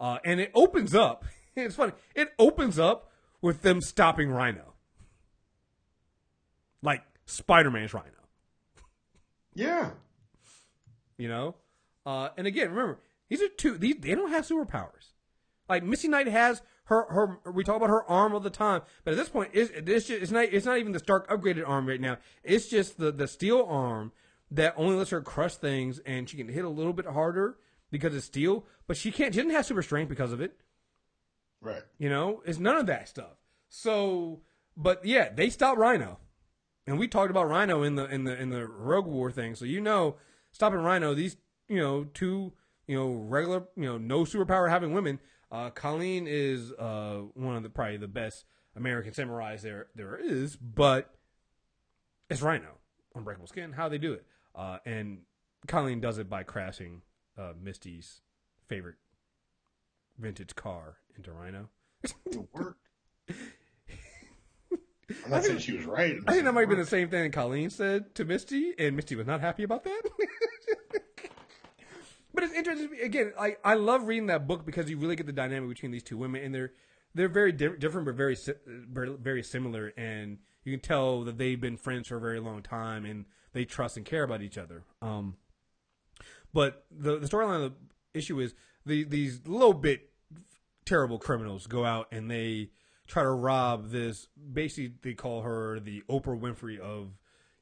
uh, 0.01 0.19
and 0.25 0.41
it 0.41 0.51
opens 0.55 0.95
up. 0.95 1.25
It's 1.57 1.77
funny. 1.77 1.93
It 2.17 2.33
opens 2.37 2.81
up 2.81 3.13
with 3.41 3.63
them 3.63 3.81
stopping 3.81 4.29
Rhino, 4.29 4.75
like 6.83 7.05
Spider 7.27 7.71
Man's 7.71 7.95
Rhino. 7.95 8.11
Yeah. 9.55 9.91
You 11.17 11.29
know, 11.29 11.55
uh, 12.07 12.29
and 12.37 12.47
again, 12.47 12.71
remember 12.71 13.01
these 13.29 13.43
are 13.43 13.49
two. 13.49 13.79
These 13.79 13.97
they 14.01 14.15
don't 14.15 14.31
have 14.31 14.47
superpowers. 14.47 15.13
Like 15.69 15.83
Misty 15.83 16.09
Knight 16.09 16.27
has 16.27 16.63
her 16.85 17.07
her. 17.11 17.53
We 17.53 17.65
talk 17.65 17.77
about 17.77 17.89
her 17.89 18.05
arm 18.05 18.35
all 18.35 18.41
the 18.41 18.51
time, 18.51 18.83
but 19.05 19.13
at 19.13 19.17
this 19.17 19.29
point, 19.29 19.51
it's 19.53 19.71
it's, 19.71 20.07
just, 20.07 20.23
it's 20.23 20.31
not 20.31 20.45
it's 20.45 20.67
not 20.67 20.79
even 20.79 20.93
the 20.93 20.99
Stark 20.99 21.29
upgraded 21.29 21.67
arm 21.67 21.87
right 21.89 22.01
now. 22.01 22.19
It's 22.43 22.69
just 22.69 22.99
the 22.99 23.11
the 23.11 23.27
steel 23.27 23.67
arm 23.69 24.13
that 24.51 24.75
only 24.77 24.97
lets 24.97 25.11
her 25.11 25.21
crush 25.21 25.57
things, 25.57 26.01
and 26.01 26.29
she 26.29 26.37
can 26.37 26.49
hit 26.49 26.65
a 26.65 26.69
little 26.69 26.93
bit 26.93 27.07
harder 27.07 27.57
because 27.91 28.15
it's 28.15 28.27
steel. 28.27 28.67
But 28.87 28.97
she 28.97 29.11
can't. 29.11 29.35
She 29.35 29.41
doesn't 29.41 29.55
have 29.55 29.67
super 29.67 29.83
strength 29.83 30.09
because 30.09 30.33
of 30.33 30.41
it. 30.41 30.57
Right. 31.61 31.83
You 31.99 32.11
know, 32.11 32.43
it's 32.45 32.59
none 32.59 32.77
of 32.77 32.87
that 32.87 33.09
stuff. 33.09 33.39
So, 33.69 34.43
but 34.77 35.05
yeah, 35.05 35.31
they 35.35 35.49
stopped 35.49 35.79
Rhino, 35.79 36.19
and 36.87 36.99
we 36.99 37.09
talked 37.09 37.31
about 37.31 37.49
Rhino 37.49 37.83
in 37.83 37.95
the 37.95 38.05
in 38.05 38.25
the 38.25 38.39
in 38.39 38.51
the 38.51 38.67
Rogue 38.67 39.07
War 39.07 39.33
thing. 39.33 39.55
So 39.55 39.65
you 39.65 39.81
know, 39.81 40.17
stopping 40.53 40.81
Rhino, 40.81 41.15
these 41.15 41.39
you 41.69 41.79
know 41.79 42.05
two 42.05 42.53
you 42.87 42.97
know 42.97 43.13
regular 43.13 43.65
you 43.77 43.85
know 43.85 43.99
no 43.99 44.21
superpower 44.25 44.69
having 44.69 44.93
women. 44.93 45.21
Uh, 45.51 45.71
Colleen 45.71 46.27
is 46.29 46.73
uh, 46.73 47.23
one 47.35 47.57
of 47.57 47.63
the 47.63 47.71
probably 47.71 47.97
the 47.97 48.09
best 48.09 48.45
American 48.77 49.13
samurais 49.13 49.61
there 49.61 49.87
there 49.95 50.17
is, 50.17 50.57
but 50.57 51.15
it's 52.29 52.43
Rhino, 52.43 52.79
Unbreakable 53.15 53.47
Skin. 53.47 53.73
How 53.73 53.89
they 53.89 53.99
do 53.99 54.13
it, 54.15 54.25
uh, 54.55 54.79
and 54.85 55.21
Colleen 55.67 56.01
does 56.01 56.19
it 56.19 56.29
by 56.29 56.43
crashing 56.43 57.03
uh, 57.39 57.53
Misty's 57.61 58.21
favorite 58.69 58.97
vintage 60.19 60.55
car 60.55 60.97
into 61.17 61.33
Rhino. 61.33 61.69
It 62.03 62.15
worked. 62.53 62.81
I'm 65.25 65.31
not 65.31 65.45
saying 65.45 65.59
she 65.59 65.77
was 65.77 65.85
right. 65.85 66.17
I 66.27 66.33
think 66.33 66.45
that 66.45 66.53
might 66.53 66.63
have 66.63 66.69
been 66.69 66.79
the 66.79 66.87
same 66.87 67.09
thing 67.09 67.31
Colleen 67.31 67.71
said 67.71 68.15
to 68.15 68.25
Misty, 68.25 68.75
and 68.79 68.97
Misty 68.97 69.17
was 69.17 69.27
not 69.27 69.41
happy 69.41 69.63
about 69.63 69.85
that. 69.85 70.03
but 72.35 72.45
it's 72.45 72.55
interesting. 72.55 72.91
Again, 73.03 73.33
I, 73.39 73.57
I 73.65 73.75
love 73.75 74.07
reading 74.07 74.27
that 74.27 74.47
book 74.47 74.67
because 74.67 74.91
you 74.91 74.99
really 74.99 75.17
get 75.17 75.27
the 75.27 75.33
dynamic 75.33 75.69
between 75.69 75.93
these 75.93 76.03
two 76.03 76.19
women, 76.19 76.43
and 76.43 76.55
they're 76.55 76.73
they're 77.15 77.29
very 77.29 77.53
di- 77.53 77.77
different, 77.79 78.07
but 78.07 78.15
very 78.17 78.37
very 78.67 79.43
similar, 79.43 79.93
and 79.97 80.39
you 80.65 80.73
can 80.73 80.81
tell 80.81 81.23
that 81.25 81.39
they've 81.39 81.61
been 81.61 81.77
friends 81.77 82.09
for 82.09 82.17
a 82.17 82.21
very 82.21 82.41
long 82.41 82.63
time, 82.63 83.05
and 83.05 83.27
they 83.53 83.65
trust 83.65 83.97
and 83.97 84.05
care 84.05 84.25
about 84.25 84.43
each 84.43 84.59
other. 84.59 84.83
Um, 85.01 85.37
but 86.53 86.85
the 86.91 87.19
the 87.19 87.29
storyline 87.29 87.65
of 87.65 87.73
the 87.73 88.19
issue 88.19 88.41
is 88.41 88.55
the 88.85 89.05
these 89.05 89.47
little 89.47 89.75
bit 89.75 90.11
terrible 90.85 91.19
criminals 91.19 91.67
go 91.67 91.85
out 91.85 92.09
and 92.13 92.31
they 92.31 92.71
try 93.07 93.23
to 93.23 93.31
rob 93.31 93.91
this. 93.91 94.29
Basically, 94.53 94.95
they 95.03 95.15
call 95.15 95.43
her 95.43 95.81
the 95.81 96.03
Oprah 96.09 96.39
Winfrey 96.39 96.79
of 96.79 97.11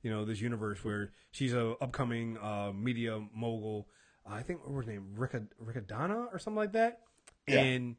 you 0.02 0.10
know 0.10 0.24
this 0.24 0.40
universe 0.40 0.84
where 0.84 1.12
she's 1.30 1.54
a 1.54 1.74
upcoming 1.80 2.38
uh, 2.38 2.72
media 2.74 3.20
mogul. 3.34 3.88
I 4.26 4.42
think 4.42 4.60
what 4.60 4.72
was 4.72 4.86
her 4.86 4.92
name, 4.92 5.14
Riccadonna 5.18 6.32
or 6.32 6.38
something 6.38 6.56
like 6.56 6.72
that. 6.72 7.00
Yeah. 7.46 7.60
And 7.60 7.96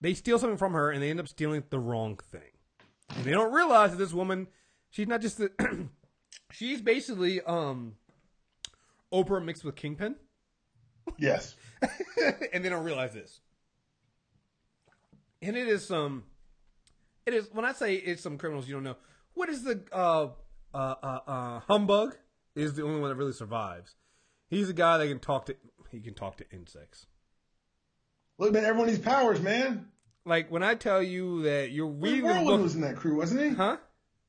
they 0.00 0.14
steal 0.14 0.38
something 0.38 0.58
from 0.58 0.72
her, 0.72 0.90
and 0.90 1.02
they 1.02 1.10
end 1.10 1.20
up 1.20 1.28
stealing 1.28 1.62
the 1.70 1.78
wrong 1.78 2.18
thing. 2.30 2.40
And 3.10 3.24
they 3.24 3.30
don't 3.30 3.52
realize 3.52 3.92
that 3.92 3.98
this 3.98 4.12
woman, 4.12 4.48
she's 4.90 5.06
not 5.06 5.20
just 5.20 5.38
the, 5.38 5.50
she's 6.50 6.80
basically 6.80 7.40
um, 7.42 7.94
Oprah 9.12 9.44
mixed 9.44 9.64
with 9.64 9.76
Kingpin, 9.76 10.16
Yes. 11.18 11.54
and 12.52 12.64
they 12.64 12.68
don't 12.68 12.84
realize 12.84 13.12
this. 13.12 13.40
And 15.42 15.56
it 15.56 15.68
is 15.68 15.86
some, 15.86 16.24
it 17.26 17.34
is 17.34 17.48
when 17.52 17.64
I 17.64 17.72
say 17.72 17.94
it's 17.94 18.22
some 18.22 18.38
criminals 18.38 18.66
you 18.66 18.74
don't 18.74 18.84
know. 18.84 18.96
What 19.34 19.48
is 19.48 19.62
the 19.62 19.82
uh, 19.92 20.28
uh, 20.72 20.94
uh, 21.02 21.18
uh, 21.26 21.60
humbug? 21.60 22.16
Is 22.54 22.74
the 22.74 22.84
only 22.84 23.00
one 23.00 23.10
that 23.10 23.16
really 23.16 23.32
survives. 23.32 23.96
He's 24.54 24.68
a 24.68 24.72
guy 24.74 24.98
that 24.98 25.08
can 25.08 25.18
talk 25.18 25.46
to. 25.46 25.56
He 25.90 26.00
can 26.00 26.14
talk 26.14 26.36
to 26.38 26.44
insects. 26.50 27.06
Look, 28.38 28.52
man, 28.52 28.64
everyone 28.64 28.88
needs 28.88 28.98
powers, 29.00 29.40
man. 29.40 29.86
Like 30.24 30.50
when 30.50 30.62
I 30.62 30.74
tell 30.74 31.02
you 31.02 31.42
that 31.42 31.70
you're 31.70 31.86
reading 31.86 32.26
the 32.26 32.34
book, 32.44 32.60
was 32.62 32.74
in 32.74 32.80
that 32.80 32.96
crew, 32.96 33.16
wasn't 33.16 33.42
he? 33.42 33.48
huh? 33.50 33.76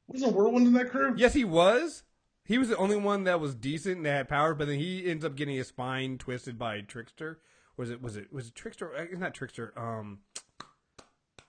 Wasn't 0.08 0.34
Whirlwind 0.36 0.68
in 0.68 0.74
that 0.74 0.90
crew? 0.90 1.16
Yes, 1.18 1.34
he 1.34 1.44
was. 1.44 2.04
He 2.44 2.60
was 2.60 2.70
the 2.70 2.78
only 2.78 2.96
one 2.98 3.24
that 3.24 3.40
was 3.40 3.56
decent 3.56 3.98
and 3.98 4.06
that 4.06 4.12
had 4.18 4.30
power, 4.30 4.54
but 4.54 4.68
then 4.68 4.78
he 4.78 5.10
ends 5.10 5.26
up 5.26 5.36
getting 5.36 5.56
his 5.56 5.70
spine 5.70 6.20
twisted 6.20 6.60
by 6.60 6.82
Trickster. 6.82 7.40
Was 7.78 7.90
it? 7.90 8.02
Was 8.02 8.16
it? 8.18 8.32
Was 8.32 8.50
it 8.50 8.56
Trickster? 8.56 8.94
Uh, 8.96 9.04
It's 9.10 9.20
not 9.20 9.34
Trickster. 9.34 9.74
Um, 9.76 10.20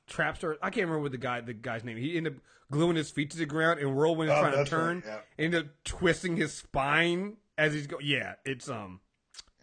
Trapster. 0.09 0.57
I 0.63 0.71
can't 0.71 0.85
remember 0.87 1.01
what 1.01 1.13
the 1.13 1.19
guy 1.19 1.41
the 1.41 1.53
guy's 1.53 1.85
name. 1.85 1.97
He 1.99 2.17
ended 2.17 2.37
up 2.37 2.39
gluing 2.71 2.97
his 2.97 3.11
feet 3.11 3.31
to 3.33 3.37
the 3.39 3.47
ground, 3.47 3.81
and 3.81 3.95
Whirlwind 3.95 4.31
is 4.31 4.37
Oh, 4.37 4.41
trying 4.41 4.53
to 4.53 4.59
that's 4.59 4.73
right, 4.73 4.79
turn. 4.79 5.03
yeah. 5.05 5.19
Ended 5.39 5.65
up 5.65 5.71
twisting 5.85 6.37
his 6.37 6.55
spine 6.55 7.37
as 7.59 7.73
he's 7.75 7.87
going. 7.87 8.05
Yeah, 8.07 8.35
it's 8.45 8.69
um 8.69 9.01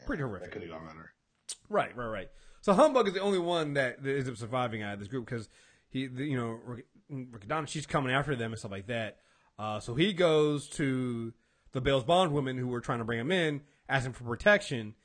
pretty 0.05 0.21
That 0.23 0.27
horrific. 0.27 0.51
could 0.51 0.61
have 0.63 0.71
gone 0.71 0.85
better. 0.87 1.13
Right, 1.69 1.95
right, 1.95 2.07
right. 2.07 2.29
So 2.61 2.73
Humbug 2.73 3.07
is 3.07 3.13
the 3.13 3.19
only 3.21 3.39
one 3.39 3.73
that, 3.73 4.01
that 4.03 4.15
ends 4.15 4.29
up 4.29 4.37
surviving 4.37 4.81
out 4.81 4.93
of 4.93 4.99
this 4.99 5.07
group 5.09 5.25
because 5.25 5.49
he, 5.89 6.07
the, 6.07 6.23
you 6.25 6.37
know, 6.37 6.59
Rick- 6.65 7.67
she's 7.69 7.85
coming 7.85 8.13
after 8.13 8.35
them 8.35 8.51
and 8.53 8.59
stuff 8.59 8.71
like 8.71 8.87
that. 8.87 9.17
Uh, 9.59 9.79
so 9.79 9.95
he 9.95 10.13
goes 10.13 10.67
to 10.69 11.33
the 11.73 11.81
Bales 11.81 12.03
Bond 12.05 12.31
women 12.31 12.57
who 12.57 12.67
were 12.67 12.79
trying 12.81 12.99
to 12.99 13.05
bring 13.05 13.19
him 13.19 13.31
in, 13.31 13.61
asking 13.89 14.13
for 14.13 14.23
protection, 14.23 14.95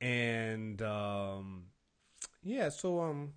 and 0.00 0.82
um, 0.82 1.64
yeah, 2.42 2.68
so 2.68 3.00
um, 3.00 3.32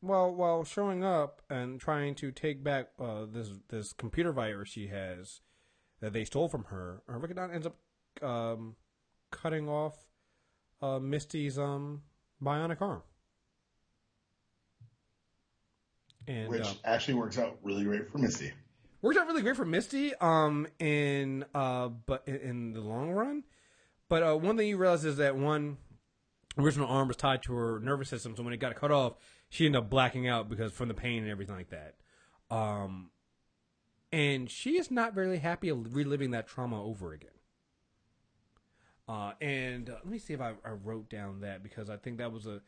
while 0.00 0.32
while 0.34 0.64
showing 0.64 1.04
up 1.04 1.42
and 1.50 1.80
trying 1.80 2.14
to 2.16 2.30
take 2.30 2.62
back 2.62 2.88
uh, 3.00 3.24
this 3.30 3.50
this 3.68 3.92
computer 3.92 4.32
virus 4.32 4.68
she 4.68 4.88
has 4.88 5.40
that 6.00 6.12
they 6.12 6.24
stole 6.24 6.48
from 6.48 6.64
her, 6.64 7.02
Riccadonna 7.08 7.54
ends 7.54 7.66
up 7.66 7.76
um, 8.22 8.76
cutting 9.30 9.68
off 9.68 9.96
uh, 10.80 10.98
Misty's 10.98 11.58
um 11.58 12.02
bionic 12.42 12.80
arm. 12.80 13.02
And 16.26 16.48
Which 16.48 16.62
uh, 16.62 16.74
actually 16.84 17.14
works 17.14 17.38
out 17.38 17.58
really 17.62 17.84
great 17.84 18.10
for 18.10 18.18
Misty. 18.18 18.52
works 19.00 19.16
out 19.16 19.26
really 19.26 19.42
great 19.42 19.56
for 19.56 19.64
Misty 19.64 20.14
um 20.16 20.66
in 20.78 21.44
uh 21.54 21.88
but 21.88 22.22
in, 22.26 22.36
in 22.36 22.72
the 22.72 22.80
long 22.80 23.10
run. 23.10 23.44
But 24.08 24.22
uh, 24.22 24.36
one 24.36 24.56
thing 24.56 24.68
you 24.68 24.76
realize 24.76 25.04
is 25.04 25.16
that 25.18 25.36
one 25.36 25.78
original 26.58 26.88
arm 26.88 27.08
was 27.08 27.16
tied 27.16 27.42
to 27.44 27.54
her 27.54 27.80
nervous 27.80 28.08
system, 28.08 28.34
so 28.36 28.42
when 28.42 28.52
it 28.52 28.58
got 28.58 28.74
cut 28.76 28.90
off, 28.90 29.14
she 29.48 29.66
ended 29.66 29.82
up 29.82 29.90
blacking 29.90 30.26
out 30.28 30.48
because 30.48 30.72
from 30.72 30.88
the 30.88 30.94
pain 30.94 31.22
and 31.22 31.30
everything 31.30 31.54
like 31.56 31.70
that. 31.70 31.96
Um, 32.50 33.10
and 34.12 34.50
she 34.50 34.78
is 34.78 34.90
not 34.90 35.14
very 35.14 35.38
happy 35.38 35.68
of 35.68 35.94
reliving 35.94 36.30
that 36.30 36.46
trauma 36.46 36.82
over 36.82 37.12
again. 37.12 37.30
Uh, 39.08 39.32
and 39.40 39.88
uh, 39.88 39.94
let 39.94 40.06
me 40.06 40.18
see 40.18 40.34
if 40.34 40.40
I, 40.40 40.52
I 40.64 40.70
wrote 40.70 41.08
down 41.08 41.40
that 41.40 41.62
because 41.62 41.88
I 41.88 41.96
think 41.96 42.18
that 42.18 42.30
was 42.30 42.46
a 42.46 42.60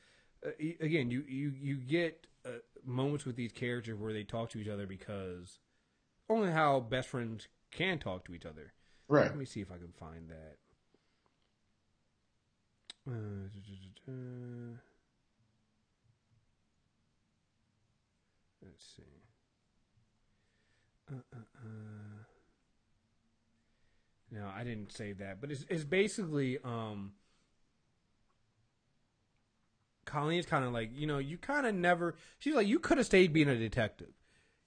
uh, 0.45 0.51
again 0.81 1.11
you 1.11 1.23
you 1.29 1.53
you 1.61 1.77
get 1.77 2.27
uh, 2.47 2.61
moments 2.85 3.27
with 3.27 3.37
these 3.37 3.53
characters 3.53 3.99
where 3.99 4.15
they 4.15 4.25
talk 4.25 4.49
to 4.51 4.59
each 4.59 4.69
other 4.69 4.87
because 4.87 5.59
only 6.31 6.51
how 6.51 6.81
best 6.81 7.09
friends 7.09 7.49
can 7.71 7.99
talk 7.99 8.25
to 8.25 8.35
each 8.35 8.47
other. 8.47 8.73
Right. 9.09 9.27
Let 9.27 9.37
me 9.37 9.45
see 9.45 9.61
if 9.61 9.71
I 9.71 9.77
can 9.77 9.93
find 9.93 10.31
that. 10.31 10.57
Uh. 13.07 13.49
Let's 18.63 18.85
see. 18.97 19.20
Uh, 21.11 21.17
uh, 21.35 21.39
uh. 21.39 22.25
No, 24.33 24.49
I 24.55 24.63
didn't 24.63 24.93
say 24.93 25.13
that, 25.13 25.41
but 25.41 25.51
it's 25.51 25.65
it's 25.69 25.85
basically 25.85 26.59
um. 26.65 27.13
Colleen's 30.05 30.47
kind 30.47 30.65
of 30.65 30.73
like 30.73 30.91
you 30.93 31.07
know 31.07 31.19
you 31.19 31.39
kind 31.39 31.67
of 31.67 31.75
never. 31.75 32.17
She's 32.39 32.55
like 32.55 32.67
you 32.67 32.79
could 32.79 32.99
have 32.99 33.07
stayed 33.07 33.33
being 33.33 33.49
a 33.49 33.57
detective. 33.57 34.11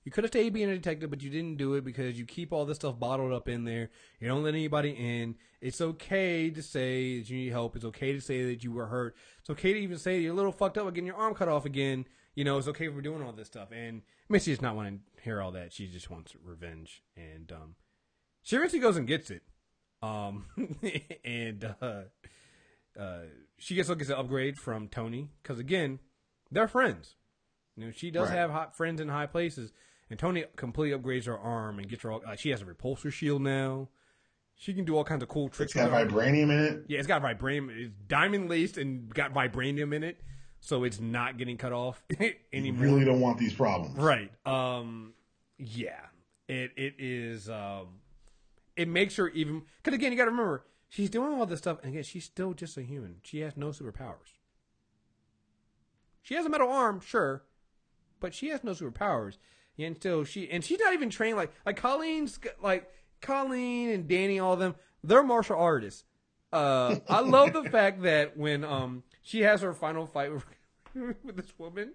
You 0.03 0.11
could 0.11 0.25
have 0.25 0.31
stayed 0.31 0.51
being 0.51 0.69
a 0.69 0.75
detective, 0.75 1.09
but 1.09 1.23
you 1.23 1.29
didn't 1.29 1.57
do 1.57 1.75
it 1.75 1.85
because 1.85 2.19
you 2.19 2.25
keep 2.25 2.51
all 2.51 2.65
this 2.65 2.75
stuff 2.75 2.99
bottled 2.99 3.31
up 3.31 3.47
in 3.47 3.63
there. 3.63 3.89
You 4.19 4.27
don't 4.27 4.43
let 4.43 4.53
anybody 4.53 4.91
in. 4.91 5.35
It's 5.61 5.79
okay 5.79 6.49
to 6.49 6.61
say 6.61 7.19
that 7.19 7.29
you 7.29 7.37
need 7.37 7.51
help. 7.53 7.77
It's 7.77 7.85
okay 7.85 8.11
to 8.11 8.19
say 8.19 8.43
that 8.43 8.65
you 8.65 8.73
were 8.73 8.87
hurt. 8.87 9.15
It's 9.39 9.49
okay 9.49 9.71
to 9.71 9.79
even 9.79 9.97
say 9.97 10.19
you're 10.19 10.33
a 10.33 10.35
little 10.35 10.51
fucked 10.51 10.77
up 10.77 10.85
with 10.85 10.95
getting 10.95 11.07
your 11.07 11.15
arm 11.15 11.33
cut 11.33 11.47
off 11.47 11.65
again. 11.65 12.05
You 12.35 12.43
know, 12.43 12.57
it's 12.57 12.67
okay 12.67 12.89
for 12.89 13.01
doing 13.01 13.23
all 13.23 13.31
this 13.31 13.47
stuff. 13.47 13.69
And 13.71 14.01
Misty 14.27 14.51
is 14.51 14.61
not 14.61 14.75
want 14.75 14.89
to 14.89 15.12
hear 15.23 15.41
all 15.41 15.51
that. 15.53 15.73
She 15.73 15.87
just 15.87 16.09
wants 16.09 16.35
revenge. 16.43 17.01
And 17.15 17.51
um, 17.51 17.75
she 18.41 18.55
eventually 18.55 18.81
goes 18.81 18.97
and 18.97 19.07
gets 19.07 19.29
it. 19.31 19.41
Um, 20.01 20.45
and 21.25 21.75
uh, 21.81 22.01
uh, 22.99 23.19
she 23.57 23.75
gets 23.75 23.89
gets 23.89 24.09
an 24.09 24.15
upgrade 24.15 24.57
from 24.57 24.87
Tony 24.89 25.29
because 25.41 25.59
again, 25.59 25.99
they're 26.51 26.67
friends. 26.67 27.15
You 27.75 27.85
know, 27.85 27.91
she 27.91 28.11
does 28.11 28.29
Right. 28.29 28.37
have 28.37 28.51
hot 28.51 28.75
friends 28.75 29.01
in 29.01 29.07
high 29.09 29.25
places, 29.25 29.71
and 30.09 30.19
Tony 30.19 30.43
completely 30.57 30.97
upgrades 30.97 31.25
her 31.25 31.37
arm 31.37 31.79
and 31.79 31.89
gets 31.89 32.03
her. 32.03 32.11
All, 32.11 32.21
uh, 32.27 32.35
she 32.35 32.49
has 32.49 32.61
a 32.61 32.65
repulsor 32.65 33.11
shield 33.11 33.41
now. 33.41 33.89
She 34.55 34.73
can 34.75 34.85
do 34.85 34.95
all 34.95 35.03
kinds 35.03 35.23
of 35.23 35.29
cool 35.29 35.49
tricks. 35.49 35.73
got 35.73 35.89
with 35.91 36.11
her. 36.11 36.17
vibranium 36.19 36.43
in 36.51 36.59
it. 36.59 36.83
Yeah, 36.87 36.99
it's 36.99 37.07
got 37.07 37.23
vibranium. 37.23 37.69
It's 37.75 37.93
diamond 38.07 38.49
laced 38.49 38.77
and 38.77 39.11
got 39.11 39.33
vibranium 39.33 39.93
in 39.95 40.03
it, 40.03 40.21
so 40.65 40.85
it's 40.85 41.01
not 41.01 41.37
getting 41.37 41.57
cut 41.57 41.73
off 41.73 42.01
anymore. 42.09 42.31
You 42.53 42.73
really 42.73 43.03
don't 43.05 43.19
want 43.19 43.37
these 43.37 43.53
problems. 43.53 43.97
Right. 43.97 44.31
Um. 44.45 45.13
Yeah. 45.57 45.99
It 46.47 46.71
it 46.77 46.95
is. 46.99 47.49
Um. 47.49 47.99
It 48.77 48.87
makes 48.87 49.17
her 49.17 49.27
even 49.29 49.63
because 49.83 49.93
again 49.93 50.13
you 50.13 50.17
got 50.17 50.25
to 50.25 50.31
remember 50.31 50.65
she's 50.87 51.09
doing 51.09 51.33
all 51.33 51.45
this 51.45 51.59
stuff 51.59 51.79
and 51.83 51.91
again 51.91 52.03
she's 52.03 52.23
still 52.23 52.53
just 52.53 52.77
a 52.77 52.81
human. 52.81 53.17
She 53.23 53.41
has 53.41 53.57
no 53.57 53.67
superpowers. 53.69 54.39
She 56.21 56.35
has 56.35 56.45
a 56.45 56.49
metal 56.49 56.69
arm, 56.71 57.01
sure, 57.01 57.43
but 58.21 58.33
she 58.33 58.47
has 58.47 58.63
no 58.63 58.71
superpowers. 58.71 59.37
And 59.77 59.97
still, 59.97 60.23
she 60.23 60.49
and 60.49 60.63
she's 60.63 60.79
not 60.79 60.93
even 60.93 61.09
trained 61.09 61.35
like 61.35 61.51
like 61.65 61.75
Colleen's 61.75 62.39
like 62.61 62.89
Colleen 63.21 63.89
and 63.89 64.07
Danny, 64.07 64.39
all 64.39 64.53
of 64.53 64.59
them. 64.59 64.75
They're 65.03 65.23
martial 65.23 65.57
artists. 65.57 66.05
Uh, 66.53 66.97
I 67.09 67.19
love 67.19 67.51
the 67.51 67.63
fact 67.69 68.03
that 68.03 68.37
when 68.37 68.63
um 68.63 69.03
she 69.23 69.41
has 69.41 69.61
her 69.61 69.73
final 69.73 70.05
fight 70.05 70.31
with, 70.31 70.45
with 71.23 71.35
this 71.35 71.51
woman 71.57 71.93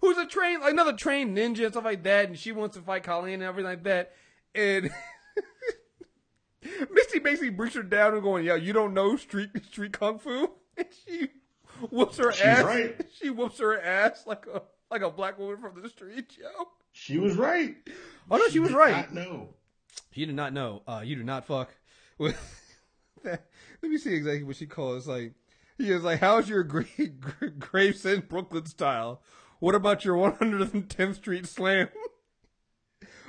who's 0.00 0.16
a 0.16 0.24
trained 0.26 0.62
another 0.62 0.92
trained 0.92 1.36
ninja 1.36 1.64
and 1.64 1.72
stuff 1.72 1.84
like 1.84 2.02
that, 2.04 2.28
and 2.28 2.38
she 2.38 2.52
wants 2.52 2.76
to 2.76 2.82
fight 2.82 3.02
Colleen 3.02 3.34
and 3.34 3.42
everything 3.42 3.68
like 3.70 3.84
that, 3.84 4.12
and 4.54 4.90
Misty 6.90 7.18
basically 7.18 7.50
brings 7.50 7.74
her 7.74 7.82
down 7.82 8.14
and 8.14 8.22
going, 8.22 8.44
"Yeah, 8.44 8.54
you 8.56 8.72
don't 8.72 8.94
know 8.94 9.16
street 9.16 9.50
street 9.66 9.92
kung 9.92 10.18
fu," 10.18 10.50
and 10.76 10.86
she 11.06 11.28
whoops 11.90 12.16
her 12.18 12.32
She's 12.32 12.42
ass. 12.42 12.64
right. 12.64 13.06
She 13.20 13.30
whoops 13.30 13.58
her 13.58 13.80
ass 13.80 14.24
like 14.26 14.46
a 14.46 14.62
like 14.90 15.02
a 15.02 15.10
black 15.10 15.38
woman 15.38 15.58
from 15.58 15.80
the 15.82 15.88
street, 15.88 16.36
yo. 16.38 16.48
She 16.92 17.18
was 17.18 17.36
right. 17.36 17.76
Oh 18.30 18.36
no, 18.36 18.48
she 18.48 18.58
was 18.58 18.70
did 18.70 18.76
right. 18.78 19.12
Not 19.12 19.14
know. 19.14 19.48
You 20.14 20.26
did 20.26 20.34
not 20.34 20.52
know. 20.52 20.82
Uh, 20.86 21.02
you 21.04 21.16
do 21.16 21.22
not 21.24 21.46
fuck 21.46 21.70
with. 22.18 22.36
that. 23.22 23.44
Let 23.82 23.90
me 23.90 23.98
see 23.98 24.14
exactly 24.14 24.44
what 24.44 24.56
she 24.56 24.66
calls. 24.66 25.06
Like 25.06 25.34
he 25.78 25.90
is 25.90 26.02
like, 26.02 26.20
"How's 26.20 26.48
your 26.48 26.62
gra- 26.62 26.84
gra- 27.20 27.50
Gravesend 27.50 28.28
Brooklyn 28.28 28.66
style? 28.66 29.22
What 29.58 29.74
about 29.74 30.04
your 30.04 30.16
110th 30.16 31.16
Street 31.16 31.46
slam? 31.46 31.88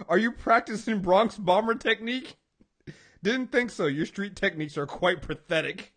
Are 0.08 0.18
you 0.18 0.32
practicing 0.32 1.02
Bronx 1.02 1.38
bomber 1.38 1.76
technique? 1.76 2.38
Didn't 3.24 3.52
think 3.52 3.72
so. 3.72 3.86
Your 3.88 4.06
street 4.06 4.36
techniques 4.36 4.78
are 4.78 4.86
quite 4.86 5.22
pathetic." 5.22 5.94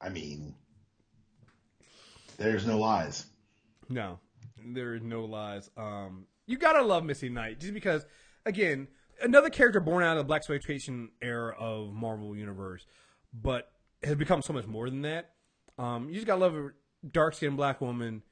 I 0.00 0.08
mean, 0.08 0.54
there's 2.38 2.66
no 2.66 2.78
lies. 2.78 3.26
No, 3.88 4.18
there 4.64 4.94
is 4.94 5.02
no 5.02 5.24
lies. 5.24 5.70
Um, 5.76 6.26
you 6.46 6.56
gotta 6.56 6.82
love 6.82 7.04
Misty 7.04 7.28
Knight 7.28 7.60
just 7.60 7.74
because, 7.74 8.06
again, 8.46 8.88
another 9.22 9.50
character 9.50 9.80
born 9.80 10.02
out 10.02 10.16
of 10.16 10.26
the 10.26 10.32
blaxploitation 10.32 11.08
era 11.20 11.54
of 11.58 11.92
Marvel 11.92 12.34
Universe, 12.34 12.86
but 13.32 13.70
has 14.02 14.16
become 14.16 14.42
so 14.42 14.52
much 14.52 14.66
more 14.66 14.88
than 14.88 15.02
that. 15.02 15.32
Um, 15.80 16.08
you 16.08 16.14
just 16.16 16.26
gotta 16.26 16.40
love 16.40 16.54
a 16.54 16.70
dark 17.10 17.34
skinned 17.34 17.56
black 17.56 17.80
woman, 17.80 18.22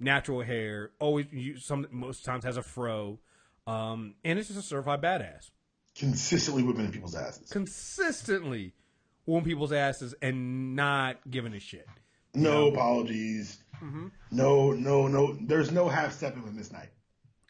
natural 0.00 0.42
hair, 0.42 0.90
always 0.98 1.26
you, 1.30 1.56
some 1.56 1.86
most 1.90 2.24
times 2.24 2.44
has 2.44 2.56
a 2.56 2.62
fro, 2.62 3.20
um, 3.66 4.14
and 4.24 4.38
it's 4.38 4.48
just 4.48 4.58
a 4.58 4.62
certified 4.62 5.00
badass. 5.00 5.50
Consistently 5.94 6.62
whipping 6.64 6.86
in 6.86 6.90
people's 6.92 7.14
asses. 7.14 7.48
Consistently 7.50 8.74
whooping 9.24 9.44
people's 9.44 9.72
asses 9.72 10.14
and 10.20 10.74
not 10.74 11.18
giving 11.30 11.52
a 11.54 11.60
shit. 11.60 11.86
No 12.34 12.68
apologies. 12.68 13.62
Mm-hmm. 13.82 14.08
No, 14.32 14.72
no, 14.72 15.06
no. 15.06 15.36
There's 15.40 15.70
no 15.70 15.88
half 15.88 16.12
stepping 16.12 16.42
with 16.42 16.54
Miss 16.54 16.72
Knight. 16.72 16.90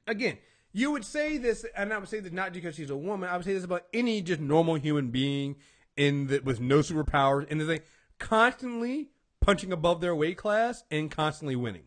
again, 0.06 0.38
you 0.72 0.90
would 0.92 1.04
say 1.04 1.38
this, 1.38 1.64
and 1.76 1.92
I 1.92 1.98
would 1.98 2.08
say 2.08 2.20
this 2.20 2.32
not 2.32 2.52
because 2.52 2.74
she's 2.74 2.90
a 2.90 2.96
woman. 2.96 3.28
I 3.28 3.36
would 3.36 3.44
say 3.44 3.54
this 3.54 3.64
about 3.64 3.86
any 3.92 4.20
just 4.20 4.40
normal 4.40 4.74
human 4.74 5.10
being 5.10 5.56
in 5.96 6.26
the, 6.26 6.40
with 6.40 6.60
no 6.60 6.78
superpowers, 6.80 7.46
and 7.50 7.60
they 7.62 7.80
constantly 8.18 9.10
punching 9.40 9.72
above 9.72 10.00
their 10.00 10.14
weight 10.14 10.36
class 10.36 10.84
and 10.90 11.10
constantly 11.10 11.56
winning. 11.56 11.84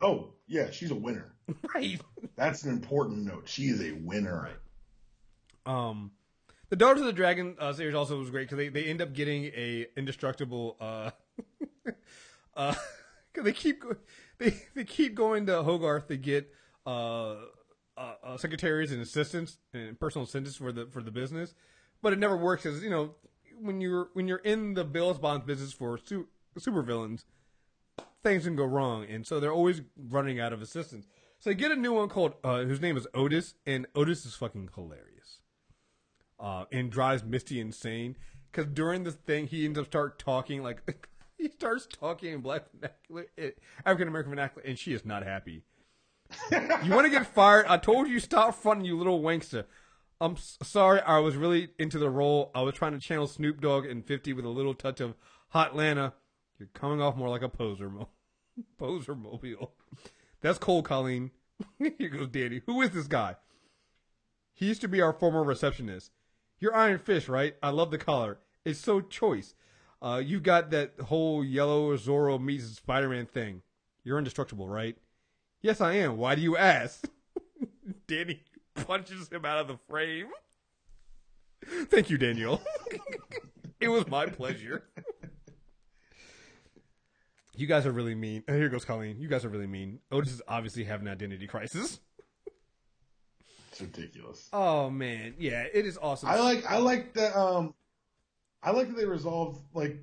Oh, 0.00 0.34
yeah, 0.46 0.70
she's 0.70 0.90
a 0.90 0.94
winner. 0.94 1.34
Right. 1.74 1.98
That's 2.36 2.64
an 2.64 2.70
important 2.70 3.24
note. 3.24 3.48
She 3.48 3.64
is 3.68 3.80
a 3.80 3.92
winner. 3.92 4.50
Um, 5.64 6.10
the 6.68 6.76
Daughters 6.76 7.00
of 7.00 7.06
the 7.06 7.12
Dragon 7.14 7.56
uh, 7.58 7.72
series 7.72 7.94
also 7.94 8.18
was 8.18 8.28
great 8.30 8.42
because 8.50 8.58
they, 8.58 8.68
they 8.68 8.84
end 8.84 9.00
up 9.00 9.14
getting 9.14 9.44
a 9.46 9.86
indestructible. 9.96 10.76
Uh, 10.78 11.10
uh, 12.56 12.74
'cause 13.32 13.44
they 13.44 13.52
keep 13.52 13.82
they 14.38 14.54
they 14.74 14.84
keep 14.84 15.14
going 15.14 15.46
to 15.46 15.62
Hogarth 15.62 16.08
to 16.08 16.16
get 16.18 16.52
uh, 16.86 17.36
uh, 17.96 18.14
uh, 18.22 18.36
secretaries 18.36 18.92
and 18.92 19.00
assistants 19.00 19.56
and 19.72 19.98
personal 19.98 20.24
assistants 20.24 20.56
for 20.56 20.70
the 20.72 20.86
for 20.86 21.02
the 21.02 21.10
business, 21.10 21.54
but 22.02 22.12
it 22.12 22.18
never 22.18 22.36
works 22.36 22.64
because 22.64 22.82
you 22.82 22.90
know 22.90 23.14
when 23.58 23.80
you're 23.80 24.10
when 24.12 24.28
you're 24.28 24.38
in 24.38 24.74
the 24.74 24.84
Bills 24.84 25.18
bonds 25.18 25.46
business 25.46 25.72
for 25.72 25.98
su- 26.04 26.28
supervillains, 26.58 27.24
things 28.22 28.44
can 28.44 28.56
go 28.56 28.64
wrong, 28.64 29.04
and 29.08 29.26
so 29.26 29.40
they're 29.40 29.52
always 29.52 29.82
running 29.96 30.40
out 30.40 30.52
of 30.52 30.62
assistants. 30.62 31.06
So 31.40 31.50
they 31.50 31.54
get 31.54 31.70
a 31.70 31.76
new 31.76 31.92
one 31.92 32.08
called 32.08 32.34
uh, 32.42 32.64
whose 32.64 32.80
name 32.80 32.96
is 32.96 33.06
Otis, 33.14 33.54
and 33.64 33.86
Otis 33.94 34.26
is 34.26 34.34
fucking 34.34 34.70
hilarious 34.74 35.38
uh, 36.40 36.64
and 36.72 36.90
drives 36.90 37.24
Misty 37.24 37.60
insane. 37.60 38.16
Because 38.50 38.66
during 38.66 39.04
this 39.04 39.14
thing, 39.14 39.46
he 39.46 39.64
ends 39.64 39.78
up 39.78 39.86
start 39.86 40.18
talking 40.18 40.62
like 40.62 41.08
he 41.38 41.48
starts 41.48 41.86
talking 41.86 42.32
in 42.34 42.40
black 42.40 42.64
vernacular, 42.72 43.26
African 43.84 44.08
American 44.08 44.30
vernacular, 44.30 44.66
and 44.66 44.78
she 44.78 44.92
is 44.92 45.04
not 45.04 45.22
happy. 45.22 45.62
you 46.52 46.92
want 46.92 47.04
to 47.04 47.10
get 47.10 47.26
fired? 47.26 47.66
I 47.68 47.78
told 47.78 48.08
you 48.08 48.20
stop 48.20 48.54
fronting, 48.54 48.84
you 48.84 48.96
little 48.96 49.22
wankster. 49.22 49.64
I'm 50.20 50.32
s- 50.32 50.58
sorry, 50.62 51.00
I 51.00 51.18
was 51.20 51.36
really 51.36 51.68
into 51.78 51.98
the 51.98 52.10
role. 52.10 52.50
I 52.54 52.62
was 52.62 52.74
trying 52.74 52.92
to 52.92 52.98
channel 52.98 53.26
Snoop 53.26 53.60
Dogg 53.60 53.86
in 53.86 54.02
50 54.02 54.32
with 54.32 54.44
a 54.44 54.50
little 54.50 54.74
touch 54.74 55.00
of 55.00 55.14
Hot 55.50 55.76
Lana. 55.76 56.14
You're 56.58 56.68
coming 56.74 57.00
off 57.00 57.16
more 57.16 57.28
like 57.28 57.42
a 57.42 57.48
poser, 57.48 57.88
mo- 57.88 58.08
poser 58.78 59.14
mobile. 59.14 59.72
That's 60.40 60.58
Cole 60.58 60.82
Colleen. 60.82 61.30
Here 61.78 62.08
goes 62.08 62.28
Danny. 62.28 62.62
Who 62.66 62.82
is 62.82 62.90
this 62.90 63.06
guy? 63.06 63.36
He 64.54 64.66
used 64.66 64.80
to 64.80 64.88
be 64.88 65.00
our 65.00 65.12
former 65.12 65.42
receptionist. 65.42 66.10
You're 66.58 66.74
Iron 66.74 66.98
Fist, 66.98 67.28
right? 67.28 67.54
I 67.62 67.70
love 67.70 67.90
the 67.90 67.98
collar. 67.98 68.38
It's 68.64 68.80
so 68.80 69.00
choice. 69.00 69.54
Uh, 70.02 70.20
you 70.24 70.40
got 70.40 70.70
that 70.70 70.94
whole 71.06 71.44
yellow 71.44 71.96
Zorro 71.96 72.40
meets 72.40 72.64
Spider-Man 72.76 73.26
thing. 73.26 73.62
You're 74.04 74.18
indestructible, 74.18 74.68
right? 74.68 74.96
Yes, 75.60 75.80
I 75.80 75.94
am. 75.94 76.16
Why 76.16 76.34
do 76.34 76.40
you 76.40 76.56
ask? 76.56 77.08
Danny 78.06 78.42
punches 78.74 79.28
him 79.28 79.44
out 79.44 79.58
of 79.58 79.68
the 79.68 79.78
frame. 79.88 80.28
Thank 81.86 82.10
you, 82.10 82.18
Daniel. 82.18 82.62
it 83.80 83.88
was 83.88 84.06
my 84.08 84.26
pleasure. 84.26 84.84
You 87.58 87.66
guys 87.66 87.86
are 87.86 87.90
really 87.92 88.14
mean. 88.14 88.44
Oh, 88.46 88.54
Here 88.54 88.68
goes 88.68 88.84
Colleen. 88.84 89.18
You 89.18 89.26
guys 89.26 89.44
are 89.44 89.48
really 89.48 89.66
mean. 89.66 89.98
Otis 90.12 90.32
is 90.32 90.42
obviously 90.46 90.84
having 90.84 91.08
an 91.08 91.12
identity 91.12 91.48
crisis. 91.48 91.98
It's 93.72 93.80
ridiculous. 93.80 94.48
Oh 94.52 94.90
man, 94.90 95.34
yeah, 95.38 95.64
it 95.72 95.84
is 95.84 95.98
awesome. 96.00 96.28
I 96.28 96.38
like 96.38 96.64
I 96.70 96.78
like 96.78 97.14
that 97.14 97.36
um 97.36 97.74
I 98.62 98.70
like 98.70 98.86
that 98.88 98.96
they 98.96 99.06
resolve 99.06 99.60
like 99.74 99.98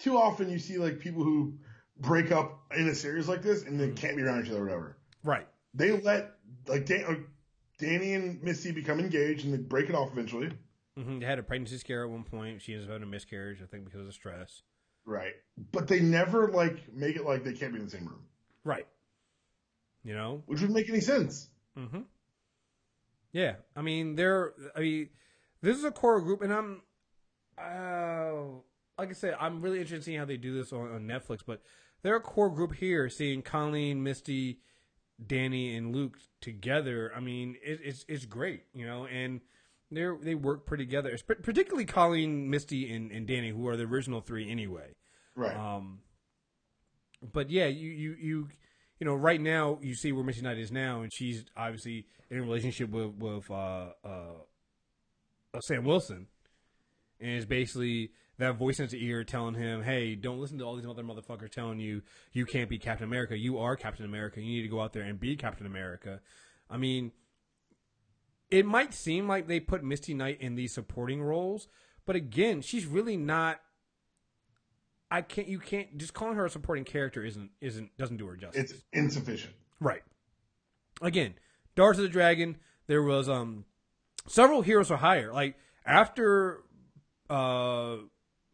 too 0.00 0.16
often 0.16 0.50
you 0.50 0.58
see 0.58 0.78
like 0.78 0.98
people 0.98 1.22
who 1.22 1.54
break 1.98 2.32
up 2.32 2.60
in 2.76 2.88
a 2.88 2.94
series 2.94 3.28
like 3.28 3.42
this 3.42 3.62
and 3.62 3.78
they 3.78 3.90
can't 3.90 4.16
be 4.16 4.22
around 4.22 4.44
each 4.44 4.50
other 4.50 4.62
or 4.62 4.64
whatever. 4.64 4.98
right. 5.22 5.46
They 5.74 5.92
let 5.92 6.32
like 6.66 6.86
Dan, 6.86 7.04
uh, 7.04 7.14
Danny 7.78 8.14
and 8.14 8.42
Misty 8.42 8.72
become 8.72 8.98
engaged 8.98 9.44
and 9.44 9.54
they 9.54 9.58
break 9.58 9.88
it 9.88 9.94
off 9.94 10.10
eventually. 10.10 10.50
hmm 10.96 11.20
They 11.20 11.26
had 11.26 11.38
a 11.38 11.44
pregnancy 11.44 11.78
scare 11.78 12.02
at 12.02 12.10
one 12.10 12.24
point. 12.24 12.62
She 12.62 12.72
ends 12.74 12.86
up 12.86 12.90
having 12.90 13.04
a 13.06 13.10
miscarriage, 13.10 13.62
I 13.62 13.66
think, 13.66 13.84
because 13.84 14.06
of 14.08 14.12
stress. 14.12 14.62
Right. 15.10 15.34
But 15.72 15.88
they 15.88 15.98
never 15.98 16.52
like 16.52 16.94
make 16.94 17.16
it 17.16 17.24
like 17.24 17.42
they 17.42 17.52
can't 17.52 17.72
be 17.72 17.80
in 17.80 17.86
the 17.86 17.90
same 17.90 18.06
room, 18.06 18.22
Right. 18.62 18.86
You 20.04 20.14
know. 20.14 20.44
which 20.46 20.60
would 20.60 20.70
make 20.70 20.88
any 20.88 21.00
sense. 21.00 21.48
Mm-hmm. 21.76 22.02
Yeah, 23.32 23.54
I 23.74 23.82
mean, 23.82 24.14
they're. 24.14 24.52
I 24.76 24.80
mean, 24.80 25.08
this 25.62 25.76
is 25.76 25.84
a 25.84 25.90
core 25.90 26.20
group, 26.20 26.42
and 26.42 26.52
I'm. 26.52 26.82
Uh, 27.58 28.60
like 28.98 29.10
I 29.10 29.12
said, 29.12 29.36
I'm 29.40 29.60
really 29.60 29.78
interested 29.78 29.96
in 29.96 30.02
seeing 30.02 30.18
how 30.18 30.24
they 30.24 30.36
do 30.36 30.54
this 30.56 30.72
on, 30.72 30.92
on 30.92 31.02
Netflix. 31.06 31.40
But 31.44 31.60
they're 32.02 32.16
a 32.16 32.20
core 32.20 32.50
group 32.50 32.74
here, 32.74 33.08
seeing 33.08 33.42
Colleen, 33.42 34.02
Misty, 34.02 34.60
Danny, 35.24 35.76
and 35.76 35.94
Luke 35.94 36.18
together. 36.40 37.12
I 37.14 37.20
mean, 37.20 37.56
it, 37.64 37.80
it's 37.82 38.04
it's 38.08 38.26
great, 38.26 38.62
you 38.72 38.86
know, 38.86 39.06
and 39.06 39.40
they 39.90 40.06
they 40.22 40.34
work 40.36 40.66
pretty 40.66 40.86
together. 40.86 41.16
Particularly 41.26 41.84
Colleen, 41.84 42.48
Misty, 42.48 42.92
and, 42.92 43.10
and 43.10 43.26
Danny, 43.26 43.50
who 43.50 43.66
are 43.68 43.76
the 43.76 43.84
original 43.84 44.20
three 44.20 44.48
anyway. 44.50 44.92
Right. 45.40 45.56
Um, 45.56 46.00
but 47.32 47.50
yeah, 47.50 47.66
you, 47.66 47.90
you, 47.90 48.16
you, 48.20 48.48
you 48.98 49.06
know, 49.06 49.14
right 49.14 49.40
now 49.40 49.78
you 49.80 49.94
see 49.94 50.12
where 50.12 50.22
Misty 50.22 50.42
Knight 50.42 50.58
is 50.58 50.70
now, 50.70 51.00
and 51.00 51.10
she's 51.12 51.44
obviously 51.56 52.06
in 52.28 52.38
a 52.38 52.42
relationship 52.42 52.90
with 52.90 53.14
with 53.14 53.50
uh, 53.50 53.88
uh, 54.04 54.32
uh, 55.54 55.60
Sam 55.60 55.84
Wilson, 55.84 56.26
and 57.18 57.30
it's 57.30 57.46
basically 57.46 58.10
that 58.38 58.56
voice 58.56 58.78
in 58.78 58.84
his 58.84 58.94
ear 58.94 59.24
telling 59.24 59.54
him, 59.54 59.82
"Hey, 59.82 60.14
don't 60.14 60.38
listen 60.38 60.58
to 60.58 60.64
all 60.64 60.76
these 60.76 60.86
other 60.86 61.02
motherfuckers 61.02 61.50
telling 61.50 61.80
you 61.80 62.02
you 62.32 62.44
can't 62.44 62.68
be 62.68 62.78
Captain 62.78 63.06
America. 63.06 63.38
You 63.38 63.58
are 63.58 63.74
Captain 63.74 64.04
America. 64.04 64.40
You 64.40 64.46
need 64.46 64.62
to 64.62 64.68
go 64.68 64.82
out 64.82 64.92
there 64.92 65.02
and 65.02 65.18
be 65.18 65.34
Captain 65.36 65.66
America." 65.66 66.20
I 66.68 66.76
mean, 66.76 67.12
it 68.50 68.66
might 68.66 68.92
seem 68.92 69.26
like 69.26 69.48
they 69.48 69.60
put 69.60 69.82
Misty 69.82 70.12
Knight 70.12 70.40
in 70.40 70.56
these 70.56 70.74
supporting 70.74 71.22
roles, 71.22 71.68
but 72.04 72.16
again, 72.16 72.60
she's 72.60 72.84
really 72.84 73.16
not. 73.16 73.60
I 75.10 75.22
can't. 75.22 75.48
You 75.48 75.58
can't 75.58 75.98
just 75.98 76.14
calling 76.14 76.36
her 76.36 76.46
a 76.46 76.50
supporting 76.50 76.84
character 76.84 77.24
isn't 77.24 77.50
isn't 77.60 77.96
doesn't 77.96 78.16
do 78.16 78.26
her 78.26 78.36
justice. 78.36 78.70
it's 78.72 78.84
insufficient. 78.92 79.54
Right. 79.80 80.02
Again, 81.02 81.34
Daughters 81.74 81.98
of 81.98 82.04
the 82.04 82.08
Dragon. 82.08 82.56
There 82.86 83.02
was 83.02 83.28
um 83.28 83.64
several 84.26 84.62
heroes 84.62 84.88
for 84.88 84.96
hire. 84.96 85.32
Like 85.32 85.56
after 85.84 86.62
uh 87.28 87.96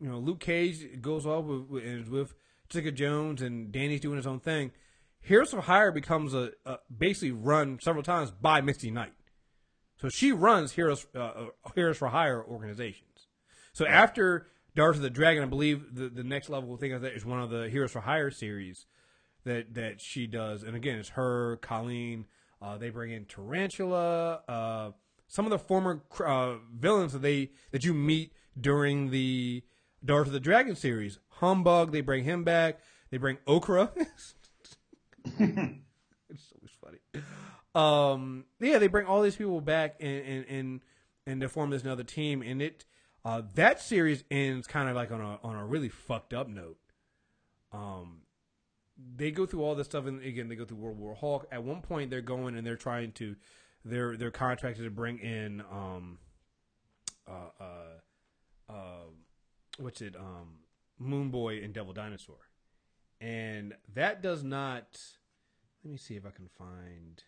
you 0.01 0.09
know 0.09 0.19
Luke 0.19 0.41
Cage 0.41 1.01
goes 1.01 1.27
off 1.27 1.45
with 1.45 1.63
with, 1.69 2.09
with 2.09 2.35
Jessica 2.69 2.93
Jones 2.93 3.43
and 3.43 3.73
Danny's 3.73 4.01
doing 4.01 4.17
his 4.17 4.27
own 4.27 4.41
thing. 4.41 4.73
Heroes 5.21 5.51
for 5.51 5.61
Hire 5.61 5.91
becomes 5.91 6.35
a, 6.35 6.53
a 6.65 6.79
basically 6.97 7.33
run 7.33 7.79
several 7.83 8.05
times 8.05 8.31
by 8.31 8.61
Misty 8.61 8.93
Knight. 8.93 9.13
So 10.01 10.09
she 10.09 10.31
runs 10.31 10.73
Heroes 10.73 11.07
uh, 11.15 11.19
uh 11.19 11.47
Heroes 11.75 11.99
for 11.99 12.09
Hire 12.09 12.45
organizations. 12.45 13.27
So 13.73 13.87
after 13.87 14.47
Daughters 14.77 14.97
of 14.97 15.03
the 15.03 15.11
Dragon, 15.11 15.43
I 15.43 15.47
believe 15.47 15.95
the, 15.95 16.11
the 16.11 16.23
next 16.23 16.51
level 16.51 16.77
thing 16.77 16.93
of 16.93 17.01
that 17.01 17.15
is 17.15 17.25
one 17.25 17.41
of 17.41 17.49
the 17.49 17.71
Heroes 17.71 17.93
for 17.93 18.01
Hire 18.01 18.31
series 18.31 18.85
that 19.45 19.73
that 19.75 20.03
she 20.03 20.27
does. 20.27 20.63
And 20.63 20.77
again, 20.77 20.99
it's 20.99 21.09
her, 21.11 21.57
Colleen. 21.63 22.27
Uh, 22.61 22.77
they 22.77 22.91
bring 22.91 23.11
in 23.11 23.25
Tarantula. 23.25 24.43
Uh, 24.47 24.91
some 25.29 25.47
of 25.47 25.51
the 25.51 25.59
former 25.59 26.03
uh, 26.25 26.57
villains 26.73 27.15
that 27.15 27.23
they 27.23 27.53
that 27.71 27.85
you 27.85 27.95
meet 27.95 28.33
during 28.61 29.11
the 29.11 29.65
Daughters 30.05 30.29
of 30.29 30.35
the 30.35 30.41
Dragon 30.41 30.77
series. 30.77 31.19
Humbug, 31.29 31.91
they 31.91 32.03
bring 32.03 32.25
him 32.25 32.45
back. 32.45 32.79
They 33.11 33.17
bring 33.17 33.39
Orka. 33.47 33.91
it's 35.25 35.39
always 35.41 36.77
funny. 36.83 36.99
Um, 37.75 38.45
yeah, 38.61 38.79
they 38.79 38.89
bring 38.89 39.07
all 39.07 39.23
these 39.23 39.37
people 39.37 39.63
back 39.63 39.97
and 40.01 40.23
and 40.23 40.47
and, 40.51 40.81
and 41.27 41.41
to 41.41 41.49
form 41.49 41.71
this 41.71 41.83
another 41.83 42.05
team, 42.05 42.43
and 42.43 42.61
it 42.61 42.85
uh, 43.27 43.43
that 43.57 43.81
series 43.81 44.23
ends 44.31 44.69
kind 44.69 44.89
of 44.89 44.95
like 44.95 45.11
on 45.11 45.21
a 45.21 45.41
on 45.43 45.57
a 45.57 45.67
really 45.67 45.89
fucked 45.89 46.33
up 46.33 46.49
note. 46.49 46.79
Um, 47.73 48.19
they 49.17 49.33
go 49.33 49.47
through 49.47 49.65
all 49.65 49.75
this 49.75 49.89
stuff, 49.89 50.07
and 50.07 50.23
again, 50.23 50.49
they 50.49 50.55
go 50.55 50.65
through 50.65 50.77
World 50.77 50.97
War 50.97 51.17
Hulk. 51.17 51.45
At 51.51 51.65
one 51.65 51.83
point, 51.83 52.09
they're 52.09 52.21
going 52.21 52.57
and 52.57 52.65
they're 52.65 52.77
trying 52.77 53.11
to, 53.15 53.35
they're 53.85 54.17
they're 54.17 54.31
contracted 54.31 54.85
to 54.85 54.91
bring 54.91 55.19
in, 55.19 55.61
um, 55.73 56.19
uh, 57.29 57.51
uh, 57.61 58.73
uh 58.73 59.07
what's 59.79 60.01
it, 60.03 60.15
um, 60.15 60.61
Moon 60.97 61.31
Boy 61.31 61.61
and 61.65 61.75
Devil 61.75 61.95
Dinosaur, 61.95 62.39
and 63.21 63.75
that 63.93 64.23
does 64.23 64.45
not. 64.45 65.01
Let 65.85 65.91
me 65.91 65.99
see 65.99 66.15
if 66.15 66.25
I 66.25 66.31
can 66.31 66.49
find 66.57 67.25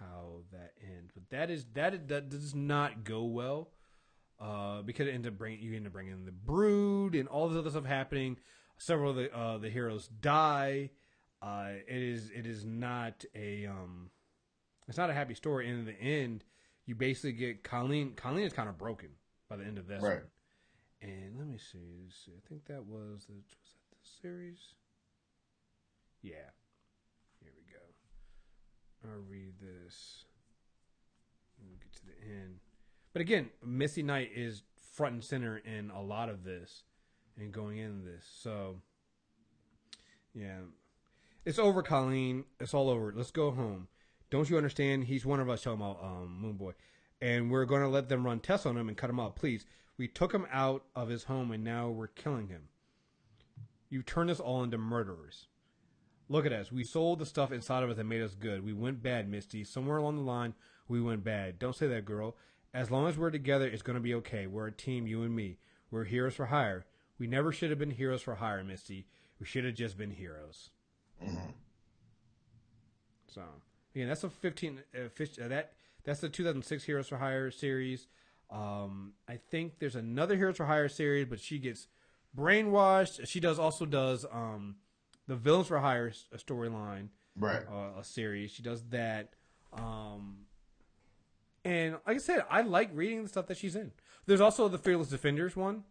how 0.00 0.44
that 0.50 0.72
ends, 0.82 1.12
but 1.12 1.28
that 1.28 1.50
is 1.50 1.66
that 1.74 2.08
that 2.08 2.30
does 2.30 2.54
not 2.54 3.04
go 3.04 3.24
well. 3.24 3.68
Uh, 4.42 4.82
because 4.82 5.06
it 5.06 5.12
ends 5.12 5.28
up 5.28 5.38
bringing 5.38 5.60
you 5.60 5.76
end 5.76 5.86
up 5.86 5.92
bringing 5.92 6.24
the 6.24 6.32
brood 6.32 7.14
and 7.14 7.28
all 7.28 7.48
this 7.48 7.56
other 7.56 7.70
stuff 7.70 7.84
happening 7.84 8.36
several 8.76 9.10
of 9.10 9.16
the 9.16 9.34
uh, 9.34 9.58
the 9.58 9.70
heroes 9.70 10.08
die. 10.08 10.90
Uh, 11.40 11.70
it 11.88 12.02
is 12.02 12.30
it 12.34 12.46
is 12.46 12.64
not 12.64 13.24
a 13.34 13.66
um, 13.66 14.10
it's 14.88 14.98
not 14.98 15.10
a 15.10 15.14
happy 15.14 15.34
story. 15.34 15.68
And 15.68 15.80
in 15.80 15.84
the 15.84 16.00
end, 16.00 16.44
you 16.86 16.94
basically 16.94 17.32
get 17.32 17.64
Colleen. 17.64 18.14
Colleen 18.14 18.44
is 18.44 18.52
kind 18.52 18.68
of 18.68 18.78
broken 18.78 19.10
by 19.48 19.56
the 19.56 19.64
end 19.64 19.78
of 19.78 19.86
this 19.86 20.02
right. 20.02 20.20
one. 20.20 20.22
And 21.00 21.38
let 21.38 21.46
me 21.46 21.58
see. 21.58 22.00
Let's 22.04 22.16
see. 22.24 22.32
I 22.32 22.48
think 22.48 22.66
that 22.66 22.84
was 22.84 23.26
the 23.26 23.34
was 23.34 23.44
that 23.90 23.96
the 23.96 24.08
series. 24.20 24.74
Yeah. 26.22 26.50
Here 27.40 27.52
we 27.56 27.72
go. 27.72 29.12
I'll 29.12 29.22
read 29.28 29.54
this. 29.60 30.24
We'll 31.58 31.78
get 31.78 31.92
to 31.94 32.06
the 32.06 32.32
end. 32.32 32.60
But 33.12 33.22
again, 33.22 33.50
Misty 33.64 34.02
Knight 34.02 34.30
is 34.34 34.62
front 34.94 35.14
and 35.14 35.24
center 35.24 35.58
in 35.58 35.90
a 35.90 36.02
lot 36.02 36.28
of 36.28 36.44
this 36.44 36.84
and 37.38 37.52
going 37.52 37.78
into 37.78 38.04
this. 38.04 38.24
So, 38.40 38.76
yeah, 40.34 40.58
it's 41.44 41.58
over, 41.58 41.82
Colleen. 41.82 42.44
It's 42.60 42.74
all 42.74 42.88
over. 42.88 43.12
Let's 43.14 43.30
go 43.30 43.50
home. 43.50 43.88
Don't 44.30 44.48
you 44.48 44.56
understand? 44.56 45.04
He's 45.04 45.26
one 45.26 45.40
of 45.40 45.50
us. 45.50 45.62
Talking 45.62 45.80
about 45.80 46.02
um, 46.02 46.38
Moon 46.40 46.56
Boy, 46.56 46.72
and 47.20 47.50
we're 47.50 47.66
going 47.66 47.82
to 47.82 47.88
let 47.88 48.08
them 48.08 48.24
run 48.24 48.40
tests 48.40 48.64
on 48.64 48.76
him 48.76 48.88
and 48.88 48.96
cut 48.96 49.10
him 49.10 49.20
out. 49.20 49.36
Please, 49.36 49.66
we 49.98 50.08
took 50.08 50.32
him 50.32 50.46
out 50.50 50.84
of 50.96 51.08
his 51.08 51.24
home, 51.24 51.50
and 51.50 51.62
now 51.62 51.90
we're 51.90 52.06
killing 52.06 52.48
him. 52.48 52.68
You 53.90 54.02
turned 54.02 54.30
us 54.30 54.40
all 54.40 54.62
into 54.62 54.78
murderers. 54.78 55.48
Look 56.30 56.46
at 56.46 56.52
us. 56.52 56.72
We 56.72 56.82
sold 56.82 57.18
the 57.18 57.26
stuff 57.26 57.52
inside 57.52 57.82
of 57.82 57.90
us 57.90 57.96
that 57.98 58.04
made 58.04 58.22
us 58.22 58.34
good. 58.34 58.64
We 58.64 58.72
went 58.72 59.02
bad, 59.02 59.28
Misty. 59.28 59.64
Somewhere 59.64 59.98
along 59.98 60.16
the 60.16 60.22
line, 60.22 60.54
we 60.88 61.00
went 61.00 61.24
bad. 61.24 61.58
Don't 61.58 61.76
say 61.76 61.88
that, 61.88 62.06
girl. 62.06 62.36
As 62.74 62.90
long 62.90 63.06
as 63.06 63.18
we're 63.18 63.30
together, 63.30 63.66
it's 63.66 63.82
going 63.82 63.94
to 63.96 64.00
be 64.00 64.14
okay. 64.14 64.46
We're 64.46 64.68
a 64.68 64.72
team, 64.72 65.06
you 65.06 65.22
and 65.22 65.34
me. 65.34 65.58
We're 65.90 66.04
heroes 66.04 66.34
for 66.34 66.46
hire. 66.46 66.86
We 67.18 67.26
never 67.26 67.52
should 67.52 67.70
have 67.70 67.78
been 67.78 67.90
heroes 67.90 68.22
for 68.22 68.36
hire, 68.36 68.64
Misty. 68.64 69.06
We 69.38 69.46
should 69.46 69.64
have 69.64 69.74
just 69.74 69.98
been 69.98 70.10
heroes. 70.10 70.70
Mm-hmm. 71.22 71.50
So 73.28 73.42
again, 73.94 74.08
that's 74.08 74.24
a 74.24 74.30
fifteen. 74.30 74.80
Uh, 74.94 75.08
fish, 75.08 75.38
uh, 75.38 75.48
that 75.48 75.72
that's 76.04 76.20
the 76.20 76.28
2006 76.28 76.84
Heroes 76.84 77.08
for 77.08 77.16
Hire 77.16 77.50
series. 77.50 78.08
Um, 78.50 79.12
I 79.28 79.36
think 79.36 79.78
there's 79.78 79.96
another 79.96 80.36
Heroes 80.36 80.56
for 80.56 80.66
Hire 80.66 80.88
series, 80.88 81.26
but 81.26 81.40
she 81.40 81.58
gets 81.58 81.86
brainwashed. 82.36 83.26
She 83.26 83.40
does 83.40 83.58
also 83.58 83.86
does 83.86 84.26
um, 84.30 84.76
the 85.26 85.36
Villains 85.36 85.68
for 85.68 85.78
Hire 85.78 86.12
storyline, 86.36 87.08
right? 87.36 87.62
Uh, 87.70 88.00
a 88.00 88.04
series. 88.04 88.50
She 88.50 88.62
does 88.62 88.82
that. 88.90 89.34
Um, 89.72 90.38
and 91.64 91.98
like 92.06 92.16
I 92.16 92.18
said, 92.18 92.44
I 92.50 92.62
like 92.62 92.90
reading 92.94 93.22
the 93.22 93.28
stuff 93.28 93.46
that 93.46 93.56
she's 93.56 93.76
in. 93.76 93.92
There's 94.26 94.40
also 94.40 94.68
the 94.68 94.78
Fearless 94.78 95.08
Defenders 95.08 95.56
one, 95.56 95.84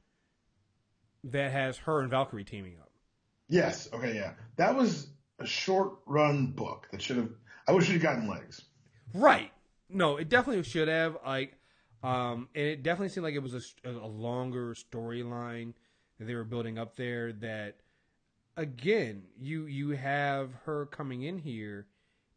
that 1.24 1.52
has 1.52 1.78
her 1.80 2.02
and 2.02 2.10
Valkyrie 2.10 2.44
teaming 2.44 2.78
up. 2.82 2.92
Yes. 3.50 3.90
Okay. 3.94 4.16
Yeah. 4.16 4.34
That 4.58 4.76
was 4.76 5.08
a 5.40 5.46
short 5.46 5.94
run 6.06 6.48
book 6.48 6.88
that 6.92 7.02
should 7.02 7.18
have. 7.18 7.30
I 7.68 7.74
wish 7.74 7.90
it 7.90 7.94
had 7.94 8.02
gotten 8.02 8.28
legs. 8.28 8.62
Right. 9.14 9.52
No, 9.90 10.18
it 10.18 10.30
definitely 10.30 10.64
should 10.64 10.88
have. 10.88 11.18
Like, 11.26 11.58
um, 12.02 12.48
and 12.56 12.66
it 12.66 12.84
definitely 12.84 13.10
seemed 13.10 13.26
like 13.26 13.36
it 13.36 13.44
was 13.44 13.76
a, 13.84 13.90
a 13.90 14.08
longer 14.08 14.74
storyline 14.74 15.74
that 16.18 16.26
they 16.26 16.36
were 16.36 16.44
building 16.44 16.80
up 16.80 16.96
there. 16.96 17.34
That 17.34 17.78
again, 18.58 19.24
you 19.38 19.66
you 19.66 19.90
have 19.92 20.54
her 20.66 20.86
coming 20.86 21.24
in 21.24 21.38
here, 21.38 21.88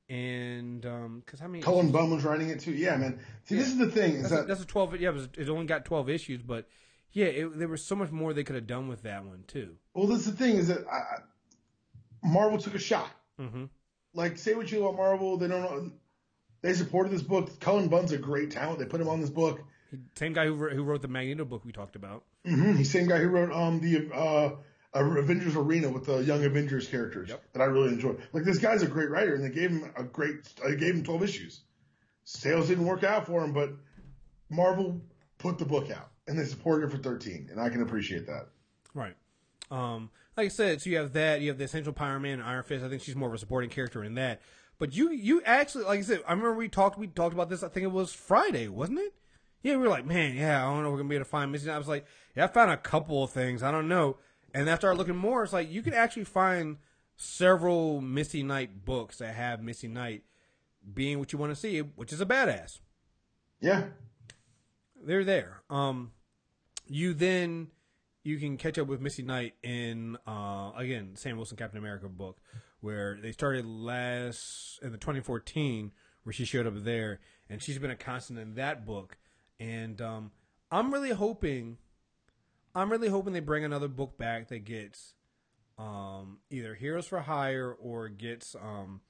and 0.09 0.81
because 0.81 1.41
um, 1.41 1.45
I 1.45 1.47
mean, 1.49 1.63
Cullen 1.63 1.91
Bunn 1.91 2.11
was 2.11 2.25
writing 2.25 2.51
it 2.51 2.61
too. 2.61 2.73
Yeah, 2.73 2.97
man. 2.97 3.21
See, 3.45 3.55
yeah. 3.55 3.61
this 3.63 3.71
is 3.71 3.79
the 3.79 3.91
thing. 3.91 4.17
Is 4.17 4.23
that's, 4.23 4.33
that, 4.33 4.45
a, 4.45 4.47
that's 4.47 4.63
a 4.63 4.67
twelve. 4.67 4.99
Yeah, 5.01 5.11
it, 5.11 5.15
was, 5.15 5.29
it 5.37 5.49
only 5.49 5.67
got 5.67 5.85
twelve 5.85 6.09
issues, 6.11 6.43
but 6.43 6.69
yeah, 7.13 7.27
it, 7.27 7.59
there 7.59 7.69
was 7.69 7.85
so 7.85 7.95
much 7.95 8.11
more 8.11 8.33
they 8.33 8.45
could 8.45 8.57
have 8.57 8.67
done 8.67 8.89
with 8.89 9.03
that 9.03 9.25
one 9.25 9.45
too. 9.47 9.77
Well, 9.95 10.07
that's 10.07 10.27
the 10.27 10.33
thing 10.33 10.57
is 10.57 10.69
that 10.69 10.87
I, 10.87 11.21
Marvel 12.23 12.59
took 12.59 12.75
a 12.75 12.79
shot. 12.79 13.11
Mm-hmm. 13.41 13.65
Like, 14.15 14.39
say 14.39 14.55
what 14.55 14.71
you 14.71 14.85
about 14.87 14.97
Marvel, 14.97 15.37
they 15.39 15.49
don't 15.49 15.63
know. 15.63 15.91
They 16.63 16.73
supported 16.73 17.13
this 17.13 17.23
book. 17.23 17.61
Cullen 17.61 17.89
Bunn's 17.89 18.13
a 18.13 18.19
great 18.19 18.51
talent. 18.51 18.79
They 18.79 18.87
put 18.87 19.01
him 19.01 19.09
on 19.09 19.21
this 19.21 19.31
book. 19.31 19.61
Same 20.17 20.33
guy 20.33 20.47
who 20.47 20.55
wrote, 20.55 20.73
who 20.73 20.83
wrote 20.83 21.03
the 21.03 21.09
Magneto 21.09 21.45
book 21.45 21.65
we 21.65 21.73
talked 21.73 21.95
about. 21.95 22.25
Mm-hmm. 22.47 22.77
He's 22.77 22.91
same 22.91 23.07
guy 23.07 23.19
who 23.19 23.29
wrote 23.29 23.53
um 23.53 23.81
the 23.81 24.11
uh, 24.13 24.51
Avengers 24.95 25.57
Arena 25.57 25.89
with 25.89 26.07
the 26.07 26.19
Young 26.19 26.45
Avengers 26.45 26.89
characters 26.89 27.29
yep. 27.29 27.43
that 27.53 27.61
I 27.61 27.67
really 27.67 27.89
enjoyed. 27.89 28.23
Like 28.33 28.45
this 28.45 28.59
guy's 28.59 28.83
a 28.83 28.87
great 28.87 29.11
writer, 29.11 29.35
and 29.35 29.45
they 29.45 29.51
gave 29.51 29.71
him 29.71 29.91
a 29.97 30.05
great. 30.05 30.53
I 30.65 30.75
gave 30.75 30.95
him 30.95 31.05
twelve 31.05 31.23
issues. 31.23 31.63
Sales 32.25 32.69
didn't 32.69 32.87
work 32.87 33.05
out 33.05 33.27
for 33.27 33.45
him, 33.45 33.53
but 33.53 33.71
Marvel 34.51 35.01
put 35.39 35.59
the 35.59 35.65
book 35.65 35.91
out 35.91 36.11
and 36.27 36.39
they 36.39 36.45
supported 36.45 36.87
it 36.87 36.91
for 36.91 36.99
13, 36.99 37.49
and 37.51 37.61
I 37.61 37.69
can 37.69 37.83
appreciate 37.83 38.27
that. 38.27 38.49
Right. 38.95 39.15
Um, 39.71 40.11
like 40.37 40.47
I 40.47 40.49
said, 40.49 40.81
so 40.81 40.91
you 40.91 40.97
have 40.97 41.13
that, 41.13 41.41
you 41.41 41.49
have 41.49 41.59
the 41.59 41.65
Essential 41.65 41.93
Power 41.93 42.19
Man 42.19 42.41
and 42.41 42.43
Iron 42.43 42.65
Fist. 42.65 42.85
I 42.85 42.89
think 42.89 43.03
she's 43.03 43.17
more 43.17 43.29
of 43.29 43.35
a 43.35 43.39
supporting 43.39 43.71
character 43.71 44.03
in 44.03 44.15
that. 44.15 44.41
But 44.79 44.95
you, 44.95 45.11
you 45.11 45.43
actually, 45.45 45.85
like 45.85 46.01
I 46.01 46.03
said, 46.03 46.21
I 46.27 46.31
remember 46.31 46.55
we 46.55 46.69
talked, 46.69 46.99
we 46.99 47.07
talked 47.07 47.35
about 47.35 47.49
this. 47.49 47.63
I 47.63 47.69
think 47.69 47.85
it 47.85 47.93
was 47.93 48.13
Friday, 48.13 48.69
wasn't 48.69 49.01
it? 49.01 49.15
Yeah, 49.63 49.73
we 49.73 49.83
were 49.83 49.89
like, 49.89 50.07
man, 50.07 50.35
yeah, 50.35 50.67
I 50.67 50.71
don't 50.71 50.83
know, 50.83 50.89
if 50.89 50.93
we're 50.93 50.99
gonna 50.99 51.09
be 51.09 51.15
able 51.17 51.25
to 51.25 51.31
find 51.31 51.53
Misty. 51.53 51.71
I 51.71 51.79
was 51.79 51.89
like, 51.89 52.07
yeah, 52.37 52.45
I 52.45 52.47
found 52.49 52.71
a 52.71 52.77
couple 52.77 53.23
of 53.23 53.31
things. 53.31 53.63
I 53.63 53.71
don't 53.71 53.89
know. 53.89 54.17
And 54.55 54.67
then 54.67 54.75
I 54.75 54.79
started 54.79 54.99
looking 54.99 55.17
more. 55.17 55.43
It's 55.43 55.53
like 55.53 55.71
you 55.71 55.83
can 55.83 55.93
actually 55.93 56.25
find 56.25 56.79
several 57.17 58.01
Misty 58.01 58.43
Knight 58.43 58.85
books 58.85 59.19
that 59.19 59.35
have 59.35 59.61
Misty 59.63 59.89
Knight 59.89 60.23
being 60.93 61.19
what 61.19 61.33
you 61.33 61.39
want 61.39 61.51
to 61.51 61.57
see, 61.57 61.81
which 61.81 62.13
is 62.13 62.21
a 62.21 62.27
badass. 62.27 62.79
Yeah, 63.61 63.85
they're 65.05 65.25
there. 65.25 65.63
Um, 65.69 66.13
you 66.87 67.15
then 67.15 67.69
you 68.23 68.39
can 68.39 68.57
catch 68.57 68.79
up 68.79 68.87
with 68.87 69.01
Misty 69.01 69.23
Knight 69.23 69.55
in 69.63 70.17
uh, 70.27 70.73
again 70.77 71.17
Sam 71.17 71.37
Wilson 71.37 71.57
Captain 71.57 71.79
America 71.79 72.09
book 72.09 72.39
where 72.81 73.19
they 73.21 73.33
started 73.33 73.65
last 73.65 74.79
in 74.83 74.93
the 74.93 74.99
2014 74.99 75.93
where 76.23 76.33
she 76.33 76.45
showed 76.45 76.67
up 76.67 76.75
there 76.85 77.21
and 77.49 77.63
she's 77.63 77.79
been 77.79 77.91
a 77.91 77.97
constant 77.97 78.39
in 78.39 78.55
that 78.55 78.85
book 78.85 79.17
and 79.59 80.01
um, 80.03 80.31
I'm 80.71 80.93
really 80.93 81.11
hoping 81.11 81.79
I'm 82.75 82.91
really 82.91 83.09
hoping 83.09 83.33
they 83.33 83.41
bring 83.41 83.65
another 83.65 83.89
book 83.89 84.19
back 84.19 84.49
that 84.49 84.65
gets 84.65 85.15
um, 85.79 86.39
either 86.51 86.75
Heroes 86.75 87.07
for 87.07 87.21
Hire 87.21 87.73
or 87.73 88.09
gets 88.09 88.55
um, 88.55 89.01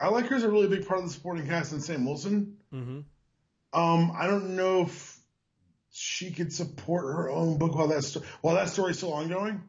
I 0.00 0.08
like 0.08 0.26
her 0.28 0.36
as 0.36 0.44
a 0.44 0.50
really 0.50 0.68
big 0.68 0.86
part 0.86 1.00
of 1.00 1.06
the 1.06 1.12
supporting 1.12 1.46
cast 1.46 1.72
in 1.72 1.80
Sam 1.80 2.06
Wilson. 2.06 2.56
Mm-hmm. 2.72 3.00
Um, 3.78 4.12
I 4.18 4.26
don't 4.26 4.56
know 4.56 4.82
if 4.82 5.20
she 5.90 6.30
could 6.30 6.52
support 6.52 7.04
her 7.04 7.30
own 7.30 7.58
book 7.58 7.74
while 7.74 7.88
that 7.88 8.02
sto- 8.02 8.22
while 8.40 8.54
that 8.54 8.70
story's 8.70 8.96
still 8.96 9.12
ongoing. 9.12 9.62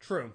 True. 0.00 0.32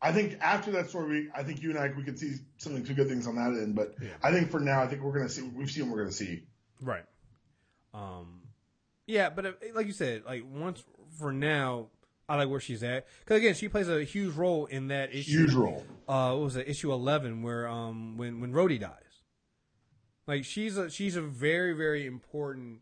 I 0.00 0.12
think 0.12 0.38
after 0.40 0.70
that 0.72 0.88
story, 0.88 1.28
I 1.34 1.42
think 1.42 1.60
you 1.60 1.70
and 1.70 1.78
I 1.78 1.92
we 1.96 2.02
could 2.02 2.18
see 2.18 2.36
something 2.56 2.84
two 2.84 2.94
good 2.94 3.08
things 3.08 3.26
on 3.26 3.36
that 3.36 3.48
end. 3.48 3.74
But 3.74 3.94
yeah. 4.00 4.10
I 4.22 4.32
think 4.32 4.50
for 4.50 4.60
now, 4.60 4.82
I 4.82 4.86
think 4.86 5.02
we're 5.02 5.12
gonna 5.12 5.28
see 5.28 5.42
we've 5.42 5.70
seen 5.70 5.88
what 5.88 5.96
we're 5.96 6.04
gonna 6.04 6.12
see. 6.12 6.44
Right. 6.80 7.04
Um. 7.92 8.42
Yeah, 9.06 9.30
but 9.30 9.46
if, 9.46 9.54
like 9.74 9.86
you 9.86 9.92
said, 9.92 10.24
like 10.24 10.44
once 10.48 10.82
for 11.18 11.32
now, 11.32 11.86
I 12.28 12.36
like 12.36 12.48
where 12.48 12.60
she's 12.60 12.82
at 12.82 13.06
because 13.24 13.38
again, 13.38 13.54
she 13.54 13.68
plays 13.68 13.88
a 13.88 14.04
huge 14.04 14.34
role 14.34 14.66
in 14.66 14.88
that 14.88 15.14
issue. 15.14 15.38
Huge 15.46 15.54
role. 15.54 15.84
Uh, 16.06 16.32
what 16.34 16.44
was 16.44 16.56
it? 16.56 16.68
Issue 16.68 16.92
eleven, 16.92 17.42
where 17.42 17.66
um 17.68 18.16
when 18.16 18.40
when 18.40 18.52
Rhodey 18.52 18.78
dies. 18.80 18.92
Like 20.26 20.44
she's 20.44 20.76
a 20.76 20.90
she's 20.90 21.16
a 21.16 21.22
very 21.22 21.72
very 21.72 22.06
important 22.06 22.80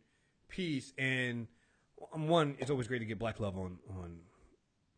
piece, 0.49 0.93
and 0.99 1.47
um, 2.13 2.29
one, 2.29 2.57
it's 2.59 2.71
always 2.71 2.89
great 2.89 2.99
to 3.01 3.05
get 3.05 3.19
black 3.19 3.39
love 3.39 3.57
on 3.57 3.79
on 3.89 4.19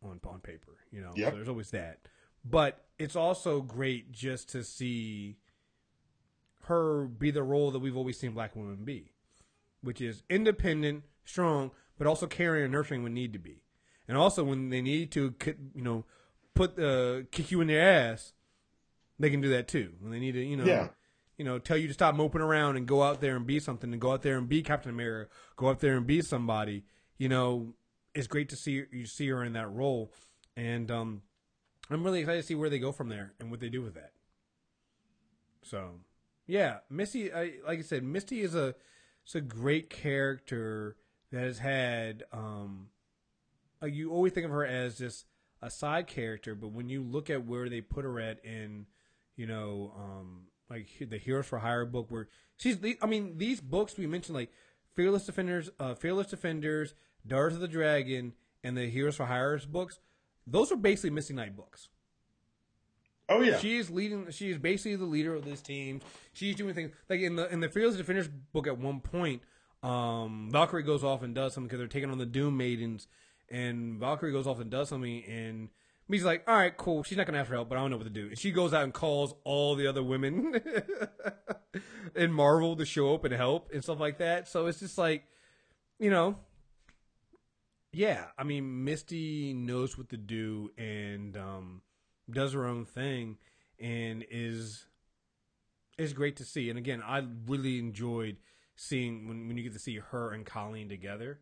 on 0.01 0.19
on 0.25 0.39
paper. 0.39 0.77
You 0.91 1.01
know, 1.01 1.11
Yep. 1.15 1.29
so 1.31 1.35
there's 1.35 1.49
always 1.49 1.69
that. 1.71 1.99
But 2.43 2.83
it's 2.97 3.15
also 3.15 3.61
great 3.61 4.11
just 4.11 4.49
to 4.49 4.63
see 4.63 5.37
her 6.63 7.05
be 7.05 7.31
the 7.31 7.43
role 7.43 7.71
that 7.71 7.79
we've 7.79 7.97
always 7.97 8.17
seen 8.19 8.31
black 8.31 8.55
women 8.55 8.83
be, 8.83 9.11
which 9.81 10.01
is 10.01 10.23
independent, 10.29 11.03
strong, 11.25 11.71
but 11.99 12.07
also 12.07 12.25
caring 12.25 12.63
and 12.63 12.71
nurturing 12.71 13.03
when 13.03 13.13
need 13.13 13.33
to 13.33 13.39
be, 13.39 13.61
and 14.07 14.17
also 14.17 14.43
when 14.43 14.69
they 14.69 14.81
need 14.81 15.11
to, 15.11 15.35
you 15.75 15.83
know, 15.83 16.05
put 16.55 16.79
uh, 16.79 17.21
kick 17.31 17.51
you 17.51 17.61
in 17.61 17.67
the 17.67 17.77
ass, 17.77 18.33
they 19.19 19.29
can 19.29 19.41
do 19.41 19.49
that 19.49 19.67
too. 19.67 19.93
When 19.99 20.11
they 20.11 20.19
need 20.19 20.31
to, 20.31 20.43
you 20.43 20.57
know, 20.57 20.65
Yeah. 20.65 20.87
you 21.37 21.45
know, 21.45 21.59
tell 21.59 21.77
you 21.77 21.87
to 21.87 21.93
stop 21.93 22.15
moping 22.15 22.41
around 22.41 22.75
and 22.77 22.87
go 22.87 23.03
out 23.03 23.21
there 23.21 23.35
and 23.35 23.45
be 23.45 23.59
something, 23.59 23.91
and 23.93 24.01
go 24.01 24.11
out 24.13 24.23
there 24.23 24.37
and 24.39 24.49
be 24.49 24.63
Captain 24.63 24.89
America, 24.91 25.29
go 25.57 25.69
out 25.69 25.79
there 25.81 25.95
and 25.97 26.07
be 26.07 26.21
somebody. 26.23 26.85
You 27.17 27.29
know, 27.29 27.75
it's 28.15 28.27
great 28.27 28.49
to 28.49 28.55
see 28.55 28.83
you 28.91 29.05
see 29.05 29.27
her 29.27 29.43
in 29.43 29.53
that 29.53 29.69
role, 29.71 30.11
and 30.57 30.89
um, 30.89 31.21
I'm 31.89 32.03
really 32.03 32.21
excited 32.21 32.41
to 32.41 32.47
see 32.47 32.55
where 32.55 32.69
they 32.69 32.79
go 32.79 32.91
from 32.91 33.09
there 33.09 33.33
and 33.39 33.51
what 33.51 33.59
they 33.59 33.69
do 33.69 33.81
with 33.81 33.93
that. 33.95 34.13
So, 35.61 35.99
yeah, 36.47 36.77
Misty, 36.89 37.31
I, 37.33 37.53
like 37.67 37.79
I 37.79 37.81
said, 37.83 38.03
Misty 38.03 38.41
is 38.41 38.55
a 38.55 38.73
it's 39.25 39.35
a 39.35 39.41
great 39.41 39.89
character 39.89 40.95
that 41.31 41.41
has 41.41 41.59
had. 41.59 42.23
Um, 42.31 42.87
like 43.81 43.93
you 43.93 44.11
always 44.11 44.33
think 44.33 44.45
of 44.45 44.51
her 44.51 44.65
as 44.65 44.97
just 44.97 45.25
a 45.61 45.69
side 45.69 46.07
character, 46.07 46.55
but 46.55 46.71
when 46.71 46.89
you 46.89 47.03
look 47.03 47.29
at 47.29 47.45
where 47.45 47.69
they 47.69 47.81
put 47.81 48.05
her 48.05 48.19
at 48.19 48.43
in, 48.45 48.85
you 49.35 49.47
know, 49.47 49.93
um, 49.97 50.47
like 50.69 50.87
the 50.99 51.17
Heroes 51.17 51.47
for 51.47 51.59
Hire 51.59 51.85
book, 51.85 52.07
where 52.09 52.27
she's, 52.57 52.77
I 53.01 53.05
mean, 53.05 53.37
these 53.37 53.61
books 53.61 53.97
we 53.97 54.07
mentioned, 54.07 54.35
like 54.35 54.51
Fearless 54.95 55.25
Defenders, 55.25 55.69
uh, 55.79 55.95
Fearless 55.95 56.27
Defenders, 56.27 56.93
Daughters 57.25 57.55
of 57.55 57.61
the 57.61 57.67
Dragon, 57.67 58.33
and 58.63 58.75
the 58.75 58.89
Heroes 58.89 59.15
for 59.15 59.25
Hires 59.25 59.65
books, 59.65 59.99
those 60.45 60.71
are 60.71 60.77
basically 60.77 61.11
Misty 61.11 61.33
Knight 61.33 61.55
books. 61.55 61.89
Oh 63.29 63.41
yeah. 63.41 63.59
She 63.59 63.77
is 63.77 63.91
leading. 63.91 64.31
She 64.31 64.49
is 64.49 64.57
basically 64.57 64.95
the 64.95 65.05
leader 65.05 65.35
of 65.35 65.45
this 65.45 65.61
team. 65.61 66.01
She's 66.33 66.55
doing 66.55 66.73
things 66.73 66.91
like 67.09 67.19
in 67.21 67.35
the 67.35 67.47
in 67.53 67.59
the 67.59 67.69
Fearless 67.69 67.95
Defenders 67.95 68.27
book. 68.27 68.65
At 68.65 68.79
one 68.79 69.01
point, 69.01 69.43
um, 69.83 70.49
Valkyrie 70.51 70.83
goes 70.83 71.03
off 71.03 71.23
and 71.23 71.33
does 71.33 71.53
something 71.53 71.67
because 71.67 71.79
they're 71.79 71.87
taking 71.87 72.11
on 72.11 72.17
the 72.17 72.25
Doom 72.25 72.57
Maidens, 72.57 73.07
and 73.49 73.99
Valkyrie 73.99 74.31
goes 74.31 74.47
off 74.47 74.59
and 74.59 74.69
does 74.69 74.89
something, 74.89 75.23
and 75.25 75.69
He's 76.11 76.23
like, 76.25 76.43
all 76.47 76.55
right, 76.55 76.75
cool. 76.75 77.03
She's 77.03 77.17
not 77.17 77.27
gonna 77.27 77.37
ask 77.37 77.49
for 77.49 77.53
help, 77.53 77.69
but 77.69 77.77
I 77.77 77.81
don't 77.81 77.91
know 77.91 77.97
what 77.97 78.05
to 78.05 78.09
do. 78.09 78.27
And 78.27 78.37
she 78.37 78.51
goes 78.51 78.73
out 78.73 78.83
and 78.83 78.93
calls 78.93 79.35
all 79.43 79.75
the 79.75 79.85
other 79.85 80.01
women 80.01 80.59
in 82.15 82.31
Marvel 82.31 82.75
to 82.77 82.85
show 82.85 83.13
up 83.13 83.25
and 83.25 83.33
help 83.33 83.69
and 83.71 83.83
stuff 83.83 83.99
like 83.99 84.17
that. 84.17 84.47
So 84.47 84.65
it's 84.65 84.79
just 84.79 84.97
like, 84.97 85.25
you 85.99 86.09
know, 86.09 86.35
yeah. 87.93 88.25
I 88.39 88.43
mean, 88.43 88.83
Misty 88.83 89.53
knows 89.53 89.99
what 89.99 90.09
to 90.09 90.17
do 90.17 90.71
and 90.79 91.37
um, 91.37 91.81
does 92.29 92.53
her 92.53 92.65
own 92.65 92.85
thing, 92.85 93.37
and 93.79 94.25
is 94.31 94.85
is 95.99 96.13
great 96.13 96.37
to 96.37 96.43
see. 96.43 96.71
And 96.71 96.79
again, 96.79 97.03
I 97.05 97.23
really 97.45 97.77
enjoyed 97.77 98.37
seeing 98.79 99.27
when 99.27 99.47
when 99.47 99.57
you 99.57 99.63
get 99.63 99.73
to 99.73 99.79
see 99.79 99.97
her 99.97 100.31
and 100.31 100.45
Colleen 100.45 100.87
together. 100.87 101.39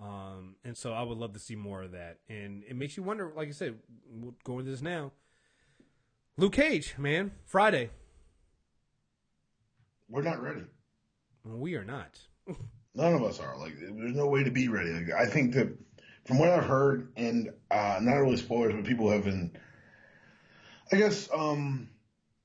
Um, 0.00 0.54
and 0.64 0.76
so 0.76 0.92
I 0.92 1.02
would 1.02 1.18
love 1.18 1.32
to 1.32 1.40
see 1.40 1.56
more 1.56 1.82
of 1.82 1.90
that. 1.90 2.18
And 2.28 2.62
it 2.68 2.76
makes 2.76 2.96
you 2.96 3.02
wonder, 3.02 3.32
like 3.34 3.48
I 3.48 3.50
said, 3.50 3.78
we'll 4.08 4.36
go 4.44 4.60
into 4.60 4.70
this 4.70 4.80
now. 4.80 5.10
Luke 6.36 6.52
Cage, 6.52 6.94
man, 6.96 7.32
Friday. 7.44 7.90
We're 10.08 10.22
not 10.22 10.40
ready. 10.40 10.62
We 11.44 11.74
are 11.74 11.84
not. 11.84 12.20
None 12.94 13.14
of 13.14 13.24
us 13.24 13.40
are. 13.40 13.58
Like, 13.58 13.74
there's 13.80 14.14
no 14.14 14.28
way 14.28 14.44
to 14.44 14.50
be 14.52 14.68
ready. 14.68 14.90
Like, 14.90 15.10
I 15.18 15.26
think 15.26 15.54
that 15.54 15.76
from 16.26 16.38
what 16.38 16.50
I've 16.50 16.64
heard, 16.64 17.12
and 17.16 17.50
uh, 17.72 17.98
not 18.00 18.14
really 18.18 18.36
spoilers, 18.36 18.74
but 18.74 18.84
people 18.84 19.10
have 19.10 19.24
been, 19.24 19.50
I 20.92 20.96
guess, 20.96 21.28
um, 21.34 21.88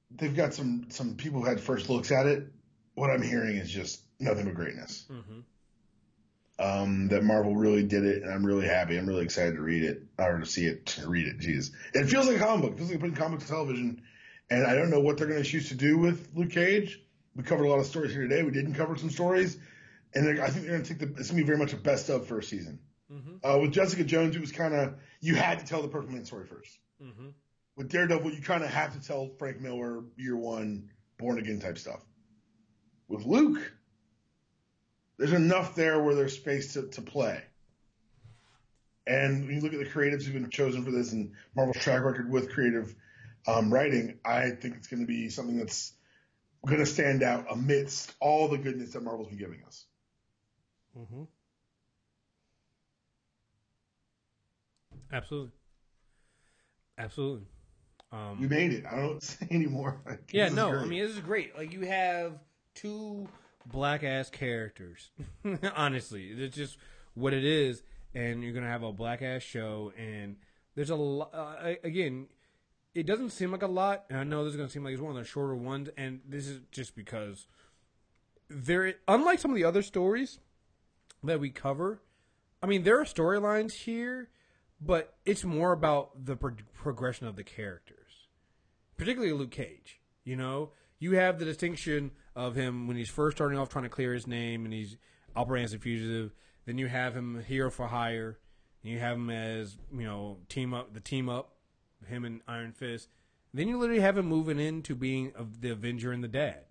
they've 0.09 0.35
got 0.35 0.55
some 0.55 0.87
some 0.89 1.15
people 1.15 1.41
who 1.41 1.45
had 1.45 1.61
first 1.61 1.87
looks 1.87 2.11
at 2.11 2.25
it. 2.25 2.47
What 2.95 3.11
I'm 3.11 3.21
hearing 3.21 3.57
is 3.57 3.69
just 3.69 4.01
nothing 4.23 4.45
but 4.45 4.55
greatness. 4.55 5.05
Mm-hmm. 5.09 5.39
Um, 6.59 7.07
that 7.07 7.23
Marvel 7.23 7.55
really 7.55 7.83
did 7.83 8.05
it, 8.05 8.21
and 8.21 8.31
I'm 8.31 8.45
really 8.45 8.67
happy. 8.67 8.97
I'm 8.97 9.07
really 9.07 9.23
excited 9.23 9.55
to 9.55 9.61
read 9.61 9.83
it 9.83 10.03
or 10.19 10.37
to 10.37 10.45
see 10.45 10.65
it, 10.65 10.85
to 10.87 11.09
read 11.09 11.27
it. 11.27 11.39
Jeez, 11.39 11.71
it 11.93 12.05
feels 12.05 12.27
like 12.27 12.37
a 12.37 12.39
comic 12.39 12.61
book. 12.61 12.73
It 12.73 12.77
feels 12.77 12.91
like 12.91 12.99
putting 12.99 13.15
comics 13.15 13.45
to 13.45 13.49
television, 13.49 14.01
and 14.49 14.65
I 14.65 14.75
don't 14.75 14.91
know 14.91 14.99
what 14.99 15.17
they're 15.17 15.27
going 15.27 15.41
to 15.41 15.49
choose 15.49 15.69
to 15.69 15.75
do 15.75 15.97
with 15.97 16.29
Luke 16.35 16.51
Cage. 16.51 17.01
We 17.35 17.43
covered 17.43 17.65
a 17.65 17.69
lot 17.69 17.79
of 17.79 17.87
stories 17.87 18.13
here 18.13 18.21
today. 18.21 18.43
We 18.43 18.51
didn't 18.51 18.75
cover 18.75 18.95
some 18.95 19.09
stories, 19.09 19.57
and 20.13 20.39
I 20.39 20.47
think 20.49 20.65
they're 20.65 20.77
going 20.77 20.83
to 20.83 20.87
take 20.87 20.99
the. 20.99 21.19
It's 21.19 21.31
going 21.31 21.41
to 21.41 21.43
be 21.43 21.43
very 21.43 21.57
much 21.57 21.73
a 21.73 21.77
best 21.77 22.09
of 22.09 22.27
first 22.27 22.49
season. 22.49 22.79
Mm-hmm. 23.11 23.35
Uh, 23.43 23.57
with 23.57 23.71
Jessica 23.71 24.03
Jones, 24.03 24.35
it 24.35 24.39
was 24.39 24.51
kind 24.51 24.75
of 24.75 24.95
you 25.21 25.35
had 25.35 25.59
to 25.59 25.65
tell 25.65 25.81
the 25.81 25.87
Purple 25.87 26.11
Man 26.11 26.25
story 26.25 26.45
first. 26.45 26.77
Mm-hmm. 27.01 27.29
With 27.75 27.89
Daredevil, 27.89 28.31
you 28.31 28.41
kind 28.41 28.63
of 28.63 28.69
have 28.69 28.93
to 28.93 29.05
tell 29.05 29.31
Frank 29.39 29.59
Miller 29.59 30.03
year 30.15 30.37
one, 30.37 30.89
born 31.17 31.39
again 31.39 31.59
type 31.59 31.77
stuff. 31.77 32.01
With 33.07 33.25
Luke, 33.25 33.71
there's 35.17 35.33
enough 35.33 35.75
there 35.75 36.01
where 36.01 36.15
there's 36.15 36.35
space 36.35 36.73
to, 36.73 36.87
to 36.89 37.01
play. 37.01 37.43
And 39.05 39.45
when 39.45 39.55
you 39.55 39.61
look 39.61 39.73
at 39.73 39.79
the 39.79 39.85
creatives 39.85 40.23
who've 40.23 40.33
been 40.33 40.49
chosen 40.49 40.83
for 40.83 40.91
this 40.91 41.11
and 41.11 41.33
Marvel's 41.55 41.77
track 41.77 42.03
record 42.03 42.31
with 42.31 42.51
creative 42.51 42.95
um, 43.47 43.71
writing, 43.71 44.19
I 44.23 44.51
think 44.51 44.75
it's 44.77 44.87
going 44.87 45.01
to 45.01 45.07
be 45.07 45.29
something 45.29 45.57
that's 45.57 45.93
going 46.65 46.79
to 46.79 46.85
stand 46.85 47.21
out 47.21 47.45
amidst 47.51 48.13
all 48.21 48.47
the 48.47 48.57
goodness 48.57 48.93
that 48.93 49.03
Marvel's 49.03 49.27
been 49.27 49.37
giving 49.37 49.61
us. 49.65 49.85
Mm-hmm. 50.97 51.23
Absolutely. 55.11 55.51
Absolutely. 56.97 57.45
Um, 58.11 58.39
We 58.39 58.47
made 58.47 58.71
it. 58.73 58.85
I 58.89 58.95
don't 58.97 59.21
say 59.23 59.47
anymore. 59.51 60.01
Like, 60.05 60.31
Yeah, 60.31 60.49
no, 60.49 60.71
great. 60.71 60.81
I 60.81 60.85
mean 60.85 61.03
this 61.03 61.11
is 61.11 61.19
great. 61.19 61.57
Like 61.57 61.73
you 61.73 61.81
have 61.81 62.39
two 62.75 63.27
black 63.65 64.03
ass 64.03 64.29
characters. 64.29 65.11
Honestly, 65.75 66.27
it's 66.27 66.55
just 66.55 66.77
what 67.13 67.33
it 67.33 67.43
is, 67.43 67.83
and 68.13 68.43
you're 68.43 68.53
gonna 68.53 68.67
have 68.67 68.83
a 68.83 68.91
black 68.91 69.21
ass 69.21 69.41
show, 69.41 69.91
and 69.97 70.37
there's 70.75 70.89
a 70.89 70.95
lot. 70.95 71.31
Uh, 71.33 71.73
again, 71.83 72.27
it 72.93 73.05
doesn't 73.05 73.31
seem 73.31 73.51
like 73.51 73.63
a 73.63 73.67
lot, 73.67 74.05
and 74.09 74.19
I 74.19 74.23
know 74.23 74.43
this 74.43 74.51
is 74.51 74.57
gonna 74.57 74.69
seem 74.69 74.83
like 74.83 74.93
it's 74.93 75.01
one 75.01 75.15
of 75.15 75.17
the 75.17 75.27
shorter 75.27 75.55
ones, 75.55 75.89
and 75.97 76.21
this 76.27 76.47
is 76.47 76.61
just 76.71 76.95
because 76.95 77.47
there, 78.49 78.95
unlike 79.07 79.39
some 79.39 79.51
of 79.51 79.55
the 79.55 79.63
other 79.63 79.81
stories 79.81 80.39
that 81.23 81.39
we 81.39 81.49
cover, 81.49 82.01
I 82.61 82.67
mean 82.67 82.83
there 82.83 82.99
are 82.99 83.05
storylines 83.05 83.73
here, 83.73 84.29
but 84.81 85.15
it's 85.25 85.43
more 85.43 85.71
about 85.71 86.25
the 86.25 86.35
pro- 86.35 86.55
progression 86.73 87.27
of 87.27 87.35
the 87.35 87.43
characters 87.43 88.03
particularly 88.97 89.33
Luke 89.33 89.51
Cage. 89.51 89.99
You 90.23 90.35
know, 90.35 90.71
you 90.99 91.13
have 91.13 91.39
the 91.39 91.45
distinction 91.45 92.11
of 92.35 92.55
him 92.55 92.87
when 92.87 92.97
he's 92.97 93.09
first 93.09 93.37
starting 93.37 93.57
off 93.59 93.69
trying 93.69 93.83
to 93.83 93.89
clear 93.89 94.13
his 94.13 94.27
name 94.27 94.65
and 94.65 94.73
he's 94.73 94.97
operating 95.35 95.65
as 95.65 95.73
a 95.73 95.79
fugitive. 95.79 96.33
Then 96.65 96.77
you 96.77 96.87
have 96.87 97.15
him 97.15 97.37
a 97.37 97.41
hero 97.41 97.69
for 97.69 97.87
hire. 97.87 98.37
And 98.83 98.91
you 98.91 98.99
have 98.99 99.15
him 99.15 99.29
as 99.29 99.77
you 99.97 100.03
know 100.03 100.39
team 100.49 100.73
up 100.73 100.93
the 100.93 100.99
team 100.99 101.29
up, 101.29 101.53
him 102.07 102.25
and 102.25 102.41
Iron 102.47 102.73
Fist. 102.73 103.07
Then 103.53 103.67
you 103.69 103.77
literally 103.77 104.01
have 104.01 104.17
him 104.17 104.25
moving 104.25 104.59
into 104.59 104.93
being 104.95 105.31
of 105.35 105.61
the 105.61 105.69
Avenger 105.69 106.11
and 106.11 106.21
the 106.23 106.27
Dad. 106.27 106.65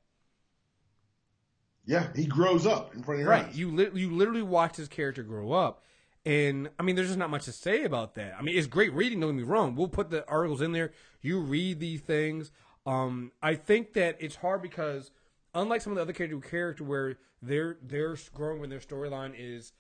yeah, 1.85 2.09
he 2.15 2.27
grows 2.27 2.67
up 2.67 2.95
in 2.95 3.03
front 3.03 3.21
of 3.21 3.25
your 3.25 3.31
Right. 3.31 3.47
eyes. 3.47 3.59
You 3.59 3.71
li- 3.75 3.91
you 4.01 4.11
literally 4.11 4.43
watch 4.43 4.77
his 4.77 4.89
character 4.89 5.23
grow 5.23 5.53
up, 5.53 5.83
and 6.25 6.69
I 6.79 6.83
mean, 6.83 6.97
there's 6.97 7.09
just 7.09 7.19
not 7.19 7.31
much 7.31 7.45
to 7.47 7.53
say 7.53 7.85
about 7.85 8.15
that. 8.15 8.35
I 8.39 8.43
mean, 8.43 8.57
it's 8.57 8.67
great 8.67 8.93
reading. 8.93 9.21
Don't 9.21 9.31
get 9.37 9.43
me 9.47 9.51
wrong. 9.51 9.75
We'll 9.75 9.89
put 9.89 10.11
the 10.11 10.27
articles 10.29 10.61
in 10.61 10.73
there. 10.73 10.93
You 11.23 11.41
read 11.41 11.81
these 11.81 12.01
things. 12.01 12.51
Um, 12.87 13.33
I 13.43 13.55
think 13.55 13.95
that 13.95 14.17
it's 14.21 14.37
hard 14.37 14.61
because 14.63 15.11
unlike 15.55 15.81
some 15.81 15.93
of 15.93 15.97
the 15.97 16.03
other 16.03 16.13
character 16.13 16.39
character 16.41 16.85
where 16.85 17.17
they're 17.41 17.77
they're 17.83 18.17
growing 18.35 18.61
when 18.61 18.71
their 18.71 18.79
storyline 18.81 19.35
is, 19.37 19.73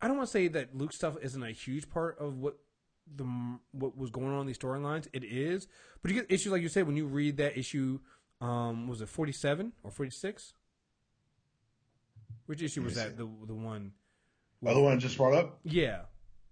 I 0.00 0.08
don't 0.08 0.16
want 0.16 0.28
to 0.28 0.32
say 0.32 0.48
that 0.48 0.76
Luke 0.76 0.92
stuff 0.92 1.16
isn't 1.22 1.42
a 1.42 1.50
huge 1.52 1.88
part 1.90 2.18
of 2.18 2.38
what 2.38 2.56
the 3.14 3.24
what 3.72 3.96
was 3.96 4.10
going 4.10 4.28
on 4.28 4.42
in 4.42 4.46
these 4.46 4.58
storylines. 4.58 5.06
It 5.12 5.24
is, 5.24 5.66
but 6.02 6.10
you 6.10 6.20
get 6.20 6.30
issues 6.30 6.52
like 6.52 6.62
you 6.62 6.68
said 6.68 6.86
when 6.86 6.96
you 6.96 7.06
read 7.06 7.36
that 7.38 7.56
issue. 7.58 8.00
Um, 8.40 8.88
was 8.88 9.02
it 9.02 9.08
forty 9.08 9.32
seven 9.32 9.72
or 9.82 9.90
forty 9.90 10.10
six? 10.10 10.54
Which 12.46 12.62
issue 12.62 12.82
was 12.82 12.96
Let 12.96 13.04
me 13.04 13.10
that? 13.10 13.16
The 13.18 13.46
the 13.46 13.54
one. 13.54 13.92
Other 14.66 14.80
one 14.80 14.92
I 14.92 14.96
just 14.96 15.16
brought 15.16 15.34
up. 15.34 15.58
Yeah, 15.64 16.00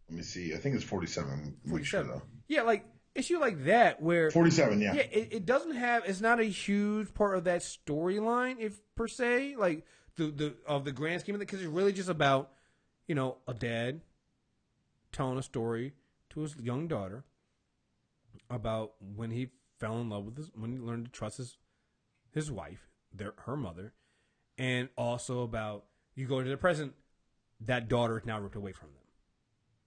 Let 0.09 0.17
me 0.17 0.23
see. 0.23 0.55
I 0.55 0.57
think 0.57 0.75
it's 0.75 0.85
47. 0.85 1.31
I'm 1.31 1.45
not 1.45 1.53
forty 1.69 1.85
sure 1.85 2.03
though. 2.03 2.23
Yeah, 2.47 2.63
like 2.63 2.87
issue 3.19 3.39
like 3.39 3.65
that 3.65 4.01
where 4.01 4.31
47, 4.31 4.81
yeah. 4.81 4.95
yeah, 4.95 5.03
it, 5.03 5.29
it 5.33 5.47
doesn't 5.47 5.75
have. 5.75 6.05
It's 6.07 6.21
not 6.21 6.41
a 6.41 6.45
huge 6.45 7.13
part 7.15 7.37
of 7.37 7.45
that 7.45 7.61
storyline, 7.61 8.57
if 8.59 8.81
per 8.95 9.09
se, 9.09 9.57
like 9.57 9.85
the 10.17 10.27
the 10.27 10.55
of 10.67 10.85
the 10.85 10.93
grand 10.93 11.21
scheme 11.21 11.35
of 11.35 11.41
it, 11.41 11.47
because 11.47 11.61
it's 11.61 11.69
really 11.69 11.93
just 11.93 12.09
about 12.09 12.51
you 13.07 13.15
know 13.15 13.39
a 13.47 13.55
dad 13.55 14.01
telling 15.13 15.39
a 15.39 15.43
story 15.43 15.95
to 16.31 16.41
his 16.41 16.57
young 16.57 16.87
daughter 16.87 17.25
about 18.51 18.93
when 19.17 19.31
he 19.31 19.49
fell 19.79 20.01
in 20.01 20.09
love 20.09 20.25
with 20.25 20.37
his, 20.37 20.51
when 20.55 20.73
he 20.73 20.79
learned 20.79 21.07
to 21.07 21.11
trust 21.11 21.39
his 21.39 21.57
his 22.33 22.51
wife, 22.51 22.89
their 23.13 23.35
her 23.45 23.57
mother, 23.57 23.93
and 24.57 24.89
also 24.97 25.43
about 25.43 25.85
you 26.15 26.27
go 26.27 26.43
to 26.43 26.49
the 26.49 26.57
present, 26.57 26.95
that 27.61 27.89
daughter 27.89 28.19
is 28.19 28.27
now 28.27 28.39
ripped 28.41 28.57
away 28.57 28.73
from 28.73 28.89
them. 28.89 29.08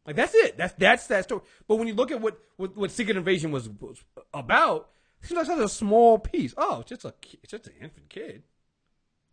Like 0.06 0.16
that's 0.16 0.34
it. 0.34 0.58
That's 0.58 0.74
that's 0.74 1.08
that 1.08 1.26
story. 1.26 1.42
But 1.68 1.76
when 1.76 1.88
you 1.88 1.94
look 1.94 2.12
at 2.12 2.22
what 2.22 2.40
what, 2.58 2.76
what 2.76 2.92
Secret 2.92 3.18
Invasion 3.18 3.52
was, 3.52 3.70
was 3.70 4.04
about, 4.34 4.90
it 5.22 5.28
seems 5.28 5.38
like 5.38 5.48
such 5.48 5.60
a 5.60 5.70
small 5.70 6.18
piece. 6.18 6.54
Oh, 6.58 6.80
it's 6.82 6.90
just 6.90 7.06
a 7.06 7.14
it's 7.44 7.52
just 7.52 7.68
an 7.68 7.74
infant 7.82 8.10
kid. 8.10 8.44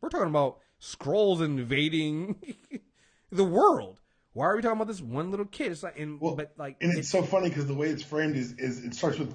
We're 0.01 0.11
talking 0.11 0.29
about 0.29 0.59
Skrulls 0.81 1.41
invading 1.41 2.37
the 3.33 3.45
world. 3.45 4.01
Why 4.35 4.47
are 4.47 4.57
we 4.57 4.63
talking 4.63 4.77
about 4.77 4.87
this 4.87 5.01
one 5.01 5.31
little 5.31 5.47
kid? 5.47 5.73
It's 5.73 5.83
like, 5.83 5.99
and, 5.99 6.21
Well, 6.21 6.37
but 6.37 6.53
like, 6.57 6.77
And 6.81 6.97
it's 6.97 7.09
so 7.09 7.23
funny 7.23 7.49
because 7.49 7.67
the 7.67 7.75
way 7.75 7.89
it's 7.89 8.05
framed 8.05 8.37
is, 8.37 8.53
is 8.53 8.85
it 8.85 8.95
starts 8.95 9.19
with 9.19 9.35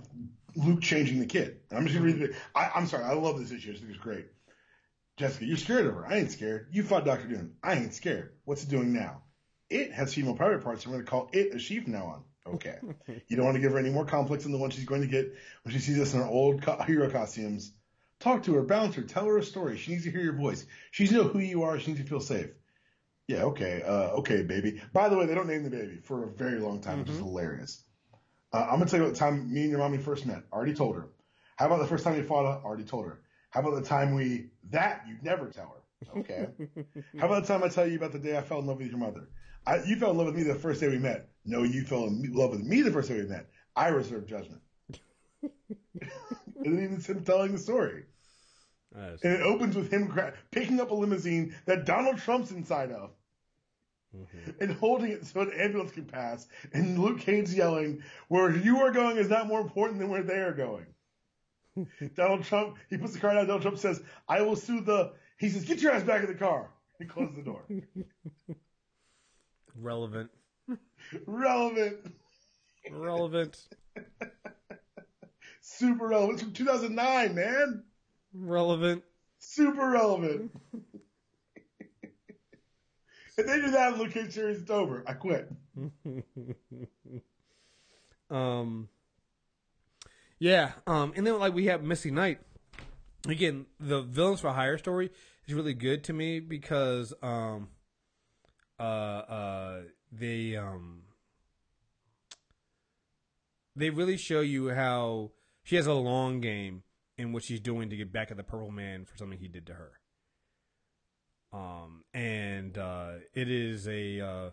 Luke 0.56 0.82
changing 0.82 1.20
the 1.20 1.26
kid. 1.26 1.58
I'm 1.72 1.84
just 1.86 1.98
gonna 1.98 2.06
read 2.06 2.20
the. 2.20 2.36
I, 2.56 2.72
I'm 2.76 2.88
sorry, 2.88 3.04
I 3.04 3.14
love 3.14 3.40
this 3.40 3.52
issue. 3.52 3.72
I 3.72 3.76
think 3.76 3.90
it's 3.90 3.98
great. 3.98 4.28
Jessica, 5.18 5.46
you're 5.46 5.58
scared 5.58 5.88
of 5.88 5.96
her. 5.96 6.08
I 6.08 6.18
ain't 6.18 6.32
scared. 6.32 6.68
You 6.72 6.84
fought 6.84 7.06
Doctor 7.06 7.28
Doom. 7.28 7.54
I 7.62 7.76
ain't 7.76 7.94
scared. 7.94 8.34
What's 8.46 8.64
it 8.64 8.70
doing 8.70 8.94
now? 8.94 9.23
It 9.74 9.92
has 9.92 10.14
female 10.14 10.36
private 10.36 10.64
parts. 10.64 10.84
So 10.84 10.90
I'm 10.90 10.94
going 10.96 11.06
to 11.06 11.10
call 11.10 11.30
it 11.34 11.54
a 11.56 11.60
she 11.60 11.80
from 11.80 11.94
now 11.94 12.06
on. 12.06 12.24
Okay. 12.56 12.78
you 13.28 13.36
don't 13.36 13.46
want 13.46 13.56
to 13.56 13.62
give 13.62 13.72
her 13.72 13.80
any 13.80 13.90
more 13.90 14.06
conflicts 14.06 14.44
than 14.44 14.52
the 14.52 14.58
one 14.58 14.70
she's 14.70 14.86
going 14.86 15.02
to 15.02 15.08
get 15.08 15.34
when 15.64 15.74
she 15.74 15.80
sees 15.80 16.00
us 16.00 16.14
in 16.14 16.22
our 16.22 16.28
old 16.28 16.62
co- 16.62 16.82
hero 16.84 17.10
costumes. 17.10 17.72
Talk 18.20 18.44
to 18.44 18.54
her, 18.54 18.64
bounce 18.64 18.96
her, 18.96 19.02
tell 19.02 19.26
her 19.26 19.38
a 19.38 19.44
story. 19.44 19.78
She 19.78 19.92
needs 19.92 20.04
to 20.06 20.12
hear 20.12 20.22
your 20.22 20.34
voice. 20.34 20.66
She 20.92 21.04
needs 21.04 21.14
to 21.16 21.24
know 21.24 21.30
who 21.30 21.40
you 21.40 21.64
are. 21.64 21.80
She 21.80 21.92
needs 21.92 22.04
to 22.04 22.08
feel 22.08 22.22
safe. 22.22 22.52
Yeah, 23.28 23.44
okay, 23.46 23.82
uh, 23.82 24.18
okay, 24.20 24.44
baby. 24.44 24.82
By 24.92 25.10
the 25.10 25.18
way, 25.18 25.26
they 25.26 25.34
don't 25.34 25.48
name 25.48 25.64
the 25.64 25.70
baby 25.70 26.00
for 26.04 26.24
a 26.24 26.28
very 26.28 26.60
long 26.60 26.82
time, 26.82 27.00
which 27.00 27.10
is 27.10 27.18
hilarious. 27.18 27.84
Uh, 28.52 28.68
I'm 28.70 28.78
gonna 28.80 28.86
tell 28.86 29.00
you 29.00 29.06
about 29.06 29.14
the 29.16 29.20
time 29.20 29.52
me 29.52 29.62
and 29.62 29.70
your 29.72 29.80
mommy 29.80 29.98
first 29.98 30.26
met. 30.26 30.44
Already 30.52 30.74
told 30.74 30.96
her. 30.98 31.08
How 31.56 31.68
about 31.68 31.80
the 31.80 31.88
first 31.88 32.04
time 32.04 32.16
you 32.16 32.24
fought 32.24 32.46
her? 32.46 32.66
Already 32.66 32.84
told 32.84 33.06
her. 33.06 33.20
How 33.50 33.62
about 33.62 33.76
the 33.76 33.88
time 33.88 34.14
we 34.14 34.50
that 34.72 35.06
you'd 35.08 35.24
never 35.24 35.48
tell 35.48 35.76
her? 35.76 36.20
Okay. 36.20 36.48
How 37.20 37.28
about 37.28 37.44
the 37.44 37.48
time 37.48 37.64
I 37.64 37.70
tell 37.70 37.88
you 37.88 37.96
about 37.98 38.12
the 38.12 38.20
day 38.20 38.38
I 38.38 38.42
fell 38.42 38.60
in 38.60 38.66
love 38.68 38.78
with 38.78 38.88
your 38.90 38.98
mother? 38.98 39.30
I, 39.66 39.84
you 39.84 39.96
fell 39.96 40.12
in 40.12 40.18
love 40.18 40.28
with 40.28 40.36
me 40.36 40.44
the 40.44 40.56
first 40.56 40.82
day 40.82 40.90
we 40.90 41.00
met. 41.00 41.30
No, 41.46 41.64
you 41.64 41.84
fell 41.84 42.06
in 42.06 42.32
love 42.34 42.52
with 42.52 42.64
me 42.64 42.82
the 42.82 42.92
first 42.92 43.10
day 43.10 43.16
we 43.16 43.28
met. 43.28 43.50
I 43.76 43.88
reserve 43.90 44.28
judgment. 44.28 44.62
and 45.42 46.78
then 46.78 46.94
it's 46.96 47.08
him 47.08 47.24
telling 47.24 47.52
the 47.52 47.58
story. 47.58 48.04
And 49.24 49.34
it 49.34 49.42
opens 49.42 49.76
with 49.76 49.92
him 49.92 50.08
gra- 50.08 50.34
picking 50.52 50.80
up 50.80 50.92
a 50.92 50.94
limousine 50.94 51.56
that 51.66 51.86
Donald 51.86 52.18
Trump's 52.20 52.52
inside 52.52 52.92
of 52.92 53.12
mm-hmm. 54.16 54.52
and 54.62 54.72
holding 54.74 55.12
it 55.12 55.26
so 55.26 55.42
an 55.42 55.52
ambulance 55.54 55.92
can 55.92 56.06
pass. 56.06 56.48
And 56.74 57.00
Luke 57.00 57.20
Cage 57.20 57.50
yelling, 57.50 58.04
Where 58.28 58.56
you 58.56 58.82
are 58.82 58.92
going 58.92 59.18
is 59.18 59.30
not 59.30 59.48
more 59.48 59.62
important 59.62 60.00
than 60.00 60.10
where 60.10 60.24
they 60.24 60.40
are 60.40 60.54
going. 60.54 60.86
Donald 62.16 62.44
Trump, 62.44 62.78
he 62.90 62.98
puts 62.98 63.14
the 63.14 63.20
car 63.20 63.34
down. 63.34 63.48
Donald 63.48 63.64
Trump 63.64 63.80
says, 63.80 64.02
I 64.28 64.42
will 64.42 64.56
sue 64.56 64.82
the. 64.82 65.14
He 65.38 65.50
says, 65.50 65.66
Get 65.66 65.82
your 65.82 65.92
ass 65.94 66.04
back 66.04 66.22
in 66.22 66.28
the 66.28 66.36
car. 66.36 66.70
He 67.00 67.06
closes 67.06 67.36
the 67.36 67.42
door. 67.42 67.66
relevant, 69.76 70.30
relevant. 71.26 71.98
relevant, 72.92 73.68
Super 75.62 76.08
relevant. 76.08 76.34
It's 76.34 76.44
from 76.44 76.54
2009, 76.54 77.36
man. 77.36 77.84
relevant. 78.34 79.04
Super 79.40 79.90
relevant. 79.90 80.52
if 83.38 83.46
they 83.48 83.62
do 83.62 83.72
that 83.72 83.98
the 83.98 84.04
Luke 84.04 84.32
series, 84.32 84.62
it's 84.62 84.72
over. 84.72 85.04
I 85.08 85.14
quit. 85.14 85.52
Um, 88.30 88.90
yeah. 90.40 90.72
Um, 90.88 91.14
and 91.16 91.26
then 91.26 91.38
like 91.40 91.54
we 91.54 91.68
have 91.68 91.84
Misty 91.84 92.10
Knight. 92.10 92.40
Again, 93.28 93.68
the 93.80 94.02
villains 94.02 94.42
for 94.42 94.52
hire 94.52 94.78
story 94.78 95.12
is 95.48 95.54
really 95.54 95.76
good 95.76 96.04
to 96.06 96.14
me 96.14 96.40
because 96.40 97.14
um, 97.22 97.70
uh, 98.80 98.84
uh, 98.84 99.82
they 100.12 100.56
um, 100.56 101.04
they 103.76 103.90
really 103.90 104.18
show 104.18 104.42
you 104.42 104.70
how 104.70 105.32
she 105.64 105.76
has 105.76 105.88
a 105.88 105.94
long 105.94 106.42
game 106.42 106.84
in 107.18 107.32
what 107.32 107.44
she's 107.44 107.60
doing 107.60 107.90
to 107.90 107.96
get 107.96 108.12
back 108.12 108.32
at 108.32 108.38
the 108.38 108.44
Purple 108.44 108.72
Man 108.72 109.06
for 109.06 109.18
something 109.18 109.40
he 109.40 109.48
did 109.48 109.68
to 109.68 109.74
her. 109.74 109.92
Um, 111.52 112.04
and 112.14 112.78
uh, 112.78 113.12
it 113.34 113.50
is 113.50 113.88
a 113.88 114.22
uh, 114.22 114.50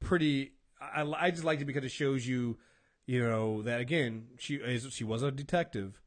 pretty. 0.00 0.52
I, 0.80 1.02
I 1.02 1.30
just 1.30 1.44
liked 1.44 1.62
it 1.62 1.66
because 1.66 1.84
it 1.84 1.92
shows 1.92 2.26
you, 2.26 2.58
you 3.06 3.22
know, 3.22 3.62
that 3.62 3.80
again 3.80 4.26
she 4.38 4.56
is 4.56 4.92
she 4.92 5.04
was 5.04 5.22
a 5.22 5.30
detective, 5.30 6.00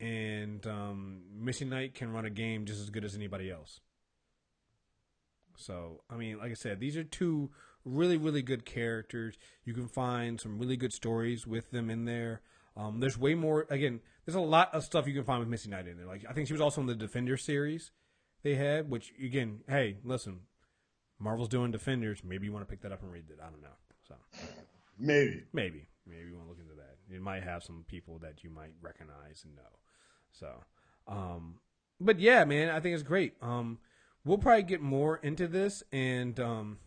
and 0.00 0.66
um, 0.66 1.22
Misty 1.32 1.64
Knight 1.64 1.94
can 1.94 2.12
run 2.12 2.24
a 2.24 2.30
game 2.30 2.64
just 2.64 2.80
as 2.80 2.90
good 2.90 3.04
as 3.04 3.14
anybody 3.14 3.50
else. 3.50 3.80
So 5.56 6.02
I 6.10 6.16
mean, 6.16 6.38
like 6.38 6.50
I 6.50 6.54
said, 6.54 6.80
these 6.80 6.96
are 6.96 7.04
two 7.04 7.50
really 7.84 8.16
really 8.16 8.42
good 8.42 8.64
characters. 8.64 9.36
You 9.64 9.74
can 9.74 9.88
find 9.88 10.40
some 10.40 10.58
really 10.58 10.76
good 10.76 10.92
stories 10.92 11.46
with 11.46 11.70
them 11.70 11.90
in 11.90 12.04
there. 12.04 12.42
Um, 12.76 13.00
there's 13.00 13.16
way 13.18 13.34
more. 13.34 13.66
Again, 13.70 14.00
there's 14.24 14.36
a 14.36 14.40
lot 14.40 14.74
of 14.74 14.84
stuff 14.84 15.06
you 15.06 15.14
can 15.14 15.24
find 15.24 15.40
with 15.40 15.48
Misty 15.48 15.70
Knight 15.70 15.88
in 15.88 15.96
there. 15.96 16.06
Like 16.06 16.24
I 16.28 16.32
think 16.32 16.46
she 16.46 16.52
was 16.52 16.60
also 16.60 16.80
in 16.80 16.86
the 16.86 16.94
Defender 16.94 17.36
series 17.36 17.90
they 18.42 18.54
had, 18.54 18.90
which 18.90 19.12
again, 19.22 19.60
hey, 19.68 19.96
listen, 20.04 20.40
Marvel's 21.18 21.48
doing 21.48 21.70
Defenders. 21.70 22.22
Maybe 22.24 22.46
you 22.46 22.52
want 22.52 22.66
to 22.66 22.70
pick 22.70 22.82
that 22.82 22.92
up 22.92 23.02
and 23.02 23.10
read 23.12 23.24
it. 23.30 23.38
I 23.40 23.48
don't 23.50 23.62
know. 23.62 23.68
So 24.06 24.14
Maybe. 24.98 25.44
maybe, 25.52 25.88
maybe 26.06 26.28
you 26.30 26.36
want 26.36 26.46
to 26.46 26.50
look 26.50 26.60
into 26.60 26.74
that. 26.76 26.96
It 27.14 27.20
might 27.20 27.42
have 27.42 27.62
some 27.62 27.84
people 27.88 28.18
that 28.20 28.42
you 28.44 28.50
might 28.50 28.72
recognize 28.80 29.42
and 29.44 29.54
know. 29.56 29.62
So, 30.32 30.62
um, 31.08 31.56
but 32.00 32.18
yeah, 32.20 32.44
man, 32.44 32.68
I 32.70 32.80
think 32.80 32.94
it's 32.94 33.02
great. 33.02 33.34
Um, 33.42 33.78
we'll 34.26 34.38
probably 34.38 34.64
get 34.64 34.80
more 34.82 35.16
into 35.18 35.46
this, 35.48 35.82
and 35.92 36.38
um, 36.40 36.78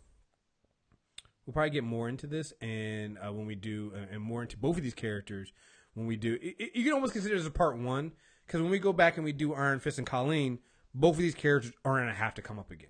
we'll 1.45 1.53
probably 1.53 1.71
get 1.71 1.83
more 1.83 2.07
into 2.09 2.27
this, 2.27 2.53
and 2.61 3.17
uh, 3.17 3.31
when 3.31 3.45
we 3.47 3.55
do, 3.55 3.91
uh, 3.95 4.13
and 4.13 4.21
more 4.21 4.41
into 4.43 4.57
both 4.57 4.77
of 4.77 4.83
these 4.83 4.93
characters, 4.93 5.51
when 5.93 6.05
we 6.05 6.15
do, 6.15 6.33
it, 6.41 6.55
it- 6.59 6.75
you 6.75 6.83
can 6.83 6.93
almost 6.93 7.13
consider 7.13 7.35
this 7.37 7.47
a 7.47 7.51
part 7.51 7.77
one 7.77 8.11
because 8.45 8.61
when 8.61 8.69
we 8.71 8.79
go 8.79 8.93
back 8.93 9.15
and 9.17 9.23
we 9.25 9.31
do 9.31 9.53
Iron 9.53 9.79
Fist 9.79 9.97
and 9.97 10.05
Colleen, 10.07 10.59
both 10.93 11.15
of 11.15 11.21
these 11.21 11.35
characters 11.35 11.71
are 11.85 11.95
going 11.97 12.07
to 12.07 12.13
have 12.13 12.33
to 12.35 12.41
come 12.41 12.57
up 12.59 12.71
again 12.71 12.89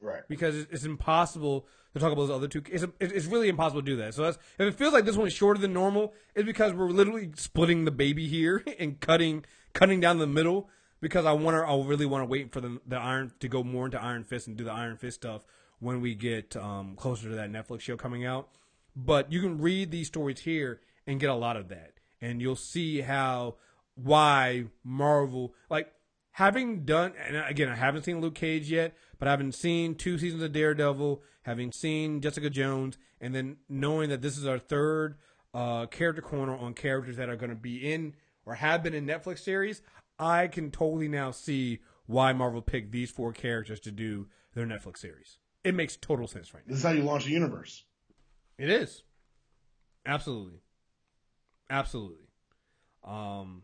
Right. 0.00 0.22
because 0.28 0.56
it's, 0.56 0.72
it's 0.72 0.84
impossible 0.84 1.66
to 1.92 1.98
talk 2.00 2.10
about 2.12 2.22
those 2.26 2.30
other 2.30 2.48
two. 2.48 2.62
It's, 2.70 2.84
it's 3.00 3.26
really 3.26 3.48
impossible 3.48 3.80
to 3.82 3.86
do 3.86 3.96
that. 3.96 4.14
So 4.14 4.22
that's, 4.22 4.38
if 4.58 4.66
it 4.68 4.74
feels 4.74 4.92
like 4.92 5.04
this 5.04 5.16
one 5.16 5.26
is 5.26 5.32
shorter 5.32 5.60
than 5.60 5.72
normal, 5.72 6.12
it's 6.34 6.44
because 6.46 6.72
we're 6.72 6.88
literally 6.90 7.30
splitting 7.36 7.84
the 7.84 7.90
baby 7.90 8.26
here 8.26 8.64
and 8.78 8.98
cutting 9.00 9.44
cutting 9.74 10.00
down 10.00 10.18
the 10.18 10.26
middle. 10.26 10.68
Because 11.04 11.26
I 11.26 11.32
want 11.32 11.54
to, 11.54 11.70
I 11.70 11.86
really 11.86 12.06
want 12.06 12.22
to 12.22 12.26
wait 12.26 12.50
for 12.50 12.62
the 12.62 12.80
the 12.86 12.96
Iron 12.96 13.30
to 13.40 13.46
go 13.46 13.62
more 13.62 13.84
into 13.84 14.02
Iron 14.02 14.24
Fist 14.24 14.46
and 14.46 14.56
do 14.56 14.64
the 14.64 14.72
Iron 14.72 14.96
Fist 14.96 15.16
stuff 15.20 15.44
when 15.78 16.00
we 16.00 16.14
get 16.14 16.56
um, 16.56 16.96
closer 16.96 17.28
to 17.28 17.34
that 17.34 17.52
Netflix 17.52 17.80
show 17.82 17.98
coming 17.98 18.24
out. 18.24 18.48
But 18.96 19.30
you 19.30 19.42
can 19.42 19.60
read 19.60 19.90
these 19.90 20.06
stories 20.06 20.40
here 20.40 20.80
and 21.06 21.20
get 21.20 21.28
a 21.28 21.34
lot 21.34 21.58
of 21.58 21.68
that, 21.68 21.92
and 22.22 22.40
you'll 22.40 22.56
see 22.56 23.02
how 23.02 23.56
why 23.96 24.64
Marvel 24.82 25.52
like 25.68 25.92
having 26.30 26.86
done 26.86 27.12
and 27.22 27.36
again 27.36 27.68
I 27.68 27.74
haven't 27.74 28.04
seen 28.04 28.22
Luke 28.22 28.34
Cage 28.34 28.70
yet, 28.70 28.96
but 29.18 29.28
having 29.28 29.52
seen 29.52 29.96
two 29.96 30.16
seasons 30.16 30.42
of 30.42 30.52
Daredevil, 30.52 31.22
having 31.42 31.70
seen 31.70 32.22
Jessica 32.22 32.48
Jones, 32.48 32.96
and 33.20 33.34
then 33.34 33.58
knowing 33.68 34.08
that 34.08 34.22
this 34.22 34.38
is 34.38 34.46
our 34.46 34.58
third 34.58 35.16
uh, 35.52 35.84
character 35.84 36.22
corner 36.22 36.56
on 36.56 36.72
characters 36.72 37.18
that 37.18 37.28
are 37.28 37.36
going 37.36 37.50
to 37.50 37.56
be 37.56 37.92
in 37.92 38.14
or 38.46 38.54
have 38.54 38.82
been 38.82 38.94
in 38.94 39.06
Netflix 39.06 39.40
series, 39.40 39.82
I 40.18 40.46
can 40.48 40.70
totally 40.70 41.08
now 41.08 41.30
see 41.30 41.80
why 42.06 42.32
Marvel 42.32 42.62
picked 42.62 42.92
these 42.92 43.10
four 43.10 43.32
characters 43.32 43.80
to 43.80 43.90
do 43.90 44.28
their 44.54 44.66
Netflix 44.66 44.98
series. 44.98 45.38
It 45.64 45.74
makes 45.74 45.96
total 45.96 46.26
sense 46.26 46.52
right 46.52 46.62
now. 46.66 46.70
This 46.72 46.78
is 46.78 46.84
how 46.84 46.92
you 46.92 47.02
launch 47.02 47.26
a 47.26 47.30
universe. 47.30 47.84
It 48.58 48.70
is. 48.70 49.02
Absolutely. 50.06 50.60
Absolutely. 51.70 52.28
Um 53.02 53.62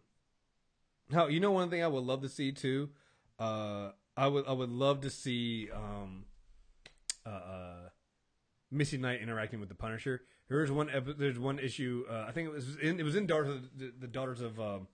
how 1.13 1.27
you 1.27 1.41
know 1.41 1.51
one 1.51 1.71
thing 1.71 1.83
I 1.83 1.89
would 1.89 2.05
love 2.05 2.23
to 2.23 2.29
see 2.29 2.53
too? 2.53 2.91
Uh 3.39 3.91
I 4.17 4.27
would 4.27 4.47
I 4.47 4.53
would 4.53 4.71
love 4.71 5.03
to 5.03 5.11
see 5.11 5.69
um 5.75 6.25
uh, 7.27 7.29
uh 7.29 7.89
Misty 8.71 8.99
Knight 8.99 9.21
interacting 9.21 9.61
with 9.61 9.69
the 9.69 9.75
Punisher. 9.75 10.23
There's 10.49 10.71
one 10.71 10.89
epi- 10.91 11.15
there's 11.19 11.39
one 11.39 11.59
issue 11.59 12.05
uh, 12.11 12.25
I 12.27 12.33
think 12.33 12.49
it 12.49 12.53
was 12.53 12.77
in 12.77 12.99
it 12.99 13.03
was 13.03 13.17
in 13.17 13.27
Daughters 13.27 13.51
of 13.51 13.79
the, 13.79 13.93
the 13.99 14.09
Daughters 14.09 14.41
of 14.41 14.59
um 14.59 14.89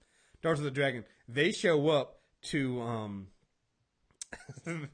Daughters 0.46 0.60
of 0.60 0.64
the 0.64 0.70
Dragon. 0.70 1.04
They 1.28 1.50
show 1.50 1.88
up 1.88 2.20
to 2.44 2.80
um 2.80 3.26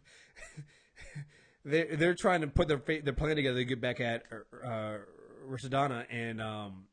they 1.65 1.85
they're 1.85 2.15
trying 2.15 2.41
to 2.41 2.47
put 2.47 2.69
their 2.69 2.79
their 2.79 3.13
plan 3.13 3.37
together 3.37 3.59
to 3.59 3.65
get 3.65 3.81
back 3.81 4.01
at 4.01 4.25
uh, 4.65 4.95
Rasadana, 5.49 6.07
and 6.11 6.41
um, 6.41 6.85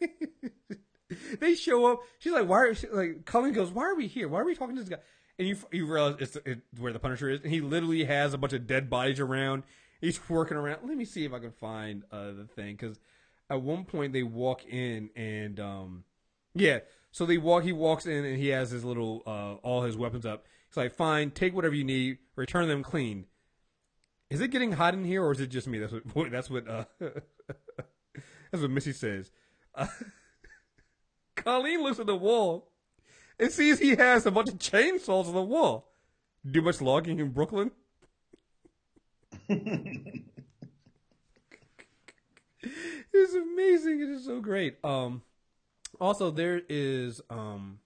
they 1.40 1.54
show 1.54 1.86
up. 1.86 2.00
She's 2.18 2.32
like, 2.32 2.48
"Why?" 2.48 2.58
Are, 2.58 2.74
she, 2.74 2.86
like, 2.88 3.24
Colleen 3.24 3.52
goes, 3.52 3.70
"Why 3.70 3.84
are 3.84 3.94
we 3.94 4.06
here? 4.06 4.28
Why 4.28 4.40
are 4.40 4.44
we 4.44 4.54
talking 4.54 4.76
to 4.76 4.82
this 4.82 4.88
guy?" 4.88 5.02
And 5.38 5.48
you 5.48 5.56
you 5.72 5.86
realize 5.86 6.16
it's, 6.20 6.36
it's 6.46 6.62
where 6.78 6.92
the 6.92 6.98
Punisher 6.98 7.28
is, 7.28 7.40
and 7.42 7.52
he 7.52 7.60
literally 7.60 8.04
has 8.04 8.34
a 8.34 8.38
bunch 8.38 8.52
of 8.52 8.66
dead 8.66 8.88
bodies 8.88 9.20
around. 9.20 9.64
He's 10.00 10.20
working 10.28 10.56
around. 10.56 10.80
Let 10.84 10.96
me 10.96 11.04
see 11.04 11.24
if 11.24 11.32
I 11.32 11.38
can 11.38 11.52
find 11.52 12.04
uh, 12.12 12.32
the 12.32 12.46
thing 12.54 12.76
because 12.76 13.00
at 13.50 13.60
one 13.60 13.84
point 13.84 14.12
they 14.12 14.22
walk 14.22 14.64
in 14.64 15.10
and 15.16 15.58
um, 15.58 16.04
yeah, 16.54 16.78
so 17.16 17.24
they 17.24 17.38
walk. 17.38 17.62
He 17.62 17.72
walks 17.72 18.04
in 18.04 18.26
and 18.26 18.36
he 18.36 18.48
has 18.48 18.68
his 18.68 18.84
little 18.84 19.22
uh, 19.26 19.54
all 19.66 19.84
his 19.84 19.96
weapons 19.96 20.26
up. 20.26 20.44
He's 20.68 20.76
like, 20.76 20.92
"Fine, 20.92 21.30
take 21.30 21.54
whatever 21.54 21.74
you 21.74 21.82
need, 21.82 22.18
return 22.36 22.68
them 22.68 22.82
clean." 22.82 23.24
Is 24.28 24.42
it 24.42 24.48
getting 24.48 24.72
hot 24.72 24.92
in 24.92 25.02
here, 25.02 25.24
or 25.24 25.32
is 25.32 25.40
it 25.40 25.46
just 25.46 25.66
me? 25.66 25.78
That's 25.78 25.94
what 26.12 26.30
that's 26.30 26.50
what 26.50 26.68
uh, 26.68 26.84
that's 27.00 28.60
what 28.60 28.70
Misty 28.70 28.92
says. 28.92 29.30
Uh, 29.74 29.86
Colleen 31.36 31.82
looks 31.82 31.98
at 31.98 32.04
the 32.04 32.14
wall 32.14 32.70
and 33.40 33.50
sees 33.50 33.78
he 33.78 33.96
has 33.96 34.26
a 34.26 34.30
bunch 34.30 34.50
of 34.50 34.58
chainsaws 34.58 35.26
on 35.26 35.32
the 35.32 35.40
wall. 35.40 35.88
Do 36.46 36.60
much 36.60 36.82
logging 36.82 37.18
in 37.18 37.30
Brooklyn? 37.30 37.70
it's 39.48 39.64
amazing. 43.14 44.02
It 44.02 44.10
is 44.10 44.26
so 44.26 44.42
great. 44.42 44.76
Um, 44.84 45.22
also 46.00 46.30
there 46.30 46.62
is 46.68 47.20
um. 47.30 47.80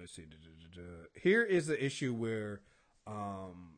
Let's 0.00 0.14
see. 0.14 0.24
Here 1.14 1.44
is 1.44 1.68
the 1.68 1.84
issue 1.84 2.12
where, 2.12 2.62
um, 3.06 3.74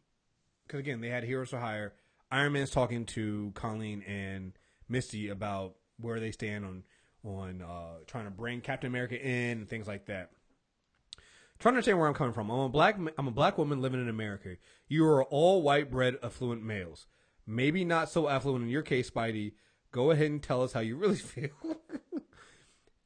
because 0.66 0.80
again 0.80 1.00
they 1.00 1.10
had 1.10 1.24
Heroes 1.24 1.50
for 1.50 1.58
Hire. 1.58 1.92
Iron 2.30 2.54
Man's 2.54 2.70
talking 2.70 3.04
to 3.06 3.52
Colleen 3.54 4.02
and 4.02 4.52
Misty 4.88 5.28
about 5.28 5.74
where 5.98 6.18
they 6.18 6.30
stand 6.30 6.64
on 6.64 6.82
on 7.24 7.62
uh, 7.62 7.98
trying 8.06 8.24
to 8.24 8.30
bring 8.30 8.60
Captain 8.60 8.88
America 8.88 9.20
in 9.20 9.58
and 9.58 9.68
things 9.68 9.86
like 9.86 10.06
that. 10.06 10.30
Trying 11.58 11.74
to 11.74 11.76
understand 11.76 11.98
where 11.98 12.08
I'm 12.08 12.14
coming 12.14 12.32
from. 12.32 12.50
I'm 12.50 12.60
a 12.60 12.68
black 12.68 12.98
I'm 13.16 13.28
a 13.28 13.32
black 13.32 13.56
woman 13.58 13.80
living 13.80 14.00
in 14.00 14.08
America. 14.08 14.56
You 14.88 15.06
are 15.06 15.24
all 15.24 15.62
white 15.62 15.90
bread 15.90 16.16
affluent 16.22 16.62
males. 16.62 17.06
Maybe 17.46 17.84
not 17.84 18.10
so 18.10 18.28
affluent 18.28 18.64
in 18.64 18.70
your 18.70 18.82
case, 18.82 19.10
Spidey. 19.10 19.52
Go 19.94 20.10
ahead 20.10 20.28
and 20.28 20.42
tell 20.42 20.64
us 20.64 20.72
how 20.72 20.80
you 20.80 20.96
really 20.96 21.14
feel. 21.34 21.50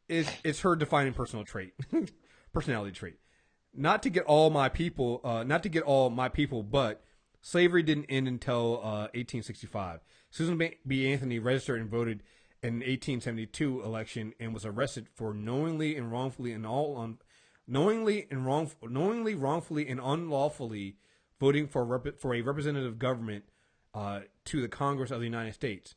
it's 0.08 0.30
it's 0.42 0.60
her 0.60 0.74
defining 0.74 1.12
personal 1.12 1.44
trait, 1.44 1.74
personality 2.54 2.92
trait. 2.92 3.18
Not 3.74 4.02
to 4.04 4.10
get 4.10 4.24
all 4.24 4.48
my 4.48 4.70
people, 4.70 5.20
uh, 5.22 5.44
not 5.44 5.62
to 5.64 5.68
get 5.68 5.82
all 5.82 6.08
my 6.08 6.30
people, 6.30 6.62
but 6.62 7.04
slavery 7.42 7.82
didn't 7.82 8.06
end 8.06 8.26
until 8.26 8.78
uh, 8.78 9.12
1865. 9.12 10.00
Susan 10.30 10.58
B. 10.86 11.12
Anthony 11.12 11.38
registered 11.38 11.78
and 11.78 11.90
voted 11.90 12.22
in 12.62 12.76
1872 12.76 13.82
election 13.82 14.32
and 14.40 14.54
was 14.54 14.64
arrested 14.64 15.08
for 15.14 15.34
knowingly 15.34 15.94
and 15.94 16.10
wrongfully 16.10 16.52
and 16.52 16.66
all 16.66 16.96
on 16.96 17.18
knowingly 17.66 18.26
and 18.30 18.46
wrong 18.46 18.70
knowingly 18.82 19.34
wrongfully 19.34 19.86
and 19.86 20.00
unlawfully 20.02 20.96
voting 21.38 21.68
for 21.68 21.84
rep, 21.84 22.18
for 22.18 22.34
a 22.34 22.40
representative 22.40 22.98
government 22.98 23.44
uh, 23.92 24.20
to 24.46 24.62
the 24.62 24.68
Congress 24.68 25.10
of 25.10 25.20
the 25.20 25.26
United 25.26 25.52
States. 25.52 25.94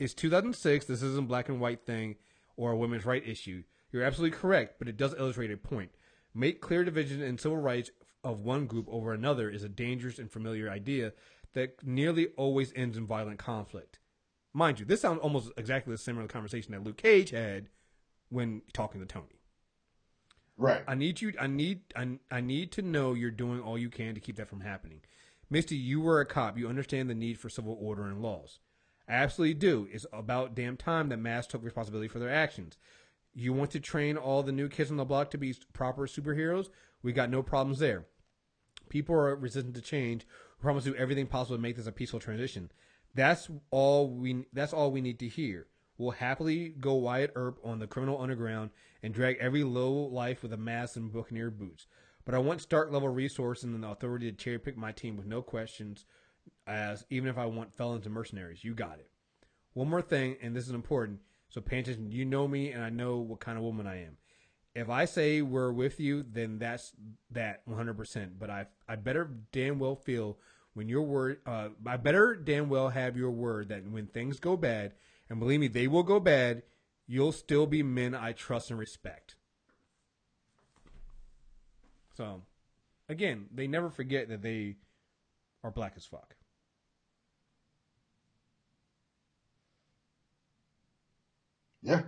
It's 0.00 0.14
2006. 0.14 0.86
This 0.86 1.02
isn't 1.02 1.24
a 1.24 1.28
black 1.28 1.50
and 1.50 1.60
white 1.60 1.84
thing 1.84 2.16
or 2.56 2.72
a 2.72 2.76
women's 2.76 3.04
right 3.04 3.22
issue. 3.24 3.64
You're 3.92 4.02
absolutely 4.02 4.36
correct, 4.36 4.76
but 4.78 4.88
it 4.88 4.96
does 4.96 5.14
illustrate 5.14 5.50
a 5.50 5.58
point. 5.58 5.90
Make 6.34 6.62
clear 6.62 6.84
division 6.84 7.20
in 7.20 7.36
civil 7.36 7.58
rights 7.58 7.90
of 8.24 8.40
one 8.40 8.66
group 8.66 8.86
over 8.88 9.12
another 9.12 9.50
is 9.50 9.62
a 9.62 9.68
dangerous 9.68 10.18
and 10.18 10.32
familiar 10.32 10.70
idea 10.70 11.12
that 11.52 11.86
nearly 11.86 12.28
always 12.38 12.72
ends 12.74 12.96
in 12.96 13.06
violent 13.06 13.38
conflict. 13.38 13.98
Mind 14.54 14.80
you, 14.80 14.86
this 14.86 15.02
sounds 15.02 15.20
almost 15.20 15.52
exactly 15.58 15.92
the 15.92 15.98
similar 15.98 16.26
conversation 16.26 16.72
that 16.72 16.82
Luke 16.82 16.96
Cage 16.96 17.30
had 17.30 17.68
when 18.30 18.62
talking 18.72 19.00
to 19.00 19.06
Tony. 19.06 19.42
Right. 20.56 20.82
I 20.88 20.94
need 20.94 21.20
you. 21.20 21.34
I 21.38 21.46
need. 21.46 21.80
I, 21.94 22.18
I 22.30 22.40
need 22.40 22.72
to 22.72 22.82
know 22.82 23.14
you're 23.14 23.30
doing 23.30 23.60
all 23.60 23.78
you 23.78 23.90
can 23.90 24.14
to 24.14 24.20
keep 24.20 24.36
that 24.36 24.48
from 24.48 24.60
happening. 24.60 25.00
Misty, 25.50 25.76
you 25.76 26.00
were 26.00 26.20
a 26.20 26.26
cop. 26.26 26.58
You 26.58 26.68
understand 26.68 27.10
the 27.10 27.14
need 27.14 27.38
for 27.38 27.48
civil 27.48 27.76
order 27.80 28.06
and 28.06 28.22
laws. 28.22 28.60
Absolutely 29.10 29.54
do. 29.54 29.88
It's 29.90 30.06
about 30.12 30.54
damn 30.54 30.76
time 30.76 31.08
that 31.08 31.18
Mass 31.18 31.46
took 31.46 31.64
responsibility 31.64 32.08
for 32.08 32.20
their 32.20 32.32
actions. 32.32 32.78
You 33.34 33.52
want 33.52 33.72
to 33.72 33.80
train 33.80 34.16
all 34.16 34.42
the 34.42 34.52
new 34.52 34.68
kids 34.68 34.90
on 34.90 34.96
the 34.96 35.04
block 35.04 35.30
to 35.30 35.38
be 35.38 35.54
proper 35.72 36.06
superheroes? 36.06 36.68
We 37.02 37.12
got 37.12 37.30
no 37.30 37.42
problems 37.42 37.80
there. 37.80 38.06
People 38.88 39.16
are 39.16 39.34
resistant 39.34 39.74
to 39.74 39.80
change. 39.80 40.26
We 40.58 40.62
promise 40.62 40.84
to 40.84 40.90
do 40.90 40.96
everything 40.96 41.26
possible 41.26 41.56
to 41.56 41.62
make 41.62 41.76
this 41.76 41.86
a 41.86 41.92
peaceful 41.92 42.20
transition. 42.20 42.70
That's 43.14 43.50
all 43.70 44.10
we. 44.10 44.46
That's 44.52 44.72
all 44.72 44.92
we 44.92 45.00
need 45.00 45.18
to 45.20 45.28
hear. 45.28 45.66
We'll 45.98 46.12
happily 46.12 46.68
go 46.68 46.94
Wyatt 46.94 47.32
Earp 47.34 47.58
on 47.64 47.78
the 47.78 47.86
criminal 47.86 48.20
underground 48.20 48.70
and 49.02 49.12
drag 49.12 49.36
every 49.38 49.64
low 49.64 49.92
life 49.92 50.42
with 50.42 50.52
a 50.52 50.56
mask 50.56 50.96
and 50.96 51.12
buccaneer 51.12 51.50
boots. 51.50 51.86
But 52.24 52.34
I 52.34 52.38
want 52.38 52.60
Stark 52.60 52.92
level 52.92 53.08
resources 53.08 53.64
and 53.64 53.82
the 53.82 53.88
authority 53.88 54.30
to 54.30 54.36
cherry 54.36 54.58
pick 54.58 54.76
my 54.76 54.92
team 54.92 55.16
with 55.16 55.26
no 55.26 55.42
questions. 55.42 56.04
As 56.70 57.04
even 57.10 57.28
if 57.28 57.36
I 57.36 57.46
want 57.46 57.74
felons 57.74 58.06
and 58.06 58.14
mercenaries, 58.14 58.62
you 58.62 58.74
got 58.74 59.00
it. 59.00 59.10
One 59.72 59.88
more 59.88 60.02
thing, 60.02 60.36
and 60.40 60.54
this 60.54 60.68
is 60.68 60.72
important. 60.72 61.18
So 61.48 61.60
pay 61.60 61.80
attention. 61.80 62.12
You 62.12 62.24
know 62.24 62.46
me, 62.46 62.70
and 62.70 62.84
I 62.84 62.90
know 62.90 63.16
what 63.16 63.40
kind 63.40 63.58
of 63.58 63.64
woman 63.64 63.88
I 63.88 64.04
am. 64.04 64.18
If 64.72 64.88
I 64.88 65.04
say 65.04 65.42
we're 65.42 65.72
with 65.72 65.98
you, 65.98 66.22
then 66.22 66.60
that's 66.60 66.92
that 67.32 67.66
100%. 67.68 68.38
But 68.38 68.50
I 68.50 68.66
I 68.88 68.94
better 68.94 69.28
damn 69.50 69.80
well 69.80 69.96
feel 69.96 70.38
when 70.74 70.88
your 70.88 71.02
word, 71.02 71.40
uh, 71.44 71.70
I 71.84 71.96
better 71.96 72.36
damn 72.36 72.68
well 72.68 72.90
have 72.90 73.16
your 73.16 73.32
word 73.32 73.68
that 73.70 73.84
when 73.90 74.06
things 74.06 74.38
go 74.38 74.56
bad, 74.56 74.92
and 75.28 75.40
believe 75.40 75.58
me, 75.58 75.66
they 75.66 75.88
will 75.88 76.04
go 76.04 76.20
bad, 76.20 76.62
you'll 77.08 77.32
still 77.32 77.66
be 77.66 77.82
men 77.82 78.14
I 78.14 78.32
trust 78.32 78.70
and 78.70 78.78
respect. 78.78 79.34
So, 82.16 82.42
again, 83.08 83.46
they 83.52 83.66
never 83.66 83.90
forget 83.90 84.28
that 84.28 84.42
they 84.42 84.76
are 85.64 85.72
black 85.72 85.94
as 85.96 86.04
fuck. 86.04 86.36
Yeah. 91.82 92.02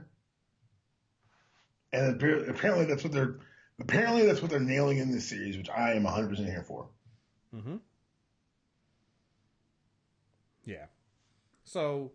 And 1.92 2.22
apparently 2.48 2.86
that's 2.86 3.04
what 3.04 3.12
they're 3.12 3.36
apparently 3.80 4.26
that's 4.26 4.40
what 4.40 4.50
they're 4.50 4.60
nailing 4.60 4.98
in 4.98 5.10
this 5.10 5.28
series, 5.28 5.56
which 5.56 5.68
I 5.68 5.92
am 5.92 6.04
100% 6.04 6.36
here 6.38 6.64
for. 6.66 6.88
Mm-hmm. 7.54 7.76
Yeah. 10.64 10.86
So, 11.64 12.12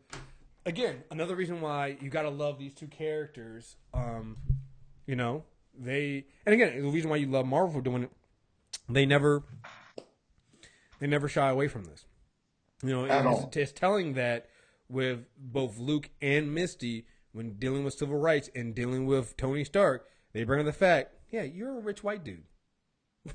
again, 0.66 1.04
another 1.12 1.36
reason 1.36 1.62
why 1.62 1.98
you 2.00 2.10
got 2.10 2.24
to 2.24 2.30
love 2.30 2.58
these 2.60 2.74
two 2.74 2.88
characters. 2.88 3.76
Um, 3.94 4.38
you 5.06 5.16
know, 5.16 5.44
they 5.78 6.26
and 6.46 6.54
again, 6.54 6.82
the 6.82 6.90
reason 6.90 7.10
why 7.10 7.18
you 7.18 7.28
love 7.28 7.46
Marvel 7.46 7.74
for 7.74 7.82
doing 7.82 8.04
it, 8.04 8.12
they 8.90 9.06
never 9.06 9.44
they 11.00 11.08
never 11.08 11.28
shy 11.28 11.50
away 11.50 11.68
from 11.68 11.84
this. 11.84 12.06
You 12.84 12.90
know, 12.90 13.06
it's, 13.06 13.58
it's 13.58 13.72
telling 13.72 14.14
that 14.14 14.50
with 14.90 15.26
both 15.38 15.78
Luke 15.78 16.10
and 16.22 16.54
Misty 16.54 17.06
when 17.38 17.53
dealing 17.53 17.84
with 17.84 17.93
civil 17.93 18.18
rights 18.18 18.49
and 18.55 18.73
dealing 18.73 19.05
with 19.05 19.38
Tony 19.38 19.64
Stark, 19.64 20.07
they 20.34 20.43
bring 20.43 20.59
up 20.59 20.65
the 20.65 20.73
fact, 20.73 21.14
yeah, 21.30 21.43
you're 21.43 21.77
a 21.77 21.81
rich 21.81 22.03
white 22.03 22.23
dude. 22.23 22.45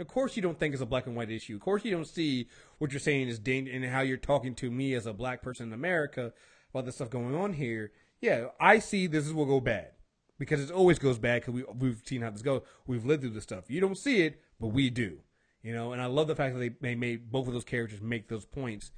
Of 0.00 0.06
course, 0.06 0.36
you 0.36 0.42
don't 0.42 0.56
think 0.56 0.74
it's 0.74 0.82
a 0.82 0.86
black 0.86 1.06
and 1.06 1.16
white 1.16 1.28
issue. 1.28 1.56
Of 1.56 1.60
course, 1.60 1.84
you 1.84 1.90
don't 1.90 2.06
see 2.06 2.46
what 2.78 2.92
you're 2.92 3.00
saying 3.00 3.26
is 3.26 3.40
danger 3.40 3.72
and 3.72 3.84
how 3.84 4.00
you're 4.00 4.16
talking 4.16 4.54
to 4.56 4.70
me 4.70 4.94
as 4.94 5.06
a 5.06 5.12
black 5.12 5.42
person 5.42 5.66
in 5.66 5.72
America 5.72 6.32
about 6.72 6.84
the 6.84 6.92
stuff 6.92 7.10
going 7.10 7.34
on 7.34 7.54
here. 7.54 7.90
Yeah, 8.20 8.46
I 8.60 8.78
see 8.78 9.08
this 9.08 9.26
is 9.26 9.32
what 9.32 9.46
go 9.46 9.60
bad 9.60 9.90
because 10.38 10.60
it 10.60 10.70
always 10.70 11.00
goes 11.00 11.18
bad 11.18 11.42
because 11.42 11.54
we 11.54 11.64
we've 11.76 12.00
seen 12.04 12.22
how 12.22 12.30
this 12.30 12.42
goes. 12.42 12.62
We've 12.86 13.04
lived 13.04 13.22
through 13.22 13.30
this 13.30 13.42
stuff. 13.42 13.64
You 13.68 13.80
don't 13.80 13.98
see 13.98 14.22
it, 14.22 14.40
but 14.60 14.68
we 14.68 14.88
do. 14.88 15.18
You 15.62 15.74
know, 15.74 15.92
and 15.92 16.00
I 16.00 16.06
love 16.06 16.28
the 16.28 16.36
fact 16.36 16.54
that 16.54 16.60
they, 16.60 16.70
they 16.80 16.94
made 16.94 17.32
both 17.32 17.48
of 17.48 17.52
those 17.52 17.64
characters 17.64 18.00
make 18.00 18.28
those 18.28 18.44
points 18.44 18.92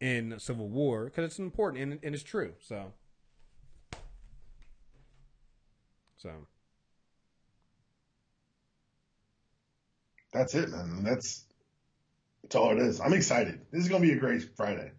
in 0.00 0.38
Civil 0.38 0.68
War 0.68 1.06
because 1.06 1.24
it's 1.24 1.38
important 1.38 1.82
and, 1.82 1.98
and 2.02 2.14
it's 2.14 2.24
true. 2.24 2.52
So, 2.60 2.92
so 6.22 6.30
that's 10.32 10.54
it, 10.54 10.70
man. 10.70 11.02
That's 11.02 11.44
that's 12.42 12.54
all 12.54 12.70
it 12.70 12.78
is. 12.78 13.00
I'm 13.00 13.12
excited. 13.12 13.60
This 13.72 13.82
is 13.82 13.88
gonna 13.88 14.02
be 14.02 14.12
a 14.12 14.18
great 14.18 14.56
Friday. 14.56 14.92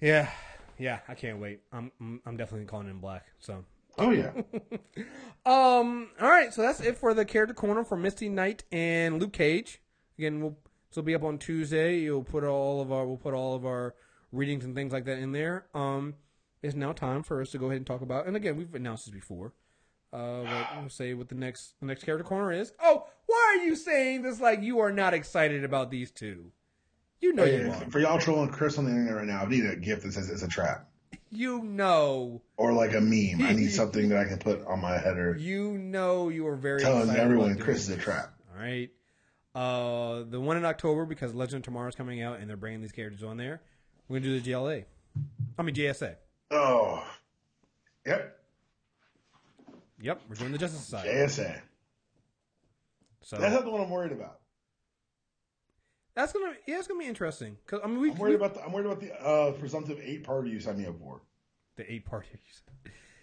Yeah, 0.00 0.30
yeah, 0.78 1.00
I 1.08 1.14
can't 1.14 1.40
wait. 1.40 1.60
I'm 1.72 1.90
I'm, 2.24 2.36
definitely 2.36 2.66
calling 2.66 2.88
in 2.88 2.98
black. 2.98 3.26
So. 3.40 3.64
Oh 3.98 4.10
yeah. 4.10 4.30
um. 5.46 6.10
All 6.20 6.30
right. 6.30 6.52
So 6.54 6.62
that's 6.62 6.80
it 6.80 6.96
for 6.96 7.12
the 7.12 7.24
character 7.24 7.54
corner 7.54 7.84
for 7.84 7.96
Misty 7.96 8.28
Knight 8.28 8.64
and 8.70 9.20
Luke 9.20 9.32
Cage. 9.32 9.80
Again, 10.16 10.40
we'll 10.40 10.56
this 10.90 10.96
will 10.96 11.02
be 11.02 11.14
up 11.14 11.24
on 11.24 11.38
Tuesday. 11.38 11.98
You'll 11.98 12.24
put 12.24 12.44
all 12.44 12.80
of 12.80 12.92
our 12.92 13.04
we'll 13.06 13.16
put 13.16 13.34
all 13.34 13.54
of 13.54 13.66
our 13.66 13.94
readings 14.30 14.64
and 14.64 14.74
things 14.74 14.92
like 14.92 15.04
that 15.06 15.18
in 15.18 15.32
there. 15.32 15.66
Um. 15.74 16.14
It's 16.64 16.74
now 16.74 16.92
time 16.92 17.22
for 17.22 17.42
us 17.42 17.50
to 17.50 17.58
go 17.58 17.66
ahead 17.66 17.76
and 17.76 17.86
talk 17.86 18.00
about. 18.00 18.26
And 18.26 18.36
again, 18.36 18.56
we've 18.56 18.74
announced 18.74 19.04
this 19.04 19.14
before. 19.14 19.52
Uh, 20.14 20.40
what 20.40 20.80
we'll 20.80 20.88
say 20.88 21.12
what 21.12 21.28
the 21.28 21.34
next 21.34 21.74
the 21.80 21.86
next 21.86 22.04
character 22.04 22.24
corner 22.24 22.52
is. 22.52 22.72
Oh, 22.82 23.04
why 23.26 23.56
are 23.58 23.64
you 23.66 23.76
saying 23.76 24.22
this 24.22 24.40
like 24.40 24.62
you 24.62 24.78
are 24.78 24.92
not 24.92 25.12
excited 25.12 25.62
about 25.62 25.90
these 25.90 26.10
two? 26.10 26.52
You 27.20 27.34
know 27.34 27.44
hey, 27.44 27.64
you 27.64 27.70
are. 27.70 27.90
For 27.90 27.98
y'all 27.98 28.18
trolling 28.18 28.48
Chris 28.48 28.78
on 28.78 28.86
the 28.86 28.92
internet 28.92 29.14
right 29.14 29.26
now, 29.26 29.42
I 29.42 29.46
need 29.46 29.66
a 29.66 29.76
gift 29.76 30.04
that 30.04 30.12
says 30.12 30.30
it's 30.30 30.42
a 30.42 30.48
trap. 30.48 30.88
You 31.30 31.64
know. 31.64 32.42
Or 32.56 32.72
like 32.72 32.94
a 32.94 33.00
meme. 33.00 33.42
I 33.42 33.54
need 33.54 33.66
something 33.72 34.08
that 34.10 34.18
I 34.18 34.24
can 34.24 34.38
put 34.38 34.64
on 34.66 34.80
my 34.80 34.98
header. 34.98 35.36
You 35.36 35.76
know 35.76 36.28
you 36.28 36.46
are 36.46 36.54
very 36.54 36.80
telling 36.80 37.10
everyone 37.10 37.58
Chris 37.58 37.88
is 37.88 37.96
a 37.96 37.98
trap. 37.98 38.32
All 38.54 38.62
right. 38.62 38.88
Uh, 39.52 40.22
the 40.28 40.40
one 40.40 40.56
in 40.56 40.64
October 40.64 41.04
because 41.04 41.34
Legend 41.34 41.62
of 41.62 41.64
Tomorrow 41.64 41.88
is 41.88 41.96
coming 41.96 42.22
out 42.22 42.38
and 42.38 42.48
they're 42.48 42.56
bringing 42.56 42.82
these 42.82 42.92
characters 42.92 43.24
on 43.24 43.36
there. 43.36 43.62
We're 44.06 44.20
gonna 44.20 44.30
do 44.30 44.40
the 44.40 44.52
GLA. 44.52 44.82
I 45.58 45.62
mean 45.62 45.74
JSA. 45.74 46.14
Oh, 46.50 47.04
yep, 48.06 48.38
Yep, 50.00 50.20
we're 50.28 50.34
doing 50.36 50.52
the 50.52 50.58
Justice 50.58 50.80
Society. 50.80 51.08
JSA. 51.10 51.60
So 53.22 53.38
That's 53.38 53.54
not 53.54 53.64
the 53.64 53.70
one 53.70 53.80
I'm 53.80 53.88
worried 53.90 54.12
about. 54.12 54.40
that's 56.14 56.32
gonna 56.32 56.52
yeah, 56.66 56.78
it's 56.78 56.86
gonna 56.86 57.00
be 57.00 57.06
interesting. 57.06 57.56
Cause 57.66 57.80
I 57.82 57.86
mean 57.88 58.00
we 58.00 58.10
I'm 58.10 58.18
worried 58.18 58.34
about 58.34 58.54
the 58.54 58.62
I'm 58.64 58.72
worried 58.72 58.86
about 58.86 59.00
the 59.00 59.12
uh, 59.14 59.52
presumptive 59.52 59.98
eight 60.02 60.22
party 60.24 60.50
you 60.50 60.60
signed 60.60 60.78
me 60.78 60.86
up 60.86 60.98
for. 60.98 61.22
the 61.76 61.90
eight 61.90 62.04
parties. 62.04 62.62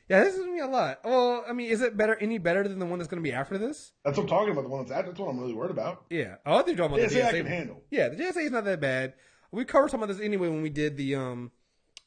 Yeah, 0.10 0.24
this 0.24 0.34
is 0.34 0.40
gonna 0.42 0.52
be 0.54 0.60
a 0.60 0.68
lot. 0.68 1.00
Well, 1.06 1.46
I 1.48 1.54
mean, 1.54 1.70
is 1.70 1.82
it 1.82 1.96
better 1.96 2.16
any 2.20 2.38
better 2.40 2.68
than 2.68 2.80
the 2.80 2.86
one 2.86 2.98
that's 3.00 3.08
gonna 3.10 3.22
be 3.22 3.32
after 3.32 3.58
this? 3.60 3.92
That's 4.04 4.18
what 4.18 4.24
I'm 4.24 4.30
talking 4.30 4.52
about. 4.52 4.64
The 4.64 4.70
one 4.70 4.82
that's 4.82 4.92
at. 4.92 5.06
That's 5.06 5.20
what 5.20 5.30
I'm 5.30 5.40
really 5.40 5.54
worried 5.54 5.72
about. 5.72 6.04
Yeah. 6.10 6.36
Oh, 6.46 6.56
I 6.56 6.64
think 6.64 6.78
you're 6.78 6.88
talking 6.88 7.02
about 7.02 7.10
the 7.12 7.16
JSA 7.20 7.26
I 7.26 7.32
can 7.32 7.46
handle. 7.46 7.84
Yeah, 7.92 8.10
the 8.10 8.16
JSA 8.18 8.46
is 8.46 8.52
not 8.52 8.66
that 8.66 8.82
bad. 8.82 9.14
We 9.52 9.64
covered 9.66 9.92
some 9.92 10.02
of 10.02 10.10
this 10.10 10.20
anyway 10.20 10.50
when 10.50 10.62
we 10.64 10.70
did 10.72 10.98
the 10.98 11.16
um 11.16 11.52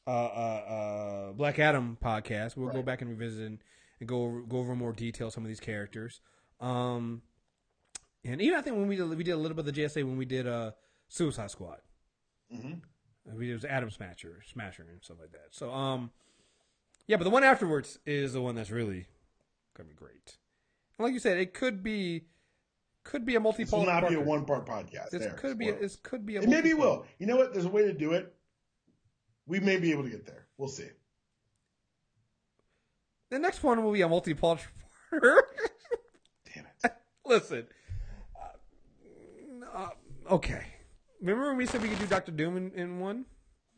uh 0.07 0.09
uh, 0.11 1.29
uh 1.29 1.31
Black 1.33 1.59
Adam 1.59 1.97
podcast. 2.03 2.55
We'll 2.55 2.69
go 2.71 2.81
back 2.83 3.01
and 3.01 3.09
revisit 3.09 3.45
and, 3.47 3.59
and 3.99 4.07
go 4.09 4.23
over, 4.23 4.41
go 4.41 4.57
over 4.57 4.75
more 4.75 4.91
detail 4.93 5.31
some 5.31 5.43
of 5.43 5.47
these 5.47 5.59
characters. 5.59 6.21
Um 6.59 7.21
and 8.23 8.41
even 8.41 8.57
I 8.57 8.61
think 8.61 8.77
when 8.77 8.87
we 8.87 8.95
did 8.95 9.09
we 9.09 9.23
did 9.23 9.31
a 9.31 9.37
little 9.37 9.55
bit 9.55 9.67
of 9.67 9.73
the 9.73 9.81
JSA 9.81 10.03
when 10.03 10.17
we 10.17 10.25
did 10.25 10.47
uh 10.47 10.71
Suicide 11.07 11.51
Squad. 11.51 11.79
Mhm. 12.53 12.81
We 13.33 13.45
did 13.47 13.51
it 13.53 13.55
was 13.55 13.65
Atom 13.65 13.89
Smasher, 13.89 14.41
Smasher 14.51 14.85
and 14.89 15.03
stuff 15.03 15.17
like 15.19 15.31
that. 15.31 15.47
So 15.51 15.71
um 15.71 16.11
yeah, 17.07 17.17
but 17.17 17.23
the 17.23 17.29
one 17.29 17.43
afterwards 17.43 17.99
is 18.05 18.33
the 18.33 18.41
one 18.41 18.55
that's 18.55 18.71
really 18.71 19.07
gonna 19.75 19.89
be 19.89 19.95
great. 19.95 20.37
And 20.97 21.05
like 21.05 21.13
you 21.13 21.19
said, 21.19 21.37
it 21.37 21.53
could 21.53 21.83
be 21.83 22.25
could 23.03 23.25
be 23.25 23.35
a 23.35 23.39
multi 23.39 23.63
This 23.63 23.71
will 23.71 23.85
not 23.85 24.07
be 24.07 24.15
a 24.15 24.19
one 24.19 24.45
part 24.45 24.65
podcast. 24.65 25.11
This 25.11 25.21
There, 25.21 25.33
could 25.33 25.57
be 25.59 25.69
a, 25.69 25.75
this 25.75 25.95
could 25.95 26.25
be 26.25 26.37
a 26.37 26.41
It 26.41 26.49
maybe 26.49 26.73
multi-part. 26.73 26.99
will. 27.01 27.05
You 27.19 27.27
know 27.27 27.37
what? 27.37 27.53
There's 27.53 27.65
a 27.65 27.69
way 27.69 27.83
to 27.83 27.93
do 27.93 28.13
it. 28.13 28.33
We 29.47 29.59
may 29.59 29.77
be 29.77 29.91
able 29.91 30.03
to 30.03 30.09
get 30.09 30.25
there. 30.25 30.47
We'll 30.57 30.69
see. 30.69 30.87
The 33.29 33.39
next 33.39 33.63
one 33.63 33.83
will 33.83 33.91
be 33.91 34.01
a 34.01 34.09
multi-part. 34.09 34.59
Damn 35.11 36.65
it. 36.83 36.93
Listen. 37.25 37.67
Uh, 38.35 39.77
uh, 39.77 39.89
okay. 40.31 40.63
Remember 41.21 41.47
when 41.47 41.57
we 41.57 41.65
said 41.65 41.81
we 41.81 41.89
could 41.89 41.99
do 41.99 42.05
Doctor 42.07 42.31
Doom 42.31 42.57
in, 42.57 42.71
in 42.73 42.99
one? 42.99 43.25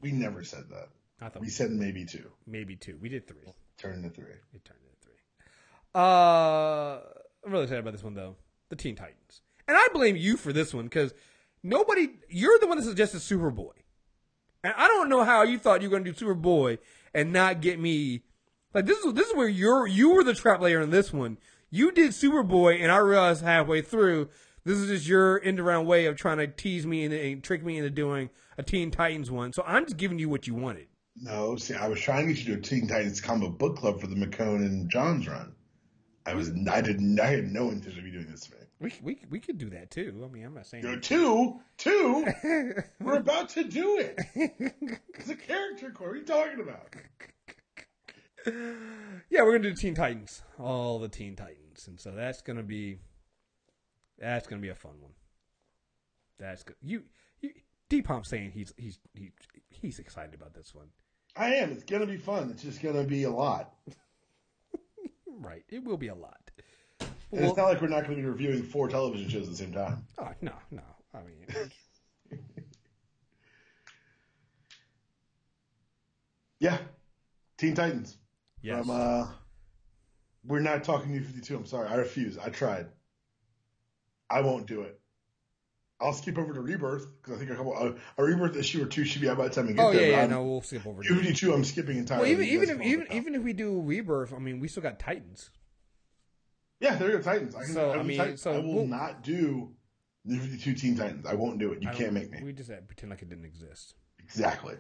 We 0.02 0.12
never 0.12 0.44
said 0.44 0.66
that. 0.70 0.90
I 1.20 1.30
thought 1.30 1.42
We 1.42 1.50
said 1.50 1.72
maybe 1.72 2.06
two. 2.06 2.30
maybe 2.46 2.76
two. 2.76 2.98
We 3.02 3.10
did 3.10 3.28
three. 3.28 3.42
Turn 3.78 4.04
to 4.04 4.10
three. 4.10 4.26
It 4.54 4.64
turned 4.66 4.80
into 4.84 4.98
three. 5.02 5.14
Uh, 5.96 7.00
I'm 7.46 7.52
really 7.52 7.64
excited 7.64 7.80
about 7.80 7.94
this 7.94 8.04
one 8.04 8.14
though. 8.14 8.36
The 8.70 8.76
Teen 8.76 8.96
Titans, 8.96 9.42
and 9.68 9.78
I 9.78 9.88
blame 9.94 10.16
you 10.18 10.36
for 10.36 10.52
this 10.52 10.74
one 10.74 10.84
because 10.86 11.14
nobody. 11.64 12.10
You're 12.30 12.60
the 12.60 12.68
one 12.68 12.78
that 12.78 12.84
suggested 12.84 13.22
Superboy, 13.22 13.72
and 14.64 14.74
I 14.78 14.88
don't 14.88 15.10
know 15.10 15.24
how 15.24 15.44
you 15.44 15.58
thought 15.58 15.82
you 15.82 15.90
were 15.90 16.00
going 16.00 16.06
to 16.06 16.12
do 16.12 16.26
Superboy 16.26 16.80
and 17.14 17.32
not 17.34 17.62
get 17.62 17.80
me. 17.80 18.24
Like 18.74 18.86
this 18.86 19.00
is 19.00 19.14
this 19.14 19.28
is 19.28 19.36
where 19.36 19.48
you're 19.48 19.88
you 19.88 20.12
were 20.12 20.24
the 20.24 20.34
trap 20.34 20.62
layer 20.62 20.82
in 20.82 20.92
this 20.92 21.12
one. 21.14 21.38
You 21.70 21.92
did 21.92 22.12
Superboy, 22.12 22.82
and 22.82 22.92
I 22.92 22.98
realized 22.98 23.44
halfway 23.44 23.82
through 23.82 24.30
this 24.64 24.78
is 24.78 24.88
just 24.90 25.08
your 25.08 25.42
end 25.44 25.60
around 25.60 25.86
way 25.86 26.06
of 26.06 26.18
trying 26.18 26.38
to 26.38 26.48
tease 26.48 26.86
me 26.86 27.06
and, 27.06 27.14
and 27.14 27.44
trick 27.44 27.64
me 27.64 27.78
into 27.78 27.90
doing 27.90 28.30
a 28.58 28.64
Teen 28.64 28.92
Titans 28.92 29.32
one. 29.32 29.54
So 29.54 29.64
I'm 29.66 29.86
just 29.86 29.98
giving 29.98 30.20
you 30.20 30.30
what 30.30 30.46
you 30.46 30.56
wanted. 30.56 30.88
No, 31.20 31.56
see, 31.56 31.74
I 31.74 31.88
was 31.88 32.00
trying 32.00 32.28
to 32.28 32.34
get 32.34 32.46
you 32.46 32.56
to 32.56 32.60
do 32.60 32.60
a 32.60 32.62
Teen 32.62 32.88
Titans 32.88 33.22
comic 33.22 33.58
book 33.58 33.78
club 33.78 34.00
for 34.00 34.08
the 34.08 34.16
McKone 34.16 34.58
and 34.58 34.90
Johns 34.90 35.28
run. 35.28 35.54
I 36.26 36.36
was, 36.36 36.52
I 36.70 36.82
didn't, 36.82 37.20
I 37.20 37.28
had 37.28 37.52
no 37.52 37.70
intention 37.70 38.00
of 38.00 38.06
you 38.06 38.12
doing 38.12 38.30
this. 38.30 38.52
We 38.80 38.94
we 39.02 39.20
we 39.30 39.40
could 39.40 39.58
do 39.58 39.70
that 39.72 39.90
too. 39.90 40.24
I 40.24 40.32
mean, 40.32 40.46
I'm 40.46 40.54
not 40.54 40.68
saying. 40.68 40.84
Go 40.84 40.98
two, 41.00 41.60
two. 41.78 42.28
We're 43.00 43.18
about 43.18 43.50
to 43.50 43.64
do 43.64 43.98
it. 44.00 44.20
It's 45.16 45.30
a 45.30 45.36
character 45.36 45.90
core. 45.90 46.10
What 46.10 46.16
are 46.16 46.20
you 46.20 46.26
talking 46.26 46.60
about? 46.62 46.96
Yeah, 49.30 49.44
we're 49.44 49.58
gonna 49.58 49.70
do 49.70 49.76
Teen 49.76 49.94
Titans, 49.96 50.42
all 50.58 51.00
the 51.00 51.10
Teen 51.10 51.36
Titans, 51.36 51.88
and 51.88 52.00
so 52.00 52.12
that's 52.12 52.42
gonna 52.42 52.64
be 52.64 53.00
that's 54.18 54.48
gonna 54.48 54.62
be 54.62 54.70
a 54.70 54.76
fun 54.76 54.94
one. 55.02 55.12
That's 56.40 56.64
good. 56.64 56.76
You, 56.82 57.04
you 57.42 57.52
Deepom 57.90 58.26
saying 58.26 58.52
he's 58.52 58.74
he's 58.78 59.00
he, 59.14 59.32
he's 59.70 60.00
excited 60.00 60.34
about 60.34 60.54
this 60.54 60.74
one. 60.74 60.88
I 61.36 61.56
am. 61.56 61.72
It's 61.72 61.84
gonna 61.84 62.06
be 62.06 62.18
fun. 62.18 62.52
It's 62.52 62.64
just 62.64 62.82
gonna 62.82 63.04
be 63.04 63.24
a 63.24 63.32
lot. 63.32 63.74
Right, 65.40 65.64
it 65.70 65.84
will 65.84 65.98
be 65.98 66.08
a 66.08 66.16
lot. 66.16 66.50
And 67.32 67.42
Well, 67.42 67.50
it's 67.50 67.58
not 67.58 67.66
like 67.66 67.82
we're 67.82 67.88
not 67.90 68.04
going 68.06 68.16
to 68.16 68.22
be 68.22 68.28
reviewing 68.28 68.64
four 68.64 68.88
television 68.88 69.30
shows 69.30 69.44
at 69.44 69.50
the 69.52 69.56
same 69.58 69.74
time. 69.74 70.06
oh, 70.18 70.30
no, 70.42 70.54
no. 70.72 70.82
I 71.14 71.20
mean, 71.24 71.72
Yeah, 76.60 76.78
Teen 77.58 77.76
Titans. 77.76 78.18
yes. 78.62 78.80
From, 78.86 78.90
uh, 78.90 79.28
we're 80.46 80.60
not 80.60 80.84
talking 80.84 81.12
New 81.12 81.22
52. 81.22 81.56
I'm 81.56 81.66
sorry. 81.66 81.88
I 81.88 81.96
refuse. 81.96 82.38
I 82.38 82.50
tried. 82.50 82.88
I 84.30 84.42
won't 84.42 84.66
do 84.66 84.82
it. 84.82 85.00
I'll 86.00 86.14
skip 86.14 86.38
over 86.38 86.54
to 86.54 86.62
Rebirth 86.62 87.08
because 87.22 87.36
I 87.36 87.40
think 87.40 87.50
a 87.52 87.56
couple 87.56 87.74
uh, 87.76 87.94
a 88.18 88.24
Rebirth 88.24 88.56
issue 88.56 88.84
or 88.84 88.86
two 88.86 89.04
should 89.04 89.22
be 89.22 89.30
out 89.30 89.38
by 89.38 89.48
the 89.48 89.54
time 89.54 89.68
we 89.68 89.74
get 89.74 89.84
oh 89.84 89.92
there. 89.92 90.02
yeah, 90.02 90.08
yeah. 90.16 90.20
I'm- 90.22 90.30
No, 90.30 90.44
we'll 90.44 90.62
skip 90.62 90.86
over. 90.86 91.02
To 91.02 91.16
52. 91.16 91.54
I'm 91.54 91.64
skipping 91.64 91.98
entirely. 91.98 92.36
Well, 92.36 92.44
even 92.44 92.64
even 92.64 92.70
if 92.82 92.86
even 92.86 93.08
even 93.12 93.36
if 93.36 93.42
we 93.44 93.54
do 93.54 93.82
Rebirth, 93.82 94.32
I 94.34 94.38
mean, 94.40 94.60
we 94.60 94.68
still 94.68 94.84
got 94.84 95.00
Titans. 95.00 95.50
Yeah, 96.80 96.96
there 96.96 97.10
you 97.12 97.18
go, 97.18 97.24
Titans. 97.24 97.56
I, 97.56 97.64
can, 97.64 97.74
So, 97.74 97.92
I, 97.92 97.94
I 97.94 97.98
will 97.98 98.04
mean, 98.04 98.18
Titan- 98.18 98.38
so 98.38 98.54
I 98.54 98.60
will 98.60 98.74
we'll- 98.76 98.88
not 98.88 99.24
do 99.24 99.72
New 100.26 100.40
52 100.40 100.74
Teen 100.74 100.96
Titans. 100.98 101.26
I 101.26 101.34
won't 101.36 101.58
do 101.60 101.72
it. 101.72 101.82
You 101.82 101.90
I 101.90 101.94
can't 101.94 102.14
make 102.14 102.32
me. 102.32 102.42
We 102.44 102.54
just 102.54 102.70
pretend 102.88 103.10
like 103.12 103.22
it 103.22 103.30
didn't 103.30 103.46
exist. 103.46 103.96
Exactly. 104.20 104.76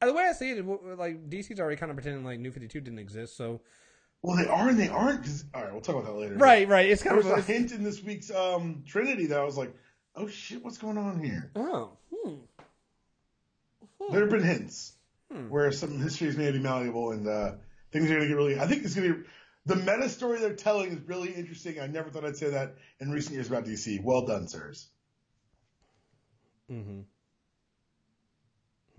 Uh, 0.00 0.06
The 0.06 0.12
way 0.12 0.24
I 0.28 0.32
see 0.32 0.50
it, 0.50 0.64
like 0.98 1.28
DC's 1.30 1.58
already 1.58 1.76
kind 1.76 1.90
of 1.90 1.96
pretending 1.96 2.24
like 2.24 2.38
New 2.38 2.50
Fifty 2.52 2.68
Two 2.68 2.80
didn't 2.80 2.98
exist. 2.98 3.36
So 3.36 3.62
Well, 4.22 4.36
they 4.36 4.46
are 4.46 4.68
and 4.68 4.78
they 4.78 4.88
aren't. 4.88 5.22
Cause, 5.24 5.44
all 5.54 5.62
right, 5.62 5.72
we'll 5.72 5.80
talk 5.80 5.96
about 5.96 6.06
that 6.06 6.12
later. 6.20 6.34
right, 6.36 6.68
right. 6.68 6.88
It's 6.88 7.02
There 7.02 7.12
kind 7.12 7.24
was 7.24 7.32
of 7.32 7.38
a 7.38 7.42
hint 7.42 7.72
in 7.72 7.82
this 7.82 8.02
week's 8.02 8.30
um, 8.30 8.82
Trinity 8.86 9.26
that 9.26 9.40
I 9.40 9.44
was 9.44 9.56
like, 9.56 9.74
oh 10.14 10.28
shit, 10.28 10.62
what's 10.62 10.78
going 10.78 10.98
on 10.98 11.22
here? 11.22 11.50
oh, 11.56 11.92
hmm. 12.12 12.34
There 14.10 14.20
have 14.20 14.30
been 14.30 14.42
hints 14.42 14.92
Hmm. 15.32 15.50
where 15.50 15.70
some 15.72 15.98
histories 16.00 16.38
may 16.38 16.50
be 16.52 16.58
malleable 16.58 17.10
and 17.10 17.26
uh, 17.28 17.52
things 17.92 18.06
are 18.10 18.14
going 18.14 18.22
to 18.22 18.28
get 18.28 18.34
really. 18.36 18.58
I 18.58 18.66
think 18.66 18.82
it's 18.84 18.94
going 18.94 19.08
to 19.08 19.14
be. 19.18 19.24
The 19.68 19.76
meta 19.76 20.08
story 20.08 20.38
they're 20.38 20.54
telling 20.54 20.92
is 20.92 21.00
really 21.06 21.28
interesting. 21.28 21.78
I 21.78 21.86
never 21.86 22.08
thought 22.08 22.24
I'd 22.24 22.38
say 22.38 22.48
that 22.48 22.76
in 23.00 23.10
recent 23.10 23.34
years 23.34 23.48
about 23.48 23.66
DC. 23.66 24.02
Well 24.02 24.24
done, 24.24 24.48
sirs. 24.48 24.88
Mm-hmm. 26.72 27.00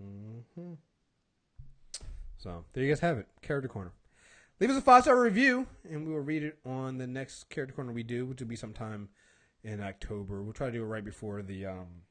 Mm-hmm. 0.00 0.72
So 2.38 2.64
there 2.72 2.84
you 2.84 2.88
guys 2.88 3.00
have 3.00 3.18
it. 3.18 3.26
Character 3.42 3.68
corner. 3.68 3.90
Leave 4.60 4.70
us 4.70 4.76
a 4.76 4.80
five 4.80 5.02
star 5.02 5.20
review, 5.20 5.66
and 5.90 6.06
we 6.06 6.12
will 6.12 6.20
read 6.20 6.44
it 6.44 6.58
on 6.64 6.98
the 6.98 7.06
next 7.08 7.48
character 7.50 7.74
corner 7.74 7.90
we 7.90 8.04
do, 8.04 8.24
which 8.24 8.38
will 8.38 8.46
be 8.46 8.54
sometime 8.54 9.08
in 9.64 9.80
October. 9.80 10.40
We'll 10.40 10.52
try 10.52 10.68
to 10.68 10.72
do 10.72 10.84
it 10.84 10.86
right 10.86 11.04
before 11.04 11.42
the 11.42 11.66
um, 11.66 12.02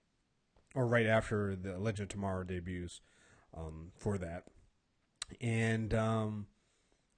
or 0.76 0.86
right 0.86 1.06
after 1.06 1.56
the 1.56 1.80
Legend 1.80 2.08
of 2.08 2.10
Tomorrow 2.10 2.44
debuts, 2.44 3.00
um, 3.56 3.94
for 3.96 4.18
that. 4.18 4.44
And 5.40 5.94
um, 5.94 6.48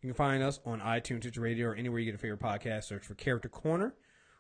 you 0.02 0.10
can 0.10 0.14
find 0.16 0.42
us 0.42 0.60
on 0.66 0.80
iTunes, 0.82 1.22
Stitcher 1.22 1.42
Radio, 1.42 1.68
or 1.68 1.76
anywhere 1.76 2.00
you 2.00 2.06
get 2.06 2.16
a 2.16 2.18
favorite 2.18 2.40
podcast. 2.40 2.86
Search 2.86 3.04
for 3.06 3.14
Character 3.16 3.50
Corner, 3.50 3.96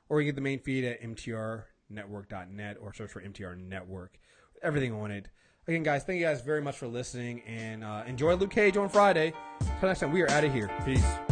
or 0.09 0.21
you 0.21 0.25
get 0.25 0.35
the 0.35 0.41
main 0.41 0.59
feed 0.59 0.83
at 0.83 1.01
mtrnetwork.net, 1.01 2.77
or 2.81 2.93
search 2.93 3.11
for 3.11 3.21
MTR 3.21 3.57
Network. 3.57 4.19
Everything 4.63 4.93
on 4.93 5.11
it. 5.11 5.29
Again, 5.67 5.83
guys, 5.83 6.03
thank 6.03 6.19
you 6.19 6.25
guys 6.25 6.41
very 6.41 6.61
much 6.61 6.77
for 6.77 6.88
listening, 6.88 7.41
and 7.41 7.83
uh, 7.83 8.03
enjoy 8.07 8.33
Luke 8.35 8.51
Cage 8.51 8.77
on 8.77 8.89
Friday. 8.89 9.33
Until 9.59 9.89
next 9.89 9.99
time, 9.99 10.11
we 10.11 10.21
are 10.21 10.29
out 10.31 10.43
of 10.43 10.51
here. 10.51 10.69
Peace. 10.83 11.30